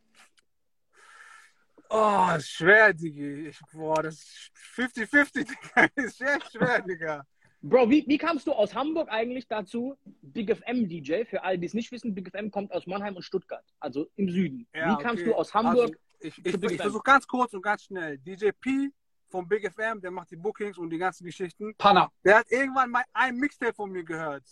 Oh, 1.97 2.36
ist 2.36 2.49
schwer, 2.51 2.92
Digi. 2.92 3.47
Ich, 3.51 3.61
boah, 3.72 4.03
das 4.03 4.14
ist 4.14 4.51
50-50, 4.74 5.47
Digga. 5.47 5.88
ist 5.95 6.18
sehr 6.18 6.40
schwer, 6.51 6.82
Digga. 6.82 7.24
Bro, 7.62 7.88
wie, 7.88 8.05
wie 8.09 8.18
kamst 8.18 8.49
du 8.49 8.53
aus 8.53 8.74
Hamburg 8.74 9.09
eigentlich 9.12 9.47
dazu, 9.47 9.97
Big 10.20 10.51
FM 10.55 10.88
DJ? 10.88 11.24
Für 11.24 11.45
alle, 11.45 11.57
die 11.57 11.66
es 11.66 11.72
nicht 11.72 11.92
wissen, 11.92 12.12
Big 12.12 12.28
FM 12.28 12.51
kommt 12.51 12.72
aus 12.72 12.88
Mannheim 12.88 13.14
und 13.14 13.22
Stuttgart, 13.22 13.64
also 13.78 14.09
im 14.16 14.28
Süden. 14.28 14.66
Ja, 14.74 14.90
wie 14.90 15.03
kamst 15.03 15.22
okay. 15.22 15.30
du 15.30 15.36
aus 15.36 15.55
Hamburg? 15.55 15.97
Also, 16.20 16.40
ich, 16.40 16.45
ich, 16.45 16.62
ich 16.62 16.80
versuche 16.80 17.03
ganz 17.05 17.28
kurz 17.28 17.55
und 17.55 17.62
ganz 17.62 17.84
schnell. 17.84 18.18
DJ 18.18 18.51
P 18.51 18.90
vom 19.28 19.47
Big 19.47 19.70
FM, 19.72 20.01
der 20.01 20.11
macht 20.11 20.32
die 20.32 20.36
Bookings 20.36 20.76
und 20.78 20.90
die 20.90 20.99
ganzen 20.99 21.24
Geschichten. 21.24 21.76
Panna. 21.78 22.11
Der 22.24 22.38
hat 22.38 22.51
irgendwann 22.51 22.90
mal 22.90 23.05
ein 23.12 23.36
Mixtape 23.36 23.72
von 23.72 23.92
mir 23.92 24.03
gehört. 24.03 24.42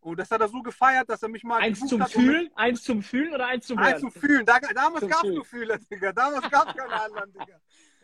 Und 0.00 0.18
das 0.18 0.30
hat 0.30 0.40
er 0.40 0.48
so 0.48 0.62
gefeiert, 0.62 1.08
dass 1.08 1.22
er 1.22 1.28
mich 1.28 1.42
mal. 1.42 1.60
Eins 1.60 1.80
zum 1.80 2.06
Fühlen? 2.06 2.50
Eins 2.54 2.82
zum 2.82 3.02
Fühlen 3.02 3.34
oder 3.34 3.46
eins 3.46 3.66
zum 3.66 3.78
Hören? 3.78 3.92
Eins 3.92 4.00
zum 4.00 4.12
Fühlen. 4.12 4.46
Da, 4.46 4.58
damals 4.60 5.08
gab 5.08 5.24
es 5.24 5.34
nur 5.34 5.44
Fühler, 5.44 5.78
Digga. 5.78 6.12
Damals 6.12 6.48
gab 6.50 6.68
es 6.68 6.76
keine 6.76 6.92
anderen, 7.02 7.32
Digga. 7.32 7.60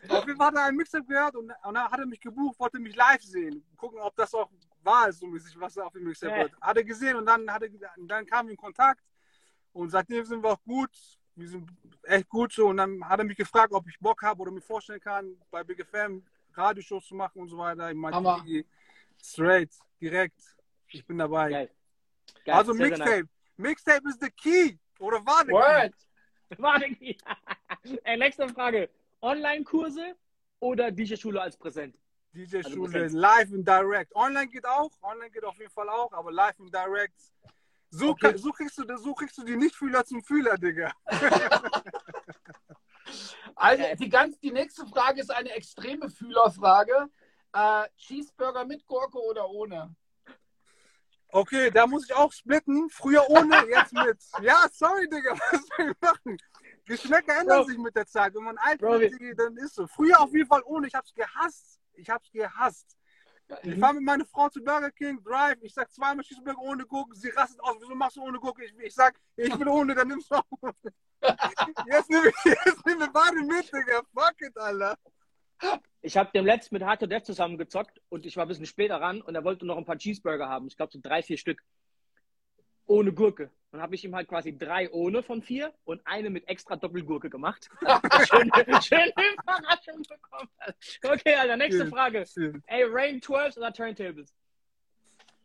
Auf 0.09 0.27
jeden 0.27 0.37
Fall 0.37 0.47
hat 0.47 0.55
er 0.55 0.65
ein 0.65 0.75
Mixtape 0.75 1.05
gehört 1.05 1.35
und, 1.35 1.51
und 1.63 1.73
dann 1.73 1.89
hat 1.89 1.99
er 1.99 2.05
mich 2.05 2.21
gebucht, 2.21 2.59
wollte 2.59 2.79
mich 2.79 2.95
live 2.95 3.23
sehen. 3.23 3.65
Gucken, 3.75 3.99
ob 3.99 4.15
das 4.15 4.33
auch 4.35 4.51
wahr 4.83 5.09
ist, 5.09 5.19
so 5.19 5.25
mäßig, 5.25 5.59
was 5.59 5.77
er 5.77 5.87
auf 5.87 5.93
dem 5.93 6.03
Mixtape 6.03 6.31
ja. 6.31 6.37
hört. 6.41 6.51
Hat 6.61 6.77
er 6.77 6.83
gesehen 6.83 7.15
und 7.15 7.25
dann, 7.25 7.49
hat 7.51 7.63
er, 7.63 7.69
dann 7.97 8.25
kamen 8.25 8.49
wir 8.49 8.51
in 8.51 8.57
Kontakt. 8.57 9.01
Und 9.73 9.89
seitdem 9.89 10.23
sind 10.25 10.43
wir 10.43 10.51
auch 10.51 10.63
gut 10.63 10.91
wir 11.35 11.49
sind 11.49 11.69
echt 12.03 12.29
gut 12.29 12.53
so. 12.53 12.67
Und 12.67 12.77
dann 12.77 13.07
hat 13.07 13.19
er 13.19 13.25
mich 13.25 13.37
gefragt, 13.37 13.73
ob 13.73 13.87
ich 13.87 13.99
Bock 13.99 14.21
habe 14.23 14.41
oder 14.41 14.51
mir 14.51 14.61
vorstellen 14.61 14.99
kann, 14.99 15.35
bei 15.51 15.63
Big 15.63 15.85
FM 15.85 16.23
Radioshows 16.53 17.07
zu 17.07 17.15
machen 17.15 17.41
und 17.41 17.49
so 17.49 17.57
weiter. 17.57 17.89
Ich 17.89 17.97
meinte, 17.97 18.65
straight, 19.21 19.71
direkt. 19.99 20.41
Ich 20.87 21.05
bin 21.05 21.17
dabei. 21.17 21.49
Geil. 21.49 21.71
Geil. 22.45 22.55
Also 22.55 22.73
Mixtape. 22.73 23.27
Mixtape 23.57 24.09
ist 24.09 24.21
the 24.21 24.29
key. 24.29 24.77
Oder 24.99 25.25
war 25.25 25.43
der 25.43 25.53
Word. 25.53 25.93
Key? 26.49 26.61
War 26.61 26.79
der 26.79 26.89
Key. 26.89 27.15
Ey, 28.03 28.17
nächste 28.17 28.47
Frage. 28.49 28.89
Online-Kurse 29.21 30.15
oder 30.59 30.91
DJ-Schule 30.91 31.41
als 31.41 31.57
Präsent? 31.57 31.97
DJ-Schule, 32.33 33.01
also 33.01 33.17
live 33.17 33.51
und 33.51 33.67
direct. 33.67 34.15
Online 34.15 34.47
geht 34.47 34.65
auch. 34.65 34.91
Online 35.01 35.31
geht 35.31 35.43
auf 35.43 35.57
jeden 35.57 35.71
Fall 35.71 35.89
auch, 35.89 36.11
aber 36.13 36.31
live 36.31 36.59
und 36.59 36.73
direct 36.73 37.19
so, 37.89 38.09
okay. 38.09 38.37
so, 38.37 38.51
kriegst 38.51 38.77
du, 38.77 38.97
so 38.97 39.13
kriegst 39.13 39.37
du 39.37 39.43
die 39.43 39.55
Nicht-Fühler 39.55 40.03
zum 40.05 40.21
Fühler, 40.21 40.57
Digga. 40.57 40.91
also, 43.55 43.83
die, 43.97 44.09
ganz, 44.09 44.37
die 44.39 44.51
nächste 44.51 44.85
Frage 44.85 45.21
ist 45.21 45.31
eine 45.31 45.51
extreme 45.51 46.09
Fühlerfrage. 46.09 47.07
Äh, 47.53 47.87
Cheeseburger 47.97 48.65
mit 48.65 48.85
Gurke 48.85 49.17
oder 49.17 49.49
ohne? 49.49 49.95
Okay, 51.35 51.69
da 51.69 51.85
muss 51.85 52.05
ich 52.05 52.15
auch 52.15 52.31
splitten. 52.31 52.89
Früher 52.89 53.29
ohne, 53.29 53.57
jetzt 53.67 53.91
mit. 53.91 54.17
Ja, 54.41 54.67
sorry, 54.71 55.05
Digga, 55.09 55.33
was 55.51 55.67
soll 55.67 55.91
ich 55.91 56.01
machen? 56.01 56.37
Geschmäcker 56.85 57.37
ändern 57.41 57.57
Bro. 57.57 57.67
sich 57.67 57.77
mit 57.77 57.93
der 57.93 58.07
Zeit. 58.07 58.33
Wenn 58.33 58.43
man 58.43 58.57
alt 58.57 58.81
wird, 58.81 59.37
dann 59.37 59.57
ist 59.57 59.75
so. 59.75 59.85
Früher 59.85 60.21
auf 60.21 60.31
jeden 60.31 60.47
Fall 60.47 60.61
ohne. 60.63 60.87
Ich 60.87 60.95
hab's 60.95 61.13
gehasst. 61.13 61.81
Ich 61.95 62.09
hab's 62.09 62.31
gehasst. 62.31 62.95
Ich 63.63 63.77
fahre 63.77 63.95
mit 63.95 64.03
meiner 64.03 64.25
Frau 64.25 64.47
zu 64.47 64.63
Burger 64.63 64.91
King, 64.91 65.21
Drive, 65.21 65.57
ich 65.61 65.73
sag 65.73 65.91
zweimal 65.91 66.23
Cheeseburger 66.23 66.61
ohne 66.61 66.83
Gurke, 66.83 67.15
sie 67.15 67.29
rastet 67.29 67.61
aus, 67.61 67.75
wieso 67.79 67.93
machst 67.93 68.15
du 68.15 68.23
ohne 68.23 68.39
Gurke? 68.39 68.65
Ich, 68.65 68.73
ich 68.79 68.95
sag, 68.95 69.13
ich 69.35 69.59
will 69.59 69.67
ohne, 69.67 69.93
dann 69.93 70.07
nimmst 70.07 70.31
du 70.31 70.35
auch. 70.35 70.73
jetzt 71.85 72.09
nehme 72.09 72.29
ich, 72.29 72.43
jetzt 72.43 72.85
nehm 72.87 73.03
ich 73.03 73.11
beide 73.11 73.43
mit, 73.43 73.71
Digga, 73.71 74.01
fuck 74.15 74.41
it, 74.41 74.57
Alter. 74.57 74.97
Ich 76.05 76.17
habe 76.17 76.29
dem 76.35 76.45
letzten 76.45 76.75
mit 76.75 76.83
Hard 76.83 76.99
to 76.99 77.07
Death 77.07 77.25
zusammengezockt 77.25 77.99
und 78.09 78.27
ich 78.27 78.37
war 78.37 78.45
ein 78.45 78.47
bisschen 78.47 78.67
später 78.67 79.01
ran 79.01 79.23
und 79.23 79.33
er 79.33 79.43
wollte 79.43 79.65
noch 79.65 79.75
ein 79.75 79.85
paar 79.85 79.97
Cheeseburger 79.97 80.47
haben. 80.47 80.67
Ich 80.67 80.77
glaube 80.77 80.93
so 80.93 80.99
drei, 81.01 81.23
vier 81.23 81.39
Stück 81.39 81.63
ohne 82.85 83.11
Gurke. 83.11 83.49
Dann 83.71 83.81
habe 83.81 83.95
ich 83.95 84.05
ihm 84.05 84.13
halt 84.13 84.27
quasi 84.27 84.55
drei 84.55 84.87
ohne 84.91 85.23
von 85.23 85.41
vier 85.41 85.73
und 85.83 86.05
eine 86.05 86.29
mit 86.29 86.47
extra 86.47 86.75
Doppelgurke 86.75 87.31
gemacht. 87.31 87.67
schön, 88.29 88.51
schön 88.83 89.11
Überraschung 89.33 90.03
bekommen. 90.03 90.49
Okay, 91.03 91.33
Alter, 91.33 91.57
nächste 91.57 91.87
Frage. 91.87 92.23
Ey, 92.67 92.83
Rain 92.83 93.19
12 93.19 93.57
oder 93.57 93.73
Turntables? 93.73 94.31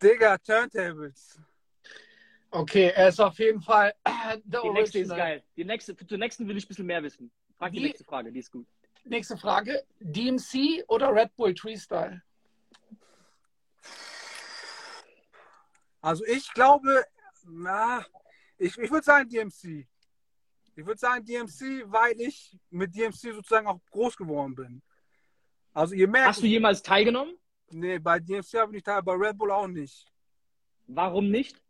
Digga, 0.02 0.36
Turntables. 0.36 1.40
Okay, 2.50 2.92
er 2.94 3.08
ist 3.08 3.18
auf 3.18 3.38
jeden 3.38 3.62
Fall 3.62 3.94
äh, 4.04 4.36
Die 4.44 4.70
nächste 4.70 4.98
ist 4.98 5.08
geil. 5.08 5.42
Die 5.56 5.64
nächste, 5.64 5.96
zur 5.96 6.18
nächsten 6.18 6.46
will 6.46 6.58
ich 6.58 6.66
ein 6.66 6.68
bisschen 6.68 6.86
mehr 6.86 7.02
wissen. 7.02 7.30
Frag 7.56 7.72
die, 7.72 7.78
die 7.78 7.84
nächste 7.86 8.04
Frage, 8.04 8.30
die 8.30 8.40
ist 8.40 8.50
gut. 8.50 8.66
Nächste 9.04 9.36
Frage. 9.36 9.84
DMC 10.00 10.84
oder 10.88 11.14
Red 11.14 11.34
Bull 11.36 11.54
Tree 11.54 11.76
Style? 11.76 12.22
Also 16.00 16.24
ich 16.24 16.52
glaube, 16.54 17.04
na, 17.44 18.04
ich, 18.58 18.76
ich 18.78 18.90
würde 18.90 19.04
sagen 19.04 19.28
DMC. 19.28 19.86
Ich 20.76 20.86
würde 20.86 20.98
sagen 20.98 21.24
DMC, 21.24 21.84
weil 21.86 22.18
ich 22.20 22.56
mit 22.70 22.94
DMC 22.94 23.34
sozusagen 23.34 23.66
auch 23.66 23.80
groß 23.90 24.16
geworden 24.16 24.54
bin. 24.54 24.82
Also 25.72 25.94
ihr 25.94 26.08
merkt. 26.08 26.28
Hast 26.28 26.42
du 26.42 26.46
jemals 26.46 26.82
teilgenommen? 26.82 27.36
Nee, 27.70 27.98
bei 27.98 28.18
DMC 28.18 28.54
habe 28.54 28.72
ich 28.72 28.76
nicht 28.76 28.86
teilgenommen, 28.86 29.20
bei 29.20 29.28
Red 29.28 29.38
Bull 29.38 29.50
auch 29.50 29.66
nicht. 29.66 30.06
Warum 30.86 31.30
nicht? 31.30 31.62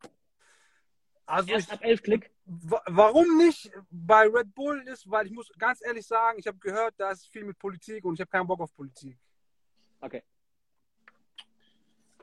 Also 1.30 1.50
Erst 1.50 1.68
ich, 1.68 1.72
ab 1.72 1.84
11 1.84 2.02
Klick. 2.02 2.30
Warum 2.44 3.38
nicht 3.38 3.70
bei 3.90 4.26
Red 4.26 4.52
Bull 4.52 4.82
ist, 4.88 5.08
weil 5.08 5.26
ich 5.26 5.32
muss 5.32 5.50
ganz 5.58 5.80
ehrlich 5.84 6.04
sagen, 6.04 6.38
ich 6.40 6.46
habe 6.46 6.58
gehört, 6.58 6.94
da 6.96 7.12
ist 7.12 7.28
viel 7.28 7.44
mit 7.44 7.56
Politik 7.58 8.04
und 8.04 8.14
ich 8.14 8.20
habe 8.20 8.30
keinen 8.30 8.48
Bock 8.48 8.60
auf 8.60 8.74
Politik. 8.74 9.16
Okay. 10.00 10.24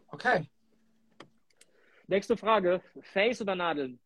Okay. 0.10 0.50
Nächste 2.08 2.36
Frage. 2.36 2.82
Face 3.02 3.42
oder 3.42 3.56
Nadeln? 3.56 4.00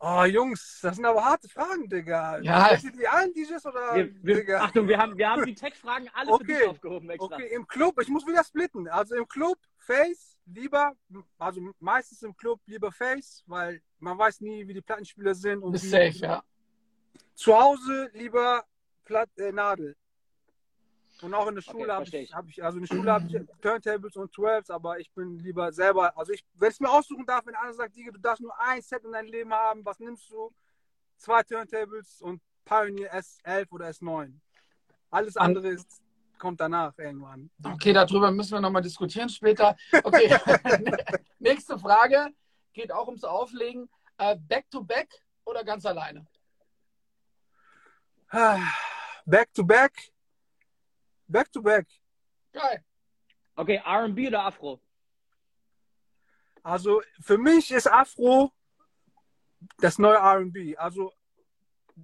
Oh, 0.00 0.24
Jungs, 0.24 0.78
das 0.80 0.96
sind 0.96 1.04
aber 1.04 1.24
harte 1.24 1.48
Fragen, 1.48 1.88
Digga. 1.88 2.38
Ja. 2.38 2.76
Sind 2.76 2.96
die 2.96 3.06
allen 3.06 3.32
DJs 3.34 3.66
oder? 3.66 3.94
Wir, 4.22 4.46
wir, 4.46 4.62
Achtung, 4.62 4.86
wir 4.86 4.96
haben, 4.98 5.18
wir 5.18 5.28
haben 5.28 5.44
die 5.44 5.54
Tech-Fragen 5.54 6.08
alle 6.14 6.30
okay. 6.30 6.44
für 6.44 6.52
dich 6.52 6.68
aufgehoben 6.68 7.10
extra. 7.10 7.34
Okay, 7.34 7.54
im 7.54 7.66
Club, 7.66 8.00
ich 8.00 8.08
muss 8.08 8.24
wieder 8.26 8.44
splitten. 8.44 8.86
Also 8.88 9.16
im 9.16 9.26
Club, 9.26 9.58
Face, 9.88 10.36
lieber, 10.44 10.92
also 11.38 11.62
meistens 11.80 12.22
im 12.22 12.36
Club 12.36 12.60
lieber 12.66 12.92
Face, 12.92 13.42
weil 13.46 13.80
man 13.98 14.18
weiß 14.18 14.42
nie, 14.42 14.68
wie 14.68 14.74
die 14.74 14.82
Plattenspieler 14.82 15.34
sind. 15.34 15.62
Und 15.62 15.72
ist 15.74 15.88
safe, 15.88 16.18
ja. 16.18 16.42
Zu 17.34 17.58
Hause 17.58 18.10
lieber 18.12 18.64
Platt, 19.06 19.30
äh, 19.38 19.50
Nadel. 19.50 19.96
Und 21.22 21.32
auch 21.32 21.46
in 21.48 21.54
der 21.54 21.62
Schule 21.62 21.84
okay, 21.84 21.92
habe 21.92 22.04
ich, 22.04 22.34
hab 22.34 22.48
ich, 22.48 22.62
also 22.62 22.78
in 22.78 22.84
der 22.84 22.94
Schule 22.94 23.10
habe 23.10 23.26
ich 23.26 23.40
Turntables 23.62 24.14
und 24.16 24.32
12 24.32 24.68
aber 24.68 25.00
ich 25.00 25.10
bin 25.12 25.38
lieber 25.38 25.72
selber, 25.72 26.16
also 26.16 26.32
ich, 26.32 26.44
wenn 26.54 26.70
ich 26.70 26.80
mir 26.80 26.90
aussuchen 26.90 27.24
darf, 27.24 27.46
wenn 27.46 27.54
einer 27.54 27.72
sagt, 27.72 27.96
Digga, 27.96 28.12
du 28.12 28.20
darfst 28.20 28.42
nur 28.42 28.54
ein 28.60 28.82
Set 28.82 29.02
in 29.04 29.12
deinem 29.12 29.28
Leben 29.28 29.52
haben, 29.54 29.84
was 29.86 29.98
nimmst 29.98 30.30
du? 30.30 30.52
Zwei 31.16 31.42
Turntables 31.42 32.20
und 32.20 32.42
Pioneer 32.66 33.14
S11 33.14 33.70
oder 33.70 33.88
S9. 33.88 34.34
Alles 35.10 35.36
andere 35.38 35.68
ist, 35.68 36.02
kommt 36.38 36.60
danach 36.60 36.96
irgendwann. 36.98 37.50
Okay, 37.62 37.92
darüber 37.92 38.30
müssen 38.30 38.52
wir 38.52 38.60
nochmal 38.60 38.82
diskutieren 38.82 39.28
später. 39.28 39.76
Okay, 40.02 40.28
nächste 41.38 41.78
Frage 41.78 42.28
geht 42.72 42.92
auch 42.92 43.06
ums 43.06 43.24
Auflegen. 43.24 43.88
Uh, 44.20 44.34
back 44.48 44.68
to 44.70 44.82
back 44.82 45.08
oder 45.44 45.62
ganz 45.64 45.86
alleine? 45.86 46.26
Back 49.24 49.52
to 49.54 49.62
back 49.62 49.92
Back 51.28 51.52
to 51.52 51.60
back. 51.60 51.86
Geil. 52.52 52.82
Okay, 53.54 53.82
RB 53.84 54.28
oder 54.28 54.44
Afro? 54.44 54.80
Also 56.62 57.02
für 57.20 57.36
mich 57.36 57.70
ist 57.70 57.86
Afro 57.86 58.52
das 59.78 59.98
neue 59.98 60.16
RB. 60.16 60.78
Also. 60.78 61.12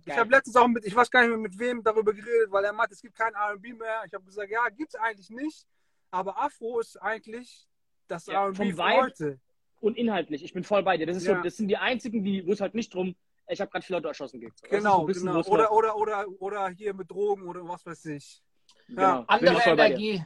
Ich 0.04 0.16
habe 0.16 0.30
letztens 0.30 0.56
auch 0.56 0.68
mit, 0.68 0.84
ich 0.84 0.94
weiß 0.94 1.10
gar 1.10 1.20
nicht 1.20 1.30
mehr 1.30 1.38
mit 1.38 1.58
wem 1.58 1.82
darüber 1.82 2.12
geredet, 2.12 2.50
weil 2.50 2.64
er 2.64 2.72
meint, 2.72 2.92
es 2.92 3.00
gibt 3.00 3.16
kein 3.16 3.34
RB 3.34 3.78
mehr. 3.78 4.02
Ich 4.06 4.14
habe 4.14 4.24
gesagt, 4.24 4.50
ja, 4.50 4.68
gibt 4.68 4.94
es 4.94 5.00
eigentlich 5.00 5.30
nicht. 5.30 5.66
Aber 6.10 6.38
Afro 6.38 6.80
ist 6.80 6.96
eigentlich 7.00 7.68
das 8.08 8.26
ja, 8.26 8.46
RB 8.46 8.56
von 8.56 8.78
heute. 8.78 9.40
Und 9.80 9.96
inhaltlich, 9.96 10.42
ich 10.42 10.52
bin 10.52 10.64
voll 10.64 10.82
bei 10.82 10.96
dir. 10.96 11.06
Das, 11.06 11.16
ist 11.16 11.26
ja. 11.26 11.36
so, 11.36 11.42
das 11.42 11.56
sind 11.56 11.68
die 11.68 11.76
einzigen, 11.76 12.24
die, 12.24 12.46
wo 12.46 12.52
es 12.52 12.60
halt 12.60 12.74
nicht 12.74 12.94
drum, 12.94 13.14
ich 13.48 13.60
habe 13.60 13.70
gerade 13.70 13.84
viele 13.84 13.98
Leute 13.98 14.08
erschossen 14.08 14.40
geht. 14.40 14.54
Genau, 14.70 15.06
so 15.06 15.20
genau. 15.20 15.42
Oder, 15.42 15.70
oder, 15.72 15.96
oder, 15.96 16.26
oder 16.38 16.68
hier 16.68 16.94
mit 16.94 17.10
Drogen 17.10 17.46
oder 17.46 17.66
was 17.68 17.84
weiß 17.84 18.06
ich. 18.06 18.42
Genau. 18.86 19.00
Ja. 19.00 19.24
Andere 19.26 19.60
Energie. 19.62 20.24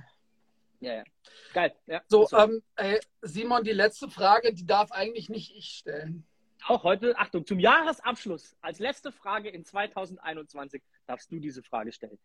Ja, 0.81 0.95
ja. 0.95 1.05
Geil. 1.53 1.75
Ja, 1.87 2.03
so, 2.07 2.29
ähm, 2.37 2.63
ey, 2.77 3.01
Simon, 3.23 3.65
die 3.65 3.73
letzte 3.73 4.09
Frage, 4.09 4.55
die 4.55 4.65
darf 4.65 4.93
eigentlich 4.93 5.29
nicht 5.29 5.57
ich 5.57 5.71
stellen. 5.71 6.28
Auch 6.67 6.83
heute, 6.83 7.17
Achtung, 7.19 7.47
zum 7.47 7.59
Jahresabschluss, 7.59 8.57
als 8.61 8.79
letzte 8.79 9.13
Frage 9.13 9.49
in 9.49 9.65
2021 9.65 10.83
darfst 11.07 11.31
du 11.31 11.39
diese 11.39 11.63
Frage 11.63 11.93
stellen. 11.93 12.19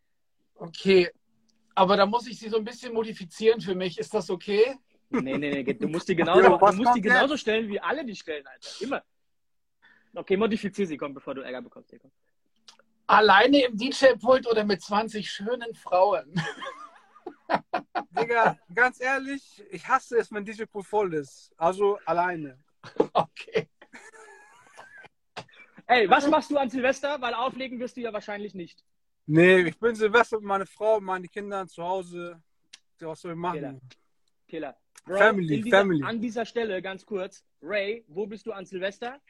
Okay, 0.56 1.10
aber 1.74 1.96
da 1.96 2.06
muss 2.06 2.26
ich 2.26 2.38
sie 2.38 2.48
so 2.48 2.58
ein 2.58 2.64
bisschen 2.64 2.92
modifizieren 2.92 3.60
für 3.60 3.74
mich. 3.74 3.98
Ist 3.98 4.12
das 4.14 4.30
okay? 4.30 4.76
Nee, 5.10 5.38
nee, 5.38 5.62
nee, 5.62 5.74
du 5.74 5.88
musst 5.88 6.08
die 6.08 6.16
genauso, 6.16 6.42
ja, 6.42 6.56
du 6.56 6.76
musst 6.76 6.96
die 6.96 7.00
genauso 7.00 7.36
stellen, 7.36 7.68
wie 7.68 7.80
alle 7.80 8.04
die 8.04 8.16
stellen, 8.16 8.46
Alter. 8.46 8.70
Immer. 8.80 9.02
Okay, 10.14 10.36
modifizier 10.36 10.86
sie, 10.86 10.96
komm, 10.96 11.14
bevor 11.14 11.34
du 11.34 11.42
Ärger 11.42 11.62
bekommst. 11.62 11.90
Hier, 11.90 11.98
komm. 11.98 12.10
Alleine 13.06 13.64
im 13.64 13.76
DJ-Pult 13.76 14.46
oder 14.46 14.64
mit 14.64 14.80
20 14.80 15.30
schönen 15.30 15.74
Frauen? 15.74 16.32
Digga, 18.10 18.58
ganz 18.72 19.00
ehrlich, 19.00 19.62
ich 19.70 19.86
hasse 19.86 20.18
es, 20.18 20.32
wenn 20.32 20.44
DJ-Pult 20.44 20.86
voll 20.86 21.14
ist. 21.14 21.52
Also 21.56 21.98
alleine. 22.04 22.58
Okay. 23.14 23.68
Ey, 25.86 26.08
was 26.08 26.26
machst 26.28 26.50
du 26.50 26.56
an 26.56 26.70
Silvester? 26.70 27.20
Weil 27.20 27.34
auflegen 27.34 27.78
wirst 27.78 27.96
du 27.96 28.00
ja 28.00 28.12
wahrscheinlich 28.12 28.54
nicht. 28.54 28.82
Nee, 29.26 29.60
ich 29.62 29.78
bin 29.78 29.94
Silvester 29.94 30.38
mit 30.38 30.46
meiner 30.46 30.66
Frau, 30.66 31.00
meine 31.00 31.28
Kinder 31.28 31.66
zu 31.66 31.82
Hause. 31.82 32.42
Was 33.00 33.20
soll 33.20 33.32
ich 33.32 33.38
machen? 33.38 33.58
Killer. 33.58 33.80
Killer. 34.48 34.76
Bro, 35.04 35.18
Family, 35.18 35.62
dieser, 35.62 35.78
Family. 35.78 36.02
An 36.02 36.20
dieser 36.20 36.46
Stelle 36.46 36.80
ganz 36.80 37.04
kurz, 37.04 37.44
Ray, 37.60 38.04
wo 38.08 38.26
bist 38.26 38.46
du 38.46 38.52
an 38.52 38.64
Silvester? 38.64 39.20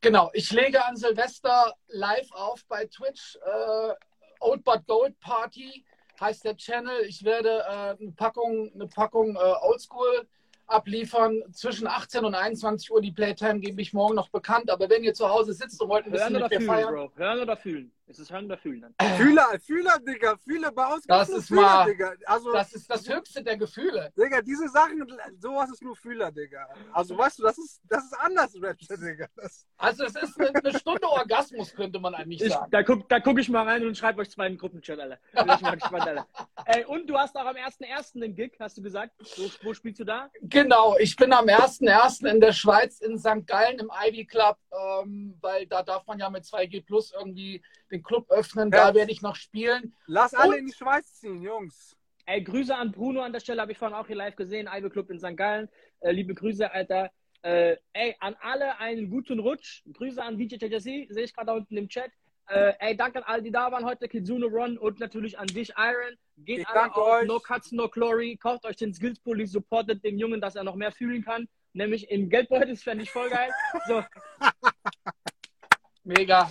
Genau, 0.00 0.30
ich 0.32 0.50
lege 0.50 0.84
an 0.84 0.96
Silvester 0.96 1.72
live 1.86 2.30
auf 2.32 2.64
bei 2.66 2.86
Twitch. 2.86 3.36
Äh, 3.36 3.92
Old 4.40 4.64
But 4.64 4.86
Gold 4.86 5.18
Party 5.20 5.84
heißt 6.20 6.44
der 6.44 6.56
Channel. 6.56 7.02
Ich 7.06 7.22
werde 7.24 7.60
äh, 7.60 8.02
eine 8.02 8.12
Packung, 8.16 8.72
eine 8.74 8.88
Packung 8.88 9.36
äh, 9.36 9.38
Oldschool 9.38 10.26
abliefern. 10.66 11.42
Zwischen 11.52 11.86
18 11.86 12.24
und 12.24 12.34
21 12.34 12.90
Uhr 12.90 13.00
die 13.00 13.12
Playtime 13.12 13.60
gebe 13.60 13.80
ich 13.80 13.92
morgen 13.92 14.14
noch 14.14 14.28
bekannt. 14.28 14.70
Aber 14.70 14.88
wenn 14.88 15.04
ihr 15.04 15.14
zu 15.14 15.28
Hause 15.28 15.52
sitzt 15.52 15.80
und 15.80 15.88
wollt 15.88 16.06
ein 16.06 16.12
bisschen 16.12 16.36
Hören 16.36 16.48
mit 16.50 16.60
mir 16.60 16.66
feiern. 16.66 16.94
Bro. 16.94 17.12
Hören 17.16 17.40
oder 17.40 17.56
fühlen? 17.56 17.92
Es 18.06 18.18
ist 18.18 18.30
Hören 18.30 18.44
oder 18.44 18.58
Fühlen 18.58 18.82
dann. 18.82 19.16
Fühler, 19.16 19.58
Fühler, 19.60 19.98
Digga. 19.98 20.36
Fühler 20.36 20.70
bei 20.72 20.92
uns. 20.92 21.06
Das 21.06 21.30
ist 21.30 21.48
Fühler, 21.48 21.62
mal, 21.62 21.86
Digga. 21.86 22.12
Also, 22.26 22.52
das 22.52 22.72
ist 22.74 22.90
das 22.90 23.08
höchste 23.08 23.42
der 23.42 23.56
Gefühle. 23.56 24.12
Digga, 24.16 24.42
diese 24.42 24.68
Sachen, 24.68 25.06
sowas 25.38 25.70
ist 25.70 25.82
nur 25.82 25.96
Fühler, 25.96 26.30
Digga. 26.30 26.68
Also 26.92 27.16
weißt 27.16 27.38
du, 27.38 27.44
das 27.44 27.56
ist, 27.56 27.80
das 27.88 28.04
ist 28.04 28.12
anders, 28.18 28.54
Rapture, 28.60 28.98
Digga. 28.98 29.26
Das 29.36 29.66
also 29.78 30.04
es 30.04 30.16
ist 30.16 30.38
eine, 30.38 30.54
eine, 30.54 30.78
Stunde 30.78 31.08
Orgasmus, 31.08 31.74
könnte 31.74 31.98
man 31.98 32.14
eigentlich 32.14 32.42
ich, 32.42 32.52
sagen. 32.52 32.70
Da 32.70 32.82
gucke 32.82 33.04
da 33.08 33.20
guck 33.20 33.38
ich 33.38 33.48
mal 33.48 33.66
rein 33.66 33.84
und 33.86 33.96
schreibe 33.96 34.20
euch 34.20 34.30
zwei 34.30 34.46
in 34.46 34.52
den 34.52 34.58
Gruppenchat, 34.58 34.98
Alter. 34.98 35.18
Bin 35.32 35.54
ich 35.54 35.60
mal 35.62 35.76
gespannt, 35.76 36.06
Alter. 36.06 36.26
Ey, 36.66 36.84
und 36.84 37.06
du 37.08 37.16
hast 37.16 37.36
auch 37.36 37.46
am 37.46 37.56
1.1. 37.56 38.20
den 38.20 38.34
Gig, 38.34 38.52
hast 38.60 38.76
du 38.76 38.82
gesagt. 38.82 39.12
Wo, 39.36 39.50
wo 39.62 39.74
spielst 39.74 40.00
du 40.00 40.04
da? 40.04 40.30
Genau, 40.42 40.96
ich 40.98 41.16
bin 41.16 41.32
am 41.32 41.46
1.1. 41.46 42.26
in 42.30 42.40
der 42.40 42.52
Schweiz 42.52 43.00
in 43.00 43.18
St. 43.18 43.46
Gallen 43.46 43.78
im 43.78 43.90
Ivy 44.06 44.26
Club, 44.26 44.58
ähm, 44.72 45.36
weil 45.40 45.66
da 45.66 45.82
darf 45.82 46.06
man 46.06 46.18
ja 46.18 46.28
mit 46.28 46.44
2G 46.44 46.84
Plus 46.84 47.12
irgendwie 47.12 47.62
den 47.94 48.02
Club 48.02 48.30
öffnen. 48.30 48.70
Ja. 48.70 48.88
Da 48.88 48.94
werde 48.94 49.12
ich 49.12 49.22
noch 49.22 49.36
spielen. 49.36 49.94
Lass 50.06 50.34
alle 50.34 50.52
Und, 50.52 50.58
in 50.58 50.66
die 50.66 50.72
Schweiz 50.72 51.14
ziehen, 51.14 51.40
Jungs. 51.42 51.96
Ey, 52.26 52.42
Grüße 52.42 52.74
an 52.74 52.92
Bruno 52.92 53.20
an 53.20 53.32
der 53.32 53.40
Stelle, 53.40 53.60
habe 53.60 53.72
ich 53.72 53.78
vorhin 53.78 53.96
auch 53.96 54.06
hier 54.06 54.16
live 54.16 54.36
gesehen. 54.36 54.68
Ivy 54.72 54.90
Club 54.90 55.10
in 55.10 55.18
St. 55.18 55.36
Gallen. 55.36 55.68
Äh, 56.00 56.12
liebe 56.12 56.34
Grüße, 56.34 56.70
Alter. 56.70 57.10
Äh, 57.42 57.76
ey, 57.92 58.16
an 58.20 58.34
alle 58.40 58.78
einen 58.78 59.10
guten 59.10 59.38
Rutsch. 59.38 59.82
Grüße 59.92 60.22
an 60.22 60.38
DJ 60.38 60.56
sehe 60.78 61.06
ich 61.10 61.34
gerade 61.34 61.46
da 61.46 61.52
unten 61.52 61.76
im 61.76 61.88
Chat. 61.88 62.10
Äh, 62.48 62.72
ey, 62.78 62.96
danke 62.96 63.18
an 63.18 63.24
alle, 63.24 63.42
die 63.42 63.50
da 63.50 63.70
waren 63.72 63.84
heute, 63.84 64.08
Kizuno 64.08 64.46
Ron 64.46 64.76
und 64.78 65.00
natürlich 65.00 65.38
an 65.38 65.46
dich, 65.46 65.72
Iron. 65.76 66.16
Geht 66.38 66.60
ich 66.60 66.68
alle 66.68 66.94
auf 66.94 66.96
euch. 66.96 67.26
No 67.26 67.38
Cuts, 67.38 67.72
No 67.72 67.88
Glory. 67.88 68.36
Kauft 68.36 68.64
euch 68.64 68.76
den 68.76 68.92
Skills 68.92 69.20
Bully, 69.20 69.46
supportet 69.46 70.02
den 70.04 70.18
Jungen, 70.18 70.40
dass 70.40 70.56
er 70.56 70.64
noch 70.64 70.74
mehr 70.74 70.92
fühlen 70.92 71.22
kann. 71.22 71.48
Nämlich 71.74 72.10
im 72.10 72.28
Geldbeutel, 72.28 72.70
das 72.70 72.82
fände 72.82 73.04
ich 73.04 73.10
voll 73.10 73.28
geil. 73.30 73.50
So. 73.88 74.02
Mega. 76.04 76.50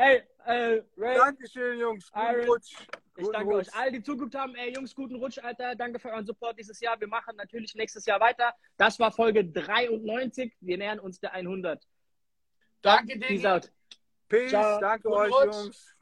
Ey, 0.00 0.22
äh, 0.46 0.82
Ray. 0.96 1.14
Dankeschön, 1.14 1.78
Jungs. 1.78 2.10
Guten 2.10 2.26
Iron. 2.26 2.48
Rutsch. 2.48 2.72
Ich 2.72 3.24
guten 3.24 3.32
danke 3.34 3.54
Rutsch. 3.54 3.68
euch 3.68 3.74
all, 3.74 3.92
die 3.92 4.02
zugeguckt 4.02 4.34
haben. 4.34 4.54
Ey, 4.54 4.72
Jungs, 4.72 4.94
guten 4.94 5.16
Rutsch, 5.16 5.38
Alter. 5.38 5.74
Danke 5.74 5.98
für 5.98 6.08
euren 6.08 6.24
Support 6.24 6.58
dieses 6.58 6.80
Jahr. 6.80 6.98
Wir 6.98 7.06
machen 7.06 7.36
natürlich 7.36 7.74
nächstes 7.74 8.06
Jahr 8.06 8.18
weiter. 8.18 8.54
Das 8.78 8.98
war 8.98 9.12
Folge 9.12 9.44
93. 9.44 10.54
Wir 10.60 10.78
nähern 10.78 11.00
uns 11.00 11.20
der 11.20 11.34
100. 11.34 11.86
Danke 12.80 13.18
out. 13.44 13.70
Peace. 14.26 14.48
Ciao. 14.48 14.80
Danke 14.80 15.08
guten 15.08 15.20
euch, 15.20 15.32
Rutsch. 15.32 15.54
Jungs. 15.54 15.94